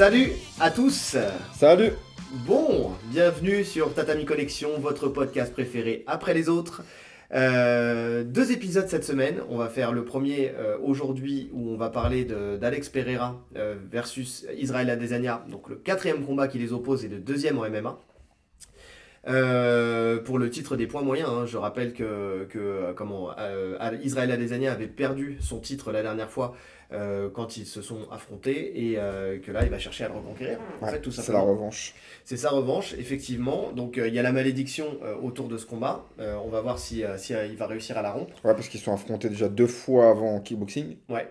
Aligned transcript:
Salut 0.00 0.32
à 0.58 0.70
tous 0.70 1.18
Salut 1.52 1.92
Bon, 2.46 2.92
bienvenue 3.10 3.64
sur 3.64 3.92
Tatami 3.92 4.24
Collection, 4.24 4.78
votre 4.78 5.08
podcast 5.08 5.52
préféré 5.52 6.04
après 6.06 6.32
les 6.32 6.48
autres. 6.48 6.82
Euh, 7.34 8.24
deux 8.24 8.50
épisodes 8.50 8.88
cette 8.88 9.04
semaine. 9.04 9.42
On 9.50 9.58
va 9.58 9.68
faire 9.68 9.92
le 9.92 10.06
premier 10.06 10.52
euh, 10.56 10.78
aujourd'hui 10.82 11.50
où 11.52 11.68
on 11.68 11.76
va 11.76 11.90
parler 11.90 12.24
d'Alex 12.24 12.88
Pereira 12.88 13.44
euh, 13.56 13.76
versus 13.92 14.46
Israël 14.56 14.88
Adesanya. 14.88 15.44
Donc 15.50 15.68
le 15.68 15.76
quatrième 15.76 16.24
combat 16.24 16.48
qui 16.48 16.58
les 16.58 16.72
oppose 16.72 17.04
et 17.04 17.08
le 17.08 17.18
deuxième 17.18 17.58
en 17.58 17.68
MMA. 17.68 17.98
Euh, 19.28 20.18
pour 20.18 20.38
le 20.38 20.48
titre 20.48 20.76
des 20.76 20.86
points 20.86 21.02
moyens, 21.02 21.28
hein, 21.28 21.44
je 21.44 21.58
rappelle 21.58 21.92
que, 21.92 22.46
que, 22.48 22.92
comment, 22.96 23.30
euh, 23.38 23.76
Israël 24.02 24.30
Adesanya 24.30 24.72
avait 24.72 24.86
perdu 24.86 25.36
son 25.40 25.58
titre 25.58 25.92
la 25.92 26.02
dernière 26.02 26.30
fois 26.30 26.54
euh, 26.92 27.28
quand 27.30 27.56
ils 27.56 27.66
se 27.66 27.82
sont 27.82 28.08
affrontés 28.10 28.88
et 28.90 28.94
euh, 28.98 29.38
que 29.38 29.52
là 29.52 29.64
il 29.64 29.70
va 29.70 29.78
chercher 29.78 30.04
à 30.04 30.08
le 30.08 30.14
reconquérir. 30.14 30.58
En 30.80 30.86
Ouais, 30.86 30.92
fait, 30.92 31.00
tout 31.00 31.10
C'est 31.12 31.32
la 31.32 31.40
revanche. 31.40 31.94
C'est 32.24 32.36
sa 32.36 32.50
revanche, 32.50 32.94
effectivement. 32.98 33.72
Donc 33.72 33.98
euh, 33.98 34.08
il 34.08 34.14
y 34.14 34.18
a 34.18 34.22
la 34.22 34.32
malédiction 34.32 34.98
autour 35.22 35.48
de 35.48 35.56
ce 35.58 35.66
combat. 35.66 36.04
On 36.18 36.48
va 36.48 36.60
voir 36.60 36.78
si, 36.78 37.02
si, 37.16 37.32
il 37.50 37.56
va 37.56 37.66
réussir 37.66 37.96
à 37.98 38.02
la 38.02 38.12
rompre. 38.12 38.34
Ouais, 38.44 38.54
parce 38.54 38.68
qu'ils 38.68 38.80
se 38.80 38.86
sont 38.86 38.92
affrontés 38.94 39.28
déjà 39.28 39.48
deux 39.48 39.66
fois 39.66 40.10
avant 40.10 40.34
en 40.36 40.40
kickboxing. 40.40 40.96
Ouais, 41.08 41.28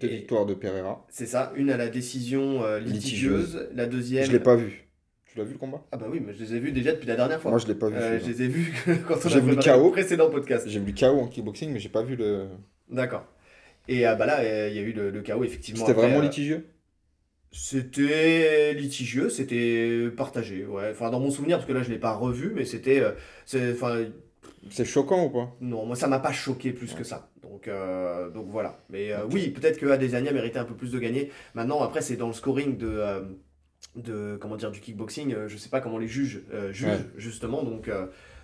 Deux 0.00 0.08
Et- 0.08 0.16
victoires 0.18 0.46
de 0.46 0.54
Pereira. 0.54 1.04
c'est 1.10 1.26
ça. 1.26 1.52
Une 1.56 1.70
à 1.70 1.76
la 1.76 1.88
décision 1.88 2.62
litigieuse, 2.78 3.68
la 3.74 3.86
deuxième. 3.86 4.24
Je 4.24 4.32
l'ai 4.32 4.40
pas 4.40 4.56
vu. 4.56 4.88
Tu 5.26 5.38
l'as 5.38 5.44
vu 5.44 5.52
le 5.54 5.58
combat? 5.58 5.82
Ah 5.92 5.96
bah 5.96 6.08
oui, 6.10 6.20
mais 6.24 6.34
je 6.34 6.44
les 6.44 6.54
ai 6.56 6.58
vus 6.60 6.72
déjà 6.72 6.92
depuis 6.92 7.06
la 7.08 7.16
dernière 7.16 7.40
fois. 7.40 7.50
Moi, 7.50 7.58
je 7.58 7.66
l'ai 7.66 7.74
pas 7.74 7.88
vu. 7.88 7.96
Euh, 7.96 8.20
je 8.20 8.26
les 8.26 8.42
ai 8.42 8.48
vus 8.48 8.70
quand 9.08 9.14
on 9.24 9.28
a 9.34 9.38
vu 9.40 9.56
le 9.56 9.62
KO. 9.62 9.90
précédent 9.90 10.28
podcast. 10.28 10.68
J'ai 10.68 10.78
vu 10.78 10.92
le 10.92 11.00
KO 11.00 11.20
en 11.20 11.26
kickboxing, 11.26 11.72
mais 11.72 11.78
j'ai 11.78 11.88
pas 11.88 12.02
vu 12.02 12.16
le. 12.16 12.48
D'accord. 12.90 13.24
Et 13.88 14.06
euh, 14.06 14.14
bah 14.14 14.26
là, 14.26 14.68
il 14.68 14.74
y 14.74 14.78
a 14.78 14.82
eu 14.82 14.92
le, 14.92 15.10
le 15.10 15.22
chaos, 15.22 15.44
effectivement. 15.44 15.84
C'était 15.84 15.98
vraiment 15.98 16.18
euh, 16.18 16.22
litigieux? 16.22 16.66
C'était 17.50 18.72
litigieux, 18.74 19.28
c'était 19.28 20.08
partagé. 20.16 20.64
Ouais. 20.64 20.90
Enfin, 20.92 21.10
dans 21.10 21.20
mon 21.20 21.30
souvenir, 21.30 21.58
parce 21.58 21.68
que 21.68 21.74
là, 21.74 21.82
je 21.82 21.90
l'ai 21.90 21.98
pas 21.98 22.14
revu, 22.14 22.52
mais 22.54 22.64
c'était. 22.64 23.00
euh, 23.00 23.12
c'est- 23.44 23.72
Enfin, 23.72 24.06
choquant 24.84 25.26
ou 25.26 25.30
pas? 25.30 25.54
Non, 25.60 25.84
moi 25.84 25.96
ça 25.96 26.06
m'a 26.06 26.18
pas 26.18 26.32
choqué 26.32 26.72
plus 26.72 26.94
que 26.94 27.04
ça. 27.04 27.30
Donc, 27.42 27.68
euh, 27.68 28.30
donc 28.30 28.46
voilà. 28.48 28.78
Mais 28.88 29.12
euh, 29.12 29.26
oui, 29.30 29.50
peut-être 29.50 29.78
que 29.78 29.86
Adesanya 29.86 30.32
méritait 30.32 30.60
un 30.60 30.64
peu 30.64 30.74
plus 30.74 30.92
de 30.92 30.98
gagner. 30.98 31.30
Maintenant, 31.54 31.82
après, 31.82 32.00
c'est 32.00 32.16
dans 32.16 32.28
le 32.28 32.32
scoring 32.32 32.78
de, 32.78 32.88
euh, 32.88 33.20
de 33.96 34.38
comment 34.40 34.56
dire 34.56 34.70
du 34.70 34.80
kickboxing. 34.80 35.34
je 35.48 35.56
sais 35.56 35.68
pas 35.68 35.80
comment 35.80 35.98
les 35.98 36.08
juges 36.08 36.42
jugent 36.70 36.86
Ouais. 36.88 36.98
justement. 37.16 37.62
Donc, 37.64 37.90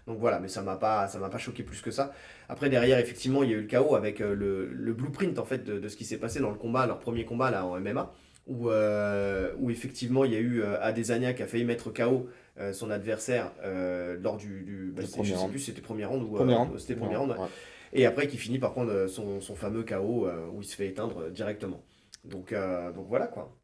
donc 0.09 0.19
voilà. 0.19 0.41
Mais 0.41 0.48
ça 0.48 0.62
m'a 0.62 0.77
pas 0.77 1.06
ça 1.06 1.19
m'a 1.20 1.28
pas 1.28 1.39
choqué 1.39 1.62
plus 1.62 1.81
que 1.81 1.92
ça. 1.92 2.12
Après 2.48 2.69
derrière, 2.69 2.98
effectivement, 2.98 3.45
il 3.45 3.51
y 3.51 3.55
a 3.55 3.56
eu 3.56 3.61
le 3.61 3.67
chaos 3.69 3.95
avec 3.95 4.20
euh, 4.20 4.34
le, 4.34 4.67
le 4.67 4.92
blueprint 4.92 5.39
en 5.39 5.45
fait 5.45 5.62
de, 5.65 5.78
de 5.78 5.89
ce 5.89 5.97
qui 5.97 6.05
s'est 6.05 6.19
passé 6.19 6.41
dans 6.41 6.50
le 6.50 6.56
combat, 6.56 6.87
leur 6.87 6.98
premier 6.98 7.25
combat 7.25 7.50
là 7.53 7.65
en 7.65 7.78
MMA. 7.78 8.12
Où, 8.48 8.70
euh, 8.70 9.53
où 9.59 9.70
effectivement 9.70 10.25
il 10.25 10.33
y 10.33 10.37
a 10.37 10.39
eu 10.39 10.62
euh, 10.62 10.81
Adesanya 10.81 11.34
qui 11.34 11.42
a 11.42 11.47
failli 11.47 11.67
mettre 11.67 11.91
KO 11.91 12.31
euh, 12.59 12.73
son 12.73 12.91
adversaire 12.91 13.53
euh, 13.62 14.17
lors 14.23 14.39
du, 14.39 14.62
du 14.62 14.91
bah, 14.97 15.03
je 15.03 15.34
sais 15.34 15.48
plus 15.48 15.59
c'était 15.59 15.83
premier 15.83 16.06
round 16.06 16.22
ou 16.22 16.78
c'était 16.78 16.94
premier 16.94 17.16
round 17.16 17.32
ouais. 17.32 17.38
Ouais. 17.38 17.49
Et 17.93 18.06
après, 18.06 18.27
qui 18.27 18.38
finit 18.38 18.59
par 18.59 18.72
prendre 18.72 19.06
son, 19.06 19.43
son 19.43 19.55
fameux 19.55 19.82
KO 19.82 20.28
où 20.55 20.62
il 20.62 20.65
se 20.66 20.77
fait 20.77 20.88
éteindre 20.88 21.31
directement. 21.31 21.82
Donc, 22.25 22.55
donc 22.94 23.06
voilà 23.06 23.27
quoi. 23.27 23.55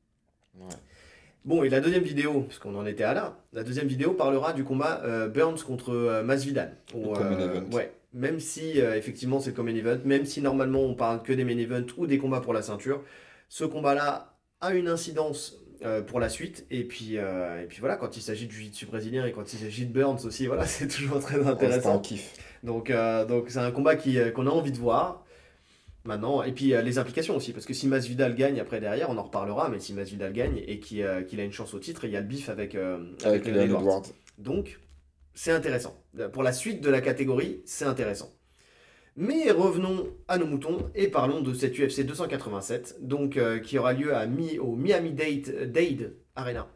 Ouais. 0.58 0.68
Bon, 1.44 1.62
et 1.62 1.68
la 1.68 1.80
deuxième 1.80 2.02
vidéo, 2.04 2.42
parce 2.42 2.58
qu'on 2.58 2.74
en 2.74 2.86
était 2.86 3.04
à 3.04 3.12
là, 3.12 3.36
la 3.52 3.64
deuxième 3.64 3.86
vidéo 3.86 4.12
parlera 4.12 4.52
du 4.54 4.64
combat 4.64 5.02
euh, 5.04 5.28
Burns 5.28 5.58
contre 5.66 5.90
euh, 5.92 6.22
Masvidal. 6.22 6.76
Où, 6.94 7.14
euh, 7.14 7.58
event. 7.60 7.76
Ouais, 7.76 7.92
même 8.14 8.40
si 8.40 8.80
euh, 8.80 8.96
effectivement 8.96 9.40
c'est 9.40 9.50
le 9.50 9.56
common 9.56 9.74
event, 9.74 9.98
même 10.04 10.24
si 10.24 10.40
normalement 10.40 10.80
on 10.80 10.94
parle 10.94 11.22
que 11.22 11.32
des 11.34 11.44
main 11.44 11.58
events 11.58 11.92
ou 11.98 12.06
des 12.06 12.16
combats 12.18 12.40
pour 12.40 12.54
la 12.54 12.62
ceinture, 12.62 13.02
ce 13.50 13.64
combat-là 13.64 14.36
a 14.60 14.72
une 14.74 14.88
incidence 14.88 15.58
pour 16.06 16.18
la 16.18 16.30
suite. 16.30 16.64
Et 16.70 16.82
puis, 16.84 17.18
euh, 17.18 17.62
et 17.62 17.66
puis 17.66 17.80
voilà, 17.80 17.96
quand 17.96 18.16
il 18.16 18.22
s'agit 18.22 18.46
du 18.46 18.54
jiu-jitsu 18.56 18.86
brésilien 18.86 19.26
et 19.26 19.32
quand 19.32 19.52
il 19.52 19.58
s'agit 19.58 19.84
de 19.84 19.92
Burns 19.92 20.24
aussi, 20.24 20.46
voilà, 20.46 20.64
c'est 20.66 20.88
toujours 20.88 21.20
très 21.20 21.34
C'était 21.34 21.46
intéressant. 21.46 21.96
un 21.96 21.98
kiff. 21.98 22.32
Donc, 22.62 22.88
euh, 22.88 23.26
donc 23.26 23.46
c'est 23.50 23.58
un 23.58 23.70
combat 23.70 23.94
qui, 23.94 24.16
qu'on 24.34 24.46
a 24.46 24.50
envie 24.50 24.72
de 24.72 24.78
voir 24.78 25.23
maintenant. 26.04 26.42
Et 26.42 26.52
puis 26.52 26.74
euh, 26.74 26.82
les 26.82 26.98
implications 26.98 27.36
aussi, 27.36 27.52
parce 27.52 27.66
que 27.66 27.74
si 27.74 27.86
Masvidal 27.86 28.34
gagne 28.34 28.60
après 28.60 28.80
derrière, 28.80 29.10
on 29.10 29.16
en 29.18 29.22
reparlera, 29.22 29.68
mais 29.68 29.80
si 29.80 29.92
Masvidal 29.92 30.32
gagne 30.32 30.62
et 30.66 30.78
qu'il, 30.80 31.02
euh, 31.02 31.20
a 31.20 31.42
une 31.42 31.52
chance 31.52 31.74
au 31.74 31.78
titre, 31.78 32.04
il 32.04 32.10
y 32.12 32.16
a 32.16 32.20
le 32.20 32.26
bif 32.26 32.48
avec, 32.48 32.74
euh, 32.74 32.98
Avec 33.24 33.46
Leon 33.46 33.54
Leon 33.54 33.62
Edwards. 33.64 33.80
Edwards. 33.82 34.02
Donc 34.38 34.80
c'est 35.34 35.52
intéressant. 35.52 36.00
Pour 36.32 36.42
la 36.42 36.52
suite 36.52 36.80
de 36.80 36.90
la 36.90 37.00
catégorie, 37.00 37.62
c'est 37.64 37.84
intéressant. 37.86 38.30
Mais 39.16 39.50
revenons 39.52 40.08
à 40.26 40.38
nos 40.38 40.46
moutons 40.46 40.90
et 40.94 41.06
parlons 41.08 41.40
de 41.40 41.54
cette 41.54 41.78
UFC 41.78 42.04
287, 42.04 42.96
donc, 43.00 43.36
euh, 43.36 43.58
qui 43.60 43.78
aura 43.78 43.92
lieu 43.92 44.12
à 44.14 44.26
Mi- 44.26 44.58
au 44.58 44.74
Miami 44.74 45.12
Dade, 45.12 45.70
Dade 45.72 46.14
Arena, 46.34 46.66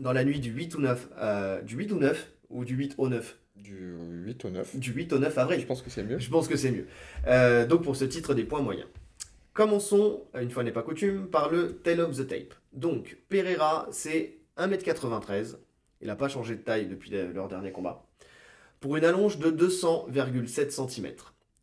dans 0.00 0.12
la 0.14 0.24
nuit 0.24 0.40
du 0.40 0.50
8 0.50 0.74
ou 0.74 0.80
9, 0.80 1.08
euh, 1.18 1.60
du 1.62 1.76
8 1.76 1.92
ou 1.92 1.98
9, 1.98 2.32
ou 2.48 2.64
du 2.64 2.74
8 2.76 2.94
au 2.96 3.08
9, 3.10 3.38
Du 3.56 3.94
8 4.24 4.44
au 4.44 4.50
9. 4.50 4.76
du 4.76 4.92
8 4.92 5.12
au 5.12 5.18
9 5.18 5.38
avril. 5.38 5.60
Je 5.60 5.66
pense 5.66 5.82
que 5.82 5.90
c'est 5.90 6.02
mieux. 6.04 6.18
Je 6.18 6.30
pense 6.30 6.46
que 6.48 6.56
c'est 6.56 6.70
mieux. 6.70 6.86
Euh, 7.26 7.66
donc 7.66 7.82
pour 7.82 7.96
ce 7.96 8.04
titre 8.04 8.34
des 8.34 8.44
points 8.44 8.60
moyens. 8.62 8.86
Commençons, 9.54 10.24
une 10.40 10.50
fois 10.50 10.62
n'est 10.64 10.72
pas 10.72 10.82
coutume, 10.82 11.26
par 11.28 11.50
le 11.50 11.76
Tale 11.78 12.00
of 12.00 12.16
the 12.16 12.26
Tape. 12.26 12.54
Donc 12.74 13.16
Pereira, 13.28 13.88
c'est 13.90 14.38
1m93. 14.58 15.56
Il 16.02 16.08
n'a 16.08 16.16
pas 16.16 16.28
changé 16.28 16.56
de 16.56 16.60
taille 16.60 16.86
depuis 16.86 17.10
le- 17.10 17.32
leur 17.32 17.48
dernier 17.48 17.72
combat. 17.72 18.04
Pour 18.80 18.96
une 18.96 19.04
allonge 19.04 19.38
de 19.38 19.50
200,7 19.50 20.70
cm. 20.70 21.12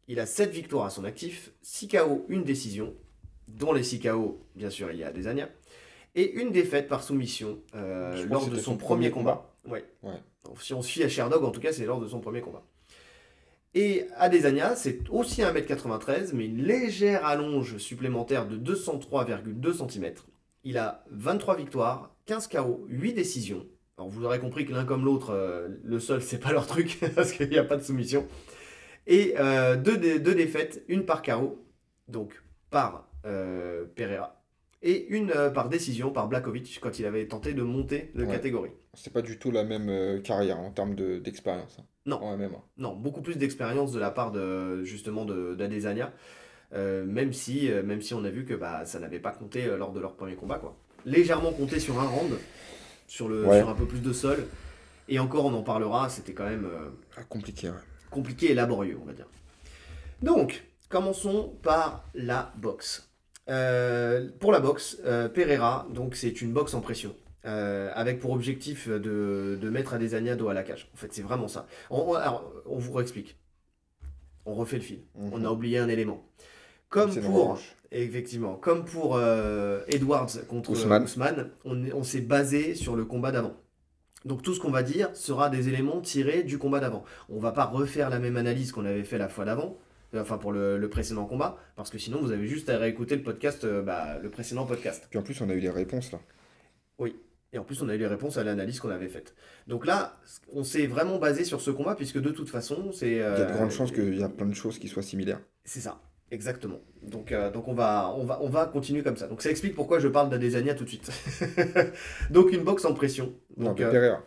Il 0.07 0.19
a 0.19 0.25
7 0.25 0.49
victoires 0.51 0.85
à 0.87 0.89
son 0.89 1.03
actif, 1.05 1.51
6 1.61 1.87
KO, 1.87 2.25
une 2.29 2.43
décision, 2.43 2.93
dont 3.47 3.71
les 3.71 3.83
6 3.83 3.99
KO, 3.99 4.41
bien 4.55 4.69
sûr, 4.71 4.91
il 4.91 4.97
y 4.97 5.03
a 5.03 5.11
des 5.11 5.27
années, 5.27 5.45
et 6.15 6.31
une 6.33 6.51
défaite 6.51 6.87
par 6.87 7.03
soumission 7.03 7.59
euh, 7.75 8.25
lors 8.25 8.49
de 8.49 8.57
son, 8.57 8.75
premier 8.77 9.11
combat. 9.11 9.53
Ouais. 9.65 9.85
Ouais. 10.01 10.19
Si 10.61 10.73
on 10.73 10.81
se 10.81 10.89
fie 10.89 11.03
à 11.03 11.09
Sherdog, 11.09 11.43
en 11.43 11.51
tout 11.51 11.61
cas, 11.61 11.71
c'est 11.71 11.85
lors 11.85 11.99
de 11.99 12.07
son 12.07 12.19
premier 12.19 12.41
combat. 12.41 12.63
Et 13.75 14.05
Adesanya, 14.17 14.75
c'est 14.75 14.99
aussi 15.09 15.41
1m93, 15.41 16.31
mais 16.33 16.45
une 16.45 16.63
légère 16.63 17.25
allonge 17.25 17.77
supplémentaire 17.77 18.47
de 18.47 18.57
203,2 18.57 19.89
cm. 19.89 20.13
Il 20.63 20.77
a 20.77 21.03
23 21.09 21.55
victoires, 21.55 22.15
15 22.27 22.47
KO, 22.47 22.85
8 22.87 23.13
décisions. 23.13 23.65
Alors 23.97 24.09
vous 24.09 24.25
aurez 24.25 24.39
compris 24.39 24.65
que 24.65 24.73
l'un 24.73 24.85
comme 24.85 25.05
l'autre, 25.05 25.31
euh, 25.31 25.69
le 25.83 25.99
sol, 25.99 26.21
c'est 26.21 26.37
pas 26.37 26.51
leur 26.51 26.67
truc, 26.67 26.99
parce 27.15 27.31
qu'il 27.31 27.49
n'y 27.49 27.57
a 27.57 27.63
pas 27.63 27.77
de 27.77 27.83
soumission. 27.83 28.27
Et 29.07 29.35
euh, 29.39 29.75
deux 29.75 29.97
défaites, 29.97 30.83
une 30.87 31.05
par 31.05 31.23
KO, 31.23 31.65
donc 32.07 32.41
par 32.69 33.07
euh, 33.25 33.85
Pereira, 33.95 34.42
et 34.83 35.07
une 35.07 35.31
euh, 35.31 35.49
par 35.49 35.69
décision 35.69 36.11
par 36.11 36.27
Blakovic 36.27 36.79
quand 36.81 36.99
il 36.99 37.05
avait 37.05 37.25
tenté 37.27 37.53
de 37.53 37.63
monter 37.63 38.11
de 38.15 38.23
Ouais. 38.25 38.31
catégorie. 38.31 38.71
C'est 38.93 39.11
pas 39.13 39.21
du 39.23 39.39
tout 39.39 39.49
la 39.49 39.63
même 39.63 39.89
euh, 39.89 40.19
carrière 40.19 40.59
en 40.59 40.69
termes 40.71 40.93
de- 40.93 41.17
d'expérience. 41.17 41.77
hein, 41.79 41.85
Non. 42.05 42.17
En 42.21 42.37
MMA. 42.37 42.57
Non, 42.77 42.95
beaucoup 42.95 43.21
plus 43.21 43.37
d'expérience 43.37 43.91
de 43.93 43.99
la 43.99 44.11
part 44.11 44.31
de 44.31 44.83
justement 44.83 45.25
de- 45.25 45.55
d'Adesanya, 45.55 46.11
euh, 46.73 47.05
même 47.05 47.33
si 47.33 47.69
même 47.83 48.01
si 48.01 48.13
on 48.13 48.23
a 48.25 48.29
vu 48.29 48.45
que 48.45 48.53
bah 48.53 48.85
ça 48.85 48.99
n'avait 48.99 49.19
pas 49.19 49.31
compté 49.31 49.65
lors 49.77 49.91
de 49.93 49.99
leur 49.99 50.15
premier 50.15 50.35
combat 50.35 50.59
quoi. 50.59 50.75
Légèrement 51.05 51.51
compté 51.53 51.79
sur 51.79 51.99
un 51.99 52.07
round, 52.07 52.33
sur 53.07 53.27
le 53.29 53.45
Ouais. 53.45 53.59
sur 53.59 53.69
un 53.69 53.75
peu 53.75 53.85
plus 53.85 54.01
de 54.01 54.13
sol, 54.13 54.45
et 55.09 55.19
encore 55.19 55.45
on 55.45 55.53
en 55.53 55.63
parlera, 55.63 56.09
c'était 56.09 56.33
quand 56.33 56.45
même 56.49 56.67
Ah, 57.17 57.23
compliqué, 57.23 57.69
ouais. 57.69 57.75
compliqué 58.11 58.51
et 58.51 58.53
laborieux 58.53 58.97
on 59.01 59.05
va 59.05 59.13
dire. 59.13 59.27
Donc 60.21 60.65
commençons 60.89 61.53
par 61.61 62.09
la 62.13 62.53
boxe. 62.57 63.09
Euh, 63.49 64.29
pour 64.39 64.51
la 64.51 64.59
boxe, 64.59 64.99
euh, 65.05 65.27
Pereira, 65.29 65.87
donc 65.93 66.15
c'est 66.15 66.41
une 66.41 66.53
boxe 66.53 66.73
en 66.73 66.81
pression. 66.81 67.15
euh, 67.45 67.91
avec 67.93 68.19
pour 68.21 68.31
objectif 68.31 68.87
de, 68.87 69.57
de 69.61 69.69
mettre 69.69 69.93
Adesanya 69.93 70.35
dos 70.37 70.47
à 70.47 70.53
la 70.53 70.63
cage. 70.63 70.89
En 70.93 70.97
fait, 70.97 71.09
c'est 71.11 71.21
vraiment 71.23 71.49
ça. 71.49 71.67
On, 71.89 71.99
on- 71.99 72.13
alors, 72.13 72.53
on 72.65 72.77
vous 72.77 72.93
réexplique. 72.93 73.37
On 74.45 74.53
refait 74.53 74.77
le 74.77 74.81
fil. 74.83 74.99
Mhm. 75.15 75.29
On 75.33 75.43
a 75.45 75.49
oublié 75.51 75.77
un 75.77 75.89
élément. 75.89 76.25
Comme 76.89 77.11
pour, 77.21 77.59
effectivement, 77.91 78.55
comme 78.55 78.85
pour 78.85 79.19
Edwards 79.87 80.29
contre 80.47 80.69
Ousmane. 80.71 81.03
Ousmane, 81.03 81.49
on, 81.65 81.83
on 81.93 82.03
s'est 82.03 82.21
basé 82.21 82.75
sur 82.75 82.95
le 82.95 83.03
combat 83.03 83.31
d'avant. 83.31 83.55
Donc 84.25 84.41
tout 84.41 84.53
ce 84.53 84.59
qu'on 84.61 84.71
va 84.71 84.83
dire 84.83 85.09
sera 85.15 85.49
des 85.49 85.67
éléments 85.67 85.99
tirés 85.99 86.43
du 86.43 86.57
combat 86.57 86.79
d'avant. 86.79 87.03
On 87.29 87.39
va 87.39 87.51
pas 87.51 87.65
refaire 87.65 88.09
la 88.09 88.19
même 88.19 88.37
analyse 88.37 88.71
qu'on 88.71 88.85
avait 88.85 89.03
fait 89.03 89.17
la 89.17 89.27
fois 89.27 89.43
d'avant, 89.43 89.77
enfin 90.15 90.37
pour 90.37 90.51
le, 90.51 90.77
le 90.77 90.89
précédent 90.89 91.25
combat, 91.25 91.57
parce 91.75 91.89
que 91.89 91.97
sinon 91.97 92.19
vous 92.21 92.31
avez 92.31 92.47
juste 92.47 92.69
à 92.69 92.77
réécouter 92.77 93.15
le 93.15 93.23
podcast, 93.23 93.63
euh, 93.63 93.81
bah, 93.81 94.19
le 94.19 94.29
précédent 94.29 94.65
podcast. 94.65 95.07
Puis 95.09 95.19
en 95.19 95.23
plus, 95.23 95.39
on 95.41 95.49
a 95.49 95.53
eu 95.53 95.59
les 95.59 95.69
réponses 95.69 96.11
là. 96.11 96.19
Et 97.55 97.59
en 97.59 97.63
plus, 97.63 97.83
on 97.83 97.89
a 97.89 97.93
eu 97.93 97.99
les 97.99 98.07
réponses 98.07 98.37
à 98.37 98.43
l'analyse 98.43 98.79
qu'on 98.79 98.89
avait 98.89 99.07
faite. 99.07 99.35
Donc 99.67 99.85
là, 99.85 100.17
on 100.51 100.63
s'est 100.63 100.87
vraiment 100.87 101.19
basé 101.19 101.43
sur 101.43 101.61
ce 101.61 101.69
combat, 101.69 101.93
puisque 101.93 102.19
de 102.19 102.31
toute 102.31 102.49
façon, 102.49 102.91
c'est... 102.91 103.11
Il 103.11 103.17
y 103.17 103.21
a 103.21 103.35
de 103.37 103.43
euh, 103.43 103.53
grandes 103.53 103.69
chances 103.69 103.91
qu'il 103.91 104.17
y 104.17 104.23
a 104.23 104.29
plein 104.29 104.47
de 104.47 104.55
choses 104.55 104.79
qui 104.79 104.87
soient 104.87 105.03
similaires. 105.03 105.39
C'est 105.63 105.79
ça, 105.79 106.01
exactement. 106.31 106.79
Donc, 107.03 107.31
euh, 107.31 107.51
donc 107.51 107.67
on, 107.67 107.75
va, 107.75 108.11
on, 108.17 108.25
va, 108.25 108.39
on 108.41 108.49
va 108.49 108.65
continuer 108.65 109.03
comme 109.03 109.17
ça. 109.17 109.27
Donc 109.27 109.43
ça 109.43 109.51
explique 109.51 109.75
pourquoi 109.75 109.99
je 109.99 110.07
parle 110.07 110.31
d'Adesanya 110.31 110.73
tout 110.73 110.83
de 110.83 110.89
suite. 110.89 111.11
donc 112.31 112.51
une 112.51 112.63
boxe 112.63 112.85
en 112.85 112.95
pression. 112.95 113.31
Non, 113.55 113.65
Donc, 113.67 113.77
de 113.77 113.83
euh, 113.83 113.91
Pereira. 113.91 114.23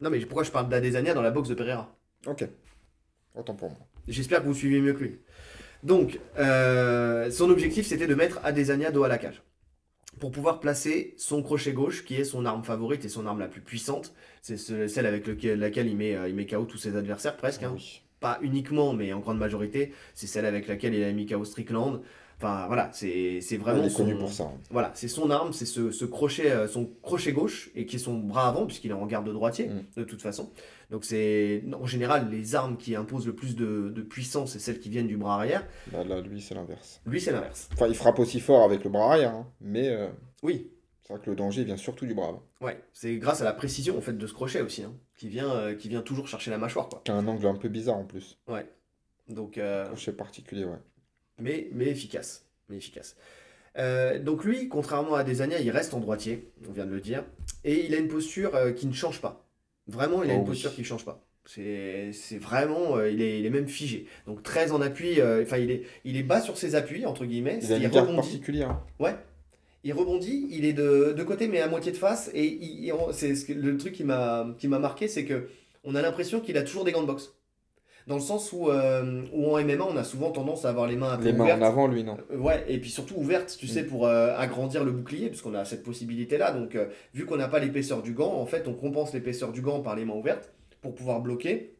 non 0.00 0.08
mais 0.10 0.20
pourquoi 0.20 0.44
je 0.44 0.52
parle 0.52 0.68
d'Adesanya 0.68 1.14
dans 1.14 1.22
la 1.22 1.32
boxe 1.32 1.48
de 1.48 1.54
Pereira? 1.54 1.92
Ok. 2.28 2.46
Autant 3.34 3.54
pour 3.56 3.70
moi. 3.70 3.80
J'espère 4.08 4.40
que 4.42 4.46
vous 4.46 4.54
suivez 4.54 4.80
mieux 4.80 4.92
que 4.94 5.04
lui. 5.04 5.18
Donc, 5.82 6.18
euh, 6.38 7.30
son 7.30 7.50
objectif, 7.50 7.86
c'était 7.86 8.06
de 8.06 8.14
mettre 8.14 8.40
Adesanya 8.44 8.90
dos 8.90 9.04
à 9.04 9.08
la 9.08 9.18
cage. 9.18 9.42
pour 10.20 10.30
pouvoir 10.30 10.60
placer 10.60 11.14
son 11.16 11.42
crochet 11.42 11.72
gauche, 11.72 12.04
qui 12.04 12.14
est 12.16 12.24
son 12.24 12.44
arme 12.44 12.62
favorite 12.62 13.04
et 13.04 13.08
son 13.08 13.26
arme 13.26 13.40
la 13.40 13.48
plus 13.48 13.62
puissante. 13.62 14.14
C'est 14.42 14.56
ce- 14.58 14.86
celle 14.86 15.06
avec 15.06 15.26
lequel- 15.26 15.58
laquelle 15.58 15.88
il 15.88 15.96
met, 15.96 16.14
euh, 16.14 16.28
il 16.28 16.34
met 16.36 16.46
KO 16.46 16.64
tous 16.64 16.76
ses 16.78 16.96
adversaires 16.96 17.36
presque. 17.36 17.62
hein. 17.64 17.72
Oui. 17.74 18.02
Pas 18.20 18.38
uniquement, 18.42 18.92
mais 18.92 19.12
en 19.12 19.18
grande 19.20 19.38
majorité. 19.38 19.92
C'est 20.14 20.28
celle 20.28 20.44
avec 20.46 20.68
laquelle 20.68 20.94
il 20.94 21.02
a 21.02 21.10
mis 21.12 21.26
KO 21.26 21.44
Strickland. 21.44 22.02
Enfin 22.42 22.66
voilà, 22.66 22.90
c'est 22.92 23.40
c'est 23.40 23.56
vraiment 23.56 23.82
il 23.84 23.90
est 23.90 23.94
connu 23.96 24.12
son- 24.14 24.18
pour 24.18 24.32
ça. 24.32 24.42
hein. 24.44 24.58
Voilà, 24.70 24.90
c'est 24.94 25.06
son 25.08 25.30
arme, 25.30 25.52
c'est 25.52 25.64
ce, 25.66 25.92
ce 25.92 26.04
crochet, 26.04 26.50
euh, 26.50 26.66
son 26.66 26.90
crochet 27.02 27.32
gauche 27.32 27.70
et 27.76 27.86
qui 27.86 27.96
est 27.96 27.98
son 28.00 28.18
bras 28.18 28.48
avant 28.48 28.66
puisqu'il 28.66 28.90
est 28.90 28.94
en 28.94 29.06
garde 29.06 29.32
droitier 29.32 29.68
Mm. 29.68 29.82
de 29.96 30.04
toute 30.04 30.20
façon. 30.22 30.50
Donc 30.90 31.04
c'est 31.04 31.62
en 31.80 31.86
général 31.86 32.28
les 32.30 32.54
armes 32.56 32.76
qui 32.76 32.96
imposent 32.96 33.26
le 33.26 33.34
plus 33.34 33.54
de, 33.54 33.90
de 33.94 34.02
puissance, 34.02 34.52
c'est 34.52 34.58
celles 34.58 34.80
qui 34.80 34.88
viennent 34.90 35.06
du 35.06 35.16
bras 35.16 35.36
arrière. 35.36 35.64
Bah, 35.92 36.02
là, 36.04 36.20
lui, 36.20 36.40
c'est 36.42 36.54
l'inverse. 36.54 37.00
Lui 37.06 37.20
c'est 37.20 37.30
l'inverse. 37.32 37.68
Enfin, 37.74 37.86
il 37.86 37.94
frappe 37.94 38.18
aussi 38.18 38.40
fort 38.40 38.64
avec 38.64 38.82
le 38.84 38.90
bras 38.90 39.12
arrière, 39.12 39.32
hein, 39.34 39.46
mais 39.60 39.88
euh, 39.88 40.08
Oui, 40.42 40.70
c'est 41.02 41.12
vrai 41.14 41.22
que 41.22 41.30
le 41.30 41.36
danger 41.36 41.62
vient 41.64 41.76
surtout 41.76 42.06
du 42.06 42.14
bras 42.14 42.28
avant. 42.30 42.42
ouais, 42.60 42.82
c'est 42.92 43.16
grâce 43.18 43.40
à 43.40 43.44
la 43.44 43.52
précision 43.52 43.96
en 43.96 44.00
fait 44.00 44.18
de 44.18 44.26
ce 44.26 44.32
crochet 44.34 44.60
aussi, 44.62 44.82
hein, 44.82 44.92
qui 45.16 45.28
vient, 45.28 45.50
euh, 45.50 45.74
qui 45.76 45.88
vient 45.88 46.02
toujours 46.02 46.26
chercher 46.26 46.50
la 46.50 46.58
mâchoire 46.58 46.88
quoi. 46.88 47.02
Qui 47.04 47.12
a 47.12 47.14
un 47.14 47.26
angle 47.28 47.46
un 47.46 47.54
peu 47.54 47.68
bizarre 47.68 47.96
en 47.98 48.04
plus. 48.04 48.38
Ouais. 48.48 48.66
Donc 49.28 49.56
euh, 49.56 49.86
Crochet 49.86 50.12
particulier, 50.12 50.64
ouais. 50.64 50.78
Mais, 51.40 51.68
mais 51.72 51.86
efficace. 51.86 52.44
Mais 52.68 52.76
efficace. 52.76 53.16
Euh, 53.78 54.18
donc 54.18 54.44
lui, 54.44 54.68
contrairement 54.68 55.14
à 55.14 55.24
Desania, 55.24 55.58
il 55.60 55.70
reste 55.70 55.94
en 55.94 56.00
droitier, 56.00 56.48
on 56.68 56.72
vient 56.72 56.84
de 56.86 56.90
le 56.92 57.00
dire, 57.00 57.24
et 57.64 57.86
il 57.86 57.94
a 57.94 57.98
une 57.98 58.08
posture 58.08 58.54
euh, 58.54 58.72
qui 58.72 58.86
ne 58.86 58.92
change 58.92 59.20
pas. 59.20 59.46
Vraiment, 59.86 60.22
il 60.22 60.30
a 60.30 60.34
Oh 60.34 60.36
une 60.36 60.42
oui. 60.42 60.48
posture 60.48 60.74
qui 60.74 60.82
ne 60.82 60.86
change 60.86 61.04
pas. 61.04 61.24
C'est 61.44 62.12
vraiment, 62.38 62.96
euh, 62.98 63.10
il, 63.10 63.20
est, 63.20 63.40
il 63.40 63.46
est 63.46 63.50
même 63.50 63.66
figé. 63.66 64.06
Donc 64.26 64.42
très 64.44 64.70
en 64.70 64.80
appui, 64.80 65.20
enfin 65.20 65.56
il, 65.58 65.70
est, 65.72 65.82
il 66.04 66.16
est 66.16 66.22
bas 66.22 66.40
sur 66.40 66.56
ses 66.56 66.74
appuis, 66.76 67.04
entre 67.06 67.24
guillemets, 67.24 67.58
Il 67.62 67.72
a 67.72 67.76
il 67.78 67.84
une 67.84 67.90
garde 67.90 68.08
rebondit. 68.08 68.28
particulière. 68.28 68.70
hein. 68.70 68.84
Ouais. 69.00 69.16
Il 69.84 69.92
rebondit, 69.92 70.46
il 70.50 70.64
est 70.64 70.72
de, 70.72 71.12
de 71.16 71.22
côté 71.24 71.48
mais 71.48 71.60
à 71.60 71.66
moitié 71.66 71.90
de 71.90 71.96
face, 71.96 72.30
et 72.34 72.44
il- 72.44 72.84
il- 72.84 72.92
c'est 73.12 73.34
ce 73.34 73.52
le 73.52 73.76
truc 73.76 73.92
qui 73.94 74.04
m'a 74.04 74.54
qui 74.58 74.68
m'a 74.68 74.78
marqué, 74.78 75.08
c'est 75.08 75.24
que 75.24 75.48
on 75.82 75.96
a 75.96 76.02
l'impression 76.02 76.38
qu'il 76.40 76.56
a 76.56 76.62
toujours 76.62 76.84
des 76.84 76.92
gants 76.92 77.02
de 77.02 77.08
boxe. 77.08 77.34
Dans 78.06 78.16
le 78.16 78.20
sens 78.20 78.52
où, 78.52 78.68
euh, 78.68 79.22
où 79.32 79.54
en 79.54 79.58
MMA, 79.62 79.84
on 79.88 79.96
a 79.96 80.04
souvent 80.04 80.30
tendance 80.30 80.64
à 80.64 80.70
avoir 80.70 80.86
les 80.88 80.96
mains 80.96 81.12
un 81.12 81.18
peu 81.18 81.24
Les 81.24 81.32
mains 81.32 81.44
ouvertes. 81.44 81.62
en 81.62 81.66
avant, 81.66 81.86
lui, 81.86 82.02
non. 82.04 82.16
Euh, 82.32 82.36
Ouais, 82.36 82.64
et 82.68 82.78
puis 82.78 82.90
surtout 82.90 83.14
ouverte, 83.16 83.56
tu 83.58 83.66
sais, 83.68 83.82
Mm. 83.82 83.86
pour 83.86 84.06
euh, 84.06 84.34
agrandir 84.36 84.82
le 84.84 84.90
bouclier, 84.90 85.28
puisqu'on 85.28 85.54
a 85.54 85.64
cette 85.64 85.82
possibilité-là. 85.84 86.50
Donc, 86.52 86.74
euh, 86.74 86.86
vu 87.14 87.26
qu'on 87.26 87.36
n'a 87.36 87.48
pas 87.48 87.58
l'épaisseur 87.60 88.02
du 88.02 88.12
gant, 88.12 88.32
en 88.34 88.46
fait, 88.46 88.66
on 88.66 88.74
compense 88.74 89.12
l'épaisseur 89.14 89.52
du 89.52 89.60
gant 89.62 89.80
par 89.80 89.94
les 89.96 90.04
mains 90.04 90.14
ouvertes 90.14 90.52
pour 90.80 90.94
pouvoir 90.94 91.20
bloquer 91.20 91.76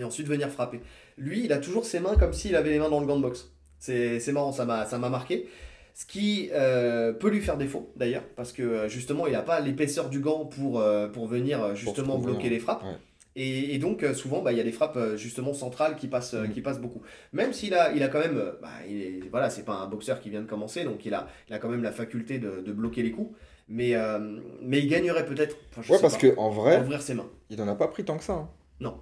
et 0.00 0.04
ensuite 0.04 0.26
venir 0.28 0.48
frapper. 0.48 0.80
Lui, 1.18 1.44
il 1.44 1.52
a 1.52 1.58
toujours 1.58 1.84
ses 1.84 2.00
mains 2.00 2.16
comme 2.16 2.32
s'il 2.32 2.56
avait 2.56 2.70
les 2.70 2.78
mains 2.78 2.88
dans 2.90 3.00
le 3.00 3.06
gant 3.06 3.16
de 3.16 3.22
boxe. 3.22 3.50
C'est 3.78 4.20
c'est 4.20 4.32
marrant, 4.32 4.52
ça 4.52 4.64
m'a 4.64 4.86
ça 4.86 4.96
m'a 4.98 5.10
marqué. 5.10 5.46
Ce 5.94 6.04
qui 6.04 6.50
euh, 6.52 7.12
peut 7.14 7.30
lui 7.30 7.40
faire 7.40 7.56
défaut, 7.56 7.90
d'ailleurs, 7.96 8.22
parce 8.36 8.52
que 8.52 8.86
justement, 8.88 9.26
il 9.26 9.32
n'a 9.32 9.40
pas 9.42 9.60
l'épaisseur 9.60 10.10
du 10.10 10.20
gant 10.20 10.44
pour, 10.44 10.78
euh, 10.78 11.08
pour 11.08 11.26
venir 11.26 11.74
justement 11.74 12.18
bloquer 12.18 12.50
les 12.50 12.58
frappes. 12.58 12.82
ouais. 12.82 12.96
Et, 13.36 13.74
et 13.74 13.78
donc, 13.78 14.02
euh, 14.02 14.14
souvent, 14.14 14.42
bah, 14.42 14.52
il 14.52 14.58
y 14.58 14.60
a 14.60 14.64
des 14.64 14.72
frappes 14.72 14.96
euh, 14.96 15.16
justement 15.16 15.52
centrales 15.54 15.96
qui 15.96 16.08
passent, 16.08 16.34
euh, 16.34 16.46
Mm. 16.46 16.52
qui 16.52 16.62
passent 16.62 16.80
beaucoup. 16.80 17.02
Même 17.32 17.52
s'il 17.52 17.74
a, 17.74 17.92
il 17.92 18.02
a 18.02 18.08
quand 18.08 18.18
même, 18.20 18.34
bah, 18.62 18.70
il 18.88 19.02
est, 19.02 19.28
voilà, 19.30 19.50
c'est 19.50 19.64
pas 19.64 19.74
un 19.76 19.86
boxeur 19.88 20.20
qui 20.20 20.30
vient 20.30 20.40
de 20.42 20.46
commencer, 20.48 20.84
donc 20.84 21.04
il 21.04 21.12
a, 21.14 21.28
il 21.48 21.54
a 21.54 21.58
quand 21.58 21.68
même 21.68 21.82
la 21.82 21.92
faculté 21.92 22.38
de, 22.38 22.62
de 22.62 22.72
bloquer 22.72 23.02
les 23.02 23.12
coups. 23.12 23.36
Mais, 23.68 23.94
euh, 23.96 24.40
mais 24.62 24.78
il 24.80 24.88
gagnerait 24.88 25.26
peut-être, 25.26 25.56
Ouais, 25.88 25.98
parce 26.00 26.14
pas, 26.14 26.20
que 26.20 26.34
en 26.38 26.50
à 26.50 26.50
vrai, 26.50 26.80
ouvrir 26.80 27.02
ses 27.02 27.14
mains. 27.14 27.28
il 27.50 27.60
en 27.60 27.68
a 27.68 27.74
pas 27.74 27.88
pris 27.88 28.04
tant 28.04 28.16
que 28.16 28.24
ça. 28.24 28.34
hein. 28.34 28.50
Non. 28.80 29.00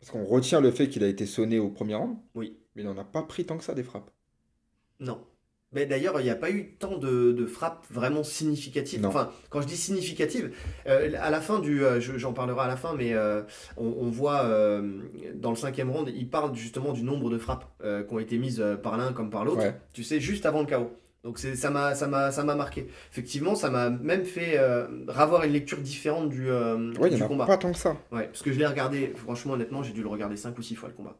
Parce 0.00 0.10
qu'on 0.12 0.24
retient 0.24 0.60
le 0.60 0.70
fait 0.70 0.88
qu'il 0.88 1.02
a 1.04 1.08
été 1.08 1.26
sonné 1.26 1.58
au 1.58 1.70
premier 1.70 1.94
round, 1.94 2.16
Oui. 2.34 2.58
mais 2.74 2.82
il 2.82 2.88
en 2.88 2.96
a 2.98 3.04
pas 3.04 3.22
pris 3.22 3.44
tant 3.46 3.56
que 3.58 3.64
ça 3.64 3.74
des 3.74 3.82
frappes. 3.84 4.10
Non. 5.00 5.27
Mais 5.72 5.84
d'ailleurs, 5.84 6.18
il 6.18 6.24
n'y 6.24 6.30
a 6.30 6.34
pas 6.34 6.50
eu 6.50 6.72
tant 6.78 6.96
de, 6.96 7.32
de 7.32 7.44
frappes 7.46 7.84
vraiment 7.90 8.22
significatives. 8.22 9.02
Non. 9.02 9.08
Enfin, 9.08 9.30
quand 9.50 9.60
je 9.60 9.66
dis 9.66 9.76
significatives, 9.76 10.50
euh, 10.86 11.10
à 11.20 11.28
la 11.30 11.40
fin 11.42 11.58
du. 11.58 11.84
euh, 11.84 12.00
je- 12.00 12.16
J'en 12.16 12.32
parlerai 12.32 12.60
à 12.62 12.68
la 12.68 12.76
fin, 12.76 12.94
mais 12.96 13.12
euh, 13.12 13.42
on, 13.76 13.84
on 14.00 14.08
voit 14.08 14.44
euh, 14.44 15.00
dans 15.34 15.50
le 15.50 15.56
cinquième 15.56 15.90
round, 15.90 16.10
il 16.14 16.30
parle 16.30 16.54
justement 16.54 16.92
du 16.94 17.02
nombre 17.02 17.28
de 17.28 17.36
frappes 17.36 17.66
qui 17.82 18.14
ont 18.14 18.18
été 18.18 18.38
mises 18.38 18.64
par 18.82 18.96
l'un 18.96 19.12
comme 19.12 19.28
par 19.30 19.44
l'autre. 19.44 19.58
Ouais. 19.60 19.74
Tu 19.92 20.04
sais, 20.04 20.20
juste 20.20 20.46
avant 20.46 20.60
le 20.60 20.66
chaos. 20.66 20.90
Donc 21.24 21.38
c'est- 21.38 21.56
ça 21.56 21.68
m'a 21.68 21.94
ça 21.94 22.06
m'a 22.06 22.30
ça 22.30 22.44
m'a 22.44 22.54
marqué. 22.54 22.86
Effectivement, 23.12 23.54
ça 23.54 23.68
m'a 23.68 23.90
même 23.90 24.24
fait 24.24 24.54
euh, 24.56 24.86
avoir 25.14 25.44
une 25.44 25.52
lecture 25.52 25.78
différente 25.78 26.30
du, 26.30 26.48
euh, 26.48 26.92
Ouais, 26.94 27.10
du 27.10 27.16
y 27.16 27.22
en 27.22 27.26
a 27.26 27.28
combat. 27.28 27.44
pas 27.46 27.58
tant 27.58 27.72
que 27.72 27.78
ça. 27.78 27.96
Ouais, 28.10 28.24
parce 28.28 28.40
que 28.40 28.52
je 28.52 28.58
l'ai 28.58 28.66
regardé, 28.66 29.12
franchement, 29.16 29.52
honnêtement, 29.52 29.82
j'ai 29.82 29.92
dû 29.92 30.00
le 30.02 30.08
regarder 30.08 30.36
5 30.36 30.56
ou 30.56 30.62
6 30.62 30.76
fois 30.76 30.88
le 30.88 30.94
combat. 30.94 31.18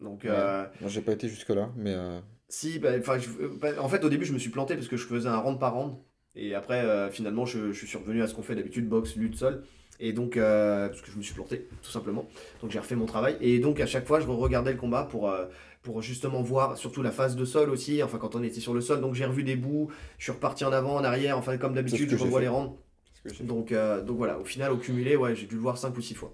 Donc, 0.00 0.24
Ouais. 0.24 0.30
euh, 0.30 0.64
j'ai 0.86 1.00
pas 1.00 1.12
été 1.12 1.28
jusque-là, 1.28 1.70
mais 1.76 1.94
euh, 1.94 2.18
si, 2.48 2.78
bah, 2.78 3.00
je- 3.18 3.30
euh, 3.42 3.48
bah, 3.60 3.70
en 3.80 3.88
fait, 3.88 4.04
au 4.04 4.08
début, 4.08 4.24
je 4.24 4.32
me 4.32 4.38
suis 4.38 4.50
planté 4.50 4.74
parce 4.74 4.88
que 4.88 4.96
je 4.96 5.06
faisais 5.06 5.28
un 5.28 5.38
round 5.38 5.58
par 5.58 5.74
round. 5.74 5.94
Et 6.34 6.54
après, 6.54 6.80
euh, 6.84 7.10
finalement, 7.10 7.46
je, 7.46 7.72
je 7.72 7.86
suis 7.86 7.96
revenu 7.98 8.22
à 8.22 8.28
ce 8.28 8.34
qu'on 8.34 8.42
fait 8.42 8.54
d'habitude, 8.54 8.88
boxe, 8.88 9.16
lutte, 9.16 9.36
sol. 9.36 9.64
Et 9.98 10.12
donc, 10.12 10.36
euh, 10.36 10.88
parce 10.88 11.00
que 11.00 11.10
je 11.10 11.16
me 11.16 11.22
suis 11.22 11.34
planté, 11.34 11.68
tout 11.82 11.90
simplement. 11.90 12.28
Donc, 12.60 12.70
j'ai 12.70 12.78
refait 12.78 12.96
mon 12.96 13.06
travail. 13.06 13.36
Et 13.40 13.58
donc, 13.58 13.80
à 13.80 13.86
chaque 13.86 14.06
fois, 14.06 14.20
je 14.20 14.26
regardais 14.26 14.72
le 14.72 14.78
combat 14.78 15.04
pour, 15.04 15.30
euh, 15.30 15.46
pour 15.82 16.02
justement 16.02 16.42
voir, 16.42 16.76
surtout 16.76 17.02
la 17.02 17.10
phase 17.10 17.34
de 17.36 17.44
sol 17.46 17.70
aussi. 17.70 18.02
Enfin, 18.02 18.18
quand 18.18 18.34
on 18.36 18.42
était 18.42 18.60
sur 18.60 18.74
le 18.74 18.82
sol. 18.82 19.00
Donc, 19.00 19.14
j'ai 19.14 19.24
revu 19.24 19.42
des 19.42 19.56
bouts. 19.56 19.90
Je 20.18 20.24
suis 20.24 20.32
reparti 20.32 20.64
en 20.64 20.72
avant, 20.72 20.96
en 20.96 21.04
arrière. 21.04 21.38
Enfin, 21.38 21.56
comme 21.56 21.74
d'habitude, 21.74 22.10
je 22.10 22.16
revois 22.16 22.40
les 22.42 22.48
fait. 22.48 23.44
Donc, 23.44 23.72
donc 24.04 24.16
voilà, 24.18 24.38
au 24.38 24.44
final, 24.44 24.72
au 24.72 24.76
cumulé, 24.78 25.16
ouais, 25.16 25.34
j'ai 25.34 25.46
dû 25.46 25.54
le 25.56 25.60
voir 25.62 25.78
5 25.78 25.96
ou 25.96 26.00
6 26.02 26.14
fois. 26.14 26.32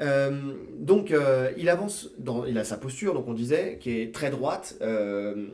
Euh, 0.00 0.54
donc 0.78 1.10
euh, 1.10 1.50
il 1.56 1.68
avance, 1.68 2.10
dans, 2.18 2.44
il 2.44 2.56
a 2.58 2.64
sa 2.64 2.76
posture, 2.76 3.14
donc 3.14 3.26
on 3.26 3.34
disait, 3.34 3.78
qui 3.80 4.00
est 4.00 4.14
très 4.14 4.30
droite, 4.30 4.76
euh, 4.80 5.48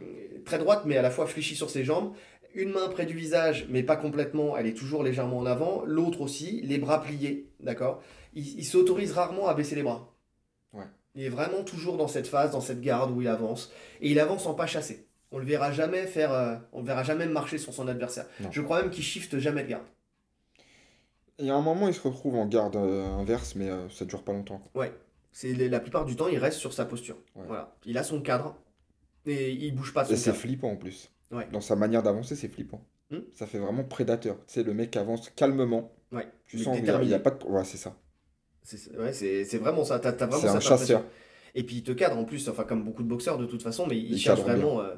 très 0.45 0.59
droite 0.59 0.83
mais 0.85 0.99
à 0.99 1.03
la 1.03 1.11
fois 1.11 1.27
fléchie 1.27 1.57
sur 1.57 1.71
ses 1.71 1.83
jambes, 1.83 2.13
une 2.55 2.71
main 2.71 2.89
près 2.89 3.07
du 3.07 3.15
visage 3.15 3.67
mais 3.71 3.83
pas 3.83 3.97
complètement, 3.97 4.57
elle 4.57 4.67
est 4.67 4.75
toujours 4.75 5.03
légèrement 5.03 5.39
en 5.39 5.47
avant, 5.47 5.83
l'autre 5.87 6.21
aussi, 6.21 6.61
les 6.63 6.79
bras 6.79 7.03
pliés, 7.03 7.49
d'accord? 7.61 8.03
Il, 8.35 8.59
il 8.59 8.65
s'autorise 8.65 9.13
rarement 9.13 9.49
à 9.49 9.55
baisser 9.55 9.77
les 9.77 9.83
bras. 9.83 10.15
Ouais. 10.73 10.85
Il 11.15 11.23
est 11.23 11.31
vraiment 11.31 11.63
toujours 11.63 11.97
dans 11.97 12.09
cette 12.09 12.27
phase, 12.27 12.51
dans 12.51 12.61
cette 12.61 12.83
garde 12.83 13.11
où 13.13 13.23
il 13.23 13.29
avance, 13.29 13.73
et 14.03 14.11
il 14.11 14.21
avance 14.21 14.47
en 14.47 14.55
pas 14.55 14.67
chassé. 14.67 15.07
On 15.31 15.39
le 15.39 15.47
verra 15.47 15.73
jamais 15.73 16.07
faire, 16.07 16.61
on 16.73 16.81
le 16.81 16.87
verra 16.87 17.03
jamais 17.03 17.27
marcher 17.27 17.59
sur 17.59 17.73
son 17.73 17.89
adversaire. 17.89 18.27
Non. 18.41 18.53
Je 18.53 18.61
crois 18.61 18.83
même 18.83 18.91
qu'il 18.91 19.03
shift 19.03 19.37
jamais 19.39 19.65
de 19.65 19.69
garde. 19.71 19.85
Il 21.39 21.47
y 21.47 21.51
a 21.51 21.55
un 21.57 21.63
moment, 21.63 21.89
il 21.89 21.95
se 21.95 22.01
retrouve 22.01 22.37
en 22.37 22.47
garde 22.47 22.77
euh, 22.77 23.07
inverse, 23.15 23.55
mais 23.57 23.69
euh, 23.69 23.89
ça 23.91 24.05
dure 24.05 24.23
pas 24.23 24.33
longtemps. 24.33 24.63
Ouais, 24.75 24.93
c'est 25.33 25.53
la 25.55 25.81
plupart 25.81 26.05
du 26.05 26.15
temps, 26.17 26.29
il 26.29 26.39
reste 26.39 26.59
sur 26.59 26.73
sa 26.73 26.85
posture. 26.85 27.17
Ouais. 27.35 27.45
Voilà, 27.47 27.75
il 27.85 27.99
a 27.99 28.05
son 28.05 28.21
cadre 28.21 28.57
et 29.27 29.51
il 29.53 29.75
bouge 29.75 29.93
pas 29.93 30.05
son 30.05 30.13
Et 30.13 30.17
c'est 30.17 30.33
flippant 30.33 30.71
en 30.71 30.77
plus. 30.77 31.11
Ouais. 31.33 31.49
Dans 31.53 31.61
sa 31.61 31.75
manière 31.75 32.03
d'avancer, 32.03 32.37
c'est 32.37 32.49
flippant. 32.49 32.85
Hmm. 33.11 33.19
Ça 33.35 33.47
fait 33.47 33.59
vraiment 33.59 33.83
prédateur. 33.85 34.37
Tu 34.47 34.55
sais, 34.55 34.63
le 34.63 34.75
mec 34.75 34.97
avance 34.97 35.29
calmement. 35.31 35.93
Ouais, 36.13 36.29
Tu 36.47 36.59
sens 36.59 36.77
qu'il 36.77 36.87
y 36.87 37.15
a- 37.15 37.19
pas 37.19 37.31
de. 37.31 37.45
Ouais, 37.47 37.65
c'est 37.65 37.77
ça. 37.77 37.97
C'est 38.63 38.97
ouais, 38.97 39.13
c'est- 39.13 39.45
c'est 39.45 39.59
vraiment 39.59 39.85
ça. 39.85 39.99
T'as 39.99 40.13
vraiment 40.13 40.39
C'est 40.39 40.49
un 40.49 40.61
chasseur. 40.61 41.05
Et 41.57 41.63
puis 41.63 41.77
il 41.77 41.83
te 41.85 41.93
cadre 41.93 42.17
en 42.19 42.25
plus, 42.25 42.49
enfin 42.49 42.65
comme 42.65 42.83
beaucoup 42.85 43.03
de 43.05 43.09
boxeurs 43.09 43.39
de 43.39 43.47
toute 43.47 43.63
façon, 43.63 43.87
mais 43.87 43.97
il, 43.97 44.13
Il 44.13 44.19
cherche 44.19 44.41
vraiment. 44.41 44.81
euh, 44.81 44.95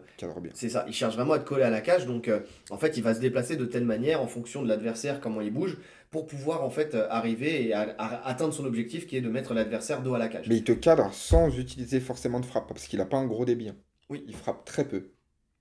c'est 0.55 0.69
ça, 0.71 0.85
il 0.89 0.95
cherche 0.95 1.15
vraiment 1.15 1.35
à 1.35 1.39
te 1.39 1.45
coller 1.45 1.65
à 1.65 1.71
la 1.71 1.81
cage. 1.83 2.07
Donc 2.07 2.29
euh, 2.29 2.41
en 2.71 2.79
fait, 2.79 2.97
il 2.97 3.03
va 3.03 3.15
se 3.15 3.21
déplacer 3.21 3.57
de 3.57 3.67
telle 3.67 3.85
manière 3.85 4.23
en 4.23 4.27
fonction 4.27 4.63
de 4.63 4.69
l'adversaire, 4.69 5.21
comment 5.21 5.43
il 5.43 5.53
bouge, 5.53 5.77
pour 6.11 6.27
pouvoir 6.27 6.65
en 6.65 6.71
fait 6.71 6.95
euh, 6.95 7.07
arriver 7.11 7.67
et 7.69 7.75
à- 7.75 7.95
à 7.99 8.27
atteindre 8.29 8.55
son 8.55 8.65
objectif 8.65 9.07
qui 9.07 9.17
est 9.17 9.21
de 9.21 9.29
mettre 9.29 9.53
l'adversaire 9.53 10.03
dos 10.03 10.15
à 10.15 10.19
la 10.19 10.29
cage. 10.29 10.49
Mais 10.49 10.57
il 10.57 10.65
te 10.65 10.73
cadre 10.73 11.13
sans 11.13 11.49
utiliser 11.59 12.01
forcément 12.01 12.41
de 12.41 12.47
frappe, 12.47 12.69
parce 12.69 12.87
qu'il 12.87 13.01
a 13.01 13.07
pas 13.07 13.19
un 13.19 13.27
gros 13.27 13.45
débit. 13.45 13.69
hein. 13.69 13.77
Oui. 14.09 14.25
Il 14.27 14.35
frappe 14.35 14.65
très 14.65 14.89
peu. 14.89 15.11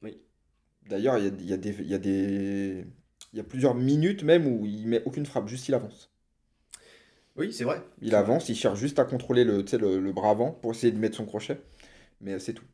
Oui. 0.01 0.21
D'ailleurs, 0.87 1.17
il 1.17 1.25
y 1.25 1.27
a, 1.27 1.31
il 1.39 1.49
y 1.49 1.53
a 1.53 1.57
des, 1.57 1.75
il 1.79 1.87
y 1.87 1.93
a 1.93 1.97
des. 1.97 2.85
Il 3.33 3.37
y 3.37 3.39
a 3.41 3.43
plusieurs 3.43 3.75
minutes 3.75 4.23
même 4.23 4.47
où 4.47 4.65
il 4.65 4.87
met 4.87 5.03
aucune 5.05 5.25
frappe, 5.25 5.49
juste 5.49 5.67
il 5.67 5.73
avance. 5.73 6.11
Oui, 7.35 7.53
c'est 7.53 7.63
vrai. 7.63 7.81
Il 7.99 8.15
avance, 8.15 8.47
il 8.47 8.55
cherche 8.55 8.79
juste 8.79 8.99
à 8.99 9.03
contrôler 9.03 9.43
le, 9.43 9.65
le, 9.73 9.99
le 9.99 10.13
bras 10.13 10.29
avant 10.29 10.51
pour 10.51 10.71
essayer 10.71 10.93
de 10.93 10.97
mettre 10.97 11.17
son 11.17 11.25
crochet. 11.25 11.61
Mais 12.21 12.33
euh, 12.35 12.39
c'est 12.39 12.53
tout. 12.53 12.65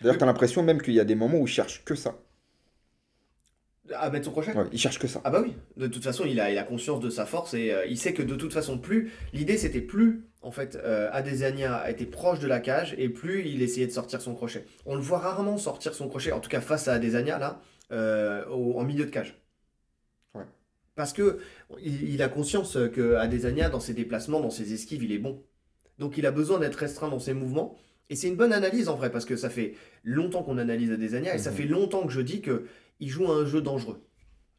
D'ailleurs, 0.00 0.16
Oui. 0.16 0.18
tu 0.18 0.24
as 0.24 0.26
l'impression 0.28 0.62
même 0.62 0.82
qu'il 0.82 0.94
y 0.94 1.00
a 1.00 1.04
des 1.04 1.14
moments 1.16 1.38
où 1.38 1.46
il 1.46 1.52
cherche 1.52 1.84
que 1.84 1.94
ça. 1.96 2.18
À 3.94 4.10
mettre 4.10 4.26
son 4.26 4.32
crochet? 4.32 4.54
Ouais, 4.54 4.66
il 4.72 4.78
cherche 4.78 4.98
que 4.98 5.08
ça. 5.08 5.24
Ah 5.24 5.30
bah 5.30 5.40
oui, 5.42 5.54
de 5.76 5.88
toute 5.88 6.04
façon, 6.04 6.24
il 6.26 6.40
a, 6.40 6.50
il 6.52 6.58
a 6.58 6.64
conscience 6.64 7.00
de 7.00 7.10
sa 7.10 7.26
force 7.26 7.54
et 7.54 7.72
euh, 7.72 7.86
il 7.86 7.98
sait 7.98 8.14
que 8.14 8.22
de 8.22 8.36
toute 8.36 8.52
façon, 8.52 8.78
plus 8.78 9.12
l'idée 9.34 9.58
c'était 9.58 9.80
plus 9.82 10.24
en 10.42 10.52
fait 10.52 10.76
euh, 10.76 11.10
Adesanya 11.12 11.90
était 11.90 12.06
proche 12.06 12.40
de 12.40 12.48
la 12.48 12.60
cage 12.60 12.94
et 12.98 13.08
plus 13.08 13.46
il 13.48 13.62
essayait 13.62 13.86
de 13.88 13.92
sortir 13.92 14.20
son 14.22 14.34
crochet. 14.34 14.66
On 14.86 14.94
le 14.96 15.02
voit 15.02 15.18
rarement 15.18 15.58
sortir 15.58 15.94
son 15.94 16.08
crochet, 16.08 16.32
en 16.32 16.40
tout 16.40 16.50
cas 16.50 16.60
face 16.60 16.88
à 16.88 16.94
Adesanya 16.94 17.38
là, 17.38 17.60
euh, 17.92 18.46
au- 18.48 18.78
en 18.80 18.84
milieu 18.84 19.06
de 19.06 19.10
cage. 19.10 19.36
Parce 20.98 21.12
que 21.12 21.38
il, 21.80 22.20
a 22.22 22.28
conscience 22.28 22.76
que 22.92 23.14
Adesanya 23.14 23.70
dans 23.70 23.78
ses 23.78 23.94
déplacements, 23.94 24.40
dans 24.40 24.50
ses 24.50 24.72
esquives, 24.74 25.04
il 25.04 25.12
est 25.12 25.18
bon. 25.18 25.44
Donc 26.00 26.18
il 26.18 26.26
a 26.26 26.32
besoin 26.32 26.58
d'être 26.58 26.74
restreint 26.74 27.08
dans 27.08 27.20
ses 27.20 27.34
mouvements. 27.34 27.76
Et 28.10 28.16
c'est 28.16 28.26
une 28.26 28.34
bonne 28.34 28.52
analyse 28.52 28.88
en 28.88 28.96
vrai, 28.96 29.12
parce 29.12 29.24
que 29.24 29.36
ça 29.36 29.48
fait 29.48 29.74
longtemps 30.02 30.42
qu'on 30.42 30.58
analyse 30.58 30.90
Adesanya 30.90 31.36
et 31.36 31.38
ça 31.38 31.52
Mhm. 31.52 31.56
fait 31.56 31.66
longtemps 31.66 32.04
que 32.04 32.12
je 32.12 32.20
dis 32.20 32.40
que 32.40 32.64
il 32.98 33.08
joue 33.10 33.26
à 33.30 33.36
un 33.36 33.46
jeu 33.46 33.60
dangereux. 33.62 34.02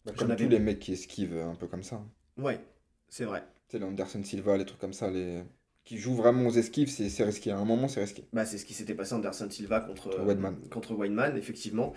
Bah, 0.05 0.13
comme 0.17 0.31
avais- 0.31 0.41
tous 0.45 0.49
les 0.49 0.59
mecs 0.59 0.79
qui 0.79 0.93
esquivent 0.93 1.35
un 1.37 1.55
peu 1.55 1.67
comme 1.67 1.83
ça. 1.83 2.01
Ouais, 2.37 2.61
c'est 3.09 3.25
vrai. 3.25 3.43
Tu 3.67 3.73
sais, 3.75 3.79
les 3.79 3.85
Anderson 3.89 4.23
Silva, 4.23 4.55
les 4.55 4.65
trucs 4.65 4.79
comme 4.79 4.93
ça, 4.93 5.11
les... 5.11 5.43
qui 5.83 5.97
jouent 5.97 6.15
vraiment 6.15 6.47
aux 6.47 6.51
esquives, 6.53 6.89
c'est 6.89 7.09
c'est 7.09 7.25
risqué. 7.25 7.51
À 7.51 7.57
un 7.57 7.65
moment, 7.65 7.89
c'est 7.89 7.99
risqué. 7.99 8.23
Bah, 8.31 8.45
c'est 8.45 8.57
ce 8.57 8.63
qui 8.63 8.73
s'était 8.73 8.95
passé 8.95 9.13
Anderson 9.13 9.49
Silva 9.49 9.81
contre, 9.81 10.03
Contre 10.09 10.23
Weidman. 10.25 10.55
contre 10.71 10.93
Weidman, 10.95 11.35
effectivement. 11.35 11.91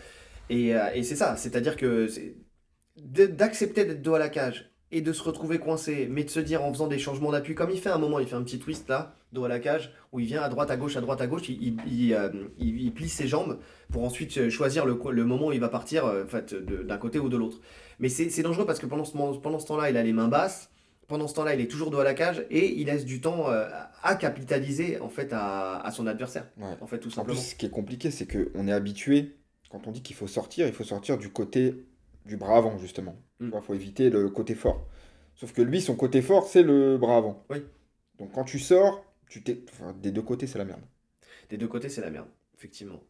Et, 0.51 0.75
euh, 0.75 0.89
et 0.95 1.05
c'est 1.05 1.15
ça, 1.17 1.37
c'est-à-dire 1.37 1.77
que 1.77 2.09
c'est- 2.09 2.35
d'accepter 2.97 3.85
d'être 3.85 4.03
dos 4.03 4.15
à 4.15 4.19
la 4.19 4.29
cage 4.29 4.71
et 4.91 5.01
de 5.01 5.13
se 5.15 5.23
retrouver 5.23 5.59
coincé, 5.59 6.07
mais 6.11 6.23
de 6.25 6.29
se 6.31 6.41
dire 6.41 6.63
en 6.63 6.71
faisant 6.73 6.87
des 6.87 6.99
changements 6.99 7.33
d'appui, 7.33 7.55
comme 7.55 7.71
il 7.71 7.81
fait 7.81 7.89
à 7.89 7.95
un 7.95 7.99
moment, 7.99 8.19
il 8.19 8.27
fait 8.27 8.35
un 8.37 8.43
petit 8.43 8.59
twist 8.59 8.89
là, 8.91 9.17
dos 9.33 9.45
à 9.45 9.49
la 9.49 9.59
cage, 9.59 9.91
où 10.13 10.21
il 10.21 10.27
vient 10.27 10.43
à 10.43 10.51
droite, 10.51 10.71
à 10.71 10.77
gauche, 10.77 10.97
à 10.97 11.01
droite, 11.01 11.23
à 11.23 11.27
gauche, 11.27 11.49
il, 11.49 11.77
il, 11.91 12.13
euh, 12.13 12.29
il- 12.59 12.79
il 12.83 12.93
plie 12.93 13.09
ses 13.09 13.27
jambes 13.27 13.59
pour 13.91 14.05
ensuite 14.05 14.37
euh, 14.37 14.51
choisir 14.51 14.85
le, 14.85 14.99
le 15.11 15.25
moment 15.25 15.47
où 15.47 15.53
il 15.53 15.61
va 15.61 15.71
partir, 15.71 16.05
euh, 16.05 16.25
en 16.25 16.27
fait, 16.27 16.53
de- 16.53 16.83
d'un 16.83 16.99
côté 16.99 17.19
ou 17.19 17.31
de 17.31 17.39
l'autre. 17.39 17.61
Mais 18.01 18.11
c'est 18.11 18.43
dangereux 18.43 18.67
parce 18.67 18.79
que 18.79 18.85
pendant 18.87 19.05
ce, 19.05 19.13
pendant 19.13 19.59
ce 19.59 19.67
temps-là, 19.67 19.89
il 19.89 19.97
a 19.97 20.03
les 20.03 20.13
mains 20.13 20.29
basses, 20.29 20.69
pendant 21.09 21.27
ce 21.27 21.35
temps-là, 21.35 21.55
il 21.55 21.61
est 21.63 21.69
toujours 21.71 21.91
dos 21.91 21.99
à 22.01 22.05
la 22.05 22.13
cage 22.15 22.45
et 22.51 22.75
il 22.79 22.87
laisse 22.89 23.07
du 23.07 23.23
temps 23.23 23.51
euh, 23.51 23.67
à 24.03 24.15
capitaliser 24.15 25.01
en 25.01 25.09
fait 25.09 25.33
à, 25.33 25.79
à 25.81 25.91
son 25.91 26.07
adversaire, 26.07 26.49
Ouais. 26.59 26.77
en 26.83 26.87
fait, 26.87 26.99
tout 26.99 27.09
En 27.09 27.25
plus, 27.25 27.35
simplement. 27.35 27.41
ce 27.41 27.55
qui 27.55 27.65
est 27.65 27.71
compliqué, 27.71 28.11
c'est 28.11 28.27
qu'on 28.27 28.69
est 28.69 28.73
habitué, 28.73 29.37
quand 29.71 29.87
on 29.87 29.91
dit 29.93 30.03
qu'il 30.03 30.17
faut 30.17 30.27
sortir, 30.27 30.67
il 30.67 30.75
faut 30.75 30.85
sortir 30.85 31.17
du 31.17 31.31
côté 31.31 31.87
du 32.27 32.37
bras 32.37 32.57
avant, 32.59 32.79
justement. 32.79 33.17
Mm. 33.41 33.53
Il 33.55 33.61
faut 33.63 33.75
éviter 33.75 34.11
le 34.11 34.29
côté 34.31 34.55
fort. 34.55 34.87
Sauf 35.35 35.53
que 35.53 35.63
lui, 35.63 35.81
son 35.81 35.97
côté 35.97 36.23
fort, 36.23 36.47
c'est 36.47 36.63
le 36.63 36.99
bras 36.99 37.17
avant. 37.17 37.45
Oui. 37.51 37.63
Donc 38.19 38.33
quand 38.33 38.45
tu 38.45 38.59
sors, 38.59 39.05
tu 39.29 39.43
t'es... 39.43 39.65
enfin, 39.71 39.95
des 40.03 40.13
deux 40.13 40.23
côtés, 40.23 40.47
c'est 40.47 40.59
la 40.59 40.65
merde. 40.65 40.83
Des 41.51 41.57
deux 41.57 41.69
côtés, 41.69 41.89
c'est 41.89 42.01
la 42.01 42.11
merde, 42.11 42.29
effectivement. 42.57 43.01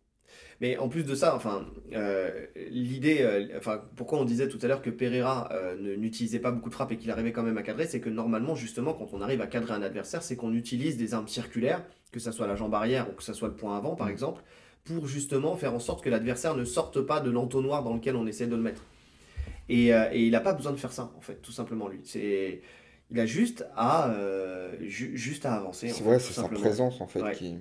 Mais 0.61 0.79
en 0.79 0.89
plus 0.89 1.05
de 1.05 1.15
ça, 1.15 1.37
enfin, 1.37 1.67
euh, 1.95 2.47
l'idée, 2.71 3.19
euh, 3.23 3.59
enfin, 3.59 3.83
pourquoi 3.97 4.21
on 4.21 4.25
disait 4.25 4.49
tout 4.49 4.59
à 4.63 4.69
l'heure 4.69 4.83
que 4.83 4.91
Pereira 4.91 5.51
euh, 5.53 5.77
ne- 5.79 5.95
n'utilisait 5.97 6.41
pas 6.41 6.53
beaucoup 6.53 6.71
de 6.71 6.75
frappes 6.75 6.93
et 6.93 6.99
qu'il 6.99 7.11
arrivait 7.11 7.33
quand 7.33 7.43
même 7.43 7.59
à 7.59 7.63
cadrer, 7.63 7.87
c'est 7.87 8.01
que 8.01 8.11
normalement, 8.11 8.55
justement, 8.55 8.95
quand 8.95 9.15
on 9.15 9.21
arrive 9.23 9.41
à 9.43 9.47
cadrer 9.47 9.75
un 9.75 9.83
adversaire, 9.83 10.23
c'est 10.23 10.37
qu'on 10.37 10.55
utilise 10.55 10.97
des 10.97 11.15
armes 11.15 11.29
circulaires, 11.29 11.85
que 12.13 12.21
ça 12.21 12.33
soit 12.33 12.47
la 12.47 12.57
jambe 12.57 12.75
arrière 12.75 13.11
ou 13.11 13.15
que 13.15 13.23
ça 13.23 13.35
soit 13.35 13.49
le 13.49 13.57
point 13.57 13.77
avant, 13.77 13.97
par 13.97 14.09
Mm. 14.09 14.11
exemple, 14.11 14.43
pour 14.85 15.07
justement 15.07 15.57
faire 15.57 15.75
en 15.75 15.81
sorte 15.81 16.03
que 16.05 16.11
l'adversaire 16.11 16.57
ne 16.57 16.65
sorte 16.65 17.01
pas 17.03 17.21
de 17.21 17.31
l'entonnoir 17.31 17.83
dans 17.85 17.95
lequel 17.95 18.17
on 18.17 18.27
essaie 18.27 18.47
de 18.47 18.57
le 18.57 18.63
mettre. 18.63 18.85
Et, 19.69 19.95
euh, 19.95 20.09
et 20.13 20.25
il 20.27 20.33
n'a 20.33 20.41
pas 20.41 20.53
besoin 20.55 20.73
de 20.73 20.77
faire 20.77 20.93
ça, 20.93 21.13
en 21.17 21.21
fait, 21.21 21.37
tout 21.43 21.53
simplement, 21.53 21.89
lui. 21.89 22.01
C'est, 22.05 22.63
il 23.11 23.21
a 23.21 23.27
juste 23.27 23.67
à, 23.77 24.11
euh, 24.11 24.77
ju- 24.81 25.17
juste 25.17 25.47
à 25.47 25.55
avancer. 25.55 25.89
C'est 25.89 26.03
vrai, 26.05 26.19
c'est 26.19 26.33
sa 26.33 26.49
présence, 26.49 27.01
en 27.01 27.07
fait, 27.07 27.23
Ouais. 27.23 27.33
qui... 27.35 27.59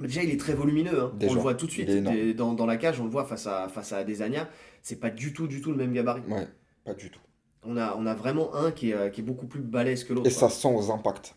Déjà, 0.00 0.22
il 0.22 0.30
est 0.30 0.36
très 0.38 0.52
volumineux. 0.52 1.00
hein. 1.04 1.12
On 1.22 1.34
le 1.34 1.40
voit 1.40 1.54
tout 1.54 1.66
de 1.66 1.70
suite. 1.70 1.88
Dans, 2.36 2.52
dans 2.52 2.66
la 2.66 2.76
cage, 2.76 3.00
on 3.00 3.04
le 3.04 3.10
voit 3.10 3.24
face 3.24 3.46
à, 3.46 3.68
face 3.68 3.92
à 3.92 3.98
Adesanya. 3.98 4.48
C'est 4.82 5.00
pas 5.00 5.08
du 5.10 5.32
tout, 5.32 5.46
du 5.48 5.62
tout 5.62 5.70
le 5.70 5.76
même 5.78 5.92
gabarit. 5.94 6.20
Ouais, 6.28 6.46
pas 6.84 6.92
du 6.94 7.10
tout. 7.10 7.20
On 7.62 7.76
a, 7.78 7.96
on 7.96 8.04
a 8.06 8.14
vraiment 8.14 8.54
un 8.54 8.70
qui 8.72 8.90
est, 8.90 8.94
euh, 8.94 9.08
qui 9.08 9.22
est 9.22 9.24
beaucoup 9.24 9.46
plus 9.46 9.60
balèze 9.62 10.04
que 10.04 10.12
l'autre. 10.12 10.26
Et 10.26 10.30
ça 10.30 10.50
sent 10.50 10.68
aux 10.68 10.90
impacts 10.92 11.34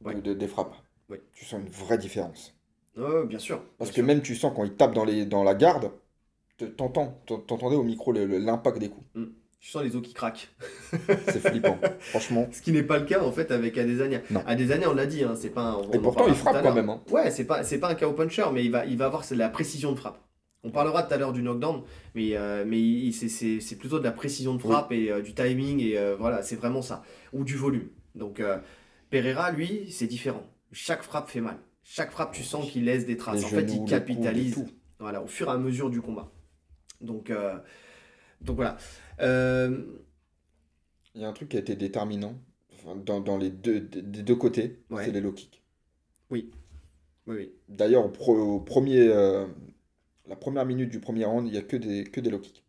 de- 0.00 0.06
Ouais. 0.08 0.14
de- 0.20 0.32
des 0.34 0.48
frappes. 0.48 0.74
Ouais. 1.10 1.20
Tu 1.34 1.44
sens 1.44 1.60
une 1.60 1.68
vraie 1.68 1.98
différence. 1.98 2.56
Ouais, 2.96 3.26
bien 3.26 3.38
sûr. 3.38 3.62
Parce 3.78 3.90
bien 3.90 4.02
que 4.02 4.06
sûr. 4.06 4.06
même 4.06 4.22
tu 4.22 4.34
sens 4.34 4.52
quand 4.56 4.64
il 4.64 4.72
tape 4.74 4.94
dans, 4.94 5.04
les, 5.04 5.26
dans 5.26 5.44
la 5.44 5.54
garde, 5.54 5.92
t'entends, 6.64 7.20
t'en- 7.26 7.38
t'entendais 7.38 7.76
au 7.76 7.82
micro 7.82 8.12
l'impact 8.12 8.78
des 8.78 8.88
coups. 8.88 9.06
Tu 9.60 9.68
sens 9.70 9.82
les 9.82 9.94
os 9.94 10.00
qui 10.02 10.14
craquent. 10.14 10.48
C'est 11.26 11.40
flippant, 11.40 11.78
franchement. 12.00 12.48
Ce 12.50 12.62
qui 12.62 12.72
n'est 12.72 12.82
pas 12.82 12.98
le 12.98 13.04
cas 13.04 13.22
en 13.22 13.30
fait 13.30 13.50
avec 13.50 13.76
Adesanya. 13.76 14.22
Non. 14.30 14.42
Adesanya, 14.46 14.88
on 14.90 14.94
l'a 14.94 15.04
dit, 15.04 15.22
hein, 15.22 15.34
c'est 15.36 15.50
pas 15.50 15.60
un. 15.62 15.74
on 15.74 15.90
Et 15.92 15.98
pourtant, 15.98 16.26
il 16.28 16.34
frappe 16.34 16.62
quand 16.62 16.74
même. 16.74 16.88
hein. 16.88 17.02
Ouais, 17.10 17.30
c'est 17.30 17.44
pas, 17.44 17.62
c'est 17.62 17.78
pas 17.78 17.90
un 17.90 17.94
KO 17.94 18.12
puncher, 18.12 18.46
mais 18.54 18.64
il 18.64 18.70
va, 18.70 18.86
il 18.86 18.96
va 18.96 19.04
avoir 19.06 19.22
de 19.28 19.34
la 19.34 19.50
précision 19.50 19.92
de 19.92 19.96
frappe. 19.98 20.18
On 20.64 20.70
parlera 20.70 21.02
tout 21.02 21.12
à 21.12 21.16
l'heure 21.18 21.32
du 21.34 21.42
knockdown, 21.42 21.82
mais, 22.14 22.36
euh, 22.36 22.64
mais 22.66 23.10
c'est- 23.12 23.76
plutôt 23.76 23.98
de 23.98 24.04
la 24.04 24.12
précision 24.12 24.54
de 24.54 24.60
frappe 24.62 24.92
et 24.92 25.10
euh, 25.10 25.20
du 25.20 25.34
timing, 25.34 25.80
et 25.80 25.98
euh, 25.98 26.16
voilà, 26.18 26.42
c'est 26.42 26.56
vraiment 26.56 26.80
ça. 26.82 27.02
Ou 27.34 27.44
du 27.44 27.56
volume. 27.56 27.88
Donc 28.14 28.42
Pereira, 29.10 29.50
lui, 29.50 29.86
c'est 29.90 30.06
différent. 30.06 30.42
Chaque 30.72 31.02
frappe 31.02 31.28
fait 31.28 31.40
mal. 31.40 31.56
Chaque 31.82 32.12
frappe, 32.12 32.32
tu 32.32 32.42
sens 32.44 32.70
qu'il 32.70 32.84
laisse 32.84 33.04
des 33.06 33.16
traces. 33.16 33.40
Les 33.40 33.44
en 33.44 33.48
fait, 33.48 33.62
il 33.72 33.84
capitalise 33.84 34.64
voilà, 34.98 35.22
au 35.22 35.26
fur 35.26 35.48
et 35.48 35.52
à 35.52 35.58
mesure 35.58 35.90
du 35.90 36.00
combat. 36.00 36.30
Donc, 37.00 37.30
euh, 37.30 37.58
donc 38.40 38.56
voilà. 38.56 38.76
Euh, 39.20 39.84
Il 41.14 41.20
y 41.20 41.24
a 41.24 41.28
un 41.28 41.32
truc 41.32 41.48
qui 41.50 41.56
a 41.56 41.60
été 41.60 41.76
déterminant 41.76 42.34
dans, 43.04 43.20
dans 43.20 43.36
les 43.38 43.50
deux, 43.50 43.80
des 43.80 44.22
deux 44.22 44.36
côtés, 44.36 44.78
Ouais. 44.90 45.04
c'est 45.04 45.10
les 45.12 45.20
low 45.20 45.32
kicks. 45.32 45.62
oui, 46.30 46.50
oui. 47.26 47.52
D'ailleurs, 47.68 48.06
au, 48.06 48.08
pro- 48.08 48.36
au 48.56 48.60
premier, 48.60 49.08
euh, 49.08 49.46
la 50.28 50.36
première 50.36 50.64
minute 50.66 50.90
du 50.90 51.00
premier 51.00 51.24
round, 51.24 51.46
il 51.46 51.52
n'y 51.52 51.58
a 51.58 51.62
que 51.62 51.76
des, 51.76 52.04
que 52.04 52.20
des 52.20 52.30
low 52.30 52.38
kicks. 52.40 52.64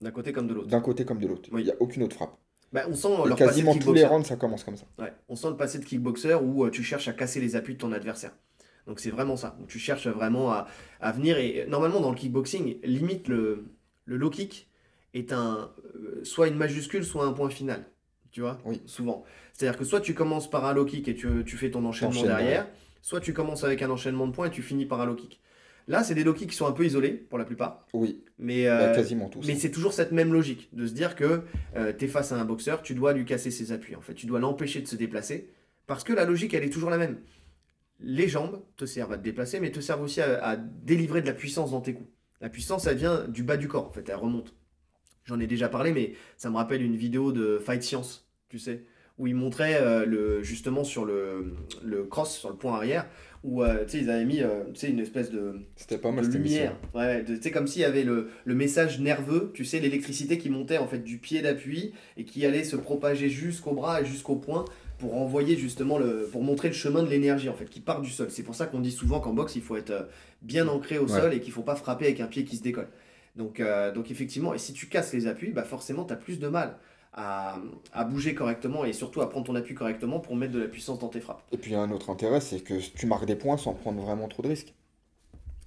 D'un 0.00 0.10
côté 0.10 0.32
comme 0.32 0.46
de 0.48 0.54
l'autre. 0.54 0.68
D'un 0.68 0.80
côté 0.80 1.04
comme 1.04 1.18
de 1.20 1.26
l'autre. 1.26 1.48
Oui. 1.52 1.62
Il 1.62 1.64
n'y 1.66 1.70
a 1.70 1.76
aucune 1.80 2.02
autre 2.02 2.16
frappe. 2.16 2.38
Bah, 2.72 2.86
on 2.88 2.94
sent 2.94 3.08
Et 3.08 3.28
leur 3.28 3.36
passé 3.38 3.62
de 3.62 3.66
quasiment 3.66 3.74
tous 3.76 3.92
les 3.92 4.04
rounds, 4.04 4.26
ça 4.26 4.36
commence 4.36 4.64
comme 4.64 4.76
ça. 4.76 4.86
Ouais, 4.98 5.12
on 5.28 5.36
sent 5.36 5.50
le 5.50 5.56
passé 5.56 5.78
de 5.78 5.84
kickboxer 5.84 6.34
où 6.34 6.64
euh, 6.64 6.70
tu 6.70 6.82
cherches 6.82 7.08
à 7.08 7.12
casser 7.12 7.40
les 7.40 7.54
appuis 7.56 7.74
de 7.74 7.78
ton 7.78 7.92
adversaire. 7.92 8.32
Donc 8.86 9.00
c'est 9.00 9.10
vraiment 9.10 9.36
ça. 9.36 9.56
tu 9.68 9.78
cherches 9.78 10.06
vraiment 10.08 10.52
à, 10.52 10.66
à 11.00 11.12
venir. 11.12 11.38
Et 11.38 11.66
normalement, 11.68 12.00
dans 12.00 12.10
le 12.10 12.16
kickboxing, 12.16 12.78
limite 12.84 13.28
le, 13.28 13.64
le 14.04 14.16
low 14.16 14.30
kick 14.30 14.68
est 15.14 15.32
un, 15.32 15.70
euh, 15.94 16.20
soit 16.24 16.48
une 16.48 16.56
majuscule, 16.56 17.04
soit 17.04 17.24
un 17.24 17.32
point 17.32 17.48
final. 17.50 17.86
Tu 18.30 18.40
vois? 18.40 18.58
Oui. 18.64 18.82
Souvent. 18.86 19.24
C'est-à-dire 19.52 19.78
que 19.78 19.84
soit 19.84 20.00
tu 20.00 20.12
commences 20.12 20.50
par 20.50 20.64
un 20.64 20.74
low 20.74 20.84
kick 20.84 21.08
et 21.08 21.14
tu, 21.14 21.28
tu 21.46 21.56
fais 21.56 21.70
ton 21.70 21.84
enchaînement 21.84 22.22
derrière, 22.24 22.66
soit 23.00 23.20
tu 23.20 23.32
commences 23.32 23.62
avec 23.64 23.80
un 23.82 23.90
enchaînement 23.90 24.26
de 24.26 24.32
points 24.32 24.48
et 24.48 24.50
tu 24.50 24.60
finis 24.62 24.86
par 24.86 25.00
un 25.00 25.06
low 25.06 25.14
kick. 25.14 25.40
Là, 25.86 26.02
c'est 26.02 26.14
des 26.14 26.24
low 26.24 26.32
kicks 26.32 26.50
qui 26.50 26.56
sont 26.56 26.66
un 26.66 26.72
peu 26.72 26.84
isolés 26.84 27.10
pour 27.12 27.38
la 27.38 27.44
plupart. 27.44 27.86
Oui, 27.92 28.24
Mais, 28.38 28.64
bah, 28.64 28.80
euh, 28.90 28.94
quasiment 28.94 29.28
tous. 29.28 29.46
mais 29.46 29.54
c'est 29.54 29.70
toujours 29.70 29.92
cette 29.92 30.12
même 30.12 30.32
logique 30.32 30.68
de 30.74 30.86
se 30.86 30.94
dire 30.94 31.14
que 31.14 31.42
tu 31.98 32.04
es 32.06 32.08
face 32.08 32.32
à 32.32 32.36
un 32.40 32.44
boxeur, 32.44 32.82
tu 32.82 32.94
dois 32.94 33.12
lui 33.12 33.24
casser 33.24 33.50
ses 33.50 33.70
appuis. 33.70 33.94
En 33.94 34.00
fait, 34.00 34.14
tu 34.14 34.26
dois 34.26 34.40
l'empêcher 34.40 34.80
de 34.80 34.86
se 34.88 34.96
déplacer 34.96 35.50
parce 35.86 36.02
que 36.02 36.12
la 36.14 36.24
logique, 36.24 36.54
elle 36.54 36.64
est 36.64 36.70
toujours 36.70 36.90
la 36.90 36.96
même. 36.98 37.18
Les 38.00 38.28
jambes 38.28 38.62
te 38.76 38.84
servent 38.84 39.12
à 39.12 39.18
te 39.18 39.22
déplacer, 39.22 39.60
mais 39.60 39.70
te 39.70 39.80
servent 39.80 40.02
aussi 40.02 40.20
à, 40.20 40.44
à 40.44 40.56
délivrer 40.56 41.22
de 41.22 41.26
la 41.26 41.32
puissance 41.32 41.70
dans 41.70 41.80
tes 41.80 41.94
coups. 41.94 42.08
La 42.40 42.48
puissance, 42.48 42.86
elle 42.86 42.96
vient 42.98 43.26
du 43.28 43.42
bas 43.42 43.56
du 43.56 43.68
corps, 43.68 43.88
en 43.88 43.92
fait, 43.92 44.08
elle 44.08 44.16
remonte. 44.16 44.54
J'en 45.24 45.40
ai 45.40 45.46
déjà 45.46 45.68
parlé, 45.68 45.92
mais 45.92 46.12
ça 46.36 46.50
me 46.50 46.56
rappelle 46.56 46.82
une 46.82 46.96
vidéo 46.96 47.32
de 47.32 47.58
Fight 47.58 47.82
Science, 47.82 48.28
tu 48.50 48.58
sais, 48.58 48.84
où 49.16 49.26
ils 49.26 49.34
montraient 49.34 49.80
euh, 49.80 50.04
le, 50.04 50.42
justement 50.42 50.84
sur 50.84 51.06
le, 51.06 51.54
le 51.82 52.04
cross, 52.04 52.36
sur 52.36 52.50
le 52.50 52.56
point 52.56 52.74
arrière, 52.74 53.06
où 53.42 53.62
euh, 53.62 53.86
ils 53.94 54.10
avaient 54.10 54.24
mis 54.24 54.42
euh, 54.42 54.64
une 54.82 54.98
espèce 54.98 55.30
de, 55.30 55.60
C'était 55.76 55.96
pas 55.96 56.10
mal 56.10 56.28
de 56.28 56.32
lumière. 56.32 56.76
Ouais, 56.94 57.24
sais, 57.40 57.50
comme 57.50 57.66
s'il 57.66 57.82
y 57.82 57.86
avait 57.86 58.02
le, 58.04 58.28
le 58.44 58.54
message 58.54 59.00
nerveux, 59.00 59.50
tu 59.54 59.64
sais, 59.64 59.80
l'électricité 59.80 60.36
qui 60.36 60.50
montait 60.50 60.78
en 60.78 60.86
fait 60.86 60.98
du 60.98 61.18
pied 61.18 61.40
d'appui 61.40 61.94
et 62.18 62.24
qui 62.24 62.44
allait 62.44 62.64
se 62.64 62.76
propager 62.76 63.30
jusqu'au 63.30 63.72
bras 63.72 64.02
et 64.02 64.04
jusqu'au 64.04 64.36
point 64.36 64.66
pour 65.04 65.16
envoyer 65.16 65.54
justement 65.56 65.98
le, 65.98 66.28
pour 66.32 66.42
montrer 66.42 66.68
le 66.68 66.74
chemin 66.74 67.02
de 67.02 67.08
l'énergie 67.10 67.50
en 67.50 67.54
fait 67.54 67.66
qui 67.66 67.80
part 67.80 68.00
du 68.00 68.08
sol. 68.10 68.30
C'est 68.30 68.42
pour 68.42 68.54
ça 68.54 68.66
qu'on 68.66 68.80
dit 68.80 68.90
souvent 68.90 69.20
qu'en 69.20 69.34
boxe 69.34 69.54
il 69.54 69.62
faut 69.62 69.76
être 69.76 69.90
euh, 69.90 70.02
bien 70.40 70.66
ancré 70.66 70.98
au 70.98 71.06
Ouais. 71.06 71.08
sol 71.08 71.34
et 71.34 71.40
qu'il 71.40 71.52
faut 71.52 71.62
pas 71.62 71.76
frapper 71.76 72.06
avec 72.06 72.20
un 72.20 72.26
pied 72.26 72.44
qui 72.44 72.56
se 72.56 72.62
décolle. 72.62 72.88
Donc, 73.36 73.60
euh, 73.60 73.92
donc 73.92 74.10
effectivement, 74.10 74.54
et 74.54 74.58
si 74.58 74.72
tu 74.72 74.86
casses 74.88 75.12
les 75.12 75.26
appuis, 75.26 75.50
bah 75.52 75.64
forcément 75.64 76.04
tu 76.06 76.12
as 76.14 76.16
plus 76.16 76.38
de 76.38 76.48
mal 76.48 76.78
à, 77.12 77.58
à 77.92 78.04
bouger 78.04 78.34
correctement 78.34 78.84
et 78.86 78.92
surtout 78.94 79.20
à 79.20 79.28
prendre 79.28 79.46
ton 79.46 79.54
appui 79.54 79.74
correctement 79.74 80.20
pour 80.20 80.36
mettre 80.36 80.52
de 80.54 80.60
la 80.60 80.68
puissance 80.68 80.98
dans 80.98 81.08
tes 81.08 81.20
frappes. 81.20 81.42
Et 81.52 81.58
puis 81.58 81.72
il 81.72 81.74
y 81.74 81.76
a 81.76 81.80
un 81.80 81.90
autre 81.90 82.08
intérêt, 82.10 82.40
c'est 82.40 82.60
que 82.60 82.74
tu 82.96 83.06
marques 83.06 83.26
des 83.26 83.36
points 83.36 83.58
sans 83.58 83.74
prendre 83.74 84.00
vraiment 84.00 84.26
trop 84.28 84.42
de 84.42 84.48
risques. 84.48 84.74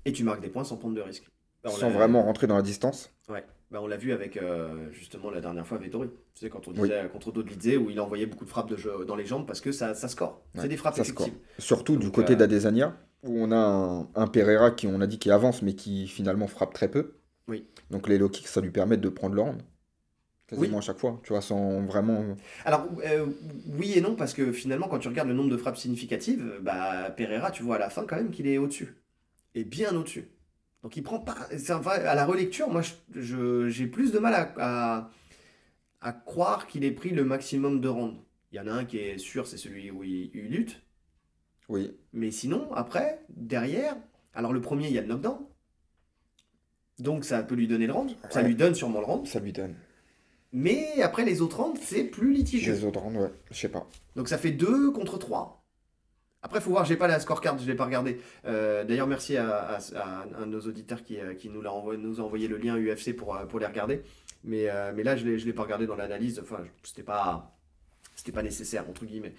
Et 0.05 0.13
tu 0.13 0.23
marques 0.23 0.41
des 0.41 0.49
points 0.49 0.63
sans 0.63 0.77
prendre 0.77 0.95
de 0.95 1.01
risque. 1.01 1.25
On 1.63 1.69
sans 1.69 1.89
vraiment 1.89 2.23
rentrer 2.23 2.47
dans 2.47 2.55
la 2.55 2.61
distance. 2.61 3.11
Ouais, 3.29 3.43
bah, 3.71 3.79
on 3.81 3.87
l'a 3.87 3.97
vu 3.97 4.13
avec 4.13 4.37
euh, 4.37 4.91
justement 4.91 5.29
la 5.29 5.41
dernière 5.41 5.67
fois 5.67 5.77
Vettori. 5.77 6.09
Tu 6.33 6.41
sais, 6.41 6.49
quand 6.49 6.67
on 6.67 6.71
disait 6.71 6.93
euh, 6.93 7.07
contre 7.09 7.31
Dodlidze 7.31 7.77
où 7.77 7.89
il 7.89 7.99
envoyait 7.99 8.25
beaucoup 8.25 8.45
de 8.45 8.49
frappes 8.49 8.69
de 8.69 8.77
jeu 8.77 9.05
dans 9.05 9.15
les 9.15 9.25
jambes 9.25 9.45
parce 9.45 9.61
que 9.61 9.71
ça, 9.71 9.93
ça 9.93 10.07
score. 10.07 10.41
Ouais, 10.55 10.61
c'est 10.61 10.67
des 10.69 10.77
frappes 10.77 10.95
score. 10.95 11.25
effectives. 11.27 11.33
Surtout 11.59 11.97
du 11.97 12.11
côté 12.11 12.33
euh, 12.33 12.35
d'Adesanya, 12.37 12.97
où 13.23 13.39
on 13.39 13.51
a 13.51 13.57
un, 13.57 14.09
un 14.15 14.27
Pereira 14.27 14.71
qui, 14.71 14.87
on 14.87 15.01
a 15.01 15.07
dit, 15.07 15.19
qui 15.19 15.31
avance, 15.31 15.61
mais 15.61 15.73
qui 15.73 16.07
finalement 16.07 16.47
frappe 16.47 16.73
très 16.73 16.89
peu. 16.89 17.15
Oui. 17.47 17.65
Donc 17.89 18.07
les 18.07 18.17
low 18.17 18.29
kicks, 18.29 18.47
ça 18.47 18.61
lui 18.61 18.71
permet 18.71 18.97
de 18.97 19.09
prendre 19.09 19.35
le 19.35 19.41
round. 19.41 19.61
Quasiment 20.47 20.69
Oui. 20.69 20.77
à 20.77 20.81
chaque 20.81 20.97
fois, 20.97 21.19
tu 21.23 21.33
vois, 21.33 21.41
sans 21.41 21.81
vraiment. 21.85 22.23
Alors, 22.63 22.87
euh, 23.05 23.25
oui 23.77 23.93
et 23.97 24.01
non, 24.01 24.15
parce 24.15 24.33
que 24.33 24.53
finalement, 24.53 24.87
quand 24.87 24.99
tu 24.99 25.09
regardes 25.09 25.27
le 25.27 25.33
nombre 25.33 25.49
de 25.49 25.57
frappes 25.57 25.75
significatives, 25.77 26.59
bah, 26.61 27.09
Pereira, 27.17 27.51
tu 27.51 27.63
vois 27.63 27.75
à 27.75 27.79
la 27.79 27.89
fin 27.89 28.05
quand 28.05 28.15
même 28.15 28.31
qu'il 28.31 28.47
est 28.47 28.57
au-dessus. 28.57 28.95
Et 29.55 29.65
bien 29.65 29.93
au-dessus. 29.93 30.29
Donc, 30.83 30.95
il 30.97 31.03
prend 31.03 31.19
pas. 31.19 31.47
vrai- 31.81 32.05
à 32.05 32.15
la 32.15 32.25
relecture, 32.25 32.69
moi, 32.69 32.81
je- 32.81 32.93
je- 33.19 33.69
j'ai 33.69 33.87
plus 33.87 34.11
de 34.11 34.19
mal 34.19 34.33
à, 34.33 34.53
à, 34.57 35.11
à 36.01 36.11
croire 36.13 36.67
qu'il 36.67 36.83
ait 36.83 36.91
pris 36.91 37.09
le 37.09 37.23
maximum 37.23 37.81
de 37.81 37.87
rounds. 37.87 38.17
Il 38.51 38.57
y 38.57 38.59
en 38.59 38.67
a 38.67 38.71
un 38.71 38.85
qui 38.85 38.97
est 38.97 39.17
sûr, 39.17 39.47
c'est 39.47 39.57
celui 39.57 39.91
où 39.91 40.03
il, 40.03 40.31
il 40.33 40.47
lutte. 40.49 40.81
Oui, 41.69 41.91
Mais 42.13 42.31
sinon, 42.31 42.71
après, 42.73 43.19
derrière, 43.29 43.97
alors 44.33 44.53
le 44.53 44.61
premier, 44.61 44.87
il 44.87 44.93
y 44.93 44.97
a 44.97 45.01
le 45.01 45.07
knockdown. 45.07 45.39
Donc 46.99 47.25
ça 47.25 47.43
peut 47.43 47.55
lui 47.55 47.67
donner 47.67 47.87
le 47.87 47.93
round. 47.93 48.11
Ça 48.29 48.41
lui 48.41 48.55
donne 48.55 48.73
sûrement 48.73 48.99
le 48.99 49.05
round. 49.05 49.27
ça 49.27 49.39
lui 49.39 49.51
donne. 49.53 49.75
Mais 50.53 51.01
après, 51.01 51.25
les 51.25 51.41
autres 51.41 51.61
rounds, 51.61 51.79
c'est 51.83 52.05
plus 52.05 52.33
litigieux. 52.33 52.73
Les 52.73 52.83
autres 52.85 53.01
rounds, 53.01 53.19
ouais, 53.19 53.31
je 53.51 53.55
sais 53.57 53.69
pas. 53.69 53.87
Donc 54.15 54.29
ça 54.29 54.37
fait 54.37 54.51
2 54.51 54.91
contre 54.91 55.17
3. 55.19 55.56
Après, 56.43 56.61
faut 56.61 56.69
voir, 56.69 56.85
j'ai 56.85 56.95
pas 56.97 57.07
la 57.07 57.19
scorecard, 57.19 57.57
je 57.57 57.65
l'ai 57.65 57.75
pas 57.75 57.85
regardé. 57.85 58.19
Euh, 58.45 58.83
D'ailleurs, 58.83 59.07
merci 59.07 59.37
à, 59.37 59.49
à- 59.57 59.77
à 59.95 60.25
un 60.39 60.45
de 60.45 60.51
nos 60.51 60.61
auditeurs 60.61 61.03
qui, 61.03 61.19
euh, 61.19 61.33
qui 61.33 61.49
nous, 61.49 61.61
l'a 61.61 61.73
envoyé, 61.73 61.99
nous 62.01 62.19
a 62.19 62.23
envoyé 62.23 62.47
le 62.47 62.57
lien 62.57 62.77
UFC 62.77 63.13
pour, 63.15 63.35
euh, 63.35 63.45
pour 63.45 63.59
les 63.59 63.65
regarder. 63.65 64.01
Mais, 64.43 64.69
euh, 64.69 64.91
mais 64.95 65.03
là, 65.03 65.15
je 65.17 65.25
l'ai, 65.25 65.39
je 65.39 65.45
l'ai 65.45 65.53
pas 65.53 65.63
regardé 65.63 65.87
dans 65.87 65.95
l'analyse. 65.95 66.39
Enfin, 66.41 66.59
c'était 66.83 67.03
pas, 67.03 67.57
c'était 68.15 68.31
pas 68.31 68.43
nécessaire, 68.43 68.87
entre 68.87 69.05
guillemets. 69.05 69.33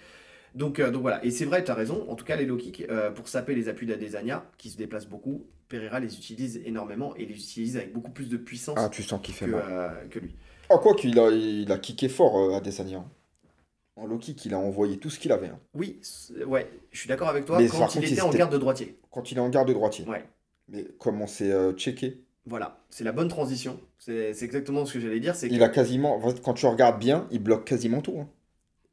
Donc, 0.55 0.79
euh, 0.79 0.91
donc 0.91 1.01
voilà. 1.01 1.23
Et 1.23 1.31
c'est 1.31 1.45
vrai, 1.45 1.63
tu 1.63 1.71
as 1.71 1.75
raison. 1.75 2.05
En 2.09 2.15
tout 2.15 2.25
cas, 2.25 2.35
les 2.35 2.45
low 2.45 2.57
kicks, 2.57 2.85
pour 3.15 3.27
saper 3.29 3.55
les 3.55 3.69
appuis 3.69 3.87
d'Adesanya, 3.87 4.45
qui 4.57 4.69
se 4.69 4.77
déplacent 4.77 5.07
beaucoup, 5.07 5.45
Pereira 5.69 5.99
les 6.01 6.15
utilise 6.17 6.61
énormément 6.65 7.15
et 7.15 7.25
les 7.25 7.35
utilise 7.35 7.77
avec 7.77 7.93
beaucoup 7.93 8.11
plus 8.11 8.27
de 8.27 8.37
puissance 8.37 8.75
Ah, 8.77 8.89
tu 8.89 9.03
sens 9.03 9.21
qu'il 9.21 9.33
fait 9.35 9.45
que, 9.45 9.51
mal. 9.51 10.07
que 10.09 10.19
lui. 10.19 10.35
Oh, 10.69 10.79
quoi 10.79 10.95
qu'il 10.95 11.17
a, 11.19 11.29
il 11.29 11.71
a 11.71 11.77
kické 11.77 12.09
fort 12.09 12.55
Adesanya. 12.55 13.05
En 13.99 14.05
low 14.05 14.17
kick, 14.17 14.45
il 14.45 14.53
a 14.53 14.59
envoyé 14.59 14.97
tout 14.97 15.09
ce 15.09 15.19
qu'il 15.19 15.31
avait. 15.31 15.47
hein. 15.47 15.59
Oui, 15.73 15.99
ouais, 16.47 16.69
je 16.91 16.99
suis 16.99 17.07
d'accord 17.09 17.27
avec 17.29 17.45
toi 17.45 17.57
Mais 17.59 17.67
quand 17.67 17.77
il 17.95 17.99
contre, 18.01 18.11
était 18.13 18.21
en 18.21 18.29
garde 18.31 18.51
de 18.53 18.57
droitier. 18.57 18.97
Quand 19.11 19.31
il 19.31 19.37
est 19.37 19.41
en 19.41 19.49
garde 19.49 19.69
droitier. 19.71 20.05
Ouais. 20.07 20.23
Mais 20.69 20.85
comment 20.99 21.27
c'est 21.27 21.51
euh, 21.51 21.73
checké 21.73 22.21
Voilà, 22.45 22.79
c'est 22.89 23.03
la 23.03 23.11
bonne 23.11 23.27
transition. 23.27 23.79
C'est 23.97 24.31
exactement 24.41 24.85
ce 24.85 24.93
que 24.93 24.99
j'allais 25.01 25.19
dire. 25.19 25.37
Que 25.39 25.45
Il 25.47 25.61
a 25.63 25.69
quasiment. 25.69 26.19
Quand 26.43 26.53
tu 26.53 26.65
regardes 26.65 26.99
bien, 26.99 27.27
il 27.31 27.39
bloque 27.43 27.65
quasiment 27.65 28.01
tout. 28.01 28.17
hein. 28.19 28.29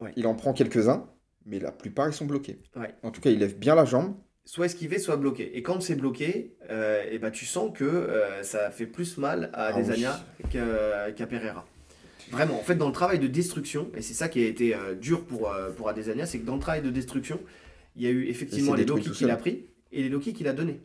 Ouais. 0.00 0.12
Il 0.16 0.26
en 0.26 0.34
prend 0.34 0.52
quelques-uns, 0.52 1.08
mais 1.44 1.58
la 1.60 1.70
plupart 1.72 2.08
ils 2.08 2.12
sont 2.12 2.26
bloqués. 2.26 2.58
Ouais. 2.75 2.94
En 3.02 3.10
tout 3.10 3.20
cas, 3.20 3.30
il 3.30 3.38
lève 3.38 3.56
bien 3.56 3.75
la 3.75 3.84
jambe. 3.84 4.14
soit 4.44 4.66
esquivé, 4.66 4.98
soit 4.98 5.16
bloqué. 5.16 5.56
Et 5.56 5.62
quand 5.62 5.80
c'est 5.82 5.94
bloqué, 5.96 6.56
euh, 6.70 7.02
et 7.10 7.18
ben, 7.18 7.30
tu 7.30 7.46
sens 7.46 7.70
que 7.72 7.84
euh, 7.84 8.42
ça 8.42 8.70
fait 8.70 8.86
plus 8.86 9.16
mal 9.18 9.50
à 9.54 9.66
Ah 9.66 9.75
Adesanya 9.76 10.20
qu'à 10.50 11.12
qu'à 11.12 11.26
Pereira. 11.26 11.64
Vraiment, 12.30 12.54
en 12.59 12.62
fait, 12.62 12.75
dans 12.75 12.87
le 12.87 12.92
travail 12.92 13.18
de 13.18 13.26
destruction, 13.26 13.90
et 13.97 14.02
c'est 14.02 14.14
ça 14.14 14.28
qui 14.28 14.42
a 14.42 14.47
été 14.47 14.75
euh, 14.75 14.95
dur 14.95 15.25
pour, 15.25 15.50
euh, 15.50 15.71
pour 15.71 15.88
Adesanya, 15.88 16.26
c'est 16.26 16.38
que 16.38 16.47
dans 16.47 16.54
le 16.54 16.61
travail 16.61 16.83
de 16.83 16.90
destruction, 16.90 17.40
il 17.95 18.02
y 18.02 18.06
a 18.06 18.11
eu 18.11 18.26
effectivement 18.26 18.75
les 18.75 18.85
low 18.85 18.99
tout 18.99 19.12
qu'il 19.12 19.30
a 19.30 19.37
pris 19.37 19.66
et 19.92 20.02
les 20.02 20.09
low 20.09 20.18
kicks 20.18 20.37
qu'il 20.37 20.49
a 20.49 20.52
donnés. 20.52 20.80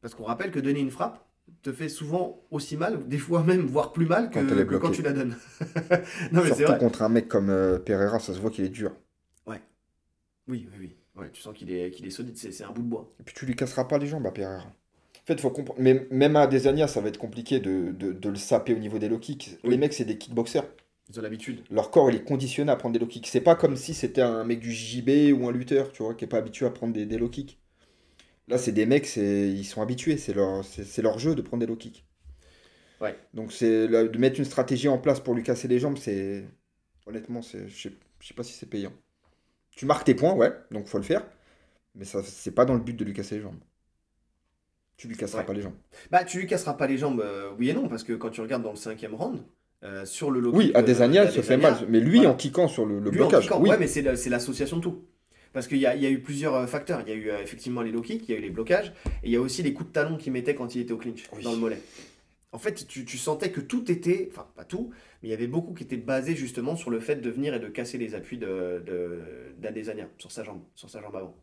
Parce 0.00 0.14
qu'on 0.14 0.24
rappelle 0.24 0.50
que 0.50 0.60
donner 0.60 0.80
une 0.80 0.90
frappe 0.90 1.26
te 1.62 1.72
fait 1.72 1.88
souvent 1.88 2.44
aussi 2.50 2.76
mal, 2.76 3.06
des 3.08 3.18
fois 3.18 3.42
même, 3.42 3.66
voire 3.66 3.92
plus 3.92 4.06
mal 4.06 4.30
que 4.30 4.38
Quand 4.78 4.90
que 4.90 4.94
tu 4.96 5.02
la 5.02 5.12
donnes. 5.12 5.36
non, 6.32 6.42
mais 6.42 6.46
Surtout 6.46 6.62
vrai. 6.62 6.78
contre 6.78 7.02
un 7.02 7.08
mec 7.08 7.28
comme 7.28 7.50
euh, 7.50 7.78
Pereira, 7.78 8.18
ça 8.18 8.34
se 8.34 8.40
voit 8.40 8.50
qu'il 8.50 8.64
est 8.64 8.68
dur. 8.70 8.92
Oui, 10.48 10.68
oui, 10.70 10.78
oui. 10.78 10.96
Ouais, 11.16 11.30
tu 11.32 11.40
sens 11.40 11.56
qu'il 11.56 11.72
est, 11.72 11.90
qu'il 11.90 12.06
est 12.06 12.10
solide, 12.10 12.36
c'est 12.36 12.52
c'est 12.52 12.64
un 12.64 12.70
bout 12.70 12.82
de 12.82 12.88
bois. 12.88 13.12
Et 13.18 13.22
puis 13.24 13.34
tu 13.34 13.46
lui 13.46 13.56
casseras 13.56 13.84
pas 13.84 13.98
les 13.98 14.06
jambes 14.06 14.26
à 14.26 14.30
Pereira. 14.30 14.72
En 15.26 15.32
fait, 15.32 15.40
faut 15.40 15.50
comprendre. 15.50 15.80
Mais 15.80 16.06
même 16.10 16.36
à 16.36 16.42
Adesanya, 16.42 16.86
ça 16.86 17.00
va 17.00 17.08
être 17.08 17.18
compliqué 17.18 17.58
de, 17.58 17.90
de, 17.90 18.12
de 18.12 18.28
le 18.28 18.36
saper 18.36 18.74
au 18.74 18.78
niveau 18.78 19.00
des 19.00 19.08
low 19.08 19.18
kicks. 19.18 19.58
Oui. 19.64 19.70
Les 19.70 19.76
mecs, 19.76 19.92
c'est 19.92 20.04
des 20.04 20.18
kickboxers. 20.18 20.64
Ils 21.10 21.18
ont 21.18 21.22
l'habitude. 21.22 21.64
Leur 21.68 21.90
corps, 21.90 22.10
il 22.10 22.16
est 22.16 22.24
conditionné 22.24 22.70
à 22.70 22.76
prendre 22.76 22.92
des 22.92 23.00
low 23.00 23.08
kicks. 23.08 23.26
C'est 23.26 23.40
pas 23.40 23.56
comme 23.56 23.74
si 23.74 23.92
c'était 23.92 24.22
un 24.22 24.44
mec 24.44 24.60
du 24.60 24.70
JB 24.70 25.32
ou 25.36 25.48
un 25.48 25.52
lutteur, 25.52 25.90
tu 25.90 26.04
vois, 26.04 26.14
qui 26.14 26.24
est 26.24 26.28
pas 26.28 26.38
habitué 26.38 26.66
à 26.66 26.70
prendre 26.70 26.92
des, 26.92 27.06
des 27.06 27.18
low 27.18 27.28
kicks. 27.28 27.58
Là, 28.46 28.56
c'est 28.56 28.70
des 28.70 28.86
mecs, 28.86 29.16
ils 29.16 29.64
sont 29.64 29.82
habitués, 29.82 30.16
c'est 30.16 30.32
leur, 30.32 31.18
jeu 31.18 31.34
de 31.34 31.42
prendre 31.42 31.60
des 31.60 31.66
low 31.66 31.74
kicks. 31.74 32.04
Ouais. 33.00 33.16
Donc, 33.34 33.52
c'est 33.52 33.88
de 33.88 34.18
mettre 34.18 34.38
une 34.38 34.44
stratégie 34.44 34.88
en 34.88 34.98
place 34.98 35.18
pour 35.18 35.34
lui 35.34 35.42
casser 35.42 35.66
les 35.66 35.80
jambes, 35.80 35.98
c'est. 35.98 36.44
Honnêtement, 37.06 37.40
je 37.42 37.68
sais, 37.68 37.92
je 38.20 38.26
sais 38.26 38.34
pas 38.34 38.44
si 38.44 38.52
c'est 38.52 38.66
payant. 38.66 38.92
Tu 39.70 39.86
marques 39.86 40.06
tes 40.06 40.14
points, 40.14 40.34
ouais, 40.34 40.52
donc 40.70 40.86
faut 40.86 40.98
le 40.98 41.04
faire. 41.04 41.24
Mais 41.94 42.04
ça, 42.04 42.22
c'est 42.22 42.52
pas 42.52 42.64
dans 42.64 42.74
le 42.74 42.80
but 42.80 42.96
de 42.96 43.04
lui 43.04 43.12
casser 43.12 43.36
les 43.36 43.42
jambes. 43.42 43.58
Tu 44.96 45.08
lui 45.08 45.16
casseras 45.16 45.40
Ouais. 45.40 45.46
pas 45.46 45.52
les 45.52 45.60
jambes. 45.62 45.74
Bah, 46.10 46.24
tu 46.24 46.38
lui 46.38 46.46
casseras 46.46 46.74
pas 46.74 46.86
les 46.86 46.96
jambes, 46.98 47.20
euh, 47.20 47.50
oui 47.58 47.68
et 47.70 47.74
non, 47.74 47.88
parce 47.88 48.02
que 48.02 48.12
quand 48.14 48.30
tu 48.30 48.40
regardes 48.40 48.62
dans 48.62 48.70
le 48.70 48.76
cinquième 48.76 49.14
round, 49.14 49.40
euh, 49.84 50.04
sur 50.06 50.30
le 50.30 50.40
low 50.40 50.52
Oui, 50.54 50.66
kick, 50.68 50.76
Adesanya, 50.76 51.22
euh, 51.22 51.24
il 51.26 51.30
se 51.32 51.40
fait 51.42 51.56
d'Adesanya, 51.58 51.80
mal. 51.82 51.88
Mais 51.90 52.00
lui, 52.00 52.16
voilà. 52.18 52.30
en 52.30 52.34
kickant 52.34 52.66
sur 52.68 52.86
le, 52.86 52.94
le 52.98 53.10
lui, 53.10 53.20
en 53.20 53.24
blocage, 53.28 53.44
kickant, 53.44 53.60
oui. 53.60 53.68
ouais, 53.70 53.78
mais 53.78 53.86
c'est 53.86 54.02
la- 54.02 54.16
c'est 54.16 54.30
l'association 54.30 54.78
de 54.78 54.82
tout. 54.82 55.04
Parce 55.52 55.68
qu'il 55.68 55.78
y 55.78 55.82
y 55.82 55.86
a 55.86 56.10
eu 56.10 56.20
plusieurs 56.20 56.54
euh, 56.54 56.66
facteurs. 56.66 57.02
Il 57.06 57.08
y 57.08 57.12
a 57.12 57.14
eu 57.14 57.30
euh, 57.30 57.40
effectivement 57.42 57.82
les 57.82 57.90
low 57.92 58.00
kicks, 58.02 58.26
il 58.28 58.32
y 58.32 58.34
a 58.34 58.38
eu 58.38 58.42
les 58.42 58.50
blocages, 58.50 58.92
et 59.22 59.26
il 59.26 59.30
y 59.30 59.36
a 59.36 59.40
aussi 59.40 59.62
les 59.62 59.72
coups 59.74 59.88
de 59.88 59.92
talon 59.92 60.16
qu'il 60.16 60.32
mettait 60.32 60.54
quand 60.54 60.74
il 60.74 60.80
était 60.80 60.92
au 60.92 60.98
clinch, 60.98 61.24
Oui. 61.36 61.42
dans 61.42 61.52
le 61.52 61.58
mollet. 61.58 61.78
En 62.52 62.58
fait, 62.58 62.86
tu, 62.86 63.04
tu 63.04 63.18
sentais 63.18 63.50
que 63.50 63.60
tout 63.60 63.90
était, 63.90 64.28
enfin 64.32 64.46
pas 64.56 64.64
tout, 64.64 64.90
mais 65.22 65.28
il 65.28 65.30
y 65.30 65.34
avait 65.34 65.46
beaucoup 65.46 65.74
qui 65.74 65.82
était 65.84 65.96
basé 65.98 66.34
justement 66.34 66.74
sur 66.74 66.90
le 66.90 67.00
fait 67.00 67.16
de 67.16 67.28
venir 67.30 67.52
et 67.54 67.60
de 67.60 67.68
casser 67.68 67.98
les 67.98 68.14
appuis 68.14 68.38
de, 68.38 68.82
de, 68.86 69.20
d'Adesanya 69.58 70.08
sur 70.16 70.32
sa 70.32 70.42
jambe, 70.42 70.62
sur 70.74 70.88
sa 70.88 71.02
jambe 71.02 71.14
avant. 71.16 71.36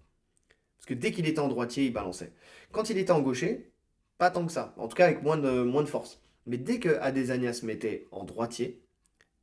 Parce 0.84 0.96
que 0.98 1.02
dès 1.02 1.12
qu'il 1.14 1.26
était 1.28 1.40
en 1.40 1.48
droitier, 1.48 1.86
il 1.86 1.94
balançait. 1.94 2.34
Quand 2.74 2.90
il 2.90 2.98
était 2.98 3.12
en 3.14 3.22
gaucher, 3.22 3.72
pas 4.18 4.30
tant 4.30 4.46
que 4.46 4.52
ça. 4.52 4.74
En 4.78 4.90
tout 4.90 4.98
cas, 4.98 5.06
avec 5.06 5.24
moins 5.24 5.38
de, 5.38 5.64
moins 5.64 5.82
de 5.82 5.88
force. 5.88 6.20
Mais 6.46 6.58
dès 6.58 6.78
que 6.80 6.98
Adesanya 7.00 7.54
se 7.54 7.66
mettait 7.66 8.08
en 8.12 8.26
droitier, 8.26 8.82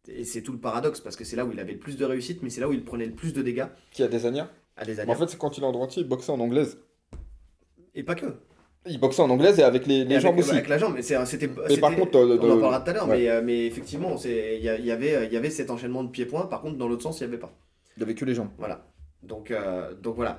et 0.07 0.24
c'est 0.24 0.42
tout 0.42 0.53
le 0.53 0.59
paradoxe, 0.59 1.00
parce 1.00 1.16
que 1.16 1.24
c'est 1.24 1.37
là 1.37 1.46
où 1.46 1.53
il 1.53 1.59
avait 1.59 1.72
le 1.72 1.79
plus 1.79 1.96
de 1.96 2.05
réussite, 2.05 2.42
mais 2.42 2.50
c'est 2.50 2.61
là 2.61 2.68
où 2.68 2.74
il 2.74 2.85
prenait 2.85 3.07
le 3.07 3.14
plus 3.14 3.33
de 3.33 3.40
dégâts, 3.40 3.64
Qui 3.90 4.03
Adesanya? 4.03 4.50
Adesanya. 4.76 5.11
En 5.11 5.14
fait, 5.16 5.29
c'est 5.29 5.38
quand 5.38 5.57
il 5.57 5.62
est 5.62 5.66
en 5.66 5.72
droitier, 5.72 6.03
il 6.03 6.09
boxait 6.09 6.31
en 6.31 6.40
anglaise. 6.40 6.79
et 7.94 8.03
pas 8.03 8.14
que. 8.14 8.26
Il 8.87 9.00
boxait 9.00 9.22
en 9.22 9.31
anglaise 9.31 9.59
et 9.59 9.62
avec 9.62 9.87
les, 9.87 10.05
les 10.05 10.11
Et 10.12 10.14
avec, 10.16 10.20
jambes 10.20 10.38
aussi. 10.38 10.50
avec 10.50 10.68
la 10.68 10.76
jambe, 10.79 10.92
mais 10.94 11.03
c'était. 11.03 11.48
par 11.48 11.68
c'était- 11.68 11.81
contre, 11.81 12.16
euh, 12.18 12.38
on 12.40 12.50
en 12.50 12.61
parlera 12.61 12.81
tout 12.81 12.90
à 12.90 12.92
l'heure, 12.94 13.09
ouais. 13.09 13.18
mais, 13.18 13.29
euh, 13.31 13.42
mais 13.42 13.66
effectivement, 13.66 14.14
il 14.24 14.31
y, 14.62 14.68
avait, 14.90 15.29
y 15.29 15.37
avait 15.37 15.50
cet 15.50 15.70
enchaînement 15.70 16.05
de 16.05 16.11
pieds-points, 16.11 16.46
par 16.46 16.61
contre, 16.61 16.76
dans 16.76 16.88
l'autre 16.88 17.03
sens, 17.03 17.20
il 17.20 17.24
n'y 17.24 17.29
avait 17.31 17.40
pas. 17.40 17.53
Il 17.96 18.03
avait 18.03 18.14
que 18.14 18.24
les 18.26 18.35
jambes. 18.35 18.50
Voilà. 18.59 18.87
Donc, 19.22 19.50
euh, 19.50 19.94
donc 19.94 20.16
voilà. 20.16 20.38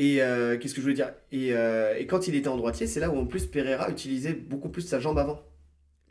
Et 0.00 0.22
euh, 0.22 0.56
qu'est-ce 0.56 0.74
que 0.74 0.80
je 0.80 0.82
voulais 0.82 0.94
dire? 0.94 1.12
Et, 1.32 1.48
euh, 1.52 1.96
et 1.98 2.06
quand 2.06 2.28
il 2.28 2.34
était 2.36 2.48
en 2.48 2.56
droitier, 2.56 2.86
c'est 2.86 3.00
là 3.00 3.10
où 3.10 3.18
en 3.18 3.26
plus 3.26 3.46
Pereira 3.46 3.90
utilisait 3.90 4.32
beaucoup 4.32 4.68
plus 4.68 4.82
sa 4.82 5.00
jambe 5.00 5.18
avant 5.18 5.42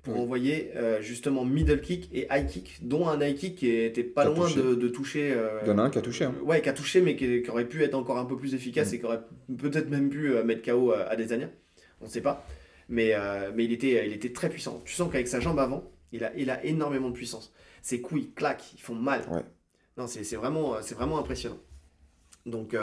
pour 0.03 0.15
Oui. 0.15 0.19
envoyer 0.21 0.71
euh, 0.75 1.01
justement 1.01 1.45
middle 1.45 1.79
kick 1.79 2.09
et 2.13 2.27
high 2.29 2.45
kick, 2.45 2.79
dont 2.81 3.07
un 3.07 3.19
high 3.25 3.35
kick 3.37 3.55
qui 3.55 3.69
était 3.69 4.03
pas 4.03 4.27
Qui 4.29 4.35
loin 4.35 4.49
de, 4.53 4.75
de 4.75 4.87
toucher. 4.89 5.33
Il 5.63 5.67
y 5.69 5.71
en 5.71 5.77
a 5.77 5.83
un 5.83 5.89
qui 5.89 5.97
a 5.97 6.01
touché. 6.01 6.25
hein. 6.25 6.35
Ouais, 6.43 6.61
qui 6.61 6.67
a 6.67 6.73
touché, 6.73 6.99
mais 7.01 7.15
qui, 7.15 7.41
qui 7.41 7.49
aurait 7.49 7.65
pu 7.67 7.81
être 7.81 7.95
encore 7.95 8.17
un 8.17 8.25
peu 8.25 8.35
plus 8.37 8.53
efficace 8.53 8.91
Mm. 8.91 8.95
et 8.95 8.99
qui 8.99 9.05
aurait 9.05 9.21
peut-être 9.57 9.89
même 9.89 10.09
pu 10.09 10.31
mettre 10.43 10.63
KO 10.69 10.91
à, 10.91 11.03
Adesanya. 11.03 11.49
On 12.01 12.05
ne 12.05 12.09
sait 12.09 12.21
pas. 12.21 12.45
Mais, 12.89 13.13
mais 13.55 13.63
il, 13.65 13.71
était, 13.73 14.05
il 14.05 14.13
était 14.13 14.31
très 14.33 14.49
puissant. 14.49 14.81
Tu 14.85 14.93
sens 14.93 15.09
qu'avec 15.11 15.27
sa 15.29 15.39
jambe 15.39 15.59
avant, 15.59 15.89
il 16.11 16.23
a, 16.25 16.31
il 16.37 16.49
a 16.49 16.63
énormément 16.65 17.07
de 17.09 17.13
puissance. 17.15 17.53
Ses 17.81 18.01
coups, 18.01 18.21
ils 18.23 18.31
claquent, 18.33 18.73
ils 18.75 18.81
font 18.81 18.95
mal. 18.95 19.21
Ouais. 19.31 19.41
Non, 19.97 20.07
c'est 20.07 20.35
vraiment, 20.35 20.75
vraiment 20.95 21.19
impressionnant. 21.19 21.57
Donc, 22.45 22.75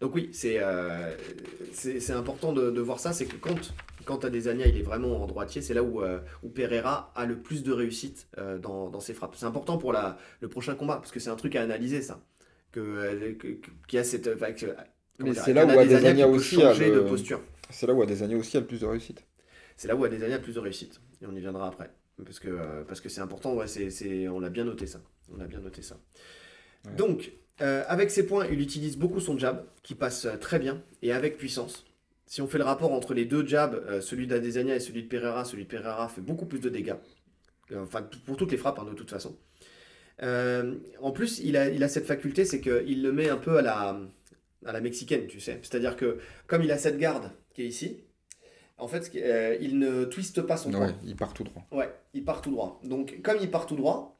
donc 0.00 0.14
oui, 0.14 0.30
c'est 0.32 0.58
euh, 0.60 1.14
c'est 1.72 2.12
important 2.12 2.52
de, 2.52 2.70
de 2.70 2.80
voir 2.80 3.00
ça. 3.00 3.12
C'est 3.12 3.26
que 3.26 3.36
quand, 3.36 3.74
quand 4.04 4.24
Adesanya 4.24 4.66
il 4.66 4.76
est 4.76 4.82
vraiment 4.82 5.22
en 5.22 5.26
droitier, 5.26 5.60
c'est 5.62 5.74
là 5.74 5.82
où, 5.82 6.02
euh, 6.02 6.20
où 6.42 6.48
Pereira 6.48 7.12
a 7.16 7.26
le 7.26 7.36
plus 7.38 7.62
de 7.62 7.72
réussite 7.72 8.28
euh, 8.38 8.58
dans, 8.58 8.90
dans 8.90 9.00
ses 9.00 9.14
frappes. 9.14 9.34
C'est 9.36 9.46
important 9.46 9.76
pour 9.78 9.92
la, 9.92 10.18
le 10.40 10.48
prochain 10.48 10.74
combat, 10.74 10.96
parce 10.96 11.10
que 11.10 11.20
c'est 11.20 11.30
un 11.30 11.36
truc 11.36 11.56
à 11.56 11.62
analyser, 11.62 12.00
ça. 12.02 12.20
Que, 12.72 13.36
a 13.96 14.04
cette. 14.04 14.28
enfin, 14.28 14.52
que- 14.52 14.66
comment 14.66 14.76
Mais 15.20 15.30
dire, 15.32 15.42
c'est 15.42 15.52
là 15.52 15.66
où 15.66 15.70
Adesanya 15.70 16.28
aussi 16.28 16.62
a 16.62 16.74
le- 16.74 16.90
de 16.96 17.00
posture. 17.00 17.40
C'est 17.70 17.86
là 17.86 17.94
où 17.94 18.02
Adesanya 18.02 18.36
aussi 18.36 18.56
a 18.56 18.60
le 18.60 18.66
plus 18.66 18.80
de 18.80 18.86
réussite. 18.86 19.24
C'est 19.76 19.88
là 19.88 19.96
où 19.96 20.04
Adesanya 20.04 20.34
a 20.34 20.38
le 20.38 20.44
plus 20.44 20.54
de 20.54 20.60
réussite. 20.60 21.00
Et 21.22 21.26
on 21.26 21.34
y 21.34 21.40
viendra 21.40 21.66
après. 21.68 21.90
Parce 22.24 22.38
que 22.40 22.82
parce 22.86 23.00
que 23.00 23.08
c'est 23.08 23.20
important, 23.20 23.54
ouais, 23.54 23.66
c'est, 23.66 24.28
on 24.28 24.40
l'a 24.40 24.50
bien 24.50 24.64
noté 24.64 24.86
ça. 24.86 25.00
On 25.32 25.40
a 25.40 25.46
bien 25.46 25.60
noté 25.60 25.82
ça. 25.82 25.96
Ouais. 26.84 26.94
Donc, 26.94 27.32
euh, 27.60 27.84
avec 27.88 28.10
ses 28.10 28.26
points, 28.26 28.46
il 28.46 28.60
utilise 28.60 28.96
beaucoup 28.96 29.20
son 29.20 29.38
jab, 29.38 29.64
qui 29.82 29.94
passe 29.94 30.24
euh, 30.24 30.36
très 30.36 30.58
bien, 30.58 30.82
et 31.02 31.12
avec 31.12 31.38
puissance. 31.38 31.84
Si 32.26 32.42
on 32.42 32.46
fait 32.46 32.58
le 32.58 32.64
rapport 32.64 32.92
entre 32.92 33.14
les 33.14 33.24
deux 33.24 33.46
jabs, 33.46 33.82
euh, 33.88 34.00
celui 34.00 34.26
d'Adesanya 34.26 34.76
et 34.76 34.80
celui 34.80 35.02
de 35.02 35.08
Pereira, 35.08 35.44
celui 35.44 35.64
de 35.64 35.68
Pereira 35.68 36.08
fait 36.08 36.20
beaucoup 36.20 36.46
plus 36.46 36.60
de 36.60 36.68
dégâts. 36.68 36.96
Enfin, 37.74 38.02
pour 38.24 38.36
toutes 38.36 38.52
les 38.52 38.58
frappes, 38.58 38.78
hein, 38.78 38.86
de 38.88 38.94
toute 38.94 39.10
façon. 39.10 39.36
Euh, 40.22 40.76
en 41.00 41.10
plus, 41.10 41.38
il 41.38 41.56
a, 41.56 41.68
il 41.68 41.82
a 41.84 41.88
cette 41.88 42.06
faculté, 42.06 42.44
c'est 42.44 42.60
qu'il 42.60 43.02
le 43.02 43.12
met 43.12 43.28
un 43.28 43.36
peu 43.36 43.58
à 43.58 43.62
la, 43.62 44.00
à 44.64 44.72
la 44.72 44.80
mexicaine, 44.80 45.26
tu 45.26 45.40
sais. 45.40 45.58
C'est-à-dire 45.62 45.96
que, 45.96 46.18
comme 46.46 46.62
il 46.62 46.72
a 46.72 46.78
cette 46.78 46.98
garde 46.98 47.30
qui 47.54 47.62
est 47.62 47.66
ici, 47.66 48.04
en 48.78 48.88
fait, 48.88 49.10
il 49.60 49.78
ne 49.78 50.04
twiste 50.04 50.40
pas 50.42 50.56
son 50.56 50.70
poing. 50.70 50.86
Ouais, 50.86 50.94
il 51.04 51.16
part 51.16 51.34
tout 51.34 51.44
droit. 51.44 51.66
Ouais, 51.72 51.92
il 52.14 52.24
part 52.24 52.40
tout 52.42 52.50
droit. 52.50 52.80
Donc, 52.84 53.20
comme 53.22 53.38
il 53.40 53.50
part 53.50 53.66
tout 53.66 53.76
droit, 53.76 54.18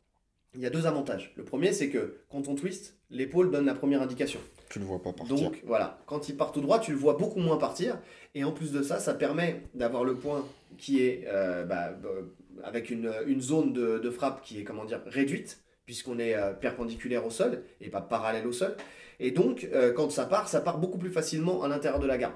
il 0.55 0.61
y 0.61 0.67
a 0.67 0.71
deux 0.71 0.87
avantages. 0.87 1.33
Le 1.37 1.45
premier, 1.45 1.73
c'est 1.73 1.89
que 1.89 2.19
quand 2.29 2.49
on 2.49 2.55
twist, 2.55 2.98
l'épaule 3.11 3.51
donne 3.51 3.67
la 3.67 3.75
première 3.75 4.03
indication. 4.03 4.41
Tu 4.71 4.79
le 4.79 4.85
vois 4.85 5.01
pas 5.03 5.13
partir. 5.13 5.37
Donc, 5.37 5.63
voilà, 5.65 5.99
quand 6.07 6.29
il 6.29 6.37
part 6.37 6.53
tout 6.53 6.61
droit, 6.61 6.79
tu 6.79 6.91
le 6.93 6.99
vois 6.99 7.15
beaucoup 7.15 7.41
moins 7.41 7.57
partir. 7.57 7.99
Et 8.35 8.45
en 8.45 8.53
plus 8.53 8.71
de 8.73 8.83
ça, 8.83 8.99
ça 8.99 9.15
permet 9.15 9.63
d'avoir 9.75 10.05
le 10.05 10.15
point 10.15 10.45
qui 10.77 11.03
est 11.03 11.25
euh, 11.27 11.65
bah, 11.65 11.97
euh, 12.05 12.23
avec 12.63 12.91
une, 12.91 13.11
une 13.27 13.41
zone 13.41 13.73
de, 13.73 13.99
de 13.99 14.11
frappe 14.11 14.43
qui 14.43 14.61
est, 14.61 14.65
comment 14.65 14.85
dire, 14.85 15.01
réduite, 15.07 15.63
puisqu'on 15.87 16.19
est 16.19 16.35
euh, 16.35 16.53
perpendiculaire 16.53 17.25
au 17.25 17.31
sol 17.31 17.63
et 17.81 17.89
pas 17.89 18.03
parallèle 18.03 18.47
au 18.47 18.53
sol. 18.53 18.77
Et 19.21 19.31
donc, 19.31 19.67
euh, 19.73 19.93
quand 19.93 20.11
ça 20.11 20.27
part, 20.27 20.49
ça 20.49 20.61
part 20.61 20.79
beaucoup 20.79 20.99
plus 20.99 21.11
facilement 21.11 21.63
à 21.63 21.69
l'intérieur 21.69 22.01
de 22.01 22.07
la 22.07 22.19
garde. 22.19 22.35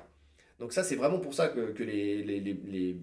Donc 0.58 0.72
ça, 0.72 0.82
c'est 0.84 0.96
vraiment 0.96 1.18
pour 1.18 1.34
ça 1.34 1.48
que, 1.48 1.72
que 1.72 1.82
les, 1.82 2.22
les, 2.22 2.40
les, 2.40 2.54
les- 2.64 2.96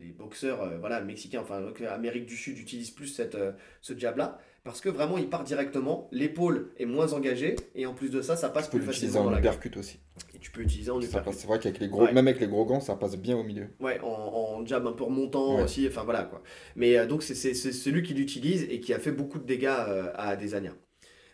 les 0.00 0.10
boxeurs 0.12 0.78
voilà, 0.80 1.02
mexicains, 1.02 1.42
enfin 1.42 1.70
que 1.74 1.84
Amérique 1.84 2.24
du 2.26 2.34
Sud 2.34 2.58
utilisent 2.58 2.90
plus 2.90 3.08
cette, 3.08 3.36
ce 3.82 3.96
jab-là, 3.96 4.38
parce 4.64 4.80
que 4.80 4.88
vraiment, 4.88 5.18
il 5.18 5.28
part 5.28 5.42
directement, 5.44 6.08
l'épaule 6.12 6.70
est 6.78 6.84
moins 6.84 7.12
engagée, 7.14 7.56
et 7.74 7.84
en 7.86 7.94
plus 7.94 8.10
de 8.10 8.22
ça, 8.22 8.36
ça 8.36 8.48
passe 8.48 8.66
Tu 8.66 8.72
peux 8.72 8.78
plus 8.78 8.86
facilement 8.86 9.22
en 9.22 9.36
uppercut 9.36 9.76
aussi. 9.76 9.98
Et 10.34 10.38
tu 10.38 10.50
peux 10.52 10.60
utiliser 10.62 10.90
en 10.90 11.00
uppercut. 11.00 11.32
C'est 11.32 11.46
vrai 11.46 11.58
qu'avec 11.58 11.80
les 11.80 11.88
gros, 11.88 12.02
Ouais. 12.04 12.12
même 12.12 12.28
avec 12.28 12.40
les 12.40 12.46
gros 12.46 12.64
gants, 12.64 12.80
ça 12.80 12.94
passe 12.94 13.16
bien 13.16 13.36
au 13.36 13.42
milieu. 13.42 13.68
Ouais, 13.80 13.98
en, 14.00 14.06
en 14.06 14.64
jab 14.66 14.86
un 14.86 14.92
peu 14.92 15.04
remontant 15.04 15.56
Ouais. 15.56 15.62
aussi, 15.64 15.86
enfin 15.88 16.04
voilà 16.04 16.22
quoi. 16.24 16.42
Mais 16.76 16.96
euh, 16.96 17.06
donc 17.06 17.22
c'est 17.24 17.34
celui 17.54 18.02
qui 18.02 18.14
l'utilise 18.14 18.62
et 18.70 18.80
qui 18.80 18.94
a 18.94 18.98
fait 19.00 19.12
beaucoup 19.12 19.38
de 19.38 19.44
dégâts 19.46 19.64
euh, 19.66 20.10
à 20.14 20.28
Adesanya. 20.28 20.74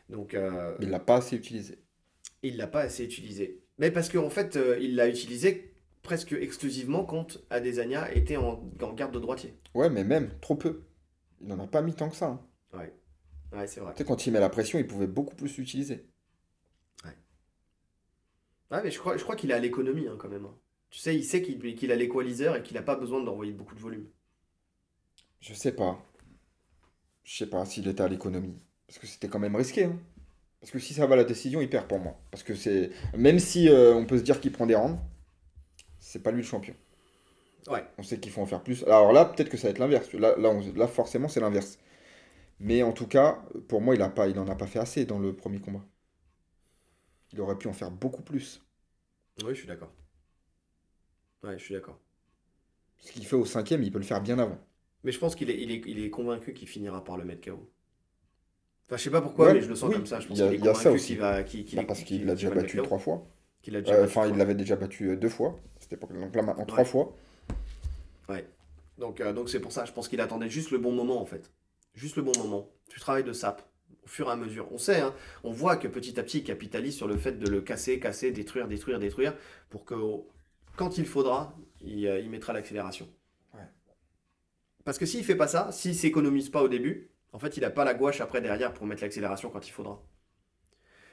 Donc 0.08 0.32
euh, 0.34 0.74
il 0.80 0.88
l'a 0.88 0.98
pas 1.00 1.16
assez 1.16 1.36
utilisé. 1.36 1.78
il 2.42 2.56
l'a 2.56 2.66
pas 2.66 2.80
assez 2.80 3.04
utilisé. 3.04 3.60
Mais 3.78 3.90
parce 3.90 4.08
qu'en 4.08 4.30
fait, 4.30 4.56
euh, 4.56 4.78
il 4.80 4.96
l'a 4.96 5.06
utilisé 5.08 5.74
presque 6.02 6.32
exclusivement 6.32 7.04
quand 7.04 7.38
Adesanya 7.50 8.10
était 8.14 8.36
en, 8.38 8.64
en 8.82 8.92
garde 8.94 9.12
de 9.12 9.18
droitier. 9.20 9.54
Ouais, 9.74 9.90
mais 9.90 10.02
même, 10.04 10.30
trop 10.40 10.54
peu. 10.54 10.80
Il 11.42 11.48
n'en 11.48 11.58
a 11.62 11.66
pas 11.66 11.82
mis 11.82 11.92
tant 11.94 12.08
que 12.08 12.16
ça. 12.16 12.26
hein. 12.26 12.40
Ouais, 12.78 12.92
c'est 13.66 13.80
vrai. 13.80 13.94
Sais, 13.96 14.04
quand 14.04 14.26
il 14.26 14.32
met 14.32 14.40
la 14.40 14.48
pression, 14.48 14.78
il 14.78 14.86
pouvait 14.86 15.06
beaucoup 15.06 15.34
plus 15.36 15.56
l'utiliser. 15.58 16.06
Ouais, 18.70 18.82
mais 18.82 18.90
je 18.90 18.98
crois, 18.98 19.16
je 19.16 19.22
crois 19.22 19.36
qu'il 19.36 19.50
est 19.50 19.54
à 19.54 19.58
l'économie 19.58 20.06
hein, 20.08 20.16
quand 20.18 20.28
même. 20.28 20.44
hein. 20.46 20.54
Tu 20.90 20.98
sais, 21.00 21.14
il 21.16 21.24
sait 21.24 21.42
qu'il 21.42 21.92
a 21.92 21.96
l'équaliseur 21.96 22.56
et 22.56 22.62
qu'il 22.62 22.74
n'a 22.76 22.82
pas 22.82 22.96
besoin 22.96 23.22
d'envoyer 23.22 23.52
beaucoup 23.52 23.74
de 23.74 23.80
volume. 23.80 24.08
Je 25.40 25.52
sais 25.54 25.72
pas. 25.72 25.98
Je 27.24 27.36
sais 27.36 27.46
pas 27.46 27.64
s'il 27.64 27.86
était 27.88 28.02
à 28.02 28.08
l'économie. 28.08 28.58
Parce 28.86 28.98
que 28.98 29.06
c'était 29.06 29.28
quand 29.28 29.38
même 29.38 29.56
risqué. 29.56 29.84
hein. 29.84 29.98
Parce 30.60 30.72
que 30.72 30.78
si 30.78 30.94
ça 30.94 31.06
va 31.06 31.14
à 31.14 31.16
la 31.18 31.24
décision, 31.24 31.60
il 31.60 31.70
perd 31.70 31.86
pour 31.88 32.00
moi. 32.00 32.18
Parce 32.30 32.42
que 32.42 32.54
c'est. 32.54 32.90
Même 33.16 33.38
si 33.38 33.68
euh, 33.68 33.94
on 33.94 34.06
peut 34.06 34.18
se 34.18 34.22
dire 34.24 34.40
qu'il 34.40 34.52
prend 34.52 34.66
des 34.66 34.74
rounds, 34.74 34.98
c'est 36.00 36.22
pas 36.22 36.30
lui 36.30 36.38
le 36.42 36.46
champion. 36.48 36.74
Ouais. 37.68 37.84
On 37.98 38.02
sait 38.02 38.18
qu'il 38.18 38.32
faut 38.32 38.40
en 38.42 38.46
faire 38.46 38.62
plus. 38.62 38.84
Alors 38.84 39.12
là, 39.12 39.24
peut-être 39.26 39.50
que 39.50 39.56
ça 39.56 39.68
va 39.68 39.70
être 39.72 39.78
l'inverse. 39.78 40.12
Là, 40.14 40.36
là, 40.38 40.48
on- 40.50 40.72
là, 40.74 40.88
forcément, 40.88 41.28
c'est 41.28 41.40
l'inverse. 41.40 41.78
Mais 42.60 42.82
en 42.82 42.92
tout 42.92 43.06
cas, 43.06 43.42
pour 43.68 43.80
moi, 43.80 43.94
il 43.94 44.02
a 44.02 44.08
pas, 44.08 44.28
il 44.28 44.38
en 44.38 44.48
a 44.48 44.54
pas 44.56 44.66
fait 44.66 44.78
assez 44.78 45.04
dans 45.04 45.18
le 45.18 45.34
premier 45.34 45.60
combat. 45.60 45.84
Il 47.32 47.40
aurait 47.40 47.56
pu 47.58 47.68
en 47.68 47.72
faire 47.72 47.90
beaucoup 47.90 48.22
plus. 48.22 48.62
Oui, 49.44 49.50
je 49.54 49.60
suis 49.60 49.68
d'accord. 49.68 49.92
Ouais, 51.44 51.56
je 51.58 51.64
suis 51.64 51.74
d'accord. 51.74 51.98
Ce 53.00 53.12
qu'il 53.12 53.24
fait 53.26 53.36
au 53.36 53.44
cinquième, 53.44 53.82
il 53.82 53.92
peut 53.92 53.98
le 53.98 54.04
faire 54.04 54.20
bien 54.20 54.38
avant. 54.38 54.58
Mais 55.04 55.12
je 55.12 55.18
pense 55.18 55.36
qu'il 55.36 55.50
est, 55.50 55.62
il 55.62 55.70
est, 55.70 55.82
il 55.86 56.02
est 56.04 56.10
convaincu 56.10 56.52
qu'il 56.52 56.66
finira 56.68 57.04
par 57.04 57.16
le 57.16 57.24
mettre 57.24 57.48
KO. 57.48 57.70
Enfin, 58.86 58.96
je 58.96 59.02
sais 59.02 59.10
pas 59.10 59.20
pourquoi, 59.20 59.46
Ouais, 59.48 59.54
mais 59.54 59.60
je 59.60 59.68
le 59.68 59.76
sens 59.76 59.88
oui. 59.90 59.94
comme 59.94 60.06
ça. 60.06 60.18
Je 60.18 60.26
pense 60.26 60.38
Il 60.38 60.40
y 60.40 60.42
a- 60.44 60.48
qu'il 60.48 60.56
est 60.56 60.60
convaincu 60.60 60.88
aussi. 60.88 61.06
qu'il 61.08 61.18
va, 61.18 61.42
Bah, 61.42 61.84
parce 61.86 62.02
qu'il- 62.02 62.26
l'a 62.26 62.34
déjà 62.34 62.48
le 62.50 62.56
battu 62.56 62.78
trois 62.82 62.98
fois. 62.98 63.26
Euh, 63.68 64.04
Enfin, 64.04 64.26
il 64.26 64.36
l'avait 64.36 64.54
déjà 64.54 64.76
battu 64.76 65.10
euh, 65.10 65.16
deux 65.16 65.28
fois. 65.28 65.60
C'était 65.78 65.96
pas... 65.96 66.06
Donc 66.06 66.34
là, 66.34 66.42
maintenant, 66.42 66.64
trois 66.64 66.78
Ouais. 66.78 66.84
fois. 66.84 67.14
Donc, 68.98 69.20
euh, 69.20 69.32
donc 69.32 69.48
c'est 69.48 69.60
pour 69.60 69.70
ça, 69.72 69.84
je 69.84 69.92
pense 69.92 70.08
qu'il 70.08 70.20
attendait 70.20 70.50
juste 70.50 70.70
le 70.72 70.78
bon 70.78 70.92
moment 70.92 71.20
en 71.20 71.24
fait. 71.26 71.52
Juste 71.98 72.14
le 72.16 72.22
bon 72.22 72.32
moment. 72.38 72.70
Tu 72.88 73.00
travailles 73.00 73.24
de 73.24 73.32
sap 73.32 73.62
au 74.04 74.06
fur 74.06 74.28
et 74.28 74.30
à 74.30 74.36
mesure. 74.36 74.68
On 74.72 74.78
sait, 74.78 75.00
hein, 75.00 75.12
on 75.42 75.50
voit 75.50 75.76
que 75.76 75.88
petit 75.88 76.18
à 76.20 76.22
petit, 76.22 76.38
il 76.38 76.44
capitalise 76.44 76.96
sur 76.96 77.08
le 77.08 77.16
fait 77.16 77.32
de 77.32 77.48
le 77.48 77.60
casser, 77.60 77.98
casser, 77.98 78.30
détruire, 78.30 78.68
détruire, 78.68 78.98
détruire, 79.00 79.34
pour 79.68 79.84
que 79.84 79.94
quand 80.76 80.96
il 80.96 81.06
faudra, 81.06 81.56
il, 81.80 82.06
euh, 82.06 82.20
il 82.20 82.30
mettra 82.30 82.52
l'accélération. 82.52 83.08
Ouais. 83.52 83.66
Parce 84.84 84.98
que 84.98 85.06
s'il 85.06 85.24
fait 85.24 85.34
pas 85.36 85.48
ça, 85.48 85.70
s'il 85.72 85.94
s'économise 85.94 86.48
pas 86.50 86.62
au 86.62 86.68
début, 86.68 87.10
en 87.32 87.38
fait, 87.38 87.56
il 87.56 87.60
n'a 87.60 87.70
pas 87.70 87.84
la 87.84 87.94
gouache 87.94 88.20
après 88.20 88.40
derrière 88.40 88.72
pour 88.72 88.86
mettre 88.86 89.02
l'accélération 89.02 89.50
quand 89.50 89.66
il 89.66 89.72
faudra. 89.72 90.02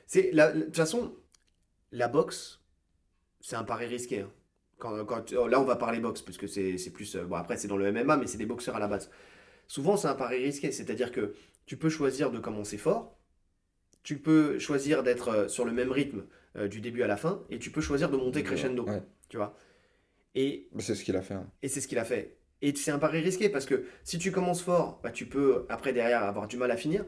C'est 0.07 0.31
de 0.31 0.61
toute 0.65 0.75
façon, 0.77 1.15
la 1.91 2.07
boxe, 2.07 2.61
c'est 3.41 3.55
un 3.55 3.63
pari 3.63 3.87
risqué. 3.87 4.21
hein. 4.21 4.31
Quand, 4.77 5.05
quand- 5.05 5.33
oh, 5.33 5.47
là, 5.47 5.59
on 5.61 5.65
va 5.65 5.75
parler 5.77 5.99
boxe, 5.99 6.21
parce 6.21 6.37
que 6.37 6.47
c'est 6.47 6.77
c'est 6.77 6.91
plus. 6.91 7.15
euh, 7.15 7.25
bon, 7.25 7.35
après, 7.37 7.57
c'est 7.57 7.67
dans 7.67 7.77
le 7.77 7.91
MMA, 7.91 8.17
mais 8.17 8.27
c'est 8.27 8.37
des 8.37 8.45
boxeurs 8.45 8.75
à 8.75 8.79
la 8.79 8.87
base. 8.87 9.09
Souvent, 9.67 9.97
c'est 9.97 10.07
un 10.07 10.15
pari 10.15 10.43
risqué, 10.43 10.71
c'est-à-dire 10.71 11.11
que 11.11 11.33
tu 11.65 11.77
peux 11.77 11.89
choisir 11.89 12.31
de 12.31 12.39
commencer 12.39 12.77
fort, 12.77 13.17
tu 14.03 14.17
peux 14.19 14.59
choisir 14.59 15.03
d'être 15.03 15.29
euh, 15.29 15.47
sur 15.47 15.65
le 15.65 15.71
même 15.71 15.91
rythme 15.91 16.25
euh, 16.57 16.67
du 16.67 16.81
début 16.81 17.01
à 17.03 17.07
la 17.07 17.17
fin, 17.17 17.43
et 17.49 17.57
tu 17.59 17.71
peux 17.71 17.81
choisir 17.81 18.09
de 18.09 18.17
monter 18.17 18.43
crescendo, 18.43 18.83
Ouais. 18.85 19.01
tu 19.29 19.37
vois. 19.37 19.57
Et 20.35 20.67
C'est 20.79 20.95
ce 20.95 21.03
qu'il 21.03 21.15
a 21.15 21.21
fait. 21.21 21.33
hein. 21.33 21.49
et 21.63 21.67
c'est 21.69 21.81
ce 21.81 21.87
qu'il 21.87 21.97
a 21.97 22.05
fait. 22.05 22.37
Et 22.61 22.75
c'est 22.75 22.91
un 22.91 22.99
pari 22.99 23.19
risqué 23.21 23.49
parce 23.49 23.65
que 23.65 23.85
si 24.03 24.17
tu 24.17 24.31
commences 24.31 24.61
fort, 24.61 24.99
bah, 25.03 25.11
tu 25.11 25.25
peux 25.27 25.65
après 25.69 25.93
derrière 25.93 26.23
avoir 26.23 26.47
du 26.47 26.57
mal 26.57 26.71
à 26.71 26.77
finir. 26.77 27.05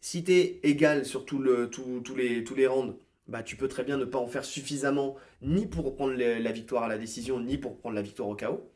Si 0.00 0.24
tu 0.24 0.32
es 0.32 0.60
égal 0.62 1.04
sur 1.06 1.24
tout 1.24 1.38
le, 1.38 1.68
tout- 1.70 2.00
tous 2.04 2.14
les, 2.16 2.42
tous 2.44 2.54
les 2.54 2.66
rounds, 2.66 2.96
bah, 3.28 3.42
tu 3.42 3.56
peux 3.56 3.68
très 3.68 3.84
bien 3.84 3.96
ne 3.96 4.04
pas 4.04 4.18
en 4.18 4.26
faire 4.26 4.44
suffisamment 4.44 5.16
ni 5.42 5.66
pour 5.66 5.94
prendre 5.94 6.14
la 6.14 6.52
victoire 6.52 6.84
à 6.84 6.88
la 6.88 6.98
décision, 6.98 7.38
ni 7.40 7.58
pour 7.58 7.78
prendre 7.78 7.94
la 7.94 8.02
victoire 8.02 8.28
au 8.28 8.34
chaos. 8.34 8.68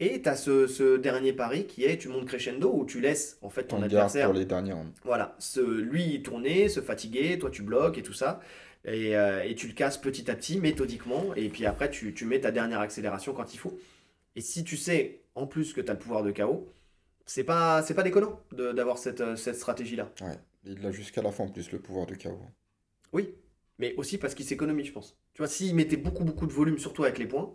Et 0.00 0.22
tu 0.22 0.28
as 0.28 0.36
ce, 0.36 0.66
ce 0.66 0.96
dernier 0.96 1.32
pari 1.32 1.66
qui 1.66 1.84
est 1.84 1.98
tu 1.98 2.08
montes 2.08 2.26
crescendo 2.26 2.72
où 2.72 2.84
tu 2.84 3.00
laisses 3.00 3.38
en 3.42 3.50
fait 3.50 3.64
ton 3.64 3.78
On 3.78 3.82
adversaire 3.82 4.26
pour 4.26 4.38
les 4.38 4.44
derniers 4.44 4.74
voilà, 5.04 5.34
se, 5.40 5.60
lui 5.60 6.22
tourner, 6.22 6.68
se 6.68 6.80
fatiguer, 6.80 7.38
toi 7.38 7.50
tu 7.50 7.62
bloques 7.62 7.98
et 7.98 8.02
tout 8.02 8.12
ça. 8.12 8.40
Et, 8.84 9.16
euh, 9.16 9.42
et 9.42 9.54
tu 9.54 9.66
le 9.66 9.72
casses 9.72 9.98
petit 9.98 10.30
à 10.30 10.36
petit, 10.36 10.60
méthodiquement. 10.60 11.34
Et 11.34 11.48
puis 11.48 11.66
après, 11.66 11.90
tu, 11.90 12.14
tu 12.14 12.24
mets 12.24 12.40
ta 12.40 12.52
dernière 12.52 12.80
accélération 12.80 13.32
quand 13.32 13.52
il 13.52 13.58
faut. 13.58 13.76
Et 14.36 14.40
si 14.40 14.62
tu 14.62 14.76
sais 14.76 15.22
en 15.34 15.46
plus 15.46 15.72
que 15.72 15.80
tu 15.80 15.90
as 15.90 15.94
le 15.94 15.98
pouvoir 15.98 16.22
de 16.22 16.30
KO, 16.30 16.72
c'est 17.26 17.44
pas, 17.44 17.82
c'est 17.82 17.94
pas 17.94 18.04
déconnant 18.04 18.40
d'avoir 18.52 18.98
cette, 18.98 19.20
euh, 19.20 19.36
cette 19.36 19.56
stratégie-là. 19.56 20.10
Ouais. 20.20 20.38
Il 20.64 20.84
a 20.86 20.92
jusqu'à 20.92 21.22
la 21.22 21.32
fin 21.32 21.44
en 21.44 21.48
plus 21.48 21.72
le 21.72 21.78
pouvoir 21.78 22.06
de 22.06 22.14
KO. 22.14 22.38
Oui, 23.12 23.34
mais 23.78 23.94
aussi 23.96 24.18
parce 24.18 24.34
qu'il 24.34 24.44
s'économise, 24.44 24.86
je 24.86 24.92
pense. 24.92 25.18
Tu 25.34 25.38
vois, 25.38 25.48
s'il 25.48 25.74
mettait 25.74 25.96
beaucoup, 25.96 26.24
beaucoup 26.24 26.46
de 26.46 26.52
volume, 26.52 26.78
surtout 26.78 27.04
avec 27.04 27.18
les 27.18 27.26
points, 27.26 27.52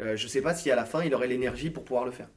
euh, 0.00 0.16
je 0.16 0.26
sais 0.28 0.42
pas 0.42 0.54
si 0.54 0.70
à 0.70 0.76
la 0.76 0.84
fin 0.84 1.02
il 1.02 1.14
aurait 1.14 1.28
l'énergie 1.28 1.70
pour 1.70 1.84
pouvoir 1.84 2.04
le 2.04 2.10
faire. 2.12 2.28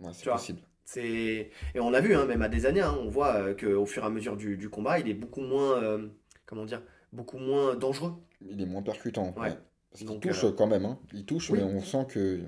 Ouais, 0.00 0.10
c'est 0.12 0.30
possible. 0.30 0.60
C'est... 0.84 1.50
Et 1.74 1.80
on 1.80 1.92
a 1.94 2.00
vu, 2.00 2.14
hein, 2.14 2.26
même 2.26 2.42
à 2.42 2.48
des 2.48 2.66
années, 2.66 2.80
hein, 2.80 2.96
on 3.00 3.08
voit 3.08 3.34
euh, 3.34 3.54
qu'au 3.54 3.86
fur 3.86 4.04
et 4.04 4.06
à 4.06 4.10
mesure 4.10 4.36
du, 4.36 4.56
du 4.56 4.68
combat, 4.70 4.98
il 5.00 5.08
est 5.08 5.14
beaucoup 5.14 5.40
moins, 5.40 5.82
euh, 5.82 6.06
comment 6.44 6.64
dire, 6.64 6.82
beaucoup 7.12 7.38
moins 7.38 7.74
dangereux. 7.74 8.14
Il 8.48 8.60
est 8.60 8.66
moins 8.66 8.82
percutant. 8.82 9.34
Ouais. 9.36 9.48
ouais. 9.48 9.58
Parce 9.90 10.04
qu'il 10.04 10.20
touche 10.20 10.44
euh, 10.44 10.52
quand 10.52 10.66
même. 10.66 10.84
hein. 10.84 10.98
Il 11.12 11.24
touche, 11.24 11.50
oui. 11.50 11.58
mais 11.58 11.64
on 11.64 11.80
sent 11.80 12.06
que. 12.08 12.40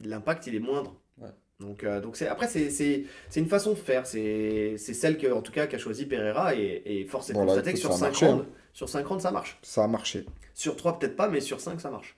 L'impact, 0.00 0.46
il 0.46 0.54
est 0.54 0.60
moindre. 0.60 0.96
Ouais. 1.18 1.28
Donc, 1.60 1.84
euh, 1.84 2.00
donc 2.00 2.16
c'est... 2.16 2.28
après, 2.28 2.46
c'est, 2.48 3.04
une 3.36 3.46
façon 3.48 3.70
de 3.70 3.76
faire. 3.78 4.06
C'est, 4.06 4.76
c'est 4.78 4.94
celle 4.94 5.18
que, 5.18 5.30
en 5.30 5.42
tout 5.42 5.52
cas, 5.52 5.66
qu'a 5.66 5.78
choisi 5.78 6.06
Pereira. 6.06 6.54
Et, 6.54 6.82
et 6.86 7.04
force 7.04 7.28
est 7.30 7.34
de 7.34 7.38
Bon, 7.38 7.44
là, 7.44 7.56
constater 7.56 7.72
que 7.74 7.78
sur 7.78 7.92
ça 7.92 7.94
a 7.94 7.98
5 7.98 8.06
marché, 8.06 8.26
rounds, 8.26 8.46
sur 8.72 8.88
5 8.88 9.06
rounds, 9.06 9.22
ça 9.22 9.30
marche. 9.32 9.58
Ça 9.62 9.84
a 9.84 9.88
marché. 9.88 10.24
Sur 10.54 10.76
3, 10.76 10.98
peut-être 10.98 11.16
pas, 11.16 11.28
mais 11.28 11.40
sur 11.40 11.60
5, 11.60 11.80
ça 11.80 11.90
marche. 11.90 12.16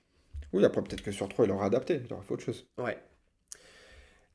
Oui, 0.54 0.64
après, 0.64 0.82
peut-être 0.82 1.02
que 1.02 1.10
sur 1.10 1.28
3, 1.28 1.44
il 1.44 1.50
aura 1.50 1.66
adapté. 1.66 2.00
Il 2.04 2.12
aura 2.12 2.22
fait 2.22 2.32
autre 2.32 2.44
chose. 2.44 2.66
Ouais. 2.78 2.96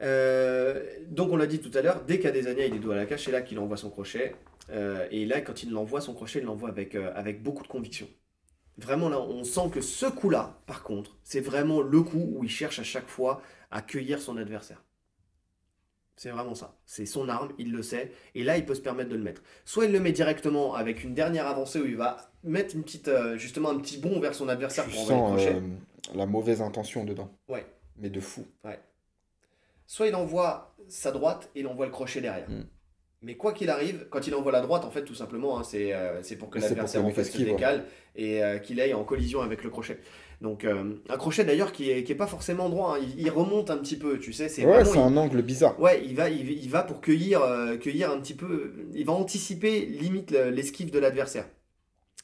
Euh, 0.01 0.85
donc 1.09 1.31
on 1.31 1.35
l'a 1.35 1.47
dit 1.47 1.59
tout 1.59 1.77
à 1.77 1.81
l'heure, 1.81 2.03
dès 2.05 2.19
qu'Adesanya 2.19 2.65
il 2.65 2.75
est 2.75 2.79
dos 2.79 2.91
à 2.91 2.95
la 2.95 3.05
cage, 3.05 3.25
c'est 3.25 3.31
là 3.31 3.41
qu'il 3.41 3.59
envoie 3.59 3.77
son 3.77 3.89
crochet. 3.89 4.35
Euh, 4.69 5.07
et 5.11 5.25
là, 5.25 5.41
quand 5.41 5.63
il 5.63 5.71
l'envoie, 5.71 6.01
son 6.01 6.13
crochet, 6.13 6.39
il 6.39 6.45
l'envoie 6.45 6.69
avec, 6.69 6.95
euh, 6.95 7.11
avec 7.15 7.41
beaucoup 7.41 7.63
de 7.63 7.67
conviction. 7.67 8.07
Vraiment, 8.77 9.09
là, 9.09 9.19
on 9.19 9.43
sent 9.43 9.69
que 9.73 9.81
ce 9.81 10.05
coup-là, 10.05 10.61
par 10.65 10.83
contre, 10.83 11.17
c'est 11.23 11.41
vraiment 11.41 11.81
le 11.81 12.01
coup 12.01 12.33
où 12.33 12.43
il 12.43 12.49
cherche 12.49 12.79
à 12.79 12.83
chaque 12.83 13.07
fois 13.07 13.41
à 13.71 13.81
cueillir 13.81 14.21
son 14.21 14.37
adversaire. 14.37 14.83
C'est 16.15 16.31
vraiment 16.31 16.55
ça. 16.55 16.77
C'est 16.85 17.05
son 17.05 17.27
arme, 17.29 17.49
il 17.57 17.71
le 17.71 17.81
sait. 17.81 18.11
Et 18.35 18.43
là, 18.43 18.57
il 18.57 18.65
peut 18.65 18.75
se 18.75 18.81
permettre 18.81 19.09
de 19.09 19.15
le 19.15 19.23
mettre. 19.23 19.41
Soit 19.65 19.85
il 19.85 19.91
le 19.91 19.99
met 19.99 20.11
directement 20.11 20.75
avec 20.75 21.03
une 21.03 21.13
dernière 21.13 21.47
avancée 21.47 21.79
où 21.79 21.85
il 21.85 21.95
va 21.95 22.31
mettre 22.43 22.75
une 22.75 22.83
petite, 22.83 23.09
justement 23.35 23.69
un 23.69 23.77
petit 23.79 23.97
bond 23.97 24.19
vers 24.19 24.35
son 24.35 24.49
adversaire 24.49 24.85
Tu 24.85 24.91
pour 24.91 25.11
envoyer 25.11 25.53
le 25.53 25.53
crochet. 25.53 25.61
La 26.13 26.25
mauvaise 26.25 26.61
intention 26.61 27.03
dedans. 27.05 27.31
Ouais. 27.47 27.65
Mais 27.97 28.09
de 28.09 28.19
fou. 28.19 28.45
soit 29.85 30.07
il 30.07 30.15
envoie 30.15 30.75
sa 30.87 31.11
droite 31.11 31.49
et 31.55 31.61
il 31.61 31.67
envoie 31.67 31.85
le 31.85 31.91
crochet 31.91 32.21
derrière. 32.21 32.49
Mm. 32.49 32.63
Mais 33.21 33.35
quoi 33.35 33.51
qu'il 33.51 33.69
arrive, 33.69 34.07
quand 34.09 34.27
il 34.27 34.33
envoie 34.33 34.53
la 34.53 34.61
droite, 34.61 34.85
en 34.85 34.91
fait, 34.91 35.03
tout 35.03 35.15
simplement, 35.15 35.59
hein, 35.59 35.63
c'est 35.63 35.93
euh, 35.93 36.23
c'est 36.23 36.37
pour 36.37 36.49
que 36.49 36.57
l'adversaire 36.59 37.03
en 37.03 37.09
fait, 37.09 37.25
se 37.25 37.37
ouais. 37.37 37.43
décale 37.43 37.83
et 38.15 38.41
euh, 38.41 38.59
qu'il 38.59 38.79
aille 38.79 38.93
en 38.93 39.03
collision 39.03 39.41
avec 39.41 39.61
le 39.65 39.69
crochet. 39.69 39.99
Donc, 40.39 40.63
euh, 40.63 40.93
un 41.09 41.17
crochet 41.17 41.43
d'ailleurs 41.43 41.73
qui 41.73 41.91
est, 41.91 42.05
qui 42.05 42.13
est 42.13 42.15
pas 42.15 42.27
forcément 42.27 42.69
droit, 42.69 42.95
hein, 42.95 43.01
il, 43.01 43.19
il 43.19 43.29
remonte 43.29 43.71
un 43.71 43.77
petit 43.77 43.97
peu, 43.97 44.19
tu 44.19 44.31
sais. 44.31 44.47
C'est 44.47 44.65
Ouais, 44.65 44.87
un 44.97 45.17
angle 45.17 45.41
bizarre. 45.41 45.77
Ouais, 45.81 46.01
il 46.05 46.15
va, 46.15 46.29
il, 46.29 46.49
il 46.49 46.69
va 46.69 46.83
pour 46.83 47.01
cueillir, 47.01 47.41
cueillir 47.81 48.09
un 48.09 48.21
petit 48.21 48.35
peu. 48.35 48.73
Il 48.93 49.05
va 49.05 49.11
anticiper 49.11 49.85
limite 49.85 50.31
le- 50.31 50.49
l'esquive 50.51 50.89
de 50.89 50.99
l'adversaire. 50.99 51.45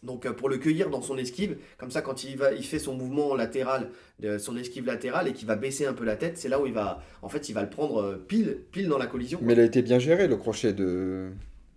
Donc 0.03 0.25
euh, 0.25 0.33
pour 0.33 0.49
le 0.49 0.57
cueillir 0.57 0.89
dans 0.89 1.01
son 1.01 1.17
esquive, 1.17 1.57
comme 1.77 1.89
ça 1.89 2.01
quand 2.01 2.23
il 2.23 2.37
va, 2.37 2.51
il 2.53 2.63
fait 2.63 2.79
son 2.79 2.93
mouvement 2.95 3.33
latéral, 3.35 3.89
de 4.19 4.37
son 4.37 4.55
esquive 4.57 4.85
latérale 4.85 5.27
et 5.27 5.33
qu'il 5.33 5.47
va 5.47 5.55
baisser 5.55 5.85
un 5.87 5.93
peu 5.93 6.03
la 6.05 6.15
tête, 6.15 6.37
c'est 6.37 6.49
là 6.49 6.59
où 6.61 6.67
il 6.67 6.73
va, 6.73 7.01
en 7.21 7.29
fait, 7.29 7.49
il 7.49 7.53
va 7.53 7.63
le 7.63 7.69
prendre 7.69 8.01
euh, 8.01 8.15
pile, 8.27 8.59
pile 8.71 8.87
dans 8.87 8.97
la 8.99 9.07
collision. 9.07 9.39
Mais 9.41 9.53
il 9.53 9.59
a 9.59 9.63
été 9.63 9.81
bien 9.81 9.97
géré, 9.99 10.27
le 10.27 10.35
crochet 10.37 10.73
de 10.73 11.31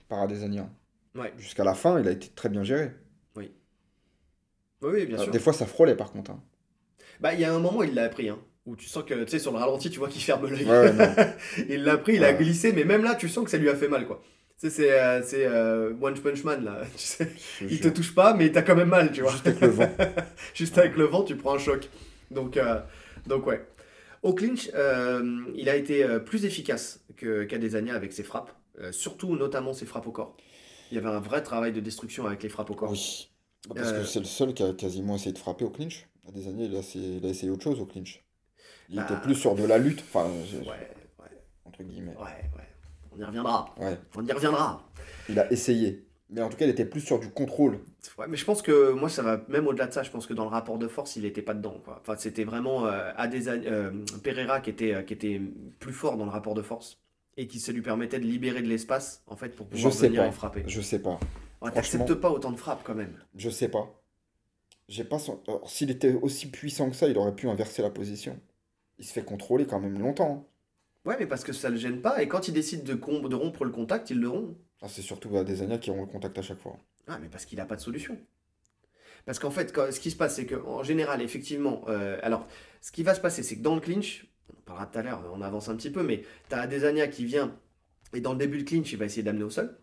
Paradesania. 0.08 0.68
Ouais. 1.14 1.32
Jusqu'à 1.38 1.64
la 1.64 1.74
fin, 1.74 1.98
il 2.00 2.06
a 2.06 2.10
été 2.10 2.28
très 2.34 2.48
bien 2.48 2.64
géré. 2.64 2.90
Oui, 3.36 3.50
oui, 4.82 5.06
bien 5.06 5.18
Euh, 5.18 5.22
sûr. 5.22 5.32
Des 5.32 5.38
fois, 5.38 5.52
ça 5.52 5.66
frôlait 5.66 5.96
par 5.96 6.12
contre. 6.12 6.30
hein. 6.32 6.42
Bah 7.20 7.34
il 7.34 7.40
y 7.40 7.44
a 7.44 7.52
un 7.54 7.58
moment 7.58 7.82
il 7.82 7.94
l'a 7.94 8.04
appris, 8.04 8.28
hein, 8.28 8.38
où 8.66 8.76
tu 8.76 8.86
sens 8.86 9.02
que 9.04 9.14
tu 9.24 9.30
sais 9.30 9.38
sur 9.40 9.50
le 9.52 9.58
ralenti 9.58 9.90
tu 9.90 9.98
vois 9.98 10.08
qu'il 10.08 10.22
ferme 10.22 10.46
l'œil. 10.48 10.64
Ouais, 10.64 10.92
il 11.68 11.82
l'a 11.82 11.98
pris, 11.98 12.14
il 12.16 12.24
a 12.24 12.32
glissé, 12.32 12.72
mais 12.72 12.84
même 12.84 13.02
là 13.02 13.14
tu 13.16 13.28
sens 13.28 13.44
que 13.44 13.50
ça 13.50 13.56
lui 13.58 13.68
a 13.68 13.74
fait 13.74 13.88
mal 13.88 14.06
quoi. 14.06 14.22
Sais, 14.58 14.70
c'est 14.70 14.90
euh, 14.92 15.22
euh, 15.34 15.94
One 16.00 16.14
Punch 16.20 16.42
Man 16.44 16.64
là. 16.64 16.82
Tu 16.96 16.98
sais, 17.04 17.30
il 17.62 17.80
te 17.80 17.88
touche 17.88 18.12
pas, 18.14 18.34
mais 18.34 18.50
t'as 18.50 18.62
quand 18.62 18.74
même 18.74 18.88
mal, 18.88 19.12
tu 19.12 19.22
vois. 19.22 19.30
Juste 19.30 19.46
avec 19.46 19.60
le 19.60 19.68
vent. 19.68 19.88
Juste 20.54 20.76
avec 20.78 20.96
le 20.96 21.04
vent, 21.04 21.22
tu 21.22 21.36
prends 21.36 21.54
un 21.54 21.58
choc. 21.58 21.88
Donc, 22.32 22.56
euh, 22.56 22.80
donc 23.26 23.46
ouais. 23.46 23.64
Au 24.22 24.34
clinch, 24.34 24.68
il 25.54 25.68
a 25.68 25.76
été 25.76 26.04
plus 26.26 26.44
efficace 26.44 27.04
que 27.16 27.44
qu'Adesanya 27.44 27.94
avec 27.94 28.12
ses 28.12 28.24
frappes, 28.24 28.50
surtout 28.90 29.36
notamment 29.36 29.72
ses 29.72 29.86
frappes 29.86 30.08
au 30.08 30.12
corps. 30.12 30.36
Il 30.90 30.96
y 30.96 30.98
avait 30.98 31.08
un 31.08 31.20
vrai 31.20 31.40
travail 31.42 31.72
de 31.72 31.78
destruction 31.80 32.26
avec 32.26 32.42
les 32.42 32.48
frappes 32.48 32.70
au 32.70 32.74
corps. 32.74 32.90
Oui. 32.90 33.30
Parce 33.74 33.92
que 33.92 34.04
c'est 34.04 34.18
le 34.18 34.24
seul 34.24 34.54
qui 34.54 34.62
a 34.64 34.72
quasiment 34.72 35.14
essayé 35.14 35.32
de 35.32 35.38
frapper 35.38 35.64
au 35.64 35.70
clinch. 35.70 36.08
À 36.26 36.32
des 36.32 36.48
années, 36.48 36.64
il 36.64 36.74
a 36.74 36.80
essayé, 36.80 37.16
il 37.18 37.26
a 37.26 37.28
essayé 37.28 37.50
autre 37.50 37.62
chose 37.62 37.80
au 37.80 37.86
clinch. 37.86 38.24
Il 38.88 38.96
Bah, 38.96 39.06
était 39.08 39.20
plus 39.20 39.34
sur 39.34 39.54
de 39.54 39.64
la 39.64 39.78
lutte, 39.78 40.00
enfin, 40.00 40.24
Ouais, 40.26 40.66
ouais, 40.66 41.26
entre 41.64 41.82
guillemets. 41.84 42.16
ouais, 42.16 42.50
ouais. 42.56 42.67
On 43.18 43.22
y 43.22 43.24
reviendra. 43.24 43.74
Ouais. 43.78 43.98
On 44.16 44.24
y 44.24 44.32
reviendra. 44.32 44.88
Il 45.28 45.38
a 45.38 45.50
essayé. 45.52 46.04
Mais 46.30 46.42
en 46.42 46.50
tout 46.50 46.56
cas, 46.56 46.66
il 46.66 46.70
était 46.70 46.84
plus 46.84 47.00
sur 47.00 47.18
du 47.18 47.30
contrôle. 47.30 47.80
Ouais, 48.18 48.26
mais 48.28 48.36
je 48.36 48.44
pense 48.44 48.60
que 48.60 48.92
moi, 48.92 49.08
ça 49.08 49.22
va 49.22 49.42
même 49.48 49.66
au-delà 49.66 49.86
de 49.86 49.92
ça. 49.92 50.02
Je 50.02 50.10
pense 50.10 50.26
que 50.26 50.34
dans 50.34 50.44
le 50.44 50.50
rapport 50.50 50.78
de 50.78 50.86
force, 50.86 51.16
il 51.16 51.22
n'était 51.22 51.42
pas 51.42 51.54
dedans. 51.54 51.80
Quoi. 51.84 51.98
Enfin, 52.00 52.16
c'était 52.18 52.44
vraiment 52.44 52.86
euh, 52.86 53.10
euh, 53.18 53.90
Pereira 54.22 54.60
qui 54.60 54.70
était, 54.70 54.94
euh, 54.94 55.02
qui 55.02 55.14
était 55.14 55.40
plus 55.78 55.92
fort 55.92 56.16
dans 56.16 56.26
le 56.26 56.30
rapport 56.30 56.54
de 56.54 56.62
force 56.62 57.00
et 57.36 57.46
qui 57.46 57.58
se 57.60 57.72
lui 57.72 57.82
permettait 57.82 58.18
de 58.18 58.24
libérer 58.26 58.62
de 58.62 58.68
l'espace 58.68 59.22
en 59.26 59.36
fait 59.36 59.50
pour 59.56 59.66
pouvoir 59.68 59.90
Je 59.90 59.96
sais 59.96 60.08
venir 60.08 60.24
pas. 60.24 60.32
frapper. 60.32 60.64
Je 60.66 60.80
sais 60.80 60.98
pas. 60.98 61.18
Ouais, 61.62 61.72
T'acceptes 61.72 62.14
pas 62.14 62.30
autant 62.30 62.52
de 62.52 62.56
frappes 62.56 62.82
quand 62.84 62.94
même. 62.94 63.16
Je 63.34 63.48
sais 63.48 63.68
pas. 63.68 63.88
J'ai 64.88 65.04
pas 65.04 65.18
son... 65.18 65.42
S'il 65.66 65.90
était 65.90 66.12
aussi 66.12 66.50
puissant 66.50 66.90
que 66.90 66.96
ça, 66.96 67.08
il 67.08 67.16
aurait 67.18 67.34
pu 67.34 67.48
inverser 67.48 67.82
la 67.82 67.90
position. 67.90 68.38
Il 68.98 69.04
se 69.04 69.12
fait 69.12 69.22
contrôler 69.22 69.66
quand 69.66 69.80
même 69.80 69.98
longtemps. 69.98 70.48
Ouais, 71.08 71.16
mais 71.18 71.24
parce 71.24 71.42
que 71.42 71.54
ça 71.54 71.70
le 71.70 71.78
gêne 71.78 72.02
pas, 72.02 72.22
et 72.22 72.28
quand 72.28 72.48
il 72.48 72.52
décide 72.52 72.84
de, 72.84 73.34
rompre 73.34 73.64
le 73.64 73.70
contact, 73.70 74.10
il 74.10 74.20
le 74.20 74.28
rompt. 74.28 74.58
Ah, 74.82 74.88
c'est 74.90 75.00
surtout 75.00 75.30
bah, 75.30 75.42
des 75.42 75.52
Adesanya 75.52 75.78
qui 75.78 75.88
auront 75.90 76.02
le 76.02 76.06
contact 76.06 76.36
à 76.36 76.42
chaque 76.42 76.58
fois. 76.58 76.76
Ah, 77.06 77.18
mais 77.18 77.28
parce 77.30 77.46
qu'il 77.46 77.56
n'a 77.56 77.64
pas 77.64 77.76
de 77.76 77.80
solution. 77.80 78.18
Parce 79.24 79.38
qu'en 79.38 79.50
fait, 79.50 79.72
quand- 79.72 79.90
ce 79.90 80.00
qui 80.00 80.10
se 80.10 80.16
passe, 80.16 80.36
c'est 80.36 80.44
qu'en 80.44 80.82
général, 80.82 81.22
effectivement, 81.22 81.82
euh, 81.88 82.18
alors, 82.22 82.46
ce 82.82 82.92
qui 82.92 83.04
va 83.04 83.14
se 83.14 83.22
passer, 83.22 83.42
c'est 83.42 83.56
que 83.56 83.62
dans 83.62 83.74
le 83.74 83.80
clinch, 83.80 84.26
on 84.54 84.60
parlera 84.60 84.84
tout 84.84 84.98
à 84.98 85.02
l'heure, 85.02 85.24
on 85.32 85.40
avance 85.40 85.70
un 85.70 85.76
petit 85.76 85.90
peu, 85.90 86.02
mais 86.02 86.24
tu 86.50 86.54
as 86.54 86.60
Adesanya 86.60 87.08
qui 87.08 87.24
vient, 87.24 87.56
et 88.12 88.20
dans 88.20 88.32
le 88.32 88.38
début 88.38 88.58
de 88.58 88.64
clinch, 88.64 88.92
il 88.92 88.98
va 88.98 89.06
essayer 89.06 89.22
d'amener 89.22 89.44
au 89.44 89.50
sol. 89.50 89.78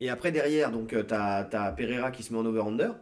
Et 0.00 0.08
après, 0.08 0.32
derrière, 0.32 0.72
donc, 0.72 0.96
tu 1.06 1.14
as, 1.14 1.74
Pereira 1.76 2.10
qui 2.10 2.22
se 2.22 2.32
met 2.32 2.38
en 2.38 2.46
over-under, 2.46 2.94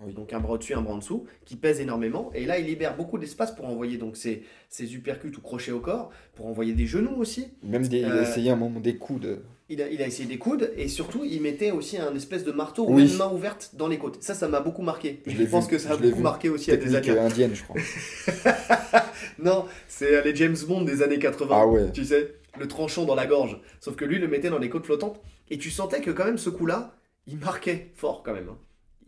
Oui. 0.00 0.12
donc 0.12 0.32
un 0.32 0.40
bras 0.40 0.54
au-dessus, 0.54 0.74
un 0.74 0.82
bras 0.82 0.94
en 0.94 0.98
dessous, 0.98 1.24
qui 1.44 1.56
pèse 1.56 1.80
énormément. 1.80 2.30
Et 2.34 2.46
là, 2.46 2.58
il 2.58 2.66
libère 2.66 2.96
beaucoup 2.96 3.16
d'espace 3.18 3.54
pour 3.54 3.66
envoyer 3.66 3.96
donc 3.96 4.16
ses, 4.16 4.42
ses 4.68 4.94
uppercuts 4.94 5.32
ou 5.36 5.40
crochets 5.40 5.72
au 5.72 5.80
corps, 5.80 6.10
pour 6.34 6.46
envoyer 6.46 6.72
des 6.74 6.86
genoux 6.86 7.14
aussi. 7.16 7.48
Même 7.62 7.86
des, 7.86 7.98
il 7.98 8.04
a 8.06 8.14
Euh, 8.16 8.22
essayé 8.22 8.50
un 8.50 8.56
moment 8.56 8.80
des 8.80 8.96
coups 8.96 9.20
de. 9.20 9.38
Il 9.70 9.80
a, 9.80 9.88
il 9.88 10.02
a 10.02 10.06
essayé 10.06 10.28
des 10.28 10.36
coudes 10.36 10.72
et 10.76 10.88
surtout 10.88 11.24
il 11.24 11.40
mettait 11.40 11.70
aussi 11.70 11.96
un 11.96 12.14
espèce 12.14 12.44
de 12.44 12.52
marteau 12.52 12.86
ou 12.86 12.98
une 12.98 13.16
main 13.16 13.30
ouverte 13.32 13.70
dans 13.74 13.88
les 13.88 13.96
côtes. 13.96 14.22
Ça, 14.22 14.34
ça 14.34 14.46
m'a 14.46 14.60
beaucoup 14.60 14.82
marqué. 14.82 15.22
Je 15.26 15.30
Je, 15.36 15.44
pense 15.44 15.64
vu, 15.64 15.70
que 15.70 15.78
ça 15.78 15.92
a 15.92 15.96
beaucoup 15.96 16.16
vu. 16.16 16.22
marqué 16.22 16.50
aussi 16.50 16.70
à 16.70 16.76
des 16.76 16.82
Technique 16.90 17.08
années. 17.08 17.18
indienne, 17.20 17.54
je 17.54 17.62
crois. 17.62 17.76
Non, 19.38 19.64
c'est 19.88 20.16
euh, 20.16 20.22
les 20.22 20.34
James 20.36 20.56
Bond 20.68 20.82
des 20.82 21.02
années 21.02 21.18
80. 21.18 21.56
Ah 21.58 21.66
ouais. 21.66 21.90
Tu 21.92 22.04
sais, 22.04 22.34
le 22.58 22.68
tranchant 22.68 23.04
dans 23.04 23.14
la 23.14 23.26
gorge. 23.26 23.58
Sauf 23.80 23.96
que 23.96 24.04
lui 24.04 24.18
le 24.18 24.28
mettait 24.28 24.50
dans 24.50 24.58
les 24.58 24.68
côtes 24.68 24.84
flottantes 24.86 25.20
et 25.50 25.58
tu 25.58 25.70
sentais 25.70 26.00
que 26.00 26.10
quand 26.10 26.24
même 26.24 26.38
ce 26.38 26.50
coup-là, 26.50 26.94
il 27.26 27.38
marquait 27.38 27.90
fort 27.94 28.22
quand 28.22 28.32
même. 28.34 28.48
hein. 28.50 28.58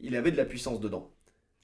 Il 0.00 0.14
avait 0.16 0.30
de 0.30 0.36
la 0.36 0.44
puissance 0.44 0.80
dedans. 0.80 1.10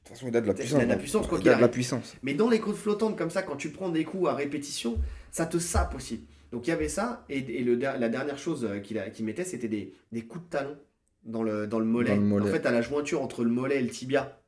De 0.05 0.09
toute 0.09 0.17
façon, 0.17 0.29
il 0.29 0.37
a 0.37 0.41
de 0.41 0.47
la 0.47 0.53
Il 0.53 0.55
a 0.55 0.55
de 0.55 0.61
puissance. 0.63 0.83
la 0.89 0.95
hein. 0.95 0.99
puissance, 0.99 1.27
quoi 1.29 1.39
Il 1.41 1.49
a 1.49 1.55
de 1.55 1.61
la 1.61 1.69
puissance. 1.69 2.17
Mais 2.23 2.35
dans 2.35 2.49
les 2.51 2.59
côtes 2.61 2.77
flottantes 2.77 3.17
comme 3.17 3.31
ça, 3.31 3.43
quand 3.43 3.57
tu 3.57 3.71
prends 3.71 3.89
des 3.89 4.05
coups 4.05 4.29
à 4.29 4.35
répétition, 4.35 4.99
ça 5.31 5.47
te 5.47 5.59
sape 5.59 5.95
aussi. 5.95 6.27
Donc 6.51 6.67
il 6.67 6.71
y 6.71 6.73
avait 6.73 6.89
ça, 6.89 7.25
et, 7.31 7.39
et 7.39 7.63
le, 7.65 7.77
la 7.77 8.09
dernière 8.09 8.37
chose 8.39 8.65
euh, 8.65 8.79
qu'il 8.81 9.25
mettait, 9.25 9.45
c'était 9.45 9.69
des, 9.69 9.95
des 10.11 10.23
coups 10.23 10.45
de 10.45 10.51
talon 10.51 10.77
dans 11.25 11.43
le, 11.43 11.67
dans 11.67 11.79
le 11.79 11.87
mollet. 11.87 12.11
Dans 12.11 12.17
le 12.17 12.21
mollet. 12.23 12.49
En 12.51 12.53
fait, 12.53 12.67
à 12.67 12.73
la 12.73 12.83
jointure 12.83 13.23
entre 13.23 13.45
le 13.45 13.51
mollet 13.51 13.79
et 13.79 13.83
le 13.83 13.89
tibia 13.91 14.39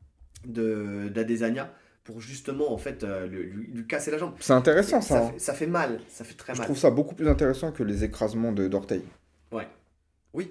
de- 0.44 1.08
d'Adesanya, 1.08 1.72
pour 2.02 2.20
justement 2.20 2.72
en 2.72 2.76
fait 2.78 3.04
euh, 3.04 3.26
le- 3.26 3.42
lui, 3.44 3.68
lui 3.68 3.86
casser 3.86 4.10
la 4.10 4.18
jambe. 4.18 4.34
C'est 4.40 4.52
intéressant 4.52 5.00
ça. 5.00 5.08
Ça 5.08 5.24
hein. 5.24 5.30
fait, 5.32 5.38
ça 5.38 5.54
fait 5.54 5.66
mal, 5.66 6.00
ça 6.08 6.24
fait 6.24 6.34
très 6.34 6.52
Je 6.52 6.58
mal. 6.58 6.66
trouve 6.66 6.76
ça 6.78 6.90
beaucoup 6.90 7.14
plus 7.14 7.28
intéressant 7.28 7.72
que 7.72 7.82
les 7.82 8.04
écrasements 8.04 8.52
de- 8.52 8.68
d'orteils. 8.68 9.04
Oui, 10.34 10.50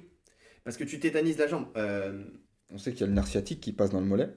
parce 0.63 0.77
que 0.77 0.85
tu 0.85 0.97
tétanises 0.99 1.37
la 1.37 1.47
jambe. 1.47 1.65
Euh, 1.75 2.23
On 2.73 2.77
sait 2.77 2.91
qu'il 2.91 3.01
y 3.01 3.03
a 3.03 3.07
le 3.07 3.13
nerf 3.13 3.27
sciatique 3.27 3.61
qui 3.61 3.71
passe 3.71 3.91
dans 3.91 3.99
le 4.01 4.05
mollet. 4.05 4.29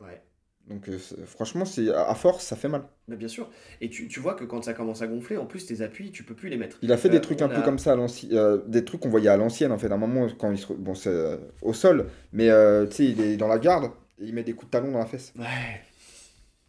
ouais. 0.00 0.20
Donc 0.66 0.88
euh, 0.88 0.98
franchement, 1.26 1.66
c'est 1.66 1.92
à 1.92 2.14
force, 2.14 2.42
ça 2.46 2.56
fait 2.56 2.68
mal. 2.70 2.84
Mais 3.06 3.16
bien 3.16 3.28
sûr. 3.28 3.50
Et 3.82 3.90
tu, 3.90 4.08
tu 4.08 4.18
vois 4.18 4.32
que 4.32 4.44
quand 4.44 4.64
ça 4.64 4.72
commence 4.72 5.02
à 5.02 5.06
gonfler, 5.06 5.36
en 5.36 5.44
plus 5.44 5.66
tes 5.66 5.82
appuis, 5.82 6.10
tu 6.10 6.24
peux 6.24 6.34
plus 6.34 6.48
les 6.48 6.56
mettre. 6.56 6.78
Il 6.80 6.90
a 6.90 6.96
fait 6.96 7.08
Euh, 7.08 7.12
des 7.12 7.20
trucs 7.20 7.42
on 7.42 7.44
un 7.44 7.48
peu 7.50 7.60
comme 7.60 7.78
ça 7.78 7.92
à 7.92 7.96
l'ancienne, 7.96 8.62
des 8.66 8.82
trucs 8.82 9.02
qu'on 9.02 9.10
voyait 9.10 9.28
à 9.28 9.36
l'ancienne 9.36 9.72
en 9.72 9.78
fait. 9.78 9.90
À 9.90 9.94
un 9.94 9.98
moment, 9.98 10.26
quand 10.38 10.50
il 10.50 10.56
se, 10.58 10.72
bon, 10.72 10.94
c'est 10.94 11.10
euh, 11.10 11.36
au 11.60 11.74
sol, 11.74 12.06
mais 12.32 12.48
euh, 12.48 12.86
tu 12.86 12.96
sais, 12.96 13.04
il 13.04 13.20
est 13.20 13.36
dans 13.36 13.46
la 13.48 13.58
garde 13.58 13.90
et 14.18 14.24
il 14.24 14.32
met 14.34 14.42
des 14.42 14.54
coups 14.54 14.68
de 14.68 14.70
talon 14.70 14.90
dans 14.92 15.00
la 15.00 15.04
fesse. 15.06 15.34
Ouais. 15.38 15.82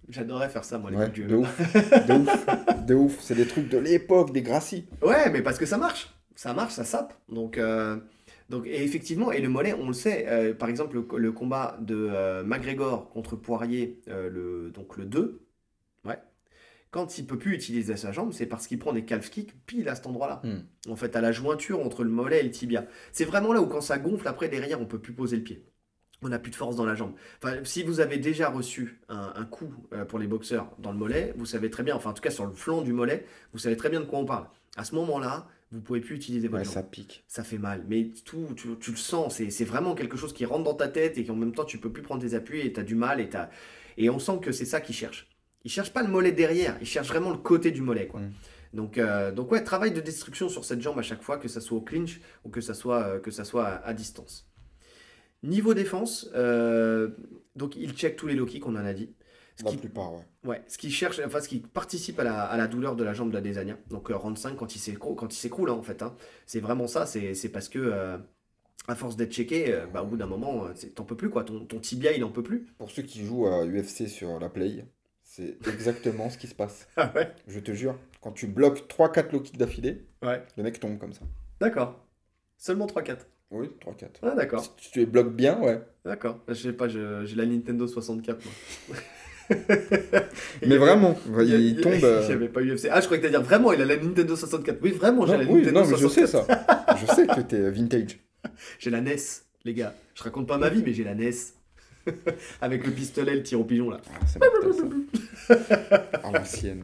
J'adorais 0.10 0.50
faire 0.50 0.66
ça, 0.66 0.78
moi, 0.78 0.92
les 0.92 0.98
Ouais, 0.98 1.06
coups 1.06 1.28
de 1.28 1.36
ouf, 1.36 1.74
de 2.08 2.14
ouf, 2.14 2.86
de 2.86 2.96
ouf. 2.96 3.18
C'est 3.22 3.36
des 3.36 3.48
trucs 3.48 3.70
de 3.70 3.78
l'époque, 3.78 4.34
des 4.34 4.42
Gracie. 4.44 4.86
Ouais, 5.02 5.30
mais 5.32 5.42
parce 5.42 5.58
que 5.58 5.66
ça 5.66 5.78
marche. 5.78 6.14
Ça 6.36 6.54
marche, 6.54 6.74
ça 6.74 6.84
sape. 6.84 7.14
Donc, 7.30 7.58
euh, 7.58 7.96
donc 8.50 8.68
et 8.68 8.84
effectivement, 8.84 9.32
et 9.32 9.42
le 9.42 9.50
mollet, 9.50 9.74
on 9.74 9.88
le 9.88 9.94
sait. 9.94 10.26
euh, 10.28 10.54
par 10.54 10.70
exemple, 10.70 10.96
le, 10.98 11.18
le 11.18 11.32
combat 11.32 11.78
de 11.82 11.96
euh, 12.12 12.44
McGregor 12.44 13.10
contre 13.10 13.36
Poirier, 13.36 14.02
euh, 14.08 14.30
le, 14.30 14.72
donc 14.72 14.98
le 14.98 15.06
2, 15.06 15.42
ouais. 16.06 16.20
Quand 16.92 17.18
il 17.18 17.28
peut 17.28 17.38
plus 17.38 17.54
utiliser 17.56 17.98
sa 17.98 18.12
jambe, 18.14 18.32
c'est 18.34 18.46
parce 18.46 18.68
qu'il 18.68 18.80
prend 18.80 18.94
des 18.94 19.04
calf 19.06 19.30
kicks 19.30 19.54
pile 19.66 19.90
à 19.90 19.96
cet 19.96 20.08
endroit-là. 20.08 20.42
Hmm. 20.44 20.92
En 20.92 20.96
fait, 20.96 21.16
à 21.16 21.22
la 21.22 21.32
jointure 21.34 21.82
entre 21.82 22.04
le 22.06 22.10
mollet 22.10 22.40
et 22.40 22.44
le 22.44 22.52
tibia. 22.52 22.86
C'est 23.12 23.26
vraiment 23.26 23.52
là 23.54 23.62
où 23.62 23.68
quand 23.68 23.82
ça 23.82 23.98
gonfle, 23.98 24.28
après 24.28 24.48
derrière, 24.50 24.80
on 24.82 24.86
peut 24.86 25.00
plus 25.00 25.14
poser 25.14 25.36
le 25.38 25.44
pied. 25.44 25.66
On 26.22 26.30
n'a 26.30 26.40
plus 26.40 26.52
de 26.52 26.56
force 26.56 26.76
dans 26.78 26.86
la 26.86 26.96
jambe. 26.96 27.14
Enfin, 27.44 27.58
si 27.66 27.84
vous 27.84 28.00
avez 28.00 28.18
déjà 28.18 28.50
reçu 28.50 29.02
un, 29.10 29.34
un 29.36 29.46
coup 29.46 29.74
euh, 29.94 30.06
pour 30.06 30.18
les 30.18 30.28
boxeurs 30.28 30.72
dans 30.80 30.92
le 30.92 30.98
mollet, 30.98 31.34
vous 31.38 31.46
savez 31.46 31.70
très 31.70 31.84
bien, 31.84 31.96
enfin 31.96 32.12
en 32.12 32.14
tout 32.14 32.22
cas 32.22 32.32
sur 32.32 32.46
le 32.46 32.54
flanc 32.54 32.82
du 32.82 32.94
mollet, 32.94 33.26
vous 33.54 33.60
savez 33.60 33.76
très 33.78 33.90
bien 33.90 34.00
de 34.00 34.06
quoi 34.06 34.20
on 34.20 34.26
parle. 34.26 34.48
À 34.78 34.86
ce 34.86 34.96
moment-là, 34.96 35.48
vous 35.76 35.82
pouvez 35.82 36.00
plus 36.00 36.16
utiliser 36.16 36.48
votre 36.48 36.64
Ouais, 36.64 36.74
ça 36.74 36.84
pique. 36.84 37.24
Ça 37.28 37.44
fait 37.44 37.58
mal, 37.58 37.84
mais 37.88 38.10
tout, 38.24 38.48
tu, 38.56 38.70
tu 38.80 38.92
le 38.92 38.98
sens, 38.98 39.36
c'est 39.50 39.66
vraiment 39.66 39.94
quelque 39.94 40.18
chose 40.18 40.34
qui 40.34 40.46
rentre 40.46 40.64
dans 40.64 40.74
ta 40.74 40.88
tête 40.88 41.18
et 41.18 41.26
qu'en 41.26 41.36
même 41.36 41.54
temps 41.54 41.66
tu 41.66 41.78
peux 41.78 41.92
plus 41.92 42.02
prendre 42.02 42.22
tes 42.22 42.34
appuis 42.34 42.62
et 42.62 42.72
tu 42.72 42.80
as 42.80 42.84
du 42.84 42.96
mal 42.96 43.20
et, 43.20 43.30
t'as- 43.30 43.50
et 43.98 44.10
on 44.10 44.18
sent 44.20 44.40
que 44.42 44.52
c'est 44.52 44.66
ça 44.66 44.80
qu'il 44.82 44.96
cherche. 44.96 45.28
Il 45.66 45.72
cherche 45.72 45.92
pas 45.92 46.02
le 46.02 46.08
mollet 46.10 46.32
derrière, 46.32 46.78
il 46.80 46.88
cherche 46.88 47.08
vraiment 47.10 47.32
le 47.32 47.38
côté 47.38 47.72
du 47.72 47.82
mollet. 47.82 48.08
Quoi. 48.08 48.22
Mm. 48.22 48.32
Donc, 48.74 48.98
euh, 48.98 49.32
donc 49.32 49.52
ouais, 49.52 49.64
travail 49.64 49.92
de 49.92 50.00
destruction 50.02 50.48
sur 50.50 50.64
cette 50.64 50.82
jambe 50.82 51.00
à 51.00 51.02
chaque 51.02 51.22
fois, 51.22 51.38
que 51.38 51.48
ça 51.48 51.60
soit 51.62 51.78
au 51.78 51.82
clinch 51.82 52.22
ou 52.44 52.50
que 52.50 52.62
ça 52.62 52.74
soit, 52.74 53.04
euh, 53.04 53.20
que 53.20 53.32
ça 53.32 53.44
soit 53.44 53.66
à, 53.68 53.88
à 53.88 53.94
distance. 53.94 54.48
Niveau 55.44 55.74
défense, 55.74 56.30
euh, 56.34 57.10
donc 57.56 57.76
il 57.76 57.94
check 57.94 58.16
tous 58.16 58.28
les 58.28 58.36
low 58.36 58.46
kicks, 58.46 58.66
on 58.66 58.76
en 58.76 58.86
a 58.86 58.94
dit. 58.94 59.14
Ce 59.58 59.64
La 59.64 59.72
qui, 59.72 59.78
plupart, 59.78 60.14
ouais. 60.14 60.26
Ouais, 60.46 60.62
ce 60.68 60.78
qui 60.78 60.90
cherche, 60.92 61.20
enfin 61.26 61.42
ce 61.42 61.50
qui 61.50 61.60
participe 61.60 62.20
à 62.20 62.24
la, 62.24 62.44
à 62.44 62.58
la 62.58 62.68
douleur 62.68 62.96
de 62.96 63.04
la 63.04 63.14
jambe 63.14 63.32
d'Adesanya. 63.32 63.78
Donc 63.90 64.10
euh, 64.12 64.16
round 64.16 64.38
5 64.38 64.56
quand 64.56 64.76
il 64.76 64.80
s'écroule, 64.80 65.16
quand 65.16 65.34
il 65.34 65.38
s'écroule 65.38 65.70
hein, 65.70 65.74
en 65.74 65.82
fait. 65.84 66.02
hein. 66.02 66.16
C'est 66.46 66.60
vraiment 66.60 66.88
ça, 66.88 67.06
c'est 67.06 67.34
c'est 67.34 67.50
parce 67.50 67.70
que 67.70 67.80
euh, 67.80 68.18
à 68.88 68.96
force 68.96 69.16
d'être 69.16 69.32
checké, 69.34 69.74
euh, 69.74 69.88
bah, 69.88 70.04
au 70.04 70.06
bout 70.06 70.18
d'un 70.18 70.28
moment, 70.28 70.66
euh, 70.66 70.72
c'est- 70.76 70.94
t'en 70.96 71.04
peux 71.04 71.18
plus 71.18 71.30
quoi. 71.30 71.44
Ton, 71.44 71.66
ton 71.66 71.80
tibia 71.80 72.12
il 72.14 72.24
en 72.24 72.32
peut 72.32 72.44
plus. 72.44 72.66
Pour 72.78 72.92
ceux 72.92 73.02
qui 73.04 73.26
jouent 73.26 73.48
à 73.48 73.66
UFC 73.66 74.08
sur 74.08 74.40
la 74.40 74.50
Play, 74.50 74.86
c'est 75.24 75.58
exactement 75.68 76.30
ce 76.30 76.38
qui 76.38 76.48
se 76.48 76.56
passe. 76.56 76.88
Ah 76.98 77.12
ouais? 77.16 77.34
Je 77.48 77.60
te 77.60 77.72
jure, 77.74 77.98
quand 78.22 78.32
tu 78.32 78.48
bloques 78.48 78.88
3-4 78.88 79.32
low 79.32 79.40
kicks 79.42 79.58
d'affilée, 79.58 80.06
Ouais. 80.24 80.44
le 80.58 80.64
mec 80.64 80.80
tombe 80.80 80.98
comme 81.00 81.14
ça. 81.14 81.22
D'accord. 81.60 82.06
Seulement 82.58 82.86
3-4. 82.88 83.18
Oui, 83.52 83.70
3-4. 83.80 84.08
Ah 84.24 84.32
d'accord. 84.36 84.64
Si 84.80 84.92
tu 84.92 85.00
les 85.00 85.06
bloques 85.06 85.34
bien, 85.36 85.60
ouais. 85.62 85.80
D'accord. 86.04 86.40
Je 86.48 86.54
sais 86.54 86.74
pas, 86.74 86.88
je- 86.88 87.24
j'ai 87.26 87.36
la 87.36 87.46
Nintendo 87.46 87.88
64 87.88 88.44
moi. 88.44 88.98
Mais 90.66 90.78
vraiment, 90.78 91.18
Il 91.42 91.80
tombe. 91.82 91.94
euh, 92.04 92.26
J'avais 92.28 92.48
pas 92.50 92.62
UFC. 92.62 92.88
Ah, 92.92 93.00
je 93.02 93.06
croyais 93.06 93.22
que 93.22 93.28
t'allais 93.28 93.38
dire 93.38 93.42
vraiment, 93.42 93.72
il 93.74 93.82
a 93.82 93.86
la 93.86 93.98
Nintendo 93.98 94.36
64. 94.36 94.80
Oui, 94.82 94.92
vraiment, 94.92 95.26
j'ai 95.26 95.38
la 95.38 95.44
oui, 95.44 95.60
Nintendo 95.62 95.72
non, 95.82 95.86
mais 95.88 95.98
je 95.98 96.08
64. 96.08 96.12
sais 96.14 96.28
ça. 96.28 96.96
Je 97.00 97.06
sais 97.14 97.28
que 97.28 97.42
t'es 97.42 97.70
vintage. 97.70 98.20
J'ai 98.80 98.90
la 98.92 99.02
NES, 99.02 99.16
les 99.64 99.74
gars. 99.74 99.94
Je 100.14 100.24
raconte 100.24 100.48
pas 100.48 100.58
ma 100.60 100.70
vie, 100.70 100.84
mais 100.86 100.94
j'ai 100.94 101.04
la 101.04 101.16
NES. 101.16 101.32
Avec 102.62 102.86
le 102.86 102.92
pistolet, 102.92 103.34
le 103.34 103.42
tir 103.42 103.60
au 103.60 103.64
pigeon 103.64 103.90
là. 103.90 104.00
Ah, 104.14 104.28
ça. 104.28 104.40
À 106.24 106.32
l'ancienne. 106.32 106.84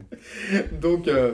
Donc, 0.81 1.07
euh, 1.07 1.33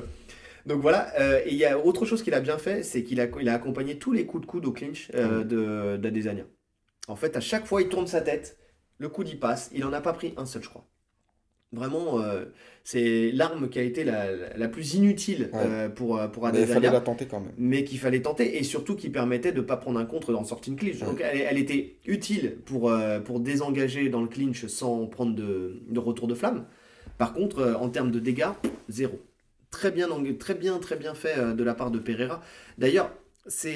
donc 0.66 0.82
voilà. 0.82 1.14
Euh, 1.20 1.40
et 1.46 1.52
il 1.52 1.58
y 1.58 1.66
a 1.66 1.80
autre 1.80 2.06
chose 2.06 2.22
qu'il 2.24 2.34
a 2.34 2.42
bien 2.42 2.58
fait, 2.58 2.84
c'est 2.84 3.04
qu'il 3.04 3.22
a, 3.22 3.28
il 3.40 3.48
a 3.48 3.54
accompagné 3.54 3.98
tous 3.98 4.12
les 4.12 4.26
coups 4.26 4.42
de 4.46 4.48
coude 4.48 4.66
au 4.66 4.72
clinch 4.74 5.10
euh, 5.16 5.44
de 5.46 5.96
d'Adesanya. 5.98 6.44
En 7.08 7.16
fait, 7.16 7.38
à 7.38 7.40
chaque 7.40 7.66
fois, 7.66 7.82
il 7.82 7.88
tourne 7.88 8.08
sa 8.08 8.20
tête, 8.20 8.58
le 8.98 9.08
coude 9.08 9.30
y 9.30 9.36
passe. 9.36 9.70
Il 9.74 9.86
en 9.86 9.94
a 9.94 10.02
pas 10.02 10.12
pris 10.14 10.34
un 10.36 10.46
seul, 10.46 10.64
je 10.64 10.70
crois. 10.70 10.86
Vraiment, 11.74 12.22
euh, 12.22 12.46
c'est 12.86 13.30
l'arme 13.34 13.68
qui 13.70 13.78
a 13.78 13.82
été 13.82 14.06
la, 14.06 14.28
la- 14.56 14.68
plus 14.70 14.94
inutile 14.94 15.50
Ouais. 15.52 15.60
euh, 15.66 15.90
pour, 15.90 16.18
euh, 16.18 16.28
pour 16.30 16.44
Mais 16.44 16.50
il 16.50 16.56
fallait 16.60 16.72
Adesanya. 16.88 16.92
la 16.94 17.02
tenter 17.02 17.26
quand 17.26 17.42
même. 17.42 17.52
mais 17.58 17.84
qu'il 17.84 18.00
fallait 18.00 18.22
tenter 18.22 18.58
et 18.58 18.64
surtout 18.64 18.96
qui 18.96 19.10
permettait 19.10 19.52
de 19.52 19.58
ne 19.58 19.66
pas 19.66 19.76
prendre 19.76 20.00
un 20.00 20.06
contre 20.06 20.32
dans 20.32 20.40
le 20.40 20.46
sortie 20.46 20.72
de 20.72 20.76
clinch. 20.80 21.00
Donc 21.00 21.20
elle, 21.22 21.42
elle 21.42 21.58
était 21.58 21.98
utile 22.06 22.58
pour, 22.66 22.90
euh, 22.90 23.20
pour 23.20 23.42
désengager 23.42 24.08
dans 24.08 24.22
le 24.22 24.28
clinch 24.30 24.66
sans 24.68 25.08
prendre 25.08 25.36
de, 25.36 25.82
de 25.90 26.00
retour 26.00 26.28
de 26.28 26.36
flamme. 26.36 26.66
Par 27.18 27.34
contre, 27.34 27.76
en 27.80 27.90
termes 27.90 28.12
de 28.12 28.20
dégâts, 28.20 28.48
zéro. 28.88 29.20
Très 29.70 29.92
bien, 29.92 30.08
très 30.40 30.54
bien, 30.56 30.78
très 30.80 30.96
bien 30.96 31.14
fait 31.16 31.54
de 31.54 31.64
la 31.66 31.74
part 31.74 31.92
de 31.92 32.00
Pereira. 32.00 32.42
D'ailleurs, 32.78 33.12
c'est 33.48 33.76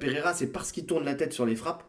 Pereira, 0.00 0.34
c'est 0.34 0.48
parce 0.48 0.72
qu'il 0.72 0.86
tourne 0.86 1.04
la 1.04 1.14
tête 1.14 1.32
sur 1.32 1.46
les 1.46 1.54
frappes, 1.54 1.84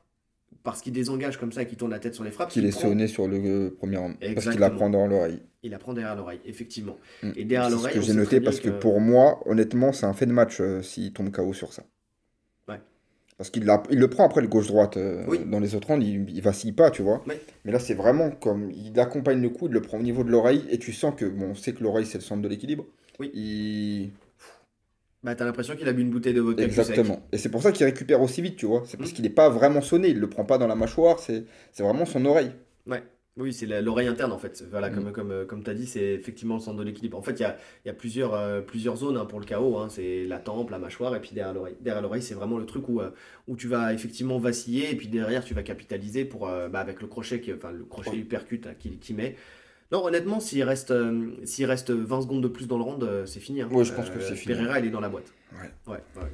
parce 0.63 0.81
qu'il 0.81 0.93
désengage 0.93 1.37
comme 1.37 1.51
ça 1.51 1.61
et 1.63 1.67
qu'il 1.67 1.77
tourne 1.77 1.91
la 1.91 1.99
tête 1.99 2.13
sur 2.15 2.23
les 2.23 2.31
frappes, 2.31 2.49
Qu'il 2.49 2.61
qu'il 2.61 2.69
est 2.69 2.71
prend- 2.71 2.81
sonné 2.89 3.07
sur 3.07 3.27
le 3.27 3.37
euh, 3.37 3.69
premier 3.77 3.97
round. 3.97 4.15
Parce 4.33 4.49
qu'il 4.49 4.59
la 4.59 4.69
prend 4.69 4.89
dans 4.89 5.07
l'oreille. 5.07 5.41
il 5.63 5.71
la 5.71 5.79
prend 5.79 5.93
derrière 5.93 6.15
l'oreille, 6.15 6.39
effectivement. 6.45 6.97
Mm. 7.23 7.31
Et 7.35 7.45
derrière 7.45 7.69
C'est 7.69 7.75
l'oreille, 7.75 7.93
ce 7.93 7.99
que 7.99 8.05
j'ai 8.05 8.13
noté 8.13 8.41
parce 8.41 8.59
que 8.59 8.69
que- 8.69 8.79
pour 8.79 8.99
moi, 8.99 9.41
honnêtement, 9.47 9.91
c'est 9.93 10.05
un 10.05 10.13
fait 10.13 10.25
de 10.25 10.33
match 10.33 10.59
euh, 10.61 10.81
s'il 10.81 11.13
tombe 11.13 11.31
KO 11.31 11.53
sur 11.53 11.73
ça. 11.73 11.83
Ouais. 12.67 12.79
Parce 13.37 13.49
qu'il 13.49 13.65
l'a- 13.65 13.81
il 13.89 13.97
le 13.99 14.07
prend 14.09 14.23
après 14.25 14.41
le 14.41 14.47
gauche-droite. 14.47 14.97
euh, 14.97 15.23
Oui. 15.27 15.39
Dans 15.45 15.59
les 15.59 15.73
autres 15.75 15.87
rounds, 15.87 16.05
il, 16.05 16.29
il 16.29 16.41
vacille 16.41 16.73
pas, 16.73 16.91
tu 16.91 17.01
vois. 17.01 17.23
Mais 17.65 17.71
là, 17.71 17.79
c'est 17.79 17.95
vraiment 17.95 18.29
comme. 18.29 18.69
Il 18.71 18.99
accompagne 18.99 19.41
le 19.41 19.49
coup, 19.49 19.67
il 19.67 19.73
le 19.73 19.81
prend 19.81 19.97
au 19.97 20.03
niveau 20.03 20.23
de 20.23 20.29
l'oreille 20.29 20.63
et 20.69 20.77
tu 20.77 20.93
sens 20.93 21.13
que, 21.17 21.25
bon, 21.25 21.47
on 21.51 21.55
sait 21.55 21.73
que 21.73 21.83
l'oreille, 21.83 22.05
c'est 22.05 22.17
le 22.19 22.23
centre 22.23 22.41
de 22.41 22.47
l'équilibre. 22.47 22.85
Oui. 23.19 23.31
Il... 23.33 24.11
Bah, 25.23 25.35
t'as 25.35 25.45
l'impression 25.45 25.75
qu'il 25.75 25.87
a 25.87 25.93
bu 25.93 26.01
une 26.01 26.09
bouteille 26.09 26.33
de 26.33 26.41
vodka. 26.41 26.63
sec. 26.63 26.69
Exactement. 26.69 27.27
Et 27.31 27.37
c'est 27.37 27.49
pour 27.49 27.61
ça 27.61 27.71
qu'il 27.71 27.85
récupère 27.85 28.21
aussi 28.21 28.41
vite, 28.41 28.55
tu 28.57 28.65
vois. 28.65 28.83
C'est 28.85 28.97
parce 28.97 29.11
Mm. 29.11 29.13
qu'il 29.13 29.23
n'est 29.23 29.29
pas 29.29 29.49
vraiment 29.49 29.81
sonné, 29.81 30.09
il 30.09 30.19
le 30.19 30.27
prend 30.29 30.45
pas 30.45 30.57
dans 30.57 30.67
la 30.67 30.75
mâchoire, 30.75 31.19
c'est 31.19 31.45
c'est 31.71 31.83
vraiment 31.83 32.05
son 32.05 32.25
oreille. 32.25 32.51
Oui, 33.37 33.53
c'est 33.53 33.65
la- 33.65 33.79
l'oreille 33.81 34.07
interne 34.09 34.33
en 34.33 34.37
fait. 34.37 34.61
Voilà, 34.71 34.89
Mm. 34.89 34.93
comme, 34.93 35.11
comme, 35.13 35.45
comme 35.47 35.63
tu 35.63 35.69
as 35.69 35.73
dit, 35.73 35.87
c'est 35.87 36.03
effectivement 36.15 36.55
le 36.55 36.59
centre 36.59 36.77
de 36.77 36.83
l'équilibre. 36.83 37.17
En 37.17 37.21
fait, 37.21 37.31
il 37.39 37.43
y 37.43 37.45
a, 37.45 37.55
y 37.85 37.89
a 37.89 37.93
plusieurs, 37.93 38.33
euh, 38.33 38.59
plusieurs 38.59 38.97
zones 38.97 39.15
hein, 39.15 39.23
pour 39.23 39.39
le 39.39 39.45
KO. 39.45 39.77
hein. 39.77 39.87
C'est 39.89 40.25
la 40.25 40.37
tempe, 40.37 40.69
la 40.69 40.79
mâchoire 40.79 41.15
et 41.15 41.21
puis 41.21 41.31
derrière 41.33 41.53
l'oreille. 41.53 41.77
Derrière 41.79 42.01
l'oreille, 42.01 42.21
c'est 42.21 42.33
vraiment 42.33 42.57
le 42.57 42.65
truc 42.65 42.89
où, 42.89 42.99
euh, 42.99 43.11
où 43.47 43.55
tu 43.55 43.69
vas 43.69 43.93
effectivement 43.93 44.37
vaciller 44.37 44.91
et 44.91 44.95
puis 44.97 45.07
derrière, 45.07 45.45
tu 45.45 45.53
vas 45.53 45.63
capitaliser 45.63 46.25
pour, 46.25 46.49
euh, 46.49 46.67
bah, 46.67 46.79
avec 46.81 47.01
le 47.01 47.07
crochet, 47.07 47.39
qui, 47.39 47.53
enfin 47.53 47.71
le 47.71 47.85
crochet 47.85 48.17
uppercut 48.17 48.61
hein, 48.67 48.73
qu'il 48.77 48.99
qu'il 48.99 49.15
met. 49.15 49.37
Non, 49.91 50.05
honnêtement, 50.05 50.39
s'il 50.39 50.63
reste, 50.63 50.91
euh, 50.91 51.31
s'il 51.43 51.65
reste 51.65 51.91
20 51.91 52.21
secondes 52.21 52.41
de 52.43 52.47
plus 52.47 52.67
dans 52.67 52.77
le 52.77 52.83
round, 52.83 53.03
euh, 53.03 53.25
c'est 53.25 53.39
fini. 53.41 53.61
hein. 53.61 53.69
Ouais, 53.71 53.83
je 53.83 53.93
pense 53.93 54.09
que 54.09 54.19
c'est 54.21 54.35
fini. 54.35 54.53
Pereira, 54.55 54.79
il 54.79 54.85
est 54.85 54.89
dans 54.91 55.01
la 55.01 55.09
boîte. 55.09 55.33
Ouais. 55.53 55.69
Ouais, 55.93 55.99
ouais. 56.15 56.29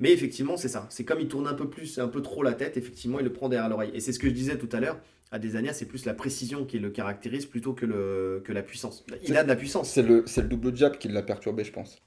Mais 0.00 0.10
effectivement, 0.12 0.56
c'est 0.56 0.68
ça. 0.68 0.86
C'est 0.90 1.04
comme 1.04 1.20
il 1.20 1.28
tourne 1.28 1.46
un 1.46 1.54
peu 1.54 1.68
plus, 1.68 1.98
un 1.98 2.08
peu 2.08 2.22
trop 2.22 2.42
la 2.42 2.54
tête, 2.54 2.76
effectivement, 2.76 3.18
il 3.20 3.24
le 3.24 3.32
prend 3.32 3.48
derrière 3.48 3.68
l'oreille. 3.68 3.90
Et 3.94 4.00
c'est 4.00 4.12
ce 4.12 4.18
que 4.18 4.28
je 4.28 4.32
disais 4.32 4.56
tout 4.58 4.68
à 4.72 4.80
l'heure. 4.80 4.98
À 5.30 5.38
Desania, 5.38 5.72
c'est 5.72 5.86
plus 5.86 6.04
la 6.06 6.14
précision 6.14 6.64
qui 6.64 6.78
le 6.78 6.90
caractérise 6.90 7.46
plutôt 7.46 7.74
que, 7.74 7.86
le, 7.86 8.40
que 8.44 8.52
la 8.52 8.62
puissance. 8.62 9.04
Il 9.26 9.36
a 9.36 9.42
de 9.42 9.48
la 9.48 9.56
puissance. 9.56 9.90
C'est 9.90 10.02
le, 10.02 10.24
double 10.48 10.76
jab 10.76 10.96
qui 10.98 11.08
l'a 11.08 11.22
perturbé, 11.22 11.64
je 11.64 11.72
pense. 11.72 12.00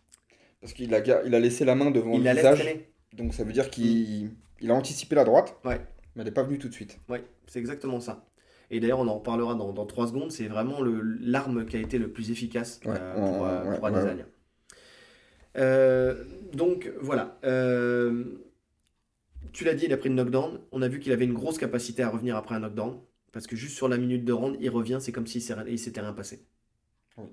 Parce 0.61 0.73
qu'il 0.73 0.93
a, 0.95 1.01
ga- 1.01 1.21
il 1.25 1.35
a 1.35 1.39
laissé 1.39 1.63
la 1.65 1.75
main 1.75 1.91
devant 1.91 2.13
Il 2.13 2.23
le 2.23 2.31
visage. 2.31 2.59
traîner. 2.59 2.89
Donc 3.13 3.33
ça 3.33 3.43
veut 3.43 3.53
dire 3.53 3.69
qu'il 3.69 4.31
il 4.59 4.71
a 4.71 4.73
anticipé 4.73 5.15
la 5.15 5.23
droite, 5.23 5.55
Ouais. 5.63 5.79
mais 6.15 6.21
elle 6.21 6.25
n'est 6.25 6.31
pas 6.31 6.43
venue 6.43 6.57
tout 6.57 6.67
de 6.69 6.73
suite. 6.73 6.97
Ouais, 7.09 7.23
c'est 7.47 7.59
exactement 7.59 7.99
ça. 7.99 8.25
Et 8.69 8.79
d'ailleurs, 8.79 8.99
on 8.99 9.07
en 9.07 9.15
reparlera 9.19 9.55
dans, 9.55 9.71
dans 9.73 9.85
3 9.85 10.07
secondes. 10.07 10.31
C'est 10.31 10.47
vraiment 10.47 10.79
l'arme 10.81 11.65
qui 11.65 11.77
a 11.77 11.79
été 11.79 11.97
le 11.97 12.09
plus 12.11 12.31
efficace 12.31 12.79
Ouais, 12.85 12.93
euh, 12.97 13.13
pour, 13.15 13.41
ouais, 13.83 13.89
Adesanya. 13.89 14.25
Euh, 15.57 16.23
donc 16.53 16.91
voilà. 17.01 17.39
Euh, 17.43 18.25
tu 19.53 19.63
l'as 19.63 19.73
dit, 19.73 19.85
il 19.85 19.93
a 19.93 19.97
pris 19.97 20.09
le 20.09 20.15
knockdown. 20.15 20.59
On 20.71 20.81
a 20.81 20.87
vu 20.87 20.99
qu'il 20.99 21.11
avait 21.11 21.25
une 21.25 21.33
grosse 21.33 21.57
capacité 21.57 22.03
à 22.03 22.09
revenir 22.09 22.35
après 22.35 22.55
un 22.55 22.59
knockdown. 22.59 22.99
Parce 23.31 23.47
que 23.47 23.55
juste 23.55 23.75
sur 23.75 23.87
la 23.87 23.97
minute 23.97 24.25
de 24.25 24.33
round, 24.33 24.57
il 24.59 24.69
revient, 24.69 24.97
c'est 24.99 25.11
comme 25.11 25.27
s'il 25.27 25.41
s'était 25.41 26.01
rien 26.01 26.13
passé. 26.13 26.45
Oui. 27.17 27.25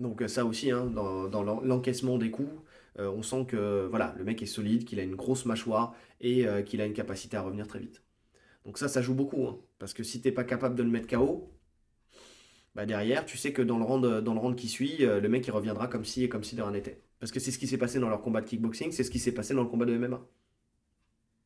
Donc 0.00 0.22
euh, 0.22 0.28
ça 0.28 0.44
aussi, 0.44 0.70
hein, 0.70 0.86
dans, 0.86 1.28
dans 1.28 1.42
l'en- 1.42 1.60
l'encaissement 1.60 2.18
des 2.18 2.30
coups, 2.30 2.50
euh, 2.98 3.10
on 3.10 3.22
sent 3.22 3.46
que 3.48 3.86
voilà, 3.88 4.14
le 4.18 4.24
mec 4.24 4.42
est 4.42 4.46
solide, 4.46 4.84
qu'il 4.84 5.00
a 5.00 5.02
une 5.02 5.16
grosse 5.16 5.46
mâchoire 5.46 5.94
et 6.20 6.46
qu'il 6.66 6.80
a 6.80 6.86
une 6.86 6.92
capacité 6.92 7.36
à 7.36 7.42
revenir 7.42 7.66
très 7.66 7.80
vite. 7.80 8.02
Donc 8.64 8.78
ça, 8.78 8.88
ça 8.88 9.02
joue 9.02 9.14
beaucoup. 9.14 9.46
hein, 9.46 9.58
parce 9.78 9.92
que 9.94 10.02
si 10.02 10.20
t'es 10.20 10.32
pas 10.32 10.44
capable 10.44 10.74
de 10.76 10.82
le 10.82 10.88
mettre 10.90 11.08
KO, 11.08 11.50
bah 12.74 12.86
derrière, 12.86 13.26
tu 13.26 13.36
sais 13.36 13.52
que 13.52 13.60
dans 13.62 13.78
le 13.78 13.84
round, 13.84 14.20
dans 14.24 14.32
le 14.34 14.40
round 14.40 14.56
qui 14.56 14.68
suit, 14.68 15.04
euh, 15.04 15.20
le 15.20 15.28
mec 15.28 15.46
il 15.46 15.50
reviendra 15.50 15.88
comme 15.88 16.04
si, 16.04 16.28
comme 16.28 16.42
si 16.44 16.56
de 16.56 16.62
rien 16.62 16.70
n'était. 16.72 17.02
Parce 17.20 17.30
que 17.30 17.38
c'est 17.40 17.50
ce 17.50 17.58
qui 17.58 17.66
s'est 17.66 17.78
passé 17.78 17.98
dans 17.98 18.08
leur 18.08 18.22
combat 18.22 18.40
de 18.40 18.46
kickboxing, 18.46 18.92
c'est 18.92 19.04
ce 19.04 19.10
qui 19.10 19.18
s'est 19.18 19.32
passé 19.32 19.54
dans 19.54 19.62
le 19.62 19.68
combat 19.68 19.84
de 19.84 19.96
MMA. 19.96 20.20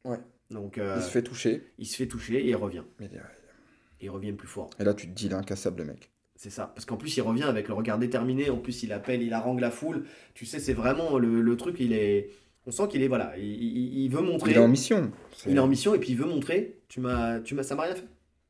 Ouais. 0.05 0.19
Donc 0.51 0.79
euh, 0.79 0.97
Il 0.99 1.03
se 1.03 1.11
fait 1.11 1.23
toucher. 1.23 1.63
il 1.79 1.87
se 1.87 1.97
fait 1.97 2.07
toucher 2.07 2.37
et 2.37 2.49
il 2.51 2.57
revient. 2.57 2.85
mais 3.01 3.07
Et 4.01 4.05
il 4.07 4.11
revient 4.11 4.33
plus 4.33 4.47
fort. 4.49 4.71
Et 4.79 4.85
là, 4.85 4.95
tu 4.95 5.09
te 5.09 5.13
dis, 5.13 5.27
il 5.27 5.33
est 5.33 5.35
incassable, 5.37 5.81
le 5.81 5.87
mec. 5.87 6.11
C'est 6.37 6.51
ça. 6.51 6.67
Parce 6.75 6.85
qu'en 6.85 6.97
plus, 6.97 7.17
il 7.17 7.23
revient 7.23 7.45
avec 7.45 7.67
le 7.67 7.75
regard 7.75 7.99
déterminé. 7.99 8.51
En 8.51 8.59
plus, 8.59 8.83
il 8.83 8.93
appelle, 8.93 9.23
il 9.23 9.33
harangue 9.33 9.61
la 9.61 9.71
foule. 9.71 10.05
Tu 10.35 10.47
sais, 10.47 10.61
c'est 10.61 10.75
vraiment 10.75 11.19
le, 11.19 11.41
le 11.41 11.57
truc. 11.57 11.77
Il 11.81 11.93
est. 11.93 12.31
On 12.67 12.71
sent 12.73 12.89
qu'il 12.89 13.03
est 13.03 13.09
voilà. 13.09 13.37
Il, 13.39 13.45
il- 13.45 13.99
il 14.05 14.09
veut 14.11 14.21
montrer. 14.23 14.51
Il 14.51 14.57
est 14.57 14.61
en 14.61 14.69
mission. 14.69 15.13
Il 15.47 15.57
est 15.57 15.61
en 15.61 15.69
mission 15.69 15.95
et 15.95 15.99
puis 15.99 16.11
il 16.11 16.17
veut 16.17 16.27
montrer. 16.27 16.81
Tu 16.89 17.01
m'as, 17.01 17.41
tu 17.41 17.55
m'as, 17.55 17.63
ça 17.63 17.75
m'a 17.77 17.85
rien 17.85 17.95
fait. 17.95 18.07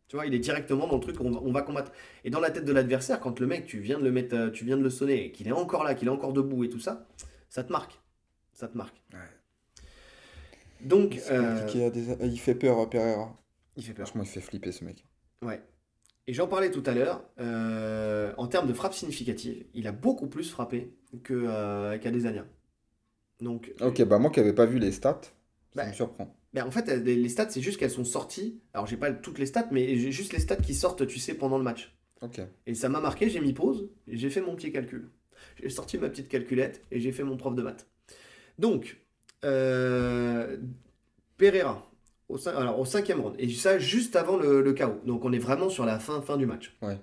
Tu 0.09 0.17
vois, 0.17 0.25
il 0.27 0.33
est 0.35 0.39
directement 0.39 0.87
dans 0.87 0.95
le 0.95 1.01
truc. 1.01 1.21
On 1.21 1.31
va, 1.31 1.41
on 1.43 1.53
va 1.53 1.63
combattre. 1.63 1.93
Et 2.25 2.31
dans 2.31 2.41
la 2.41 2.51
tête 2.51 2.65
de 2.65 2.73
l'adversaire, 2.73 3.19
quand 3.21 3.39
le 3.41 3.47
mec, 3.47 3.67
tu 3.67 3.79
viens 3.81 3.99
de 3.99 4.05
le 4.05 4.13
mettre, 4.13 4.37
euh, 4.37 4.51
tu 4.51 4.65
viens 4.65 4.77
de 4.77 4.83
le 4.83 4.91
sonner, 4.91 5.27
et 5.27 5.33
qu'il 5.33 5.49
est 5.49 5.53
encore 5.53 5.83
là, 5.85 5.95
qu'il 5.95 6.07
est 6.09 6.11
encore 6.13 6.33
debout 6.33 6.63
et 6.65 6.69
tout 6.69 6.79
ça, 6.79 7.07
ça 7.49 7.65
te 7.65 7.73
marque. 7.73 8.01
Ça 8.55 8.69
te 8.69 8.77
marque. 8.79 8.97
Ouais. 9.13 9.19
Donc, 10.81 11.19
euh, 11.31 11.59
compliqué 11.61 11.85
à 11.87 11.91
des- 11.91 12.27
Il 12.27 12.39
fait 12.39 12.55
peur 12.55 12.79
à 12.79 12.89
Pereira. 12.89 13.37
il 13.77 13.83
fait 13.83 13.93
peur. 13.95 14.07
Franchement, 14.07 14.23
il 14.23 14.29
fait 14.29 14.41
flipper, 14.41 14.73
ce 14.73 14.85
mec. 14.85 15.05
Ouais. 15.43 15.61
Et 16.29 16.33
j'en 16.33 16.47
parlais 16.47 16.71
tout 16.71 16.83
à 16.87 16.93
l'heure, 16.95 17.25
euh, 17.41 18.33
en 18.37 18.47
termes 18.47 18.67
de 18.69 18.73
frappe 18.73 18.95
significative, 18.95 19.65
il 19.75 19.87
a 19.87 19.93
beaucoup 19.93 20.27
plus 20.29 20.51
frappé 20.51 20.93
que, 21.23 21.35
euh, 21.35 21.99
qu'Adesanya. 21.99 22.45
Donc, 23.40 23.72
Ok, 23.81 24.03
bah 24.05 24.18
moi 24.18 24.31
qui 24.31 24.40
n'avais 24.40 24.55
pas 24.55 24.66
vu 24.66 24.79
les 24.79 24.92
stats, 24.92 25.20
ça 25.22 25.31
Bah, 25.75 25.87
me 25.87 25.92
surprend. 25.92 26.35
ben, 26.55 26.66
en 26.66 26.70
fait, 26.70 26.88
les 27.05 27.29
stats, 27.29 27.51
c'est 27.51 27.61
juste 27.61 27.79
qu'elles 27.79 27.90
sont 27.90 28.05
sorties. 28.05 28.61
Alors, 28.72 28.87
j'ai 28.87 28.96
pas 28.96 29.12
toutes 29.12 29.38
les 29.38 29.46
stats, 29.46 29.68
mais 29.70 29.96
j'ai 29.99 30.11
juste 30.12 30.33
les 30.33 30.40
stats 30.40 30.57
qui 30.57 30.75
sortent, 30.75 31.07
tu 31.07 31.18
sais, 31.18 31.35
pendant 31.35 31.59
le 31.59 31.64
match. 31.64 31.94
Ok. 32.22 32.40
Et 32.66 32.75
ça 32.75 32.88
m'a 32.88 33.01
marqué, 33.01 33.29
j'ai 33.29 33.40
mis 33.40 33.53
pause, 33.53 33.90
j'ai 34.09 34.31
fait 34.31 34.40
mon 34.40 34.57
petit 34.57 34.72
calcul. 34.72 35.11
J'ai 35.62 35.68
sorti 35.68 35.99
ma 35.99 36.09
petite 36.09 36.29
calculette 36.29 36.83
et 36.90 36.99
j'ai 37.01 37.12
fait 37.12 37.25
mon 37.25 37.37
prof 37.37 37.55
de 37.55 37.62
maths. 37.62 37.87
Donc, 38.59 38.99
euh, 39.44 40.57
Pereira, 41.37 41.90
au, 42.29 42.38
cin- 42.38 42.55
alors, 42.57 42.79
au 42.81 42.87
cinquième 42.87 43.20
round, 43.20 43.37
et 43.38 43.49
ça 43.51 43.79
juste 43.79 44.16
avant 44.16 44.38
le, 44.38 44.62
le 44.62 44.72
KO. 44.75 45.01
Donc 45.05 45.25
on 45.27 45.33
est 45.33 45.38
vraiment 45.38 45.68
sur 45.68 45.85
la 45.85 45.99
fin, 45.99 46.22
fin 46.22 46.38
du 46.38 46.46
match. 46.46 46.77
Ouais. 46.83 46.99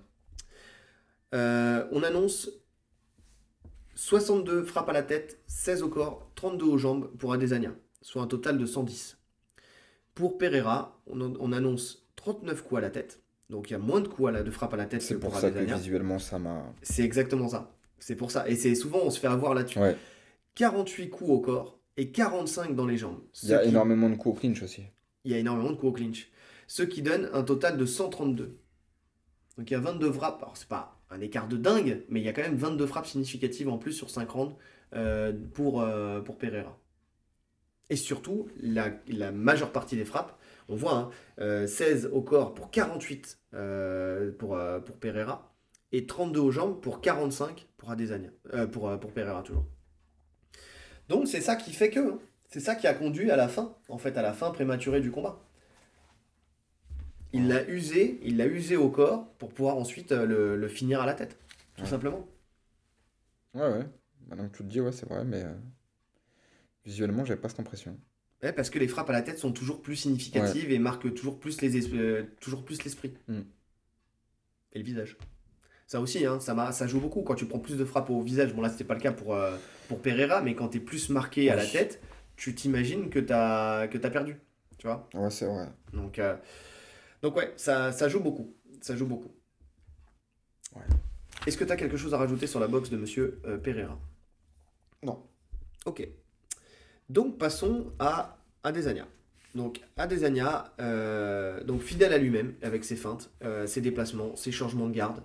Euh, 1.33 1.87
on 1.91 2.03
annonce 2.03 2.49
62 4.07 4.63
frappes 4.65 4.89
à 4.89 4.91
la 4.93 5.01
tête, 5.01 5.39
16 5.47 5.81
au 5.81 5.87
corps, 5.87 6.29
32 6.35 6.65
aux 6.65 6.77
jambes 6.77 7.09
pour 7.17 7.31
Adesanya, 7.31 7.73
soit 8.01 8.21
un 8.21 8.27
total 8.27 8.57
de 8.57 8.65
110. 8.65 9.17
Pour 10.13 10.37
Pereira, 10.37 10.99
on, 11.07 11.21
on 11.21 11.51
annonce 11.53 12.05
39 12.17 12.63
coups 12.63 12.79
à 12.79 12.81
la 12.81 12.89
tête, 12.89 13.21
donc 13.49 13.69
il 13.69 13.73
y 13.73 13.75
a 13.77 13.79
moins 13.79 14.01
de 14.01 14.09
coups 14.09 14.27
à 14.27 14.31
la, 14.33 14.43
de 14.43 14.51
frappes 14.51 14.73
à 14.73 14.77
la 14.77 14.87
tête 14.87 15.01
C'est 15.01 15.17
pour 15.17 15.29
pour 15.31 15.39
ça 15.39 15.49
que 15.51 15.57
visuellement, 15.59 16.19
ça 16.19 16.37
m'a. 16.37 16.65
C'est 16.81 17.03
exactement 17.03 17.47
ça. 17.47 17.73
C'est 17.97 18.17
pour 18.17 18.29
ça. 18.29 18.45
Et 18.49 18.57
c'est 18.57 18.75
souvent, 18.75 18.99
on 19.03 19.09
se 19.09 19.21
fait 19.21 19.27
avoir 19.27 19.53
là-dessus. 19.53 19.79
Ouais. 19.79 19.95
48 20.55 21.09
coups 21.09 21.29
au 21.29 21.39
corps 21.39 21.79
et 21.95 22.11
45 22.11 22.75
dans 22.75 22.85
les 22.85 22.97
jambes. 22.97 23.21
Il 23.43 23.49
y 23.49 23.53
a 23.53 23.63
qui- 23.63 23.69
énormément 23.69 24.09
de 24.09 24.15
coups 24.15 24.35
au 24.35 24.39
clinch 24.41 24.61
aussi. 24.63 24.83
il 25.23 25.31
y 25.31 25.33
a 25.33 25.37
énormément 25.37 25.69
de 25.71 25.75
coups 25.77 25.91
au 25.91 25.93
clinch. 25.93 26.29
Ce 26.67 26.83
qui 26.83 27.01
donne 27.03 27.29
un 27.31 27.43
total 27.43 27.77
de 27.77 27.85
132. 27.85 28.59
Donc 29.57 29.71
il 29.71 29.73
y 29.73 29.77
a 29.77 29.79
22 29.79 30.11
frappes. 30.11 30.41
Alors 30.41 30.57
c'est 30.57 30.67
pas 30.67 30.99
un 31.13 31.21
écart 31.21 31.47
de 31.47 31.57
dingue, 31.57 32.03
mais 32.09 32.19
il 32.19 32.25
y 32.25 32.29
a 32.29 32.33
quand 32.33 32.41
même 32.41 32.55
22 32.55 32.85
frappes 32.87 33.05
significatives 33.05 33.69
en 33.69 33.77
plus 33.77 33.93
sur 33.93 34.09
5 34.09 34.29
rounds 34.29 34.55
euh, 34.95 35.33
pour, 35.53 35.81
euh, 35.81 36.21
pour 36.21 36.37
Pereira. 36.37 36.77
Et 37.89 37.95
surtout, 37.95 38.47
la, 38.59 38.89
la 39.07 39.31
majeure 39.31 39.71
partie 39.71 39.95
des 39.95 40.05
frappes, 40.05 40.37
on 40.69 40.75
voit 40.75 40.95
hein, 40.95 41.09
euh, 41.39 41.67
16 41.67 42.09
au 42.11 42.21
corps 42.21 42.53
pour 42.53 42.71
48 42.71 43.39
euh, 43.53 44.31
pour, 44.31 44.59
pour 44.85 44.95
Pereira 44.97 45.53
et 45.91 46.05
32 46.05 46.39
aux 46.39 46.51
jambes 46.51 46.81
pour 46.81 47.01
45 47.01 47.67
pour 47.77 47.91
Adesanya. 47.91 48.29
Pour, 48.71 48.97
pour 48.99 49.11
Pereira 49.11 49.43
toujours. 49.43 49.65
Donc 51.09 51.27
c'est 51.27 51.41
ça 51.41 51.55
qui 51.55 51.71
fait 51.73 51.89
que. 51.89 52.17
c'est 52.47 52.61
ça 52.61 52.75
qui 52.75 52.87
a 52.87 52.93
conduit 52.93 53.29
à 53.29 53.35
la 53.35 53.47
fin, 53.47 53.75
en 53.89 53.97
fait, 53.97 54.17
à 54.17 54.21
la 54.21 54.33
fin 54.33 54.51
prématurée 54.51 55.01
du 55.01 55.11
combat. 55.11 55.43
Il 57.33 57.49
l'a 57.49 57.67
usé, 57.67 58.17
il 58.23 58.37
l'a 58.37 58.45
usé 58.47 58.77
au 58.77 58.89
corps 58.89 59.27
pour 59.37 59.49
pouvoir 59.53 59.75
ensuite 59.77 60.13
euh, 60.13 60.25
le, 60.25 60.55
le 60.55 60.67
finir 60.69 61.01
à 61.01 61.05
la 61.05 61.13
tête, 61.13 61.37
tout 61.75 61.83
Ouais. 61.83 61.89
simplement. 61.89 62.25
Ouais, 63.55 63.61
ouais. 63.67 63.89
Maintenant 64.27 64.47
que 64.49 64.57
tu 64.57 64.63
le 64.63 64.69
dis, 64.69 64.79
ouais, 64.81 64.91
c'est 64.91 65.07
vrai, 65.07 65.23
mais 65.25 65.43
euh, 65.43 65.53
visuellement, 66.85 67.25
j'avais 67.25 67.39
pas 67.41 67.49
cette 67.49 67.59
impression. 67.59 67.97
Ouais, 68.43 68.51
parce 68.53 68.69
que 68.69 68.77
les 68.77 68.87
frappes 68.87 69.09
à 69.09 69.13
la 69.13 69.21
tête 69.23 69.39
sont 69.39 69.51
toujours 69.53 69.81
plus 69.81 69.95
significatives 69.95 70.71
et 70.71 70.77
marquent 70.79 71.13
toujours 71.13 71.39
plus 71.39 71.61
les 71.61 71.77
es- 71.77 71.93
euh, 71.95 72.23
toujours 72.41 72.63
plus 72.65 72.83
l'esprit. 72.83 73.13
Mm. 73.27 73.41
Et 74.73 74.79
le 74.79 74.85
visage. 74.85 75.17
Ça 75.87 76.01
aussi, 76.01 76.25
hein, 76.25 76.39
ça, 76.39 76.53
m'a- 76.53 76.71
ça 76.71 76.87
joue 76.87 76.99
beaucoup. 76.99 77.21
Quand 77.23 77.35
tu 77.35 77.45
prends 77.45 77.59
plus 77.59 77.77
de 77.77 77.85
frappes 77.85 78.09
au 78.09 78.21
visage, 78.21 78.53
bon 78.53 78.61
là 78.61 78.69
c'était 78.69 78.83
pas 78.83 78.95
le 78.95 78.99
cas 79.01 79.11
pour, 79.11 79.35
euh, 79.35 79.57
pour 79.87 80.01
Pereira, 80.01 80.41
mais 80.41 80.55
quand 80.55 80.69
tu 80.69 80.77
es 80.77 80.81
plus 80.81 81.09
marqué 81.09 81.49
à 81.51 81.55
la 81.55 81.65
tête, 81.65 82.01
tu 82.35 82.55
t'imagines 82.55 83.09
que 83.09 83.19
tu 83.19 83.33
as, 83.33 83.87
que 83.91 83.97
as 84.05 84.09
perdu. 84.09 84.37
Tu 84.77 84.87
vois? 84.87 85.09
Ouais, 85.13 85.29
c'est 85.29 85.45
vrai. 85.45 85.67
Donc, 85.93 86.19
donc 87.23 87.37
ouais, 87.37 87.53
ça, 87.55 87.91
ça 87.93 88.09
joue 88.09 88.19
beaucoup. 88.19 88.53
Ça 88.81 88.95
joue 88.97 89.07
beaucoup. 89.07 89.31
Ouais. 90.75 90.81
Est-ce 91.47 91.57
que 91.57 91.63
tu 91.63 91.71
as 91.71 91.77
quelque 91.77 91.97
chose 91.97 92.13
à 92.13 92.17
rajouter 92.17 92.47
sur 92.47 92.59
la 92.59 92.67
boxe 92.67 92.89
de 92.89 92.97
Monsieur 92.97 93.39
euh, 93.45 93.57
Pereira? 93.57 93.97
Non. 95.03 95.23
Ok. 95.85 96.07
Donc 97.09 97.37
passons 97.37 97.91
à 97.97 98.37
Adesanya. 98.63 99.07
Donc 99.55 99.81
Adesanya, 99.97 100.73
euh, 100.79 101.63
donc 101.63 101.81
fidèle 101.81 102.11
à 102.11 102.17
lui-même 102.17 102.55
avec 102.61 102.83
ses 102.83 102.95
feintes, 102.97 103.31
euh, 103.43 103.67
ses 103.67 103.81
déplacements, 103.81 104.35
ses 104.35 104.51
changements 104.51 104.87
de 104.87 104.93
garde. 104.93 105.21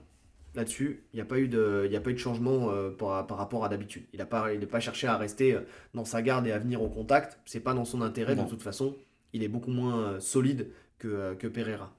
Là-dessus, 0.54 1.04
il 1.12 1.16
n'y 1.16 1.20
a 1.20 1.24
pas 1.24 1.38
eu 1.38 1.48
de, 1.48 1.88
y 1.90 1.96
a 1.96 2.00
pas 2.00 2.10
eu 2.10 2.14
de 2.14 2.18
changement 2.18 2.72
par, 2.98 3.26
par 3.26 3.38
rapport 3.38 3.64
à 3.64 3.68
d'habitude. 3.68 4.04
Il 4.12 4.18
n'a 4.18 4.26
pas, 4.26 4.52
il 4.52 4.60
n'a 4.60 4.66
pas 4.66 4.80
cherché 4.80 5.06
à 5.06 5.16
rester 5.16 5.56
dans 5.94 6.04
sa 6.04 6.20
garde 6.22 6.46
et 6.46 6.52
à 6.52 6.58
venir 6.58 6.82
au 6.82 6.88
contact. 6.88 7.38
C'est 7.44 7.60
pas 7.60 7.74
dans 7.74 7.84
son 7.84 8.02
intérêt 8.02 8.34
Non. 8.34 8.44
de 8.44 8.50
toute 8.50 8.62
façon. 8.62 8.96
Il 9.32 9.42
est 9.44 9.48
beaucoup 9.48 9.70
moins 9.70 10.18
solide 10.18 10.68
que, 10.98 11.08
euh, 11.08 11.34
que 11.34 11.46
Pereira. 11.46 11.94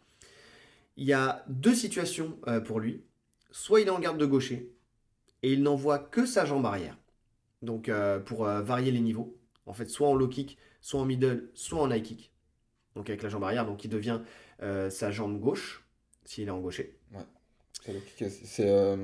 Il 0.97 1.05
y 1.05 1.13
a 1.13 1.43
deux 1.47 1.75
situations 1.75 2.37
euh, 2.47 2.59
pour 2.59 2.79
lui. 2.79 3.03
Soit 3.51 3.81
il 3.81 3.87
est 3.87 3.91
en 3.91 3.99
garde 3.99 4.17
de 4.17 4.25
gaucher 4.25 4.71
et 5.41 5.53
il 5.53 5.63
n'envoie 5.63 5.99
que 5.99 6.25
sa 6.25 6.45
jambe 6.45 6.65
arrière. 6.65 6.97
Donc 7.61 7.89
euh, 7.89 8.19
pour 8.19 8.43
varier 8.45 8.91
les 8.91 8.99
niveaux. 8.99 9.37
En 9.65 9.73
fait, 9.73 9.87
soit 9.87 10.07
en 10.07 10.15
low 10.15 10.27
kick, 10.27 10.57
soit 10.81 10.99
en 10.99 11.05
middle, 11.05 11.49
soit 11.53 11.81
en 11.81 11.91
high 11.91 12.03
kick. 12.03 12.31
Donc 12.95 13.09
avec 13.09 13.23
la 13.23 13.29
jambe 13.29 13.43
arrière, 13.43 13.65
donc 13.65 13.83
il 13.83 13.89
devient 13.89 14.21
sa 14.59 15.11
jambe 15.11 15.39
gauche 15.39 15.85
s'il 16.25 16.47
est 16.47 16.51
en 16.51 16.59
gaucher. 16.59 16.97
Kick, 17.85 18.29
c'est, 18.29 18.97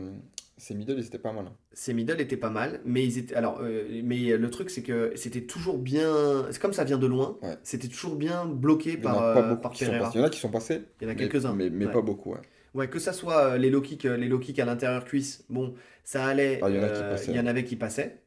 ces 0.58 0.74
middle, 0.74 0.96
ils 0.98 1.06
étaient 1.06 1.18
pas 1.20 1.32
mal. 1.34 1.48
hein. 1.48 1.56
Ses 1.74 1.94
middle 1.94 2.20
étaient 2.22 2.38
pas 2.38 2.50
mal, 2.50 2.82
mais 2.86 3.04
ils 3.04 3.18
étaient 3.18 3.36
alors 3.36 3.60
euh, 3.62 4.02
mais 4.04 4.38
le 4.38 4.50
truc 4.50 4.70
c'est 4.70 4.84
que 4.84 5.12
c'était 5.16 5.42
toujours 5.42 5.78
bien 5.78 6.46
c'est 6.52 6.62
comme 6.62 6.74
ça 6.74 6.84
vient 6.84 6.98
de 6.98 7.08
loin, 7.08 7.38
Ouais. 7.42 7.58
c'était 7.64 7.88
toujours 7.88 8.16
bien 8.16 8.46
bloqué 8.46 8.92
Il 8.94 8.96
y 8.96 9.00
en 9.00 9.02
par, 9.02 9.24
a 9.24 9.34
pas 9.34 9.42
beaucoup 9.50 9.62
par 9.62 9.72
qui 9.72 9.80
sont 9.86 9.92
Pereira. 9.92 10.06
passés. 10.08 10.18
Il 10.18 10.22
y 10.22 10.24
en 10.24 10.28
a 10.28 10.30
qui 10.30 10.40
sont 10.40 10.50
passés. 10.52 10.82
Il 11.02 11.04
y 11.04 11.08
en 11.08 11.10
a 11.10 11.14
mais- 11.14 11.20
quelques-uns. 11.20 11.54
Mais, 11.56 11.70
mais 11.70 11.86
Ouais. 11.88 11.92
pas 11.92 12.02
beaucoup, 12.02 12.32
ouais. 12.34 12.40
Ouais, 12.74 12.90
que 12.90 13.00
ça 13.00 13.14
soit 13.14 13.54
euh, 13.54 13.58
les 13.58 13.70
low 13.70 13.82
kicks, 13.82 14.06
euh, 14.06 14.18
les 14.18 14.28
low 14.28 14.40
kicks 14.40 14.60
à 14.60 14.66
l'intérieur 14.66 15.06
cuisse, 15.06 15.46
bon, 15.50 15.76
ça 16.04 16.26
allait. 16.26 16.60
Ah, 16.62 16.70
il 16.70 16.76
y 16.76 16.80
en 16.80 16.84
a 16.84 16.90
qui 16.90 17.02
passaient. 17.02 17.32
il 17.32 17.38
y 17.38 17.40
en 17.40 17.46
avait 17.46 17.64
qui 17.64 17.76
passaient. 17.76 18.22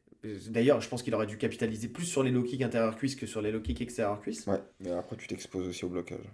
D'ailleurs, 0.49 0.81
je 0.81 0.89
pense 0.89 1.01
qu'il 1.01 1.15
aurait 1.15 1.27
dû 1.27 1.37
capitaliser 1.37 1.87
plus 1.87 2.03
sur 2.05 2.23
les 2.23 2.31
low 2.31 2.43
kicks 2.43 2.61
intérieur 2.61 2.95
cuisse 2.97 3.15
que 3.15 3.25
sur 3.25 3.41
les 3.41 3.51
low 3.51 3.61
kicks 3.61 3.79
extérieur 3.81 4.19
cuisse. 4.21 4.45
Ouais, 4.47 4.59
mais 4.81 4.91
après, 4.91 5.15
tu 5.15 5.27
t'exposes 5.27 5.67
aussi 5.67 5.85
au 5.85 5.89
blocage. 5.89 6.25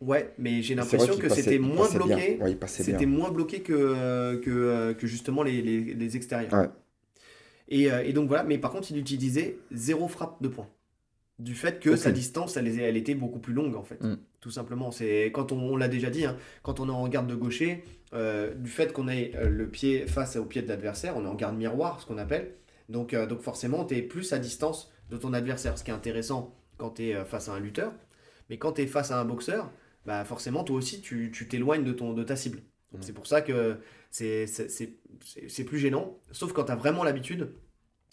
Ouais, 0.00 0.32
mais 0.38 0.62
j'ai 0.62 0.74
l'impression 0.74 1.16
que 1.18 1.28
c'était 1.28 1.58
moins 1.58 1.90
bloqué. 1.90 2.38
Ouais. 2.40 2.56
C'était 2.66 3.06
moins 3.06 3.30
bloqué 3.30 3.60
que, 3.60 4.36
que, 4.36 4.50
euh, 4.50 4.94
que 4.94 5.06
justement 5.06 5.42
les, 5.42 5.60
les, 5.60 5.94
les 5.94 6.16
extérieurs. 6.16 6.52
Ouais. 6.52 6.70
Et, 7.68 7.92
euh, 7.92 8.02
et 8.04 8.12
donc 8.12 8.28
voilà, 8.28 8.42
mais 8.42 8.58
par 8.58 8.70
contre, 8.70 8.90
il 8.90 8.98
utilisait 8.98 9.58
zéro 9.70 10.08
frappe 10.08 10.42
de 10.42 10.48
poing. 10.48 10.68
Du 11.38 11.54
fait 11.54 11.80
que 11.80 11.96
sa 11.96 12.10
distance, 12.10 12.56
elle, 12.56 12.66
elle 12.80 12.96
était 12.96 13.14
beaucoup 13.14 13.38
plus 13.38 13.54
longue 13.54 13.76
en 13.76 13.82
fait. 13.82 14.02
Mm. 14.02 14.18
Tout 14.40 14.50
simplement. 14.50 14.90
C'est 14.90 15.26
quand 15.34 15.52
on, 15.52 15.58
on 15.58 15.76
l'a 15.76 15.88
déjà 15.88 16.10
dit, 16.10 16.24
hein, 16.24 16.36
quand 16.62 16.80
on 16.80 16.88
est 16.88 16.92
en 16.92 17.06
garde 17.08 17.26
de 17.26 17.34
gaucher, 17.34 17.84
euh, 18.14 18.54
du 18.54 18.70
fait 18.70 18.92
qu'on 18.92 19.08
ait 19.08 19.32
le 19.48 19.68
pied 19.68 20.06
face 20.06 20.36
au 20.36 20.44
pied 20.44 20.62
de 20.62 20.68
l'adversaire, 20.68 21.14
on 21.16 21.24
est 21.24 21.28
en 21.28 21.34
garde 21.34 21.56
miroir, 21.56 22.00
ce 22.00 22.06
qu'on 22.06 22.18
appelle. 22.18 22.52
Donc, 22.88 23.14
euh, 23.14 23.26
donc 23.26 23.40
forcément, 23.40 23.84
tu 23.84 23.96
es 23.96 24.02
plus 24.02 24.32
à 24.32 24.38
distance 24.38 24.90
de 25.10 25.16
ton 25.16 25.32
adversaire, 25.32 25.78
ce 25.78 25.84
qui 25.84 25.90
est 25.90 25.94
intéressant 25.94 26.54
quand 26.78 26.90
tu 26.90 27.08
es 27.08 27.24
face 27.24 27.48
à 27.48 27.52
un 27.52 27.60
lutteur. 27.60 27.92
Mais 28.48 28.56
quand 28.56 28.72
tu 28.72 28.82
es 28.82 28.86
face 28.86 29.10
à 29.10 29.20
un 29.20 29.24
boxeur, 29.24 29.70
bah 30.06 30.24
forcément, 30.24 30.64
toi 30.64 30.76
aussi, 30.76 31.00
tu 31.00 31.30
t'éloignes 31.48 31.84
de, 31.84 31.92
ton, 31.92 32.12
de 32.14 32.22
ta 32.24 32.36
cible. 32.36 32.62
Donc 32.92 33.02
Mm. 33.02 33.02
c'est 33.02 33.12
pour 33.12 33.26
ça 33.26 33.42
que 33.42 33.78
c'est 34.10 34.46
c'est- 34.46 34.68
c'est- 34.68 34.98
c'est- 35.24 35.48
c'est 35.48 35.64
plus 35.64 35.78
gênant. 35.78 36.18
Sauf 36.32 36.52
quand 36.52 36.64
tu 36.64 36.72
as 36.72 36.76
vraiment 36.76 37.04
l'habitude, 37.04 37.54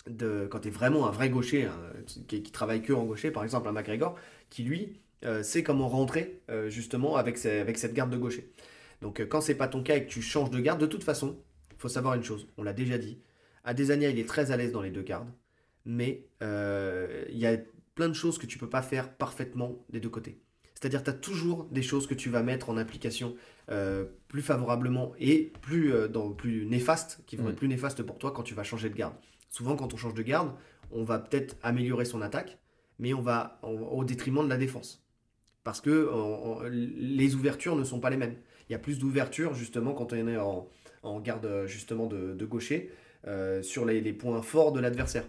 de, 0.08 0.48
quand 0.50 0.60
tu 0.62 0.70
es 0.70 0.72
vraiment 0.72 1.08
un 1.08 1.12
vrai 1.12 1.30
gaucher, 1.30 1.66
hein, 1.66 1.80
qui, 2.28 2.44
qui 2.44 2.52
travaille 2.52 2.82
que 2.82 2.94
en 2.94 3.06
gaucher, 3.06 3.32
par 3.32 3.44
exemple 3.44 3.68
un 3.68 3.72
McGregor, 3.74 4.16
qui 4.50 4.64
lui 4.64 5.02
euh, 5.26 5.44
sait 5.44 5.64
comment 5.64 5.90
rentrer 5.90 6.42
euh, 6.50 6.70
justement 6.70 7.16
avec, 7.18 7.38
ses- 7.40 7.60
avec 7.60 7.78
cette 7.80 7.94
garde 7.94 8.12
de 8.12 8.18
gaucher. 8.18 8.52
Donc 9.02 9.20
euh, 9.20 9.26
quand 9.26 9.42
c'est 9.42 9.56
pas 9.56 9.68
ton 9.68 9.84
cas 9.84 9.98
et 9.98 10.06
que 10.06 10.10
tu 10.12 10.22
changes 10.22 10.52
de 10.52 10.60
garde, 10.60 10.80
de 10.82 10.86
toute 10.86 11.04
façon, 11.04 11.38
il 11.72 11.78
faut 11.80 11.90
savoir 11.90 12.14
une 12.16 12.24
chose, 12.24 12.48
on 12.58 12.64
l'a 12.64 12.74
déjà 12.74 12.98
dit, 13.00 13.20
Adesanya 13.64 14.10
il 14.10 14.20
est 14.20 14.28
très 14.30 14.52
à 14.52 14.58
l'aise 14.58 14.72
dans 14.72 14.82
les 14.84 14.92
deux 14.92 15.02
gardes, 15.04 15.30
mais 15.86 16.28
euh, 16.44 17.26
il 17.30 17.38
y 17.38 17.48
a 17.48 17.58
plein 17.96 18.10
de 18.10 18.14
choses 18.14 18.38
que 18.38 18.46
tu 18.46 18.58
peux 18.60 18.70
pas 18.70 18.82
faire 18.84 19.14
parfaitement 19.16 19.86
des 19.90 20.00
deux 20.00 20.10
côtés. 20.10 20.40
C'est-à-dire 20.80 21.04
tu 21.04 21.10
as 21.10 21.14
toujours 21.14 21.66
des 21.72 21.82
choses 21.82 22.06
que 22.06 22.14
tu 22.14 22.30
vas 22.30 22.44
mettre 22.44 22.70
en 22.70 22.78
application 22.78 23.36
euh, 23.72 24.06
plus 24.28 24.44
favorablement 24.44 25.14
et 25.18 25.52
plus, 25.62 25.92
euh, 25.92 26.08
dans, 26.08 26.32
plus 26.34 26.68
néfastes, 26.68 27.24
qui 27.26 27.36
vont 27.36 27.46
Mm. 27.46 27.50
être 27.50 27.56
plus 27.56 27.68
néfastes 27.68 28.04
pour 28.04 28.20
toi 28.20 28.32
quand 28.32 28.44
tu 28.44 28.54
vas 28.54 28.64
changer 28.64 28.88
de 28.92 28.96
garde. 28.96 29.16
Souvent 29.50 29.76
quand 29.76 29.92
on 29.96 29.98
change 29.98 30.14
de 30.14 30.22
garde, 30.22 30.52
on 30.92 31.04
va 31.04 31.18
peut-être 31.18 31.56
améliorer 31.64 32.06
son 32.06 32.22
attaque, 32.22 32.60
mais 33.00 33.16
on 33.16 33.22
va 33.22 33.60
au 33.64 34.04
détriment 34.04 34.44
de 34.44 34.50
la 34.50 34.58
défense. 34.58 35.04
Parce 35.64 35.82
que 35.82 36.12
les 36.70 37.34
ouvertures 37.36 37.76
ne 37.76 37.84
sont 37.84 38.00
pas 38.00 38.10
les 38.12 38.18
mêmes. 38.18 38.36
Il 38.70 38.74
y 38.74 38.76
a 38.76 38.80
plus 38.80 39.00
d'ouverture 39.00 39.54
justement 39.56 39.94
quand 39.94 40.14
on 40.14 40.28
est 40.28 40.38
en, 40.38 40.70
en 41.02 41.20
garde 41.20 41.66
justement 41.66 42.06
de, 42.06 42.36
de 42.36 42.46
gaucher 42.46 42.92
euh, 43.26 43.64
sur 43.64 43.84
les, 43.84 44.00
les 44.00 44.14
points 44.14 44.42
forts 44.44 44.72
de 44.74 44.80
l'adversaire. 44.80 45.26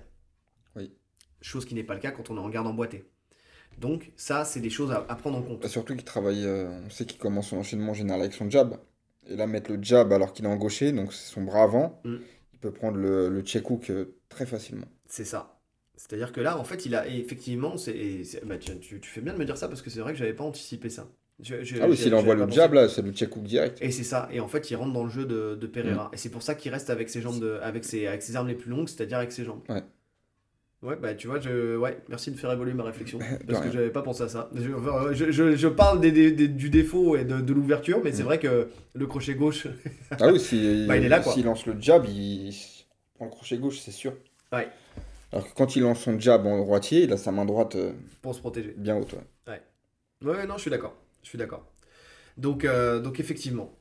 Oui. 0.76 0.92
Chose 1.40 1.64
qui 1.64 1.74
n'est 1.74 1.84
pas 1.84 1.94
le 1.94 2.00
cas 2.00 2.10
quand 2.10 2.30
on 2.30 2.36
est 2.36 2.40
en 2.40 2.50
garde 2.50 2.66
emboîtée. 2.66 3.04
Donc 3.80 4.10
ça, 4.16 4.44
c'est 4.44 4.60
des 4.60 4.70
choses 4.70 4.90
à, 4.90 5.04
à 5.08 5.14
prendre 5.14 5.38
en 5.38 5.42
compte. 5.42 5.60
Bah, 5.62 5.68
Surtout 5.68 5.94
qu'il 5.94 6.04
travaille, 6.04 6.44
euh, 6.44 6.68
on 6.86 6.90
sait 6.90 7.04
qu'il 7.04 7.18
commence 7.18 7.48
son 7.48 7.58
enchaînement 7.58 7.92
en 7.92 7.94
général 7.94 8.20
avec 8.20 8.32
son 8.34 8.50
jab. 8.50 8.76
Et 9.28 9.36
là, 9.36 9.46
mettre 9.46 9.70
le 9.72 9.82
jab 9.82 10.12
alors 10.12 10.32
qu'il 10.32 10.44
est 10.44 10.48
en 10.48 10.56
gaucher, 10.56 10.90
donc 10.92 11.12
c'est 11.12 11.32
son 11.32 11.42
bras 11.42 11.62
avant, 11.62 12.00
Mm. 12.04 12.16
il 12.54 12.58
peut 12.58 12.72
prendre 12.72 12.96
le, 12.96 13.28
le 13.28 13.40
check 13.42 13.70
hook 13.70 13.90
euh, 13.90 14.16
très 14.28 14.46
facilement. 14.46 14.86
C'est 15.06 15.24
ça. 15.24 15.60
C'est-à-dire 15.96 16.32
que 16.32 16.40
là, 16.40 16.58
en 16.58 16.64
fait, 16.64 16.86
il 16.86 16.94
a 16.94 17.06
et 17.08 17.18
effectivement, 17.18 17.76
c'est, 17.76 18.22
bah, 18.44 18.56
tu, 18.58 18.78
tu- 18.78 19.00
tu 19.00 19.08
fais 19.10 19.20
bien 19.20 19.32
de 19.34 19.38
me 19.38 19.44
dire 19.44 19.56
ça 19.58 19.68
parce 19.68 19.82
que 19.82 19.90
c'est 19.90 20.00
vrai 20.00 20.12
que 20.12 20.18
j'avais 20.18 20.32
pas 20.34 20.44
anticipé 20.44 20.90
ça. 20.90 21.08
Je- 21.40 21.62
je- 21.62 21.76
Ah 21.80 21.88
oui, 21.88 21.96
s'il 21.96 22.14
envoie 22.16 22.34
le 22.34 22.50
jab, 22.50 22.72
là, 22.72 22.88
c'est 22.88 23.02
le 23.02 23.12
check 23.12 23.36
hook 23.36 23.44
direct. 23.44 23.78
Et 23.80 23.90
c'est 23.92 24.02
ça. 24.04 24.28
Et 24.32 24.40
en 24.40 24.48
fait, 24.48 24.70
il 24.70 24.76
rentre 24.76 24.92
dans 24.92 25.04
le 25.04 25.10
jeu 25.10 25.24
de, 25.24 25.54
de 25.60 25.66
Mm. 25.66 25.70
Pereira. 25.70 26.10
Et 26.12 26.16
c'est 26.16 26.30
pour 26.30 26.42
ça 26.42 26.54
qu'il 26.56 26.72
reste 26.72 26.90
avec 26.90 27.08
ses 27.10 27.20
jambes, 27.20 27.38
de, 27.40 27.58
avec 27.62 27.84
ses, 27.84 28.06
avec 28.08 28.22
ses 28.22 28.34
armes 28.34 28.48
les 28.48 28.54
plus 28.56 28.70
longues, 28.70 28.88
c'est-à-dire 28.88 29.18
avec 29.18 29.30
ses 29.32 29.44
jambes. 29.44 29.60
Ouais. 29.68 29.82
Ouais, 30.80 30.94
bah 30.94 31.12
tu 31.14 31.26
vois, 31.26 31.40
je, 31.40 31.76
ouais, 31.76 31.98
merci 32.08 32.30
de 32.30 32.36
faire 32.36 32.52
évoluer 32.52 32.72
ma 32.72 32.84
réflexion. 32.84 33.18
Parce 33.46 33.58
que 33.58 33.64
rien. 33.64 33.72
j'avais 33.72 33.90
pas 33.90 34.02
pensé 34.02 34.22
à 34.22 34.28
ça. 34.28 34.48
Je, 34.54 34.70
enfin, 34.72 35.12
je, 35.12 35.32
je- 35.32 35.56
je 35.56 35.68
parle 35.68 36.00
des, 36.00 36.12
des- 36.12 36.30
des- 36.30 36.46
du 36.48 36.70
défaut 36.70 37.16
et 37.16 37.24
de, 37.24 37.40
de 37.40 37.52
l'ouverture, 37.52 38.00
mais 38.04 38.12
c'est 38.12 38.22
Mm. 38.22 38.26
vrai 38.26 38.38
que 38.38 38.68
le 38.94 39.06
crochet 39.08 39.34
gauche. 39.34 39.66
Ah 40.20 40.28
oui, 40.30 40.38
s'il 40.38 40.86
Bah, 40.86 40.96
il 40.96 41.04
est 41.04 41.08
là, 41.08 41.18
quoi. 41.20 41.32
s'il 41.32 41.44
lance 41.46 41.66
le 41.66 41.74
jab, 41.80 42.04
il 42.06 42.54
prend 43.14 43.24
le 43.24 43.30
crochet 43.32 43.58
gauche, 43.58 43.80
c'est 43.80 43.90
sûr. 43.90 44.14
Ouais. 44.52 44.68
Alors 45.32 45.48
que 45.48 45.54
quand 45.54 45.74
il 45.74 45.82
lance 45.82 46.00
son 46.00 46.18
jab 46.18 46.46
en 46.46 46.58
droitier, 46.58 47.02
il 47.02 47.12
a 47.12 47.16
sa 47.16 47.32
main 47.32 47.44
droite 47.44 47.74
euh, 47.74 47.92
pour 48.22 48.34
se 48.34 48.40
protéger. 48.40 48.72
bien 48.76 48.96
haute. 48.96 49.14
ouais. 49.48 49.60
Ouais, 50.24 50.46
non, 50.46 50.56
je 50.56 50.62
suis 50.62 50.70
d'accord. 50.70 50.96
Je 51.22 51.28
suis 51.28 51.38
d'accord. 51.38 51.66
Donc, 52.36 52.64
euh, 52.64 53.00
donc 53.00 53.18
effectivement. 53.20 53.72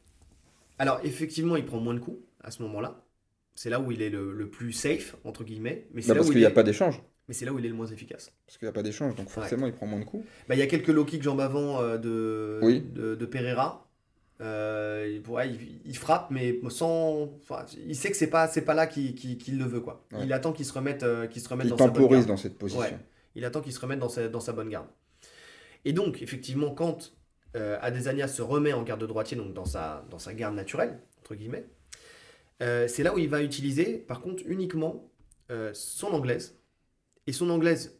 Alors, 0.80 1.00
effectivement, 1.04 1.56
il 1.56 1.66
prend 1.66 1.80
moins 1.80 1.94
de 1.94 2.00
coups 2.00 2.20
à 2.44 2.50
ce 2.52 2.62
moment-là. 2.64 3.04
C'est 3.60 3.72
là 3.72 3.80
où 3.80 3.92
il 3.92 4.04
est 4.04 4.12
le, 4.12 4.34
le 4.34 4.48
plus 4.50 4.72
safe, 4.72 5.16
entre 5.24 5.44
guillemets. 5.44 5.88
Mais 5.92 6.02
c'est 6.04 6.10
Bah, 6.10 6.14
là, 6.14 6.20
parce 6.20 6.28
où 6.30 6.32
qu'il 6.32 6.38
il 6.40 6.42
n'y 6.44 6.46
a 6.46 6.50
est- 6.52 6.54
pas 6.54 6.62
d'échange. 6.62 7.02
mais 7.28 7.34
c'est 7.34 7.44
là 7.46 7.52
où 7.54 7.58
il 7.60 7.66
est 7.66 7.70
le 7.70 7.74
moins 7.76 7.88
efficace. 7.88 8.32
Parce 8.46 8.58
qu'il 8.60 8.68
n'y 8.68 8.70
a 8.70 8.74
pas 8.74 8.84
d'échange, 8.84 9.16
donc 9.16 9.30
forcément, 9.30 9.66
il 9.66 9.74
prend 9.74 9.88
moins 9.88 10.00
de 10.00 10.06
coups. 10.06 10.24
Bah, 10.48 10.54
il 10.54 10.60
y 10.60 10.62
a 10.62 10.68
quelques 10.68 10.90
low 10.90 11.04
kicks 11.06 11.24
jambes 11.24 11.42
avant 11.42 11.82
euh, 11.82 11.98
de, 11.98 12.60
Oui. 12.62 12.82
de, 12.94 13.16
de 13.16 13.26
Pereira. 13.26 13.84
Euh, 14.42 15.10
il- 15.26 15.28
ouais, 15.32 15.50
il, 15.50 15.82
il 15.86 15.98
frappe, 15.98 16.30
mais 16.30 16.60
sans. 16.70 17.24
enfin, 17.42 17.66
il 17.88 17.96
sait 17.96 18.12
que 18.12 18.18
c'est 18.18 18.30
pas, 18.30 18.48
c'est 18.48 18.62
pas 18.62 18.76
là 18.76 18.86
qu'il 18.86 19.58
le 19.58 19.66
veut, 19.66 19.80
quoi. 19.82 20.06
Ouais. 20.12 20.20
Il 20.26 20.34
attend 20.34 20.54
qu'il 20.54 20.66
se 20.66 20.74
remette, 20.74 21.02
euh, 21.02 21.26
qu'il 21.26 21.42
se 21.42 21.50
remette 21.50 21.66
Il 21.66 21.70
dans 21.72 21.78
sa 21.78 21.86
bonne 21.86 21.94
temporise 21.96 22.18
garde. 22.20 22.28
dans 22.30 22.38
cette 22.38 22.58
position. 22.60 23.00
Il 23.34 23.44
attend 23.46 23.62
qu'il 23.62 23.74
se 23.74 23.80
remette 23.80 23.98
dans 24.00 24.10
sa, 24.10 24.28
dans 24.28 24.40
sa 24.40 24.54
bonne 24.54 24.70
garde. 24.70 24.88
Et 25.86 25.94
donc, 25.94 26.22
effectivement, 26.22 26.70
quand 26.72 27.14
euh, 27.56 27.78
Adesanya 27.82 28.28
se 28.28 28.44
remet 28.44 28.74
en 28.74 28.84
garde 28.84 29.02
de 29.02 29.08
droitier, 29.08 29.36
donc 29.38 29.54
dans 29.54 29.66
sa, 29.66 30.06
dans 30.12 30.20
sa 30.20 30.34
garde 30.34 30.54
naturelle, 30.56 31.00
entre 31.22 31.34
guillemets, 31.34 31.66
euh, 32.62 32.88
c'est 32.88 33.04
là 33.04 33.14
où 33.14 33.20
il 33.20 33.30
va 33.30 33.42
utiliser, 33.44 33.98
par 33.98 34.22
contre, 34.22 34.44
uniquement 34.46 35.10
euh, 35.52 35.72
son 35.74 36.08
anglaise. 36.08 36.58
Et 37.28 37.34
son 37.34 37.50
anglaise, 37.50 38.00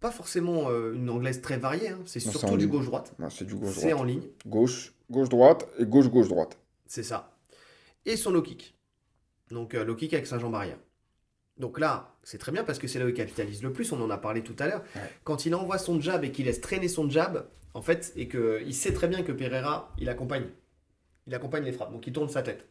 pas 0.00 0.10
forcément 0.10 0.68
euh, 0.70 0.92
une 0.94 1.08
anglaise 1.10 1.40
très 1.40 1.56
variée, 1.58 1.88
hein, 1.88 2.00
c'est 2.04 2.20
surtout 2.20 2.56
du 2.56 2.66
gauche-droite. 2.68 3.14
C'est 3.30 3.44
du 3.44 3.52
C'est 3.52 3.58
gauche-droite. 3.58 3.94
en 3.94 4.04
ligne, 4.04 4.22
Gauche, 4.46 4.94
gauche-droite 5.10 5.66
et 5.78 5.86
gauche-gauche-droite. 5.86 6.58
c'est 6.86 7.02
ça. 7.02 7.36
Et 8.04 8.16
son 8.16 8.30
low 8.30 8.42
kick. 8.42 8.74
Donc, 9.50 9.72
low 9.72 9.94
kick 9.96 10.12
avec 10.14 10.26
sa 10.26 10.38
jambe 10.38 10.54
arrière. 10.54 10.78
Donc 11.58 11.80
là, 11.80 12.14
c'est 12.22 12.38
très 12.38 12.52
bien 12.52 12.64
parce 12.64 12.78
que 12.78 12.86
c'est 12.86 12.98
là 12.98 13.06
où 13.06 13.08
il 13.08 13.14
capitalise 13.14 13.62
le 13.62 13.72
plus, 13.72 13.90
on 13.92 14.00
en 14.02 14.10
a 14.10 14.18
parlé 14.18 14.42
tout 14.42 14.54
à 14.58 14.66
l'heure. 14.68 14.82
Ouais. 14.94 15.00
Quand 15.24 15.46
il 15.46 15.54
envoie 15.54 15.78
son 15.78 16.00
jab 16.00 16.22
et 16.22 16.30
qu'il 16.30 16.44
laisse 16.44 16.60
traîner 16.60 16.86
son 16.88 17.08
jab, 17.08 17.46
en 17.72 17.80
fait, 17.82 18.12
et 18.16 18.28
qu'il 18.28 18.74
sait 18.74 18.92
très 18.92 19.08
bien 19.08 19.22
que 19.22 19.32
Pereira, 19.32 19.92
il 19.98 20.08
accompagne. 20.08 20.46
Il 21.26 21.34
accompagne 21.34 21.64
les 21.64 21.72
frappes, 21.72 21.92
donc 21.92 22.06
il 22.06 22.12
tourne 22.12 22.28
sa 22.28 22.42
tête. 22.42 22.66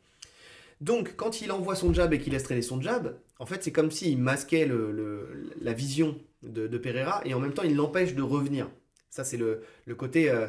Donc, 0.82 1.16
quand 1.16 1.42
il 1.42 1.52
envoie 1.52 1.76
son 1.76 1.94
jab 1.94 2.14
et 2.14 2.20
qu'il 2.20 2.34
laisse 2.34 2.44
traîner 2.44 2.62
son 2.62 2.82
jab, 2.82 3.16
en 3.40 3.46
fait, 3.46 3.64
c'est 3.64 3.72
comme 3.72 3.92
s'il 3.92 4.18
masquait 4.18 4.66
le- 4.66 4.92
le- 4.92 5.50
la 5.62 5.74
vision 5.74 6.18
de, 6.44 6.68
de 6.68 6.78
Pereira 6.78 7.22
et 7.26 7.34
en 7.34 7.40
même 7.40 7.54
temps, 7.54 7.64
il 7.64 7.76
l'empêche 7.76 8.14
de 8.14 8.22
revenir. 8.22 8.70
Ça, 9.10 9.24
c'est 9.24 9.38
le, 9.38 9.62
le 9.86 9.96
côté. 9.96 10.30
euh, 10.30 10.48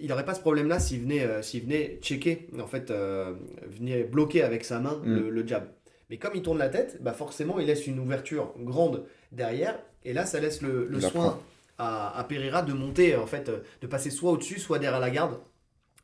il 0.00 0.08
n'aurait 0.08 0.24
pas 0.24 0.34
ce 0.34 0.40
problème-là 0.40 0.80
s'il 0.80 1.02
venait, 1.02 1.22
euh, 1.24 1.40
s'il 1.42 1.62
venait 1.62 1.98
checker, 2.02 2.48
en 2.60 2.66
fait, 2.66 2.90
euh, 2.90 3.34
venait 3.68 4.02
bloquer 4.02 4.42
avec 4.42 4.64
sa 4.64 4.80
main 4.80 5.00
Mm. 5.04 5.28
le, 5.28 5.46
jab. 5.46 5.68
Mais 6.10 6.16
comme 6.18 6.32
il 6.34 6.42
tourne 6.42 6.58
la 6.58 6.68
tête, 6.68 6.98
bah 7.02 7.12
forcément, 7.12 7.60
il 7.60 7.66
laisse 7.66 7.86
une 7.86 8.00
ouverture 8.00 8.54
grande 8.58 9.04
derrière. 9.30 9.78
Et 10.04 10.12
là, 10.12 10.26
ça 10.26 10.40
laisse 10.40 10.62
le, 10.62 10.86
soin 11.00 11.38
à, 11.76 12.18
à 12.18 12.24
Pereira 12.24 12.62
de 12.62 12.72
monter, 12.72 13.14
en 13.14 13.26
fait, 13.26 13.50
de 13.80 13.86
passer 13.86 14.10
soit 14.10 14.32
au-dessus, 14.32 14.58
soit 14.58 14.78
derrière 14.80 15.00
la 15.00 15.10
garde 15.10 15.38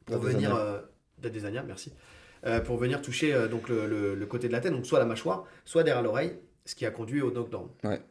pour 0.04 0.18
venir. 0.18 0.54
D'Adesanya, 1.18 1.62
merci. 1.62 1.92
Euh, 2.46 2.60
pour 2.60 2.76
venir 2.76 3.00
toucher 3.00 3.32
euh, 3.32 3.48
donc 3.48 3.68
le, 3.70 3.86
le- 3.86 4.14
le 4.14 4.26
côté 4.26 4.48
de 4.48 4.52
la 4.52 4.60
tête, 4.60 4.72
donc 4.72 4.84
soit 4.86 4.98
la 4.98 5.06
mâchoire, 5.06 5.46
soit 5.64 5.82
derrière 5.82 6.02
l'oreille, 6.02 6.36
ce 6.66 6.74
qui 6.74 6.84
a 6.84 6.90
conduit 6.90 7.22
au 7.22 7.30
knockdown. 7.30 7.68
Ouais. 7.84 8.02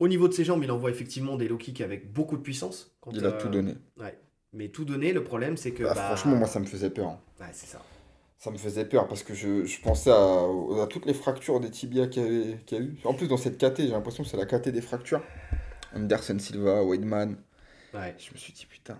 Au 0.00 0.08
niveau 0.08 0.26
de 0.28 0.32
ses 0.32 0.44
jambes, 0.44 0.62
il 0.64 0.70
envoie 0.72 0.90
effectivement 0.90 1.36
des 1.36 1.46
low 1.48 1.56
kicks 1.56 1.80
avec 1.80 2.12
beaucoup 2.12 2.36
de 2.36 2.42
puissance. 2.42 2.96
quand, 3.00 3.12
Il 3.12 3.24
a 3.24 3.28
euh, 3.28 3.40
tout 3.40 3.48
donné. 3.48 3.74
Mais 4.52 4.68
tout 4.68 4.84
donné, 4.84 5.12
le 5.12 5.24
problème 5.24 5.56
c'est 5.56 5.72
que. 5.72 5.82
Ah, 5.84 5.94
bah, 5.94 6.06
Franchement, 6.06 6.36
moi, 6.36 6.46
ça 6.46 6.60
me 6.60 6.64
faisait 6.64 6.90
peur. 6.90 7.08
hein. 7.08 7.20
Ouais, 7.40 7.46
c'est 7.52 7.66
ça. 7.66 7.82
Ça 8.38 8.50
me 8.50 8.56
faisait 8.58 8.84
peur 8.84 9.08
parce 9.08 9.22
que 9.22 9.32
je, 9.34 9.64
je 9.64 9.80
pensais 9.80 10.10
à, 10.10 10.14
à 10.82 10.86
toutes 10.88 11.06
les 11.06 11.14
fractures 11.14 11.60
des 11.60 11.70
tibias 11.70 12.06
qu'il 12.08 12.22
y, 12.22 12.26
avait- 12.26 12.58
qu'il 12.66 12.78
y 12.78 12.80
a 12.80 12.84
eu. 12.84 12.96
En 13.04 13.14
plus, 13.14 13.26
dans 13.26 13.36
cette 13.36 13.58
KT, 13.58 13.78
j'ai 13.82 13.88
l'impression 13.88 14.22
que 14.22 14.28
c'est 14.28 14.36
la 14.36 14.46
KT 14.46 14.68
des 14.70 14.80
fractures. 14.82 15.22
Anderson 15.94 16.38
Silva, 16.38 16.82
Weidman. 16.84 17.36
Ouais. 17.94 18.14
Je 18.18 18.32
me 18.32 18.36
suis 18.36 18.52
dit, 18.52 18.66
putain. 18.66 18.98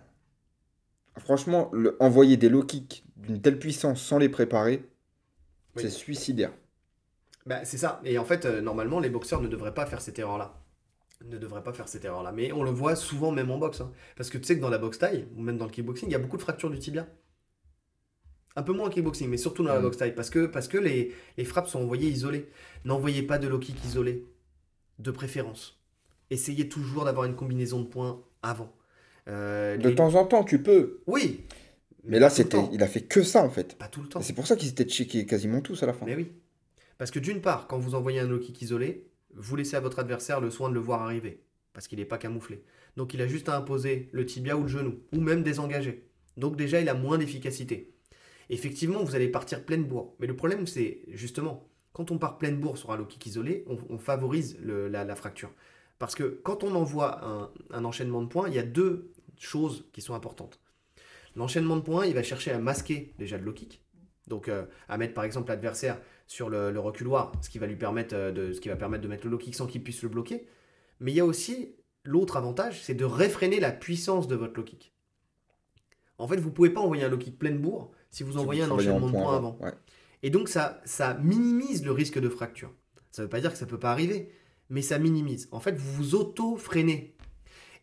Franchement, 1.19 1.71
le, 1.73 1.97
envoyer 2.01 2.37
des 2.37 2.49
low 2.49 2.63
kicks 2.65 3.05
d'une 3.17 3.41
telle 3.41 3.59
puissance 3.59 4.03
sans 4.03 4.19
les 4.19 4.29
préparer, 4.29 4.85
Oui. 5.77 5.83
c'est 5.83 5.91
suicidaire. 5.91 6.53
Bah, 7.47 7.65
c'est 7.65 7.79
ça. 7.79 8.01
Et 8.05 8.19
en 8.19 8.25
fait, 8.25 8.47
euh, 8.47 8.61
normalement, 8.61 9.01
les 9.01 9.11
boxeurs 9.11 9.41
ne 9.41 9.49
devraient 9.49 9.75
pas 9.75 9.87
faire 9.87 10.01
cette 10.01 10.19
erreur-là. 10.19 10.61
Ne 11.25 11.39
devraient 11.39 11.63
pas 11.63 11.73
faire 11.73 11.89
cette 11.89 12.05
erreur-là. 12.05 12.33
Mais 12.33 12.53
on 12.53 12.63
le 12.65 12.71
voit 12.71 12.97
souvent 12.97 13.31
même 13.33 13.51
en 13.51 13.59
boxe. 13.59 13.81
hein. 13.81 13.93
Parce 14.17 14.29
que 14.31 14.39
tu 14.39 14.45
sais 14.45 14.57
que 14.57 14.61
dans 14.61 14.71
la 14.71 14.79
boxe 14.79 14.99
taille, 14.99 15.27
ou 15.37 15.43
même 15.43 15.57
dans 15.59 15.67
le 15.67 15.71
kickboxing, 15.71 16.09
il 16.09 16.13
y 16.13 16.17
a 16.17 16.19
beaucoup 16.19 16.37
de 16.37 16.43
fractures 16.43 16.71
du 16.71 16.79
tibia. 16.79 17.07
Un 18.57 18.63
peu 18.63 18.73
moins 18.73 18.87
en 18.87 18.91
kickboxing, 18.91 19.29
mais 19.29 19.37
surtout 19.37 19.63
dans 19.63 19.71
la 19.73 19.77
Mhm. 19.79 19.83
boxe 19.85 19.97
taille. 19.99 20.15
Parce 20.15 20.31
que, 20.31 20.47
parce 20.47 20.69
que 20.69 20.79
les, 20.79 21.15
les 21.37 21.45
frappes 21.45 21.69
sont 21.69 21.81
envoyées 21.81 22.09
isolées. 22.09 22.49
N'envoyez 22.85 23.23
pas 23.23 23.39
de 23.39 23.47
low 23.49 23.59
kick 23.59 23.83
isolé. 23.85 24.27
De 24.99 25.11
préférence. 25.11 25.81
Essayez 26.31 26.69
toujours 26.69 27.05
d'avoir 27.05 27.27
une 27.27 27.35
combinaison 27.37 27.81
de 27.81 27.87
points 27.87 28.23
avant. 28.43 28.73
Euh, 29.29 29.77
De 29.77 29.89
les- 29.89 29.95
temps 29.95 30.15
en 30.15 30.27
temps, 30.27 30.45
tu 30.45 30.63
peux. 30.63 31.01
Oui. 31.07 31.45
Mais 32.05 32.19
là, 32.19 32.29
c'était, 32.29 32.59
il 32.73 32.83
a 32.83 32.87
fait 32.87 33.01
que 33.01 33.23
ça, 33.23 33.43
en 33.43 33.49
fait. 33.51 33.77
Pas 33.79 33.89
tout 33.89 34.03
le 34.03 34.09
temps. 34.09 34.21
C'est 34.21 34.35
pour 34.35 34.47
ça 34.47 34.57
qu'ils 34.57 34.69
étaient 34.69 34.85
checkés 34.85 35.25
quasiment 35.25 35.61
tous 35.63 35.83
à 35.83 35.87
la 35.87 35.95
fin. 35.95 36.05
Mais 36.05 36.17
oui. 36.17 36.33
Parce 36.99 37.11
que 37.11 37.19
d'une 37.19 37.41
part, 37.41 37.67
quand 37.67 37.79
vous 37.79 37.95
envoyez 37.95 38.21
un 38.21 38.29
low 38.29 38.39
kick 38.39 38.61
isolé, 38.63 39.07
vous 39.35 39.57
laissez 39.57 39.77
à 39.77 39.81
votre 39.81 39.99
adversaire 39.99 40.41
le 40.41 40.51
soin 40.51 40.69
de 40.69 40.75
le 40.75 40.81
voir 40.81 41.03
arriver. 41.03 41.41
parce 41.73 41.89
qu'il 41.89 41.99
n'est 41.99 42.05
pas 42.05 42.19
camouflé. 42.19 42.63
Donc 42.97 43.15
il 43.15 43.21
a 43.21 43.27
juste 43.27 43.49
à 43.49 43.57
imposer 43.57 44.09
le 44.13 44.25
tibia 44.25 44.57
ou 44.57 44.63
le 44.63 44.69
genou, 44.69 45.01
ou 45.13 45.21
même 45.21 45.43
désengager. 45.43 46.09
Donc 46.37 46.57
déjà, 46.57 46.81
il 46.81 46.89
a 46.89 46.95
moins 46.95 47.19
d'efficacité. 47.19 47.93
Effectivement, 48.49 49.03
vous 49.03 49.17
allez 49.17 49.29
partir 49.29 49.65
pleine 49.65 49.83
bourre. 49.83 50.15
Mais 50.21 50.29
le 50.29 50.37
problème, 50.37 50.69
c'est 50.69 51.01
justement, 51.09 51.67
quand 51.93 52.13
on 52.13 52.19
part 52.19 52.39
pleine 52.39 52.59
bourre 52.61 52.79
sur 52.79 52.93
un 52.93 52.97
low 52.97 53.07
kick 53.07 53.27
isolé, 53.27 53.65
on, 53.67 53.99
favorise 53.99 54.57
la, 54.63 55.17
fracture. 55.17 55.51
Parce 55.99 56.15
que 56.15 56.41
quand 56.43 56.65
on 56.65 56.75
envoie 56.75 57.25
un, 57.25 57.51
un 57.71 57.85
enchaînement 57.85 58.23
de 58.23 58.29
points, 58.29 58.49
il 58.49 58.55
y 58.55 58.59
a 58.59 58.65
deux 58.65 59.13
choses 59.39 59.85
qui 59.93 60.01
sont 60.01 60.15
importantes. 60.15 60.61
L'enchaînement 61.37 61.77
de 61.77 61.83
points, 61.83 62.07
il 62.07 62.15
va 62.15 62.23
chercher 62.23 62.53
à 62.53 62.59
masquer 62.59 63.15
déjà 63.19 63.39
le 63.39 63.45
low 63.45 63.53
kick. 63.53 63.83
Donc 64.27 64.49
euh, 64.49 64.65
à 64.89 64.97
mettre 64.97 65.15
par 65.15 65.25
exemple 65.25 65.49
l'adversaire 65.49 66.01
sur 66.27 66.49
le, 66.49 66.79
reculoir, 66.79 67.33
ce 67.43 67.51
qui 67.51 67.59
va 67.59 67.67
lui 67.67 67.77
permettre 67.77 68.15
euh, 68.15 68.33
de, 68.33 68.53
ce 68.53 68.61
qui 68.61 68.69
va 68.69 68.77
permettre 68.77 69.03
de 69.03 69.09
mettre 69.09 69.25
le 69.25 69.31
low 69.31 69.39
kick 69.39 69.55
sans 69.55 69.67
qu'il 69.67 69.83
puisse 69.83 70.03
le 70.03 70.09
bloquer. 70.09 70.47
Mais 71.01 71.13
il 71.13 71.17
y 71.17 71.21
a 71.21 71.27
aussi 71.27 71.77
l'autre 72.05 72.37
avantage, 72.37 72.83
c'est 72.83 72.95
de 72.95 73.05
réfréner 73.05 73.61
la 73.61 73.71
puissance 73.71 74.29
de 74.29 74.37
votre 74.37 74.55
low 74.55 74.63
kick. 74.63 74.95
En 76.17 76.29
fait, 76.29 76.37
vous 76.37 76.51
ne 76.51 76.55
pouvez 76.55 76.71
pas 76.71 76.81
envoyer 76.81 77.05
un 77.05 77.09
low 77.09 77.19
kick 77.19 77.39
pleine 77.39 77.59
bourre 77.59 77.91
si 78.11 78.23
vous 78.23 78.39
envoyez 78.39 78.63
un 78.63 78.71
enchaînement 78.71 79.09
de 79.09 79.13
points 79.13 79.37
avant. 79.37 79.59
Et 80.23 80.31
donc 80.31 80.49
ça, 80.49 80.81
ça 80.85 81.15
minimise 81.15 81.85
le 81.85 81.91
risque 81.91 82.19
de 82.19 82.29
fracture. 82.29 82.73
Ça 83.11 83.23
ne 83.23 83.27
veut 83.27 83.31
pas 83.31 83.41
dire 83.41 83.53
que 83.53 83.59
ça 83.59 83.67
ne 83.67 83.71
peut 83.71 83.79
pas 83.79 83.91
arriver, 83.91 84.31
mais 84.71 84.83
ça 84.83 84.99
minimise. 84.99 85.49
En 85.53 85.61
fait, 85.61 85.77
vous 85.77 85.93
vous 85.93 86.15
auto-freinez. 86.15 87.15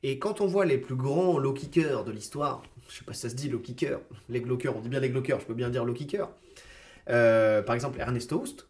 Et 0.04 0.20
quand 0.20 0.42
on 0.42 0.48
voit 0.48 0.66
les 0.66 0.78
plus 0.78 0.96
grands 0.96 1.38
low 1.38 1.54
kickers 1.54 2.04
de 2.04 2.12
l'histoire, 2.12 2.64
je 2.90 2.98
sais 2.98 3.06
pas 3.06 3.14
si 3.14 3.22
ça 3.22 3.30
se 3.30 3.36
dit 3.36 3.50
low 3.50 3.60
kicker, 3.60 4.00
les 4.30 4.42
glockers, 4.42 4.76
on 4.76 4.82
dit 4.82 4.90
bien 4.90 5.00
les 5.00 5.10
glockers, 5.10 5.40
je 5.40 5.46
peux 5.46 5.54
bien 5.54 5.70
dire 5.70 5.86
low 5.86 5.94
kicker. 5.94 6.30
Euh, 7.10 7.62
par 7.62 7.76
exemple, 7.76 8.00
Ernesto 8.00 8.40
Houst. 8.40 8.68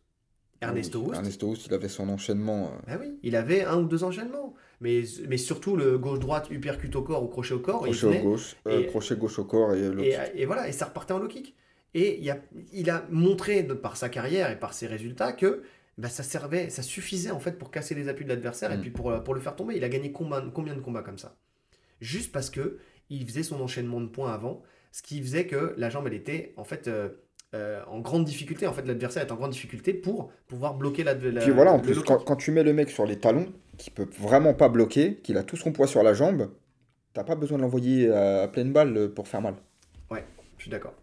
Ernesto 0.62 1.00
Houst. 1.00 1.16
Ernesto 1.16 1.48
Houst, 1.48 1.68
il 1.68 1.74
avait 1.74 1.90
son 1.90 2.10
enchaînement. 2.10 2.68
Euh. 2.68 2.94
Ah 2.94 2.98
oui, 3.00 3.18
il 3.24 3.36
avait 3.36 3.64
un 3.64 3.80
ou 3.80 3.86
deux 3.86 4.04
enchaînements. 4.04 4.54
Mais, 4.80 5.04
mais 5.28 5.38
surtout 5.38 5.76
le 5.76 5.98
gauche-droite, 5.98 6.50
uppercut 6.50 6.96
au 6.96 7.04
corps 7.04 7.24
ou 7.24 7.28
crochet 7.28 7.54
au 7.54 7.60
corps. 7.60 7.82
Crochet 7.82 8.20
au 8.20 8.24
gauche, 8.24 8.56
euh, 8.68 8.84
crochet 8.88 9.16
gauche 9.16 9.40
au 9.40 9.46
corps 9.46 9.74
et, 9.74 9.92
et, 10.00 10.18
et, 10.36 10.46
voilà, 10.46 10.68
et 10.68 10.72
ça 10.72 10.86
repartait 10.86 11.14
en 11.14 11.20
low 11.20 11.28
kick. 11.28 11.56
Et 11.94 12.20
il 12.20 12.30
a, 12.32 12.40
il 12.74 12.90
a 12.90 13.06
montré 13.10 13.64
par 13.64 13.98
sa 13.98 14.10
carrière 14.10 14.50
et 14.50 14.58
par 14.58 14.74
ses 14.74 14.88
résultats 14.88 15.34
que 15.34 15.64
bah, 15.98 16.10
ça 16.10 16.24
servait, 16.24 16.70
ça 16.70 16.82
suffisait 16.82 17.32
en 17.32 17.40
fait 17.40 17.58
pour 17.58 17.72
casser 17.72 17.96
les 17.96 18.08
appuis 18.08 18.26
de 18.26 18.30
l'adversaire 18.30 18.72
et 18.72 18.78
mm. 18.78 18.82
puis 18.82 18.92
pour, 18.92 19.24
pour 19.24 19.34
le 19.34 19.42
faire 19.42 19.56
tomber. 19.56 19.76
Il 19.76 19.84
a 19.84 19.90
gagné 19.90 20.12
combien, 20.12 20.50
combien 20.50 20.76
de 20.76 20.82
combats 20.82 21.04
comme 21.04 21.18
ça? 21.18 21.38
Juste 22.00 22.32
parce 22.32 22.50
que 22.50 22.80
il 23.10 23.26
faisait 23.28 23.44
son 23.44 23.62
enchaînement 23.62 24.02
de 24.02 24.08
points 24.08 24.34
avant, 24.34 24.64
ce 24.92 25.02
qui 25.02 25.22
faisait 25.22 25.46
que 25.46 25.74
la 25.78 25.90
jambe, 25.90 26.08
elle 26.08 26.14
était 26.14 26.54
en 26.58 26.64
fait 26.64 26.88
euh, 26.88 27.10
euh, 27.54 27.82
en 27.88 28.00
grande 28.00 28.24
difficulté. 28.24 28.66
En 28.66 28.74
fait, 28.74 28.86
l'adversaire 28.88 29.24
est 29.24 29.32
en 29.32 29.36
grande 29.36 29.52
difficulté 29.52 29.94
pour 29.94 30.32
pouvoir 30.48 30.76
bloquer 30.76 31.04
la. 31.04 31.14
Puis 31.16 31.52
voilà, 31.52 31.74
en 31.74 31.80
plus, 31.80 32.02
quand, 32.02 32.36
tu 32.38 32.52
mets 32.52 32.64
le 32.64 32.74
mec 32.74 32.90
sur 32.90 33.06
les 33.06 33.20
talons, 33.20 33.52
qui 33.78 33.92
peut 33.92 34.08
vraiment 34.18 34.54
pas 34.54 34.70
bloquer, 34.70 35.18
qu'il 35.18 35.38
a 35.38 35.44
tout 35.44 35.58
son 35.58 35.72
poids 35.72 35.88
sur 35.88 36.04
la 36.04 36.14
jambe, 36.14 36.50
t'as 37.14 37.24
pas 37.24 37.36
besoin 37.36 37.58
de 37.58 37.64
l'envoyer 37.64 38.10
à, 38.12 38.48
pleine 38.48 38.72
balle 38.72 39.10
pour 39.14 39.28
faire 39.28 39.42
mal. 39.42 39.56
Ouais, 40.10 40.24
je 40.58 40.64
suis 40.64 40.72
d'accord. 40.72 40.94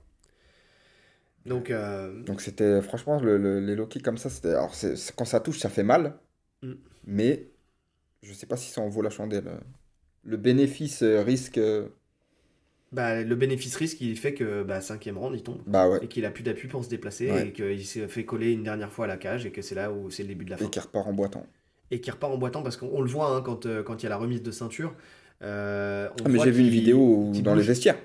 Donc, 1.48 1.70
euh, 1.70 2.22
Donc 2.22 2.40
c'était 2.40 2.82
franchement 2.82 3.20
le, 3.20 3.60
les 3.60 3.74
low 3.74 3.88
comme 4.04 4.18
ça, 4.18 4.30
c'était 4.30 4.50
alors 4.50 4.72
quand 5.16 5.24
ça 5.24 5.40
touche, 5.40 5.58
ça 5.58 5.68
fait 5.68 5.82
mal, 5.82 6.14
mm. 6.62 6.74
mais 7.06 7.48
je 8.22 8.32
sais 8.32 8.46
pas 8.46 8.56
si 8.56 8.70
ça 8.70 8.80
en 8.80 8.88
vaut 8.88 9.02
la 9.02 9.10
chandelle. 9.10 9.50
Le 10.24 10.36
bénéfice 10.36 11.02
risque 11.02 11.60
bah, 12.90 13.22
le 13.22 13.34
bénéfice-risque, 13.34 14.00
il 14.00 14.16
fait 14.16 14.32
que 14.32 14.62
bah, 14.62 14.80
cinquième 14.80 15.18
round, 15.18 15.34
il 15.34 15.42
tombe. 15.42 15.60
Bah 15.66 15.88
ouais. 15.88 15.98
Et 16.02 16.08
qu'il 16.08 16.24
a 16.24 16.30
plus 16.30 16.42
d'appui 16.42 16.68
pour 16.68 16.84
se 16.84 16.88
déplacer 16.88 17.28
et 17.28 17.52
qu'il 17.52 17.84
s'est 17.84 18.08
fait 18.08 18.24
coller 18.24 18.52
une 18.52 18.62
dernière 18.62 18.90
fois 18.90 19.04
à 19.04 19.08
la 19.08 19.18
cage 19.18 19.44
et 19.44 19.50
que 19.50 19.60
c'est 19.60 19.74
là 19.74 19.92
où 19.92 20.10
c'est 20.10 20.22
le 20.22 20.30
début 20.30 20.46
de 20.46 20.50
la 20.50 20.56
fin. 20.56 20.64
Et 20.64 20.70
qu'il 20.70 20.80
repart 20.80 21.06
en 21.06 21.12
boitant. 21.12 21.44
Et 21.90 22.00
qu'il 22.00 22.12
repart 22.12 22.32
en 22.32 22.38
boitant 22.38 22.62
parce 22.62 22.78
qu'on 22.78 23.02
le 23.02 23.08
voit 23.08 23.36
hein, 23.36 23.42
quand 23.42 23.66
euh, 23.66 23.82
quand 23.82 24.02
il 24.02 24.04
y 24.04 24.06
a 24.06 24.10
la 24.10 24.16
remise 24.16 24.42
de 24.42 24.50
ceinture. 24.50 24.94
Euh, 25.42 26.08
ah, 26.24 26.28
mais 26.28 26.38
j'ai 26.38 26.50
vu 26.50 26.62
une 26.62 26.70
vidéo 26.70 27.30
dans 27.42 27.54
les 27.54 27.62
vestiaires. 27.62 27.98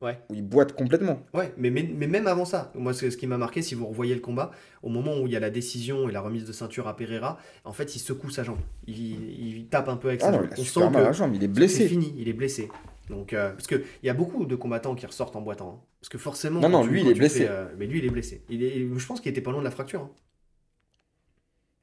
Ouais. 0.00 0.18
Où 0.30 0.34
il 0.34 0.42
boite 0.42 0.72
complètement. 0.72 1.20
Ouais, 1.34 1.52
mais, 1.58 1.68
mais, 1.68 1.82
mais 1.82 2.06
même 2.06 2.26
avant 2.26 2.46
ça, 2.46 2.72
moi 2.74 2.94
ce, 2.94 3.06
qui 3.06 3.26
m'a 3.26 3.36
marqué, 3.36 3.60
si 3.60 3.74
vous 3.74 3.86
revoyez 3.86 4.14
le 4.14 4.20
combat, 4.20 4.50
au 4.82 4.88
moment 4.88 5.18
où 5.18 5.26
il 5.26 5.32
y 5.32 5.36
a 5.36 5.40
la 5.40 5.50
décision 5.50 6.08
et 6.08 6.12
la 6.12 6.22
remise 6.22 6.46
de 6.46 6.52
ceinture 6.52 6.88
à 6.88 6.96
Pereira, 6.96 7.38
en 7.64 7.74
fait 7.74 7.94
il 7.94 7.98
secoue 7.98 8.30
sa 8.30 8.42
jambe. 8.42 8.60
Il, 8.86 8.96
il 8.96 9.66
tape 9.66 9.88
un 9.88 9.96
peu 9.96 10.08
avec 10.08 10.22
ah 10.22 10.26
sa 10.26 10.32
jambe. 10.32 10.48
Il 10.56 10.60
On 10.62 10.64
sent 10.64 10.88
que 10.90 10.98
la 10.98 11.12
jambe, 11.12 11.34
il 11.34 11.44
est 11.44 11.48
blessé. 11.48 11.82
C'est 11.82 11.88
fini, 11.88 12.14
il 12.16 12.28
est 12.28 12.32
blessé. 12.32 12.70
Donc, 13.10 13.32
euh, 13.32 13.50
parce 13.50 13.66
qu'il 13.66 13.82
y 14.02 14.08
a 14.08 14.14
beaucoup 14.14 14.46
de 14.46 14.56
combattants 14.56 14.94
qui 14.94 15.04
ressortent 15.04 15.36
en 15.36 15.42
boitant. 15.42 15.80
Hein. 15.80 15.86
Parce 16.00 16.08
que 16.08 16.16
forcément. 16.16 16.60
Non, 16.60 16.68
non, 16.68 16.84
lui, 16.84 17.02
il 17.02 17.08
est 17.08 17.14
blessé. 17.14 17.46
Euh, 17.48 17.66
mais 17.76 17.86
lui, 17.86 17.98
il 17.98 18.04
est 18.06 18.10
blessé. 18.10 18.44
Il 18.48 18.62
est, 18.62 18.88
je 18.96 19.06
pense 19.06 19.20
qu'il 19.20 19.30
était 19.30 19.40
pas 19.40 19.50
loin 19.50 19.60
de 19.60 19.64
la 19.64 19.70
fracture. 19.70 20.02
Hein. 20.02 20.10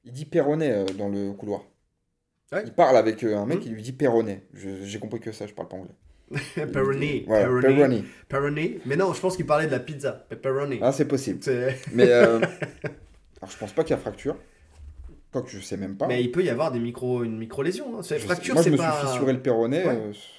Il 0.06 0.14
dit 0.14 0.26
Perronnet 0.26 0.72
euh, 0.72 0.86
dans 0.98 1.10
le 1.10 1.34
couloir. 1.34 1.62
Il 2.66 2.74
parle 2.74 2.96
avec 2.96 3.24
un 3.26 3.46
mec, 3.46 3.60
qui 3.60 3.70
hmm. 3.70 3.74
lui 3.74 3.82
dit 3.82 3.92
Perronnet. 3.92 4.48
J'ai 4.54 5.00
compris 5.00 5.20
que 5.20 5.34
ça, 5.34 5.46
je 5.46 5.54
parle 5.54 5.68
pas 5.68 5.76
anglais. 5.76 5.94
Pepperoni. 6.56 7.26
Pepperoni. 8.28 8.80
Mais 8.86 8.96
non, 8.96 9.14
je 9.14 9.20
pense 9.20 9.36
qu'il 9.36 9.46
parlait 9.46 9.68
de 9.68 9.72
la 9.72 9.80
pizza. 9.80 10.12
Pepperoni. 10.30 10.80
Ah, 10.82 10.92
c'est 10.92 11.08
possible. 11.08 11.40
Mais 11.94 12.12
alors, 12.12 12.42
je 13.50 13.58
pense 13.58 13.72
pas 13.72 13.84
qu'il 13.84 13.92
y 13.92 13.94
a 13.94 14.02
fracture. 14.02 14.38
Quoique 15.32 15.50
je 15.50 15.60
sais 15.60 15.78
même 15.78 15.98
pas. 15.98 16.08
Mais 16.08 16.24
il 16.24 16.32
peut 16.32 16.44
y 16.44 16.50
avoir 16.50 16.72
des 16.72 16.80
micro, 16.80 17.24
une 17.24 17.38
micro-lésion. 17.38 18.00
Hein. 18.00 18.04
Fracture, 18.04 18.56
Moi, 18.56 18.64
je 18.64 18.70
me 18.70 18.78
suis 18.78 19.08
fissuré 19.08 19.34
le 19.34 19.42
Perronnet 19.42 19.86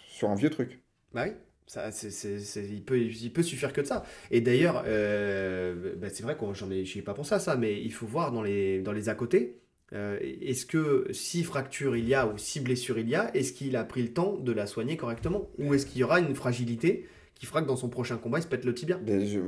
sur 0.09 0.30
un 0.30 0.34
vieux 0.34 0.51
truc. 0.51 0.82
Bah 1.12 1.24
oui. 1.26 1.32
Ça, 1.66 1.91
il, 1.91 2.82
peut, 2.82 2.99
il 2.99 3.30
peut 3.30 3.43
suffire 3.43 3.74
que 3.74 3.82
de 3.82 3.86
ça. 3.86 4.03
Et 4.30 4.41
d'ailleurs, 4.41 4.84
euh, 4.86 5.95
bah 5.99 6.09
c'est 6.11 6.22
vrai 6.22 6.34
que 6.34 6.55
j'en 6.55 6.70
ai, 6.70 6.82
ai 6.82 7.03
pas 7.03 7.12
pensé 7.12 7.34
à 7.34 7.39
ça, 7.39 7.57
mais 7.57 7.78
il 7.78 7.93
faut 7.93 8.07
voir 8.07 8.32
dans 8.32 8.43
les, 8.43 8.80
dans 8.80 8.93
les 8.93 9.11
à 9.11 9.14
côté. 9.14 9.61
Euh, 9.95 10.18
est-ce 10.20 10.66
que 10.66 11.07
si 11.12 11.43
fracture 11.45 11.97
il 11.97 12.07
y 12.07 12.14
a 12.14 12.26
ou 12.26 12.36
si 12.36 12.61
blessure 12.61 12.99
il 12.99 13.09
y 13.09 13.14
a, 13.14 13.34
est-ce 13.34 13.53
qu'il 13.53 13.74
a 13.76 13.84
pris 13.84 14.03
le 14.03 14.12
temps 14.12 14.36
de 14.36 14.53
la 14.53 14.66
soigner 14.66 14.97
correctement 14.97 15.49
Ou 15.59 15.72
est-ce 15.72 15.86
qu'il 15.86 16.01
y 16.01 16.05
aura 16.05 16.20
une 16.20 16.34
fragilité 16.34 17.07
qui 17.34 17.47
fera 17.47 17.62
que 17.62 17.66
dans 17.66 17.76
son 17.76 17.89
prochain 17.89 18.18
combat 18.18 18.39
il 18.39 18.43
se 18.43 18.49
pète 18.49 18.64
le 18.64 18.74
tibia? 18.74 18.99
Ben, 18.99 19.24
je... 19.24 19.41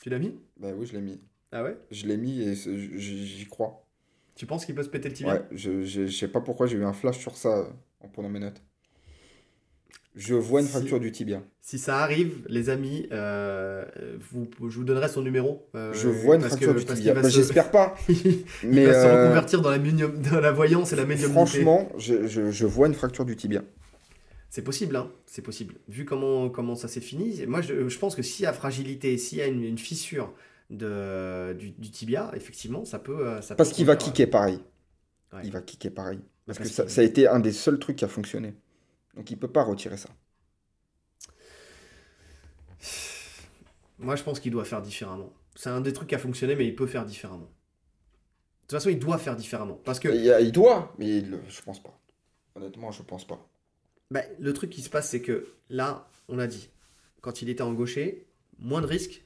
Tu 0.00 0.10
l'as 0.10 0.20
mis? 0.20 0.34
Bah 0.58 0.68
oui, 0.76 0.86
je 0.86 0.92
l'ai 0.92 1.00
mis. 1.00 1.20
Ah 1.50 1.64
ouais? 1.64 1.76
Je 1.90 2.06
l'ai 2.06 2.16
mis 2.16 2.40
et 2.40 2.54
j'y 2.54 3.46
crois. 3.46 3.84
Tu 4.36 4.46
penses 4.46 4.64
qu'il 4.64 4.74
peut 4.74 4.82
se 4.84 4.90
péter 4.90 5.08
le 5.08 5.14
tibia? 5.14 5.34
Ouais, 5.34 5.42
je, 5.50 5.82
je, 5.82 6.06
je 6.06 6.16
sais 6.16 6.28
pas 6.28 6.40
pourquoi 6.40 6.66
j'ai 6.66 6.76
eu 6.76 6.84
un 6.84 6.92
flash 6.92 7.18
sur 7.18 7.36
ça 7.36 7.66
en 8.00 8.08
prenant 8.08 8.28
mes 8.28 8.40
notes. 8.40 8.62
Je 10.16 10.34
vois 10.34 10.62
une 10.62 10.66
fracture 10.66 10.98
du 10.98 11.12
tibia. 11.12 11.42
Si 11.60 11.78
ça 11.78 11.98
arrive, 11.98 12.38
les 12.48 12.70
amis, 12.70 13.06
euh, 13.12 13.84
vous, 14.32 14.48
je 14.66 14.78
vous 14.78 14.84
donnerai 14.84 15.08
son 15.08 15.20
numéro. 15.20 15.68
Euh, 15.74 15.92
je 15.92 16.08
vois 16.08 16.36
une 16.36 16.40
fracture 16.40 16.74
du 16.74 16.86
tibia. 16.86 17.12
Bah, 17.12 17.28
J'espère 17.28 17.70
pas. 17.70 17.94
mais 18.08 18.14
il 18.62 18.86
va 18.86 18.94
se 18.94 19.06
euh, 19.06 19.24
reconvertir 19.24 19.60
dans 19.60 19.70
la, 19.70 19.78
dans 19.78 20.40
la 20.40 20.52
voyance 20.52 20.94
et 20.94 20.96
la 20.96 21.04
médiumnité. 21.04 21.34
Franchement, 21.34 21.90
je, 21.98 22.26
je, 22.26 22.50
je, 22.50 22.66
vois 22.66 22.86
une 22.86 22.94
fracture 22.94 23.26
du 23.26 23.36
tibia. 23.36 23.62
C'est 24.48 24.62
possible, 24.62 24.96
hein 24.96 25.10
c'est 25.26 25.42
possible. 25.42 25.74
Vu 25.86 26.06
comment, 26.06 26.48
comment 26.48 26.76
ça 26.76 26.88
s'est 26.88 27.02
fini, 27.02 27.44
moi 27.46 27.60
je, 27.60 27.86
je, 27.86 27.98
pense 27.98 28.14
que 28.14 28.22
s'il 28.22 28.44
y 28.44 28.46
a 28.46 28.54
fragilité, 28.54 29.18
s'il 29.18 29.36
y 29.36 29.42
a 29.42 29.46
une, 29.46 29.62
une 29.62 29.76
fissure 29.76 30.32
de, 30.70 31.52
du, 31.52 31.72
du, 31.72 31.90
tibia, 31.90 32.32
effectivement, 32.34 32.86
ça 32.86 32.98
peut. 32.98 33.42
Ça 33.42 33.54
parce 33.54 33.70
qu'il 33.70 33.84
va 33.84 33.96
kicker 33.96 34.26
pareil. 34.26 34.60
Il 35.44 35.52
va 35.52 35.60
kicker 35.60 35.90
pareil. 35.90 36.20
Parce, 36.46 36.56
parce 36.58 36.70
que 36.70 36.74
ça, 36.74 36.88
ça, 36.88 37.02
a 37.02 37.04
été 37.04 37.28
un 37.28 37.40
des 37.40 37.52
seuls 37.52 37.78
trucs 37.78 37.96
qui 37.96 38.04
a 38.06 38.08
fonctionné. 38.08 38.54
Donc 39.16 39.30
il 39.30 39.38
peut 39.38 39.50
pas 39.50 39.64
retirer 39.64 39.96
ça. 39.96 40.10
Moi, 43.98 44.14
je 44.14 44.22
pense 44.22 44.40
qu'il 44.40 44.52
doit 44.52 44.64
faire 44.64 44.82
différemment. 44.82 45.32
C'est 45.54 45.70
un 45.70 45.80
des 45.80 45.92
trucs 45.92 46.10
qui 46.10 46.14
a 46.14 46.18
fonctionné, 46.18 46.54
mais 46.54 46.66
il 46.66 46.74
peut 46.74 46.86
faire 46.86 47.06
différemment. 47.06 47.48
De 48.66 48.68
toute 48.68 48.72
façon, 48.72 48.90
il 48.90 48.98
doit 48.98 49.16
faire 49.16 49.36
différemment. 49.36 49.80
Parce 49.84 49.98
que... 49.98 50.08
Il, 50.42 50.52
doit, 50.52 50.94
mais 50.98 51.18
il, 51.18 51.40
je 51.48 51.62
pense 51.62 51.82
pas. 51.82 51.98
Honnêtement, 52.54 52.90
je 52.90 53.02
pense 53.02 53.26
pas. 53.26 53.48
Bah, 54.10 54.22
le 54.38 54.52
truc 54.52 54.70
qui 54.70 54.82
se 54.82 54.90
passe, 54.90 55.10
c'est 55.10 55.22
que 55.22 55.48
là, 55.70 56.10
on 56.28 56.38
a 56.38 56.46
dit, 56.46 56.68
quand 57.22 57.40
il 57.40 57.48
était 57.48 57.62
en 57.62 57.72
gaucher, 57.72 58.26
moins 58.58 58.82
de 58.82 58.86
risques 58.86 59.24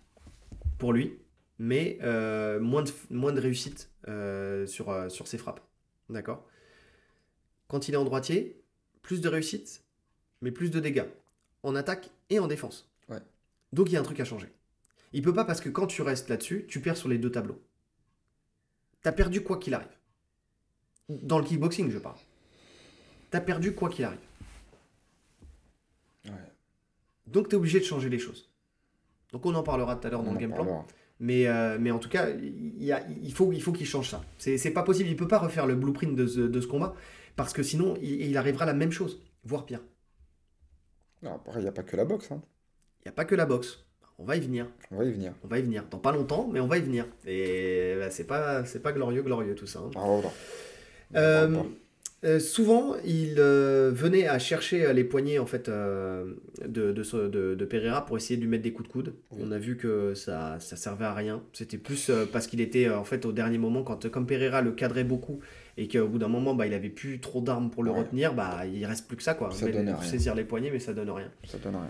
pour 0.79 0.93
lui, 0.93 1.19
mais 1.59 1.99
euh, 2.03 2.61
moins, 2.61 2.83
de, 2.83 2.91
moins 3.11 3.33
de 3.33 3.41
réussite 3.41 3.91
euh, 4.09 4.67
sur, 4.67 4.91
euh, 4.91 5.09
sur 5.09 5.27
ses 5.27 5.39
frappes. 5.39 5.61
D'accord? 6.09 6.47
Quand 7.67 7.89
il 7.89 7.95
est 7.95 7.99
en 7.99 8.05
droitier, 8.05 8.60
plus 9.03 9.21
de 9.21 9.29
réussite, 9.29 9.83
mais 10.41 10.51
plus 10.51 10.71
de 10.71 10.81
dégâts, 10.81 11.07
en 11.63 11.75
attaque 11.75 12.11
et 12.31 12.39
en 12.39 12.47
défense. 12.47 12.87
Donc 13.73 13.89
il 13.89 13.93
y 13.93 13.97
a 13.97 14.01
un 14.01 14.05
truc 14.05 14.19
à 14.21 14.25
changer. 14.25 14.49
Il 15.13 15.23
peut 15.23 15.35
pas 15.35 15.45
parce 15.45 15.61
que 15.61 15.69
quand 15.69 15.87
tu 15.87 16.03
restes 16.03 16.29
là-dessus, 16.29 16.67
tu 16.69 16.81
perds 16.81 16.97
sur 16.97 17.09
les 17.09 17.19
deux 17.19 17.31
tableaux. 17.31 17.61
T'as 19.03 19.13
perdu 19.13 19.43
quoi 19.43 19.59
qu'il 19.59 19.75
arrive. 19.75 19.89
Dans 21.09 21.39
le 21.39 21.45
kickboxing, 21.45 21.91
je 21.91 21.99
parle. 21.99 22.19
T'as 23.31 23.41
perdu 23.41 23.75
quoi 23.75 23.89
qu'il 23.89 24.05
arrive. 24.05 24.19
Donc 27.27 27.49
tu 27.49 27.55
es 27.55 27.59
obligé 27.59 27.79
de 27.79 27.85
changer 27.85 28.09
les 28.09 28.19
choses. 28.19 28.49
Donc 29.33 29.47
on 29.47 29.55
en 29.55 29.63
parlera 29.63 29.97
tout 29.97 30.07
à 30.07 30.11
l'heure 30.11 30.23
dans 30.23 30.33
le 30.33 30.39
game 30.39 30.53
plan. 30.53 30.87
Mais, 31.21 31.47
euh, 31.47 31.77
mais 31.79 31.91
en 31.91 31.99
tout 31.99 32.09
cas, 32.09 32.31
il, 32.31 32.83
y 32.83 32.93
a, 32.93 33.07
il 33.23 33.33
faut 33.33 33.51
qu'il 33.51 33.63
faut 33.63 33.73
qu'il 33.73 33.87
change 33.87 34.09
ça. 34.09 34.25
C'est 34.39 34.73
pas 34.73 34.83
possible. 34.83 35.09
Il 35.09 35.17
peut 35.17 35.29
pas 35.29 35.39
refaire 35.39 35.67
le 35.67 35.75
blueprint 35.75 36.17
de 36.17 36.27
ce, 36.27 36.41
de 36.41 36.61
ce 36.61 36.67
combat. 36.67 36.95
Parce 37.41 37.55
que 37.55 37.63
sinon, 37.63 37.97
il, 38.03 38.37
arrivera 38.37 38.67
la 38.67 38.75
même 38.75 38.93
chose, 38.93 39.19
voire 39.45 39.65
pire. 39.65 39.81
Non, 41.23 41.41
il 41.55 41.63
n'y 41.63 41.69
a 41.69 41.73
pas 41.73 41.83
que 41.83 41.97
la 41.97 42.05
boxe. 42.05 42.31
Hein. 42.31 42.43
Il 43.01 43.09
n'y 43.09 43.09
a 43.09 43.13
pas 43.13 43.25
que 43.25 43.35
la 43.35 43.47
boxe. 43.47 43.83
On 44.19 44.25
va 44.25 44.37
y 44.37 44.41
venir. 44.41 44.67
On 44.91 44.99
va 44.99 45.05
y 45.07 45.11
venir. 45.11 45.33
On 45.43 45.49
va 45.49 45.59
y 45.59 45.63
venir. 45.63 45.87
Dans 45.91 45.97
pas 45.97 46.13
longtemps, 46.13 46.51
mais 46.53 46.61
on 46.61 46.67
va 46.67 46.77
y 46.77 46.83
venir. 46.83 47.07
Et 47.27 47.95
bah, 47.99 48.11
c'est 48.11 48.27
pas, 48.27 48.67
c'est 48.67 48.81
pas 48.81 48.93
glorieux, 48.93 49.23
glorieux 49.23 49.55
tout 49.55 49.67
ça. 49.67 49.79
Hein. 49.79 49.91
Ah, 49.97 51.17
euh, 51.17 51.63
Euh, 52.23 52.39
souvent, 52.39 52.97
il 53.07 53.37
euh, 53.39 53.91
venait 53.95 54.29
à 54.29 54.39
chercher 54.39 54.85
euh, 54.85 54.93
les 54.93 55.05
poignets 55.05 55.39
en 55.39 55.47
fait 55.47 55.71
de, 55.71 56.37
de, 56.93 57.03
ce- 57.03 57.29
de- 57.29 57.55
de 57.55 57.65
Pereira 57.65 58.05
pour 58.05 58.19
essayer 58.19 58.37
de 58.37 58.43
lui 58.43 58.49
mettre 58.51 58.63
des 58.63 58.73
coups 58.75 58.89
de 58.89 58.93
coude. 58.93 59.15
Oui. 59.31 59.39
On 59.43 59.51
a 59.53 59.59
vu 59.59 59.79
que 59.79 60.13
ça, 60.15 60.59
ça 60.61 60.77
servait 60.77 61.07
à 61.07 61.15
rien. 61.15 61.43
C'était 61.55 61.79
plus 61.79 62.11
parce 62.31 62.47
qu'il 62.47 62.61
était 62.61 62.91
en 62.91 63.05
fait 63.05 63.25
au 63.25 63.33
dernier 63.33 63.57
moment 63.57 63.83
quand 63.83 64.11
comme 64.11 64.27
Pereira 64.27 64.61
le 64.61 64.73
cadrait 64.73 65.05
beaucoup 65.05 65.41
et 65.79 65.89
qu'au 65.89 66.09
bout 66.09 66.19
d'un 66.19 66.29
moment 66.29 66.55
bah, 66.55 66.67
il 66.67 66.75
avait 66.75 66.91
plus 66.91 67.21
trop 67.21 67.41
d'armes 67.41 67.71
pour 67.71 67.83
le 67.83 67.91
Ouais. 67.91 68.01
retenir, 68.01 68.35
bah 68.35 68.67
il 68.67 68.85
reste 68.85 69.09
plus 69.09 69.17
que 69.17 69.23
ça 69.23 69.33
quoi. 69.33 69.51
Ça 69.51 69.65
Mais- 69.65 69.73
donnait 69.73 69.95
rien. 69.95 70.03
saisir 70.03 70.35
les 70.35 70.45
poignets 70.45 70.71
mais 70.71 70.79
ça 70.79 70.93
donne 70.93 71.09
rien. 71.11 71.31
Ça 71.47 71.57
donne 71.57 71.77
rien. 71.77 71.89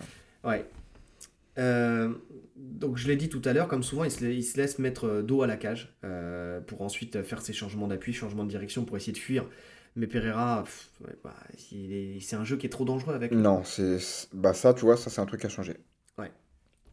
Ouais. 0.53 0.65
Euh, 1.59 2.11
donc 2.57 2.97
je 2.99 3.09
l'ai 3.09 3.17
dit 3.17 3.29
tout 3.29 3.43
à 3.45 3.53
l'heure, 3.53 3.67
comme 3.67 3.83
souvent, 3.83 4.05
il 4.05 4.13
se, 4.13 4.23
la- 4.25 4.31
il 4.31 4.45
se 4.45 4.57
laisse 4.57 4.79
mettre 4.79 5.23
dos 5.23 5.43
à 5.43 5.49
la 5.49 5.57
cage 5.57 5.93
euh, 6.05 6.61
pour 6.61 6.83
ensuite 6.83 7.23
faire 7.25 7.43
ses 7.43 7.53
changements 7.53 7.89
d'appui, 7.89 8.13
changements 8.13 8.45
de 8.45 8.51
direction 8.51 8.85
pour 8.85 8.97
essayer 8.97 9.13
de 9.13 9.19
fuir. 9.19 9.45
Mais 9.97 10.07
Pereira, 10.07 10.65
ouais, 11.01 11.17
bah, 11.23 11.35
c'est 11.59 12.37
un 12.37 12.45
jeu 12.45 12.57
qui 12.57 12.67
est 12.67 12.71
trop 12.71 12.85
dangereux 12.85 13.15
avec. 13.15 13.33
lui. 13.33 13.41
Non, 13.41 13.65
c'est 13.65 13.99
bah 14.33 14.55
ça, 14.55 14.73
tu 14.75 14.83
vois, 14.85 14.97
ça 14.97 15.11
c'est 15.11 15.21
un 15.21 15.27
truc 15.27 15.45
à 15.45 15.49
changer. 15.49 15.77
Ouais. 16.19 16.31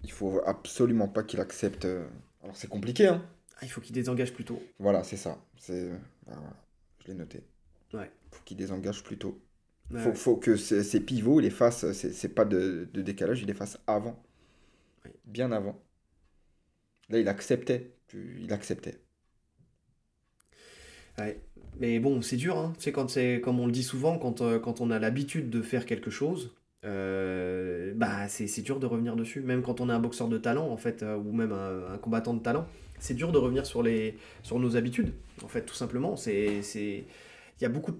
Il 0.03 0.11
faut 0.11 0.41
absolument 0.45 1.07
pas 1.07 1.23
qu'il 1.23 1.39
accepte. 1.39 1.85
euh, 1.85 2.07
Alors 2.43 2.55
c'est 2.55 2.67
compliqué, 2.67 3.07
hein. 3.07 3.23
Ah, 3.57 3.65
il 3.65 3.69
faut 3.69 3.81
qu'il 3.81 3.93
désengage 3.93 4.33
plus 4.33 4.45
tôt. 4.45 4.61
Voilà, 4.79 5.03
c'est 5.03 5.17
ça. 5.17 5.37
C'est 5.57 5.89
bah, 6.25 6.33
voilà. 6.35 6.55
Je 7.03 7.07
l'ai 7.07 7.13
noté. 7.15 7.43
Ouais. 7.93 8.11
Faut 8.31 8.41
qu'il 8.43 8.57
désengage 8.57 9.03
plus 9.03 9.17
tôt. 9.17 9.41
Ouais, 9.91 9.99
Faut, 9.99 10.09
ouais. 10.09 10.15
faut 10.15 10.37
que 10.37 10.55
ces, 10.57 10.99
pivots, 11.01 11.39
il 11.39 11.43
les 11.43 11.49
fasse. 11.49 11.91
C'est 11.93 12.29
pas 12.29 12.45
de, 12.45 12.87
de 12.93 13.01
décalage, 13.01 13.41
il 13.41 13.47
les 13.47 13.53
fasse 13.53 13.77
avant. 13.87 14.21
Ouais. 15.05 15.13
Bien 15.25 15.51
avant. 15.51 15.81
Là, 17.09 17.19
il 17.19 17.27
acceptait. 17.27 17.91
Il 18.13 18.53
acceptait. 18.53 19.01
Ouais. 21.17 21.39
Mais 21.79 21.99
bon, 21.99 22.21
c'est 22.21 22.37
dur, 22.37 22.57
hein. 22.57 22.73
Tu 22.77 22.85
sais, 22.85 22.91
quand 22.91 23.09
c'est, 23.09 23.39
comme 23.41 23.59
on 23.59 23.65
le 23.67 23.71
dit 23.71 23.83
souvent, 23.83 24.17
quand, 24.17 24.41
euh, 24.41 24.59
quand 24.59 24.81
on 24.81 24.89
a 24.89 24.99
l'habitude 24.99 25.49
de 25.49 25.61
faire 25.61 25.85
quelque 25.85 26.09
chose, 26.09 26.53
euh, 26.85 27.93
bah, 27.95 28.27
c'est, 28.29 28.47
c'est 28.47 28.61
dur 28.61 28.79
de 28.79 28.85
revenir 28.85 29.15
dessus. 29.15 29.41
Même 29.41 29.61
quand 29.61 29.79
on 29.81 29.89
est 29.89 29.93
un 29.93 29.99
boxeur 29.99 30.27
de 30.27 30.37
talent, 30.37 30.67
en 30.69 30.77
fait, 30.77 31.03
euh, 31.03 31.15
ou 31.15 31.31
même 31.31 31.51
un, 31.51 31.93
un 31.93 31.97
combattant 31.97 32.33
de 32.33 32.41
talent, 32.41 32.67
c'est 32.99 33.13
dur 33.13 33.31
de 33.31 33.37
revenir 33.37 33.65
sur, 33.65 33.83
les, 33.83 34.17
sur 34.41 34.59
nos 34.59 34.75
habitudes, 34.75 35.13
en 35.43 35.47
fait, 35.47 35.63
tout 35.65 35.75
simplement. 35.75 36.15
C'est, 36.15 36.61
c'est... 36.63 37.05
Il 37.59 37.63
y 37.63 37.65
a 37.65 37.69
beaucoup 37.69 37.93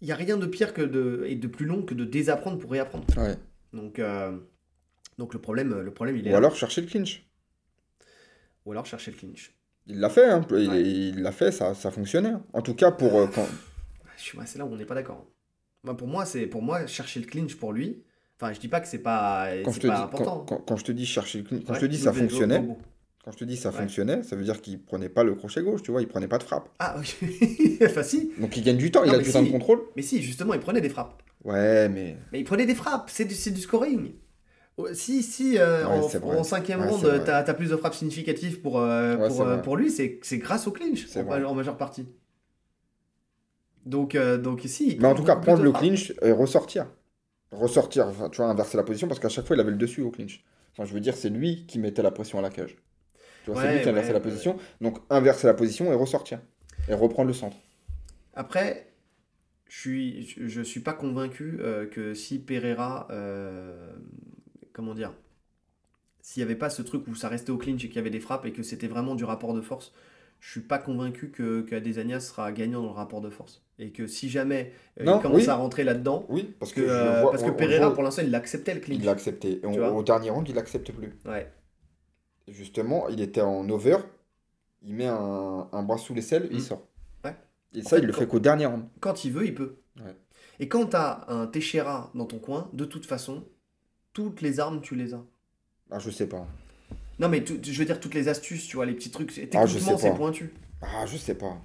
Il 0.00 0.08
y 0.08 0.12
a 0.12 0.16
rien 0.16 0.36
de 0.36 0.46
pire 0.46 0.74
que 0.74 0.82
de, 0.82 1.24
et 1.26 1.36
de 1.36 1.46
plus 1.48 1.66
long 1.66 1.82
que 1.82 1.94
de 1.94 2.04
désapprendre 2.04 2.58
pour 2.58 2.70
réapprendre. 2.70 3.04
Ouais. 3.16 3.36
Donc, 3.72 4.00
donc 5.18 5.34
le, 5.34 5.40
problème, 5.40 5.80
le 5.80 5.90
problème, 5.90 6.16
il 6.16 6.26
est 6.26 6.30
Ou 6.30 6.32
là. 6.32 6.38
alors 6.38 6.56
chercher 6.56 6.80
le 6.80 6.86
clinch. 6.86 7.26
Ou 8.64 8.72
alors 8.72 8.86
chercher 8.86 9.10
le 9.10 9.16
clinch. 9.18 9.52
Il 9.86 10.00
l'a 10.00 10.08
fait, 10.08 10.24
hein. 10.30 10.40
Il 10.50 11.14
Ouais. 11.16 11.22
l'a 11.22 11.32
fait, 11.32 11.52
ça, 11.52 11.74
ça 11.74 11.90
fonctionnait. 11.90 12.30
hein. 12.30 12.42
En 12.52 12.62
tout 12.62 12.74
cas, 12.74 12.90
pour 12.90 13.18
euh, 13.18 13.26
quand. 13.26 13.46
Ouais, 14.38 14.44
c'est 14.46 14.58
là 14.58 14.64
où 14.64 14.72
on 14.72 14.76
n'est 14.76 14.86
pas 14.86 14.94
d'accord. 14.94 15.26
Moi, 15.82 15.96
pour 15.96 16.08
moi, 16.08 16.24
c'est 16.24 16.46
pour 16.46 16.62
moi 16.62 16.86
chercher 16.86 17.20
le 17.20 17.26
clinch 17.26 17.56
pour 17.56 17.72
lui. 17.72 18.02
Enfin, 18.40 18.52
je 18.52 18.60
dis 18.60 18.68
pas 18.68 18.80
que 18.80 18.88
c'est 18.88 18.98
pas, 18.98 19.48
Quand 19.64 19.72
je, 19.72 19.80
te 19.80 19.86
pas 19.86 19.96
dis, 19.96 20.02
important. 20.02 20.44
quand, 20.48 20.56
quand- 20.56 20.62
quand 20.66 20.76
je 20.76 20.84
te 20.84 20.92
dis 20.92 21.04
chercher 21.06 21.38
le 21.38 21.44
clinch, 21.44 21.64
quand 21.64 21.72
Ouais, 21.74 21.80
je 21.80 21.84
te 21.86 21.90
dis 21.90 21.98
ça 21.98 22.12
fonctionnait, 22.12 22.64
quand 23.22 23.32
je 23.32 23.36
te 23.36 23.44
dis 23.44 23.56
ça 23.56 23.70
Ouais. 23.70 23.76
fonctionnait, 23.76 24.22
ça 24.22 24.34
veut 24.36 24.44
dire 24.44 24.60
qu'il 24.62 24.82
prenait 24.82 25.08
pas 25.10 25.22
le 25.24 25.34
crochet 25.34 25.62
gauche, 25.62 25.82
tu 25.82 25.90
vois, 25.90 26.00
il 26.00 26.08
prenait 26.08 26.28
pas 26.28 26.38
de 26.38 26.42
frappe. 26.42 26.68
Ah, 26.78 26.96
oui. 26.98 27.78
enfin, 27.84 28.02
si. 28.02 28.32
Donc 28.38 28.56
il 28.56 28.64
gagne 28.64 28.76
du 28.78 28.90
temps, 28.90 29.04
il 29.04 29.14
a 29.14 29.18
du 29.18 29.30
temps 29.30 29.42
de 29.42 29.50
contrôle. 29.50 29.82
Mais 29.96 30.02
si, 30.02 30.22
justement, 30.22 30.54
il 30.54 30.60
prenait 30.60 30.80
des 30.80 30.88
frappes. 30.88 31.22
Ouais, 31.44 31.88
mais 31.90 32.16
Mais 32.32 32.40
il 32.40 32.44
prenait 32.44 32.66
des 32.66 32.74
frappes. 32.74 33.10
C'est 33.12 33.26
du, 33.26 33.34
c'est 33.34 33.50
du 33.50 33.60
scoring. 33.60 34.12
Si, 34.92 35.22
si 35.22 35.56
euh, 35.58 35.86
Ouais, 35.86 36.36
en, 36.36 36.42
cinquième 36.42 36.80
Ouais, 36.80 36.88
vrai. 36.88 37.24
t'as 37.24 37.38
as 37.38 37.54
plus 37.54 37.70
de 37.70 37.76
frappes 37.76 37.94
significatives 37.94 38.60
pour, 38.60 38.80
euh, 38.80 39.16
Ouais, 39.16 39.28
pour, 39.28 39.42
euh, 39.42 39.56
pour 39.58 39.76
lui, 39.76 39.90
c'est 39.90 40.38
grâce 40.38 40.66
au 40.66 40.72
clinch 40.72 41.06
en, 41.16 41.54
majeure 41.54 41.76
partie. 41.76 42.08
Donc, 43.86 44.16
donc 44.16 44.64
ici. 44.64 44.92
il 44.92 45.00
Mais 45.00 45.08
en 45.08 45.14
tout 45.14 45.22
cas, 45.22 45.36
prendre 45.36 45.62
le 45.62 45.72
clinch 45.72 46.12
et 46.22 46.32
ressortir. 46.32 46.86
Ressortir, 47.52 48.08
enfin, 48.08 48.30
tu 48.30 48.38
vois, 48.38 48.46
inverser 48.46 48.76
la 48.76 48.82
position 48.82 49.06
parce 49.06 49.20
qu'à 49.20 49.28
chaque 49.28 49.46
fois, 49.46 49.54
il 49.54 49.60
avait 49.60 49.70
le 49.70 49.76
dessus 49.76 50.02
au 50.02 50.10
clinch. 50.10 50.44
Enfin, 50.72 50.88
je 50.88 50.92
veux 50.92 51.00
dire, 51.00 51.14
c'est 51.14 51.28
lui 51.28 51.66
qui 51.66 51.78
mettait 51.78 52.02
la 52.02 52.10
pression 52.10 52.40
à 52.40 52.42
la 52.42 52.50
cage. 52.50 52.76
Tu 53.44 53.52
vois, 53.52 53.62
c'est 53.62 53.76
lui 53.76 53.82
qui 53.82 53.88
inversait 53.88 54.12
la 54.12 54.20
position. 54.20 54.56
Donc, 54.80 54.98
inverser 55.08 55.46
la 55.46 55.54
position 55.54 55.92
et 55.92 55.94
ressortir. 55.94 56.40
Et 56.88 56.94
reprendre 56.94 57.28
le 57.28 57.34
centre. 57.34 57.56
Après, 58.34 58.94
je 59.68 59.78
suis, 59.80 60.26
je, 60.26 60.46
je 60.46 60.62
suis 60.62 60.80
pas 60.80 60.92
convaincu 60.92 61.58
euh, 61.60 61.86
que 61.86 62.14
si 62.14 62.38
Pereira, 62.38 63.08
euh, 63.10 63.92
comment 64.74 64.94
dire, 64.94 65.14
s'il 66.20 66.42
n'y 66.42 66.44
avait 66.44 66.58
pas 66.58 66.68
ce 66.68 66.82
truc 66.82 67.06
où 67.08 67.14
ça 67.14 67.28
restait 67.30 67.50
au 67.50 67.56
clinch 67.56 67.82
et 67.84 67.88
qu'il 67.88 67.96
y 67.96 68.00
avait 68.00 68.10
des 68.10 68.20
frappes 68.20 68.44
et 68.44 68.52
que 68.52 68.62
c'était 68.62 68.88
vraiment 68.88 69.14
du 69.14 69.24
rapport 69.24 69.54
de 69.54 69.62
force, 69.62 69.92
je 70.40 70.50
suis 70.50 70.60
pas 70.60 70.78
convaincu 70.78 71.30
que, 71.30 71.62
que 71.62 71.74
Adesanya 71.74 72.20
sera 72.20 72.52
gagnant 72.52 72.82
dans 72.82 72.88
le 72.88 72.94
rapport 72.94 73.22
de 73.22 73.30
force. 73.30 73.62
Et 73.78 73.90
que 73.92 74.06
si 74.06 74.28
jamais 74.28 74.72
euh, 75.00 75.04
Non, 75.04 75.18
il 75.18 75.22
commence 75.22 75.42
oui. 75.42 75.48
à 75.48 75.54
rentrer 75.54 75.84
là-dedans, 75.84 76.26
Oui, 76.28 76.54
parce 76.58 76.72
que, 76.72 76.80
euh, 76.82 77.22
vois- 77.22 77.30
parce 77.30 77.42
que 77.42 77.48
on- 77.48 77.52
on 77.52 77.56
Pereira, 77.56 77.86
voit- 77.86 77.94
pour 77.94 78.02
l'instant, 78.02 78.22
il 78.26 78.34
acceptait 78.34 78.74
le 78.74 78.80
clinch. 78.80 78.98
il 78.98 79.04
l'a 79.06 79.12
accepté. 79.12 79.60
Et 79.62 79.66
on- 79.66 79.72
Tu 79.72 79.78
vois 79.78 79.90
au 79.92 80.02
dernier 80.02 80.28
round, 80.30 80.46
il 80.48 80.54
l'accepte 80.54 80.92
plus. 80.92 81.16
Ouais. 81.24 81.50
Justement, 82.48 83.08
il 83.08 83.20
était 83.20 83.40
en 83.40 83.68
over. 83.70 83.96
Il 84.82 84.94
met 84.94 85.06
un, 85.06 85.68
un 85.72 85.82
bras 85.82 85.96
sous 85.98 86.12
l'aisselle, 86.14 86.44
Mm. 86.44 86.52
il 86.52 86.62
sort. 86.62 86.86
Ouais. 87.24 87.34
Et 87.74 87.80
En 87.80 87.82
ça, 87.84 87.96
fait, 87.96 88.02
il 88.02 88.06
le 88.06 88.12
quand- 88.12 88.18
fait 88.20 88.26
qu'au 88.28 88.40
dernier 88.40 88.66
round. 88.66 88.84
Quand 89.00 89.24
il 89.24 89.32
veut, 89.32 89.46
il 89.46 89.54
peut. 89.54 89.76
Ouais. 89.98 90.14
Et 90.60 90.68
quand 90.68 90.86
tu 90.90 90.96
as 90.96 91.24
un 91.28 91.46
Teixeira 91.46 92.10
dans 92.14 92.26
ton 92.26 92.38
coin, 92.38 92.68
de 92.74 92.84
toute 92.84 93.06
façon, 93.06 93.44
toutes 94.14 94.40
les 94.40 94.58
armes, 94.60 94.80
tu 94.80 94.94
les 94.94 95.12
as. 95.12 95.22
Ah, 95.90 95.98
je 95.98 96.10
sais 96.10 96.26
pas. 96.26 96.46
Non, 97.18 97.28
mais 97.28 97.44
tout- 97.44 97.58
je 97.62 97.78
veux 97.78 97.84
dire, 97.84 98.00
toutes 98.00 98.14
les 98.14 98.28
astuces, 98.28 98.66
tu 98.66 98.76
vois, 98.76 98.86
les 98.86 98.94
petits 98.94 99.10
trucs. 99.10 99.30
Ah, 99.30 99.34
je 99.36 99.40
Techniquement, 99.74 99.98
sais 99.98 100.02
c'est 100.04 100.10
pas. 100.10 100.16
pointu. 100.16 100.54
Ah, 100.80 101.04
je 101.06 101.16
sais 101.18 101.34
pas. 101.34 101.58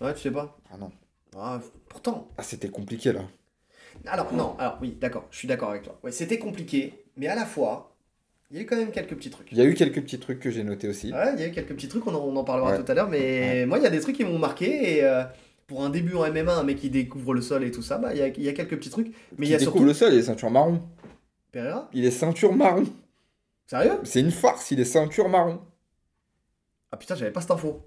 Ouais, 0.00 0.14
tu 0.14 0.20
sais 0.20 0.30
pas. 0.30 0.58
Ah 0.72 0.76
non. 0.78 0.90
Ah, 1.36 1.60
pourtant. 1.88 2.28
Ah, 2.38 2.42
c'était 2.42 2.68
compliqué 2.68 3.12
là. 3.12 3.20
Alors, 4.06 4.32
non, 4.32 4.56
alors 4.58 4.78
oui, 4.80 4.96
d'accord, 5.00 5.26
je 5.30 5.38
suis 5.38 5.48
d'accord 5.48 5.70
avec 5.70 5.82
toi. 5.82 5.98
Ouais, 6.02 6.12
c'était 6.12 6.38
compliqué, 6.38 6.94
mais 7.16 7.26
à 7.26 7.34
la 7.34 7.44
fois, 7.44 7.94
il 8.50 8.56
y 8.56 8.60
a 8.60 8.62
eu 8.62 8.66
quand 8.66 8.76
même 8.76 8.92
quelques 8.92 9.14
petits 9.16 9.30
trucs. 9.30 9.50
Il 9.50 9.58
y 9.58 9.60
a 9.60 9.64
eu 9.64 9.74
quelques 9.74 10.00
petits 10.02 10.18
trucs 10.20 10.38
que 10.40 10.50
j'ai 10.50 10.62
notés 10.64 10.88
aussi. 10.88 11.12
Ouais, 11.12 11.32
il 11.34 11.40
y 11.40 11.42
a 11.42 11.48
eu 11.48 11.50
quelques 11.52 11.74
petits 11.74 11.88
trucs, 11.88 12.06
on 12.06 12.14
en, 12.14 12.20
on 12.20 12.36
en 12.36 12.44
parlera 12.44 12.72
Ouais. 12.72 12.82
tout 12.82 12.90
à 12.90 12.94
l'heure, 12.94 13.08
mais 13.08 13.66
moi, 13.66 13.78
il 13.78 13.84
y 13.84 13.86
a 13.86 13.90
des 13.90 14.00
trucs 14.00 14.16
qui 14.16 14.24
m'ont 14.24 14.38
marqué, 14.38 14.98
et 14.98 15.04
euh, 15.04 15.24
pour 15.66 15.84
un 15.84 15.90
début 15.90 16.14
en 16.14 16.24
MMA, 16.30 16.54
un 16.56 16.62
mec 16.62 16.78
qui 16.78 16.90
découvre 16.90 17.34
le 17.34 17.40
sol 17.42 17.64
et 17.64 17.70
tout 17.72 17.82
ça, 17.82 17.98
bah, 17.98 18.14
il 18.14 18.18
y 18.18 18.22
a, 18.22 18.28
il 18.28 18.42
y 18.42 18.48
a 18.48 18.52
quelques 18.52 18.76
petits 18.76 18.90
trucs. 18.90 19.08
Mais 19.36 19.46
il 19.46 19.50
y 19.50 19.54
a 19.54 19.58
découvre 19.58 19.76
surtout. 19.78 19.86
le 19.86 19.94
sol, 19.94 20.12
il 20.12 20.18
est 20.20 20.22
ceinture 20.22 20.50
marron. 20.50 20.80
Pereira 21.52 21.88
Il 21.92 22.04
est 22.04 22.10
ceinture 22.10 22.54
marron. 22.54 22.84
Sérieux? 23.66 24.00
C'est 24.04 24.20
une 24.20 24.30
farce, 24.30 24.70
il 24.70 24.80
est 24.80 24.84
ceinture 24.84 25.28
marron. 25.28 25.60
Ah 26.90 26.96
putain, 26.96 27.14
j'avais 27.14 27.30
pas 27.32 27.40
cette 27.40 27.50
info. 27.50 27.84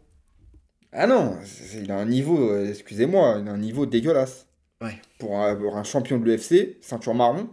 Ah 0.93 1.07
non, 1.07 1.37
il 1.73 1.91
a 1.91 1.97
un 1.97 2.05
niveau, 2.05 2.51
euh, 2.51 2.69
excusez-moi, 2.69 3.37
il 3.41 3.47
a 3.47 3.51
un 3.51 3.57
niveau 3.57 3.85
dégueulasse. 3.85 4.47
Ouais. 4.81 4.99
Pour 5.19 5.39
un, 5.39 5.55
pour 5.55 5.77
un 5.77 5.83
champion 5.83 6.17
de 6.19 6.25
l'UFC, 6.25 6.77
ceinture 6.81 7.13
marron, 7.15 7.49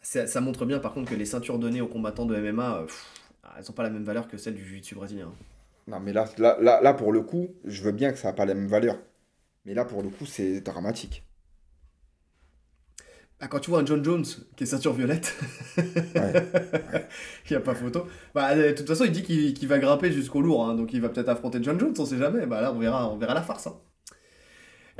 Ça, 0.00 0.26
ça 0.26 0.40
montre 0.40 0.64
bien 0.64 0.78
par 0.78 0.94
contre 0.94 1.10
que 1.10 1.16
les 1.16 1.26
ceintures 1.26 1.58
données 1.58 1.80
aux 1.80 1.88
combattants 1.88 2.26
de 2.26 2.36
MMA, 2.36 2.78
euh, 2.78 2.84
pff, 2.86 3.06
elles 3.58 3.70
ont 3.70 3.74
pas 3.74 3.82
la 3.82 3.90
même 3.90 4.04
valeur 4.04 4.28
que 4.28 4.36
celles 4.38 4.54
du 4.54 4.64
jiu-jitsu 4.64 4.94
brésilien. 4.94 5.32
non 5.86 6.00
mais 6.00 6.12
là, 6.12 6.26
là, 6.38 6.56
là, 6.60 6.80
là, 6.80 6.94
pour 6.94 7.12
le 7.12 7.22
coup, 7.22 7.48
je 7.64 7.82
veux 7.82 7.92
bien 7.92 8.12
que 8.12 8.18
ça 8.18 8.28
n'a 8.28 8.34
pas 8.34 8.46
la 8.46 8.54
même 8.54 8.68
valeur. 8.68 8.98
Mais 9.64 9.74
là 9.74 9.84
pour 9.84 10.02
le 10.02 10.08
coup, 10.10 10.26
c'est 10.26 10.60
dramatique. 10.60 11.24
Ah, 13.40 13.46
quand 13.46 13.60
tu 13.60 13.70
vois 13.70 13.80
un 13.80 13.86
John 13.86 14.04
Jones 14.04 14.24
qui 14.56 14.64
est 14.64 14.66
ceinture 14.66 14.92
violette, 14.94 15.36
il 15.76 15.82
n'y 17.50 17.56
a 17.56 17.60
pas 17.60 17.74
photo. 17.74 18.06
Bah, 18.34 18.50
euh, 18.52 18.72
de 18.72 18.76
toute 18.76 18.86
façon, 18.88 19.04
il 19.04 19.12
dit 19.12 19.22
qu'il 19.22 19.68
va 19.68 19.78
grimper 19.78 20.10
jusqu'au 20.10 20.40
lourd, 20.40 20.66
hein, 20.66 20.74
donc 20.74 20.92
il 20.92 21.00
va 21.00 21.08
peut-être 21.08 21.28
affronter 21.28 21.58
John 21.62 21.78
Jones, 21.78 21.94
on 21.98 22.04
sait 22.04 22.18
jamais. 22.18 22.46
Bah 22.46 22.60
là, 22.60 22.72
on 22.72 22.78
verra, 22.78 23.08
on 23.12 23.16
verra 23.16 23.34
la 23.34 23.42
farce. 23.42 23.68
hein. 23.68 23.76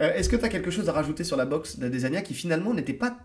Euh, 0.01 0.15
Est-ce 0.15 0.29
que 0.29 0.37
tu 0.37 0.45
as 0.45 0.49
quelque 0.49 0.71
chose 0.71 0.89
à 0.89 0.93
rajouter 0.93 1.25
sur 1.25 1.37
la 1.37 1.47
boxe 1.47 1.79
d'Adesanya 1.79 2.23
qui 2.23 2.35
finalement 2.35 2.73
n'était 2.75 2.93
pas 2.93 3.19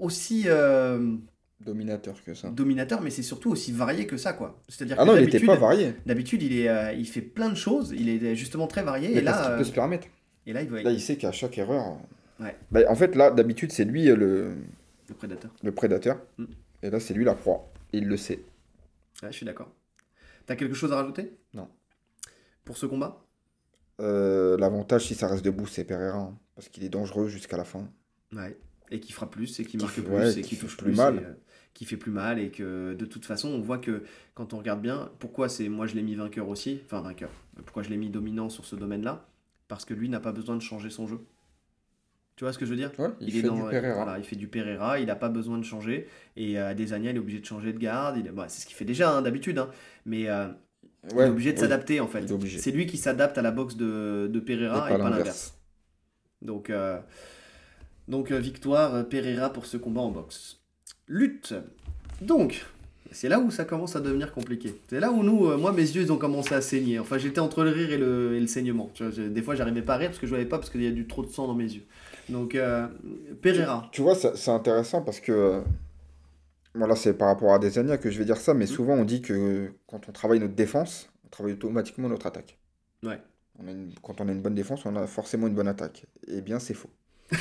aussi 0.00 0.44
euh, 0.46 1.14
Dominateur 1.60 2.14
que 2.24 2.32
ça. 2.34 2.48
dominateur, 2.48 3.00
mais 3.02 3.10
c'est 3.10 3.22
surtout 3.22 3.50
aussi 3.50 3.70
varié 3.72 4.06
que 4.06 4.16
ça, 4.16 4.32
quoi. 4.32 4.60
C'est-à-dire 4.68 4.96
Ah 4.98 5.04
non, 5.04 5.16
il 5.16 5.24
n'était 5.26 5.40
pas 5.40 5.56
varié. 5.56 5.94
d'habitude, 6.06 6.42
il, 6.42 6.58
est, 6.58 6.68
euh, 6.68 6.92
il 6.92 7.06
fait 7.06 7.20
plein 7.20 7.50
de 7.50 7.54
choses, 7.54 7.94
il 7.96 8.08
est 8.08 8.34
justement 8.34 8.66
très 8.66 8.82
varié, 8.82 9.10
Mais 9.10 9.16
et 9.16 9.20
là, 9.20 9.50
euh, 9.50 9.58
peut 9.58 9.64
se 9.64 9.72
permettre. 9.72 10.08
et 10.46 10.52
là, 10.54 10.62
il 10.62 10.68
va 10.70 10.82
Là, 10.82 10.90
il 10.90 11.00
sait 11.00 11.16
qu'à 11.16 11.32
chaque 11.32 11.58
erreur. 11.58 11.98
Ouais. 12.40 12.56
Bah, 12.70 12.80
en 12.88 12.94
fait, 12.94 13.14
là, 13.14 13.30
d'habitude, 13.30 13.72
c'est 13.72 13.84
lui 13.84 14.08
euh, 14.10 14.16
le, 14.16 14.54
le 15.08 15.14
prédateur. 15.14 15.50
le 15.62 15.72
prédateur. 15.72 16.20
Mm. 16.38 16.44
Et 16.82 16.90
là, 16.90 17.00
c'est 17.00 17.14
lui 17.14 17.24
la 17.24 17.34
proie. 17.34 17.72
Et 17.92 17.98
il 17.98 18.08
le 18.08 18.16
sait. 18.16 18.42
Ouais, 19.22 19.30
je 19.30 19.36
suis 19.36 19.46
d'accord. 19.46 19.70
T'as 20.46 20.56
quelque 20.56 20.74
chose 20.74 20.92
à 20.92 20.96
rajouter? 20.96 21.32
Non. 21.54 21.68
Pour 22.64 22.76
ce 22.76 22.86
combat? 22.86 23.24
Euh, 24.00 24.56
L'avantage, 24.58 25.06
si 25.06 25.14
ça 25.14 25.28
reste 25.28 25.44
debout, 25.44 25.66
c'est 25.66 25.84
Pereira. 25.84 26.18
hein, 26.18 26.38
parce 26.56 26.68
qu'il 26.68 26.84
est 26.84 26.88
dangereux 26.88 27.28
jusqu'à 27.28 27.56
la 27.56 27.64
fin. 27.64 27.88
Ouais. 28.32 28.58
Et 28.90 29.00
qui 29.00 29.12
frappe 29.12 29.30
plus, 29.32 29.58
et 29.60 29.64
qui 29.64 29.76
marque 29.78 30.00
plus, 30.00 30.12
ouais, 30.12 30.38
et 30.38 30.42
qui 30.42 30.56
touche 30.58 30.76
plus 30.76 30.86
plus, 30.86 30.96
mal. 30.96 31.16
et, 31.16 31.18
euh, 31.24 31.32
qui 31.72 31.84
fait 31.86 31.96
plus 31.96 32.10
mal, 32.10 32.38
et 32.38 32.50
que 32.50 32.92
de 32.94 33.06
toute 33.06 33.24
façon, 33.24 33.48
on 33.48 33.60
voit 33.60 33.78
que 33.78 34.02
quand 34.34 34.52
on 34.52 34.58
regarde 34.58 34.82
bien, 34.82 35.10
pourquoi 35.20 35.48
c'est 35.48 35.68
moi 35.68 35.86
je 35.86 35.94
l'ai 35.94 36.02
mis 36.02 36.14
vainqueur 36.14 36.48
aussi, 36.48 36.80
enfin 36.84 37.00
vainqueur, 37.00 37.30
pourquoi 37.64 37.82
je 37.82 37.88
l'ai 37.88 37.96
mis 37.96 38.10
dominant 38.10 38.50
sur 38.50 38.66
ce 38.66 38.76
domaine-là? 38.76 39.26
Parce 39.68 39.84
que 39.86 39.94
lui 39.94 40.08
n'a 40.10 40.20
pas 40.20 40.32
besoin 40.32 40.54
de 40.56 40.60
changer 40.62 40.90
son 40.90 41.06
jeu. 41.06 41.18
Tu 42.36 42.42
vois 42.44 42.52
ce 42.52 42.58
que 42.58 42.64
je 42.66 42.70
veux 42.70 42.76
dire 42.76 42.90
Ouais, 42.98 43.08
il, 43.20 43.28
est 43.36 43.40
fait 43.42 43.46
dans- 43.46 43.54
du 43.54 43.62
Pereira. 43.70 43.94
voilà, 43.94 44.18
il 44.18 44.24
fait 44.24 44.34
du 44.36 44.48
Pereira, 44.48 44.98
il 44.98 45.06
n'a 45.06 45.14
pas 45.14 45.28
besoin 45.28 45.56
de 45.58 45.62
changer. 45.64 46.08
Et 46.36 46.58
euh, 46.58 46.70
Adesanya, 46.70 47.10
il 47.10 47.16
est 47.16 47.20
obligé 47.20 47.38
de 47.38 47.44
changer 47.44 47.72
de 47.72 47.78
garde. 47.78 48.16
Il, 48.18 48.30
bah, 48.32 48.46
c'est 48.48 48.62
ce 48.62 48.66
qu'il 48.66 48.74
fait 48.76 48.84
déjà 48.84 49.12
hein, 49.16 49.22
d'habitude. 49.22 49.58
hein. 49.58 49.70
Mais 50.04 50.28
euh, 50.28 50.48
il 51.12 51.18
est 51.20 51.28
obligé 51.28 51.52
de 51.52 51.56
oui. 51.56 51.60
s'adapter 51.60 52.00
en 52.00 52.08
fait. 52.08 52.24
Est. 52.24 52.58
C'est 52.58 52.72
lui 52.72 52.86
qui 52.86 52.96
s'adapte 52.96 53.38
à 53.38 53.42
la 53.42 53.52
boxe 53.52 53.76
de, 53.76 54.28
de 54.32 54.40
Pereira 54.40 54.90
Et 54.90 54.98
pas 54.98 55.10
l'inverse. 55.10 55.56
Donc, 56.42 56.70
euh, 56.70 56.98
donc 58.08 58.32
victoire 58.32 59.08
Pereira 59.08 59.52
pour 59.52 59.66
ce 59.66 59.76
combat 59.76 60.00
en 60.00 60.10
boxe. 60.10 60.60
Lutte. 61.06 61.54
Donc, 62.20 62.64
c'est 63.12 63.28
là 63.28 63.38
où 63.38 63.50
ça 63.50 63.64
commence 63.64 63.94
à 63.96 64.00
devenir 64.00 64.32
compliqué. 64.32 64.74
C'est 64.88 64.98
là 65.00 65.10
où 65.12 65.22
nous, 65.22 65.46
euh, 65.46 65.56
moi, 65.56 65.72
mes 65.72 65.82
yeux, 65.82 66.02
ils 66.02 66.12
ont 66.12 66.18
commencé 66.18 66.54
à 66.54 66.60
saigner. 66.60 66.98
Enfin, 66.98 67.18
j'étais 67.18 67.38
entre 67.38 67.62
le 67.62 67.70
rire 67.70 67.92
et 67.92 67.98
le, 67.98 68.34
et 68.34 68.40
le 68.40 68.46
saignement. 68.46 68.90
Tu 68.94 69.04
vois, 69.04 69.12
j'ai- 69.12 69.28
des 69.28 69.42
fois, 69.42 69.54
j'arrivais 69.54 69.82
pas 69.82 69.94
à 69.94 69.98
rire 69.98 70.08
parce 70.08 70.18
que 70.18 70.26
je 70.26 70.30
voyais 70.30 70.46
pas 70.46 70.58
parce 70.58 70.70
qu'il 70.70 70.82
y 70.82 70.86
a 70.86 70.90
du 70.90 71.06
trop 71.06 71.22
de 71.24 71.30
sang 71.30 71.46
dans 71.46 71.54
mes 71.54 71.64
yeux. 71.72 71.84
Donc, 72.28 72.54
euh, 72.54 72.86
Pereira. 73.42 73.88
Tu 73.92 74.02
vois, 74.02 74.14
c'est 74.14 74.50
intéressant 74.50 75.02
parce 75.02 75.20
que. 75.20 75.32
euh, 75.32 75.60
Bon, 76.76 76.86
là, 76.86 76.96
c'est 76.96 77.14
par 77.14 77.28
rapport 77.28 77.52
à 77.52 77.54
Adesanya 77.56 77.98
que 77.98 78.10
je 78.10 78.18
vais 78.18 78.24
dire 78.24 78.36
ça, 78.38 78.52
mais 78.52 78.64
Mhm. 78.64 78.70
souvent 78.70 78.94
on 78.94 79.04
dit 79.04 79.22
que 79.22 79.70
quand 79.86 80.08
on 80.08 80.12
travaille 80.12 80.40
notre 80.40 80.54
défense, 80.56 81.08
on 81.24 81.28
travaille 81.28 81.52
automatiquement 81.52 82.08
notre 82.08 82.26
attaque. 82.26 82.58
Ouais. 83.04 83.20
On 83.62 83.68
a 83.68 83.70
une- 83.70 83.92
Quand 84.02 84.20
on 84.20 84.28
a 84.28 84.32
une 84.32 84.42
bonne 84.42 84.56
défense, 84.56 84.84
on 84.84 84.96
a 84.96 85.06
forcément 85.06 85.46
une 85.46 85.54
bonne 85.54 85.68
attaque. 85.68 86.04
Eh 86.26 86.40
bien, 86.40 86.58
c'est 86.58 86.74
faux. 86.74 86.90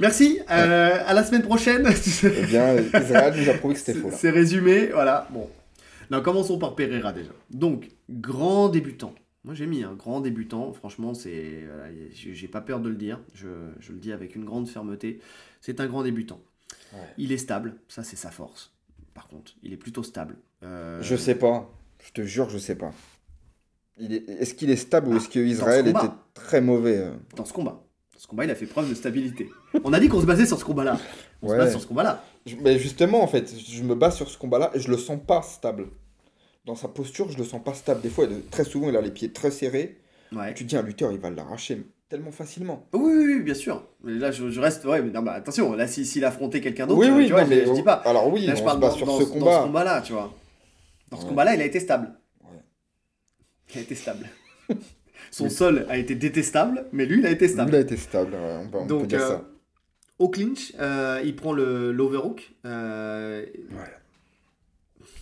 Merci. 0.00 0.40
euh, 0.50 0.98
à 1.06 1.14
la 1.14 1.24
semaine 1.24 1.42
prochaine. 1.42 1.88
Eh 2.24 2.46
bien, 2.46 2.74
Israël 2.76 3.34
nous 3.36 3.48
a 3.48 3.54
prouvé 3.54 3.74
que 3.74 3.80
c'était 3.80 3.98
faux. 3.98 4.10
C'est 4.12 4.30
résumé, 4.30 4.88
voilà. 4.92 5.26
Bon. 5.30 5.48
Non, 6.10 6.20
commençons 6.22 6.58
par 6.58 6.74
Pereira 6.74 7.12
déjà. 7.12 7.30
Donc, 7.50 7.88
grand 8.10 8.68
débutant. 8.68 9.14
Moi 9.48 9.54
j'ai 9.54 9.66
mis 9.66 9.82
un 9.82 9.94
grand 9.94 10.20
débutant, 10.20 10.74
franchement, 10.74 11.14
c'est. 11.14 11.62
voilà, 11.66 11.84
j'ai 12.12 12.48
pas 12.48 12.60
peur 12.60 12.80
de 12.80 12.90
le 12.90 12.96
dire, 12.96 13.18
je, 13.32 13.48
je 13.80 13.92
le 13.94 13.98
dis 13.98 14.12
avec 14.12 14.36
une 14.36 14.44
grande 14.44 14.68
fermeté. 14.68 15.20
C'est 15.62 15.80
un 15.80 15.86
grand 15.86 16.02
débutant. 16.02 16.38
Ouais. 16.92 16.98
Il 17.16 17.32
est 17.32 17.38
stable, 17.38 17.76
ça 17.88 18.04
c'est 18.04 18.16
sa 18.16 18.30
force. 18.30 18.74
Par 19.14 19.26
contre, 19.26 19.52
il 19.62 19.72
est 19.72 19.78
plutôt 19.78 20.02
stable. 20.02 20.36
Euh, 20.64 21.00
Je 21.00 21.16
sais 21.16 21.34
pas. 21.34 21.72
Je 22.06 22.12
te 22.12 22.20
jure, 22.26 22.50
je 22.50 22.58
sais 22.58 22.74
pas. 22.74 22.92
Il 23.98 24.12
est... 24.12 24.28
Est-ce 24.28 24.52
qu'il 24.52 24.68
est 24.68 24.76
stable 24.76 25.08
ou 25.08 25.16
est-ce 25.16 25.30
que 25.30 25.38
dans 25.38 25.46
Israël 25.46 25.86
ce 25.86 25.92
combat. 25.92 26.04
était 26.04 26.14
très 26.34 26.60
mauvais 26.60 26.98
euh 26.98 27.12
Dans 27.34 27.46
ce 27.46 27.54
combat. 27.54 27.82
Dans 28.12 28.18
ce 28.18 28.26
combat, 28.26 28.44
il 28.44 28.50
a 28.50 28.54
fait 28.54 28.66
preuve 28.66 28.90
de 28.90 28.94
stabilité. 28.94 29.48
On 29.82 29.94
a 29.94 29.98
dit 29.98 30.08
qu'on 30.10 30.20
se 30.20 30.26
basait 30.26 30.44
sur 30.44 30.58
ce 30.58 30.64
combat-là. 30.66 31.00
On 31.40 31.48
Ouais. 31.48 31.54
se 31.54 31.58
base 31.58 31.70
sur 31.70 31.80
ce 31.80 31.86
combat-là. 31.86 32.22
Mais 32.60 32.78
justement, 32.78 33.22
en 33.22 33.28
fait, 33.28 33.50
je 33.58 33.82
me 33.82 33.94
base 33.94 34.14
sur 34.14 34.28
ce 34.28 34.36
combat-là 34.36 34.72
et 34.74 34.78
je 34.80 34.90
le 34.90 34.98
sens 34.98 35.18
pas 35.26 35.40
stable. 35.40 35.86
Dans 36.68 36.74
sa 36.76 36.86
posture, 36.88 37.30
je 37.30 37.38
le 37.38 37.44
sens 37.44 37.64
pas 37.64 37.72
stable. 37.72 38.02
Des 38.02 38.10
fois, 38.10 38.26
il- 38.30 38.42
très 38.50 38.62
souvent, 38.64 38.90
il 38.90 38.96
a 38.96 39.00
les 39.00 39.10
pieds 39.10 39.32
très 39.32 39.50
serrés. 39.50 39.96
Ouais. 40.32 40.52
Tu 40.52 40.64
te 40.64 40.68
dis, 40.68 40.76
un 40.76 40.82
lutteur, 40.82 41.10
il 41.12 41.18
va 41.18 41.30
l'arracher 41.30 41.82
tellement 42.10 42.30
facilement. 42.30 42.86
Oui, 42.92 43.00
oui, 43.16 43.24
oui, 43.36 43.40
bien 43.42 43.54
sûr. 43.54 43.82
Mais 44.04 44.12
là, 44.12 44.30
je, 44.30 44.50
je 44.50 44.60
reste. 44.60 44.84
Ouais, 44.84 45.00
mais 45.00 45.10
non, 45.10 45.22
bah, 45.22 45.32
attention, 45.32 45.72
là, 45.72 45.86
si- 45.86 46.04
s'il 46.04 46.26
affrontait 46.26 46.60
quelqu'un 46.60 46.86
d'autre, 46.86 47.00
Oui, 47.00 47.08
euh, 47.08 47.16
oui, 47.16 47.24
tu 47.26 47.32
vois, 47.32 47.44
non, 47.44 47.48
mais 47.48 47.64
je 47.64 47.72
dis 47.72 47.82
pas. 47.82 47.94
Alors 47.94 48.30
oui, 48.30 48.44
Là, 48.44 48.54
je 48.54 48.60
on 48.60 48.64
parle 48.66 48.76
se 48.76 48.80
dans, 48.82 48.90
sur 48.94 49.06
dans- 49.06 49.18
ce 49.18 49.24
dans 49.38 49.62
combat-là, 49.64 50.02
tu 50.02 50.12
vois. 50.12 50.34
Dans 51.10 51.18
ce 51.18 51.24
combat-là, 51.24 51.54
il 51.54 51.62
a 51.62 51.64
été 51.64 51.80
stable. 51.80 52.12
Ouais. 52.44 52.58
Il 53.74 53.78
a 53.78 53.80
été 53.80 53.94
stable. 53.94 54.28
Son 55.30 55.48
sol 55.48 55.86
a 55.88 55.96
été 55.96 56.14
détestable, 56.14 56.84
mais 56.92 57.06
lui, 57.06 57.20
il 57.20 57.26
a 57.26 57.30
été 57.30 57.46
Il 57.46 57.50
stable. 57.50 57.74
a 57.74 57.80
été 57.80 57.96
stable, 57.96 58.32
ouais, 58.34 58.56
on 58.62 58.68
peut, 58.68 58.78
on 58.78 58.82
peut 58.82 58.88
Donc, 58.88 59.06
dire 59.06 59.22
euh, 59.22 59.28
ça. 59.28 59.44
au 60.18 60.28
clinch, 60.28 60.72
euh, 60.78 61.20
il 61.24 61.34
prend 61.34 61.52
le 61.54 61.92
l'overhook. 61.92 62.50
euh. 62.66 63.44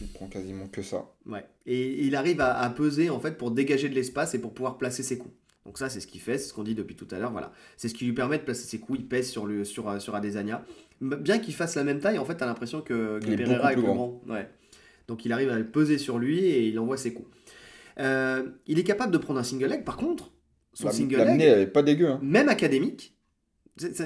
Il 0.00 0.08
prend 0.08 0.26
quasiment 0.26 0.66
que 0.68 0.82
ça. 0.82 1.10
ouais. 1.26 1.44
Et 1.66 2.04
il 2.04 2.14
arrive 2.16 2.40
à, 2.40 2.58
à 2.58 2.70
peser 2.70 3.08
en 3.10 3.18
fait 3.20 3.36
pour 3.38 3.50
dégager 3.50 3.88
de 3.88 3.94
l'espace 3.94 4.34
et 4.34 4.38
pour 4.40 4.52
pouvoir 4.52 4.76
placer 4.78 5.02
ses 5.02 5.18
coups. 5.18 5.34
Donc 5.64 5.78
ça, 5.78 5.88
c'est 5.88 5.98
ce 6.00 6.06
qu'il 6.06 6.20
fait, 6.20 6.38
c'est 6.38 6.48
ce 6.48 6.54
qu'on 6.54 6.62
dit 6.62 6.74
depuis 6.76 6.94
tout 6.94 7.08
à 7.10 7.18
l'heure. 7.18 7.32
Voilà, 7.32 7.50
c'est 7.76 7.88
ce 7.88 7.94
qui 7.94 8.04
lui 8.04 8.12
permet 8.12 8.38
de 8.38 8.44
placer 8.44 8.64
ses 8.66 8.78
coups. 8.78 9.00
Il 9.00 9.06
pèse 9.08 9.28
sur 9.28 9.46
le 9.46 9.64
sur 9.64 9.88
euh, 9.88 9.98
sur 9.98 10.14
Adesanya. 10.14 10.64
Bien 11.00 11.38
qu'il 11.38 11.54
fasse 11.54 11.74
la 11.74 11.82
même 11.84 11.98
taille, 11.98 12.18
en 12.18 12.24
fait, 12.24 12.36
t'as 12.36 12.46
l'impression 12.46 12.82
que, 12.82 13.18
Pereira 13.18 13.72
est 13.72 13.74
plus 13.74 13.82
grand. 13.82 14.22
Ouais. 14.28 14.48
Donc 15.08 15.24
il 15.24 15.32
arrive 15.32 15.50
à 15.50 15.58
le 15.58 15.66
peser 15.66 15.98
sur 15.98 16.18
lui 16.18 16.38
et 16.40 16.68
il 16.68 16.78
envoie 16.78 16.96
ses 16.96 17.12
coups. 17.12 17.28
Euh, 17.98 18.44
il 18.66 18.78
est 18.78 18.84
capable 18.84 19.12
de 19.12 19.18
prendre 19.18 19.40
un 19.40 19.44
single 19.44 19.66
leg. 19.66 19.84
Par 19.84 19.96
contre, 19.96 20.30
son 20.72 20.86
La- 20.86 20.92
single 20.92 21.16
leg, 21.16 21.40
elle 21.40 21.60
est 21.62 21.66
pas 21.66 21.82
dégueu. 21.82 22.08
Hein. 22.10 22.20
même 22.22 22.48
académique, 22.48 23.16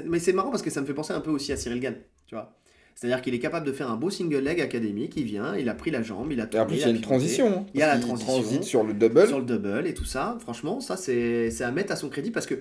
mais 0.07 0.19
c'est 0.19 0.33
marrant 0.33 0.51
parce 0.51 0.63
que 0.63 0.71
ça 0.71 0.81
me 0.81 0.87
fait 0.87 0.95
penser 0.95 1.13
un 1.13 1.21
peu 1.21 1.31
aussi 1.31 1.53
à 1.53 1.57
Cyril 1.57 1.81
Gann, 1.81 1.97
tu 2.27 2.35
vois. 2.35 2.57
C'est-à-dire 3.01 3.23
qu'il 3.23 3.33
est 3.33 3.39
capable 3.39 3.65
de 3.67 3.73
faire 3.73 3.91
un 3.91 3.97
beau 3.97 4.11
single 4.11 4.41
leg 4.45 4.61
académique, 4.61 5.15
il 5.17 5.25
vient, 5.25 5.57
il 5.57 5.71
a 5.71 5.75
pris 5.75 5.91
la 5.91 6.03
jambe, 6.03 6.31
il 6.33 6.41
a 6.43 6.45
Et 6.45 6.49
tourné, 6.51 6.65
en 6.65 6.67
plus, 6.67 6.77
il 6.77 6.81
y 6.81 6.85
a 6.85 6.87
a 6.89 6.91
une 6.91 6.97
pivoté, 6.97 7.09
transition. 7.09 7.47
hein, 7.61 7.67
Il 7.73 7.81
y 7.81 7.83
a 7.83 7.87
la 7.95 7.99
transition. 7.99 8.33
transite 8.35 8.65
sur 8.65 8.85
le 8.85 8.93
double. 8.93 9.27
sur 9.27 9.39
le 9.39 9.47
double 9.47 9.87
et 9.87 9.95
tout 9.95 10.05
ça. 10.05 10.37
Franchement, 10.41 10.81
ça 10.81 10.99
c'est 10.99 11.63
à 11.63 11.71
mettre 11.71 11.93
à 11.93 11.97
son 11.97 12.11
crédit 12.11 12.31
parce 12.31 12.45
que 12.47 12.57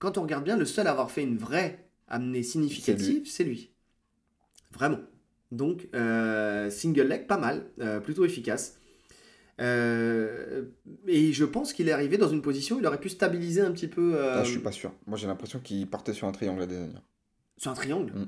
quand 0.00 0.18
on 0.18 0.22
regarde 0.22 0.42
bien, 0.42 0.56
le 0.56 0.64
seul 0.64 0.88
à 0.88 0.90
avoir 0.90 1.12
fait 1.12 1.22
une 1.22 1.38
vraie 1.38 1.86
amenée 2.08 2.42
significative, 2.42 3.28
c'est 3.28 3.44
lui. 3.44 3.70
Vraiment. 4.72 4.98
Donc, 5.52 5.86
euh, 5.94 6.68
single 6.68 7.02
leg, 7.06 7.28
pas 7.28 7.38
mal, 7.38 7.66
euh, 7.80 8.00
plutôt 8.00 8.24
efficace. 8.24 8.80
Euh, 9.60 10.64
et 11.06 11.32
je 11.32 11.44
pense 11.44 11.72
qu'il 11.72 11.88
est 11.88 11.92
arrivé 11.92 12.18
dans 12.18 12.28
une 12.28 12.42
position 12.42 12.74
où 12.76 12.80
il 12.80 12.86
aurait 12.86 12.98
pu 13.00 13.08
stabiliser 13.08 13.60
un 13.60 13.70
petit 13.70 13.86
peu 13.88 14.18
Ah, 14.20 14.42
je 14.42 14.50
suis 14.50 14.58
pas 14.58 14.72
sûr. 14.72 14.92
Moi, 15.06 15.16
j'ai 15.16 15.28
l'impression 15.28 15.60
qu'il 15.60 15.86
partait 15.86 16.12
sur 16.12 16.26
un 16.26 16.32
triangle 16.32 16.60
à 16.62 16.64
Adesanya. 16.64 17.00
sur 17.56 17.70
un 17.70 17.74
triangle? 17.74 18.12
Mm. 18.12 18.24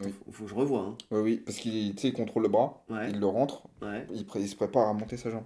Faut, 0.00 0.32
faut 0.32 0.44
que 0.44 0.50
je 0.50 0.54
revoie. 0.54 0.80
hein. 0.80 0.96
Oui, 1.10 1.20
oui, 1.20 1.36
parce 1.44 1.58
qu'il 1.58 1.94
tu 1.94 2.08
il 2.08 2.12
contrôle 2.12 2.42
le 2.44 2.48
bras, 2.48 2.84
Ouais, 2.88 3.10
il 3.10 3.18
le 3.20 3.26
rentre, 3.26 3.62
ouais. 3.82 4.06
il, 4.12 4.48
se 4.48 4.56
prépare 4.56 4.88
à 4.88 4.92
monter 4.92 5.16
sa 5.16 5.30
jambe. 5.30 5.44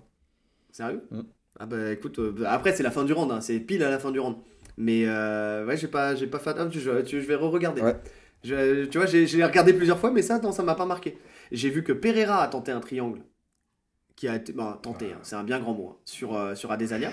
Sérieux? 0.70 1.02
Mm. 1.10 1.20
Ah 1.60 1.66
bah 1.66 1.92
écoute, 1.92 2.18
euh, 2.18 2.34
après 2.46 2.74
c'est 2.74 2.82
la 2.82 2.90
fin 2.90 3.04
du 3.04 3.12
round, 3.12 3.30
hein, 3.30 3.40
c'est 3.40 3.60
pile 3.60 3.82
à 3.82 3.90
la 3.90 3.98
fin 3.98 4.10
du 4.10 4.18
round. 4.20 4.36
Mais 4.78 5.04
euh, 5.06 5.66
ouais, 5.66 5.76
j'ai 5.76 5.88
pas, 5.88 6.14
j'ai 6.14 6.26
pas 6.26 6.38
fait. 6.38 6.54
ah, 6.56 6.68
je, 6.70 6.80
je- 6.80 7.04
je 7.04 7.16
vais 7.26 7.34
re-regarder. 7.34 7.82
Ouais. 7.82 7.96
Je- 8.42 8.86
tu 8.86 8.98
vois, 8.98 9.06
j'ai 9.06 9.44
regardé 9.44 9.72
plusieurs 9.74 9.98
fois, 9.98 10.10
mais 10.10 10.22
ça, 10.22 10.38
non, 10.40 10.50
ça 10.50 10.62
m'a 10.62 10.74
pas 10.74 10.86
marqué. 10.86 11.18
J'ai 11.52 11.68
vu 11.70 11.84
que 11.84 11.92
Pereira 11.92 12.42
a 12.42 12.48
tenté 12.48 12.72
un 12.72 12.80
triangle, 12.80 13.20
qui 14.16 14.28
a 14.28 14.36
été, 14.36 14.52
bah, 14.52 14.78
tenté, 14.82 15.12
hein, 15.12 15.18
c'est 15.22 15.36
un 15.36 15.44
bien 15.44 15.60
grand 15.60 15.74
mot, 15.74 15.88
hein, 15.92 15.96
sur 16.06 16.34
euh, 16.34 16.54
sur 16.54 16.72
Adesanya. 16.72 17.12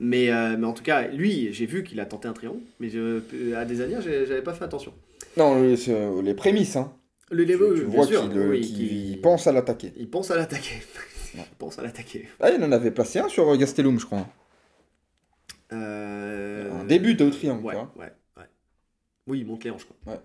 Mais, 0.00 0.30
euh, 0.32 0.56
mais 0.58 0.66
en 0.66 0.72
tout 0.72 0.82
cas, 0.82 1.08
lui, 1.08 1.52
j'ai 1.52 1.66
vu 1.66 1.84
qu'il 1.84 2.00
a 2.00 2.06
tenté 2.06 2.26
un 2.28 2.32
triangle, 2.32 2.60
mais 2.80 2.88
je, 2.88 3.54
Adesanya, 3.54 4.00
j'avais 4.00 4.42
pas 4.42 4.54
fait 4.54 4.64
attention. 4.64 4.94
Non, 5.36 5.62
les, 5.62 5.76
les 6.22 6.34
prémices, 6.34 6.76
hein. 6.76 6.92
Le 7.30 7.44
Tu, 7.44 7.52
level, 7.52 7.74
tu 7.74 7.86
bien 7.86 7.96
vois 7.96 8.06
sûr, 8.06 8.28
qu'il 8.28 8.38
euh, 8.38 8.50
oui, 8.50 9.18
pense 9.22 9.46
à 9.46 9.52
l'attaquer. 9.52 9.92
Il 9.96 10.10
pense 10.10 10.30
à 10.30 10.36
l'attaquer. 10.36 10.82
Il 11.34 11.42
pense 11.58 11.78
à 11.78 11.82
l'attaquer. 11.82 12.28
Ah, 12.40 12.50
il 12.50 12.62
en 12.64 12.72
avait 12.72 12.90
placé 12.90 13.20
un 13.20 13.28
sur 13.28 13.48
euh, 13.48 13.56
Gastelum, 13.56 14.00
je 14.00 14.06
crois. 14.06 14.26
Euh, 15.72 16.70
Un 16.72 16.84
début 16.84 17.14
de 17.14 17.30
triangle, 17.30 17.64
Ouais, 17.64 17.74
tu 17.74 17.78
vois. 17.78 17.92
ouais, 17.96 18.12
ouais. 18.36 18.44
Oui, 19.28 19.40
il 19.40 19.46
monte 19.46 19.64
les 19.64 19.70
hanches, 19.70 19.84
quoi. 19.86 20.12
Ouais. 20.12 20.18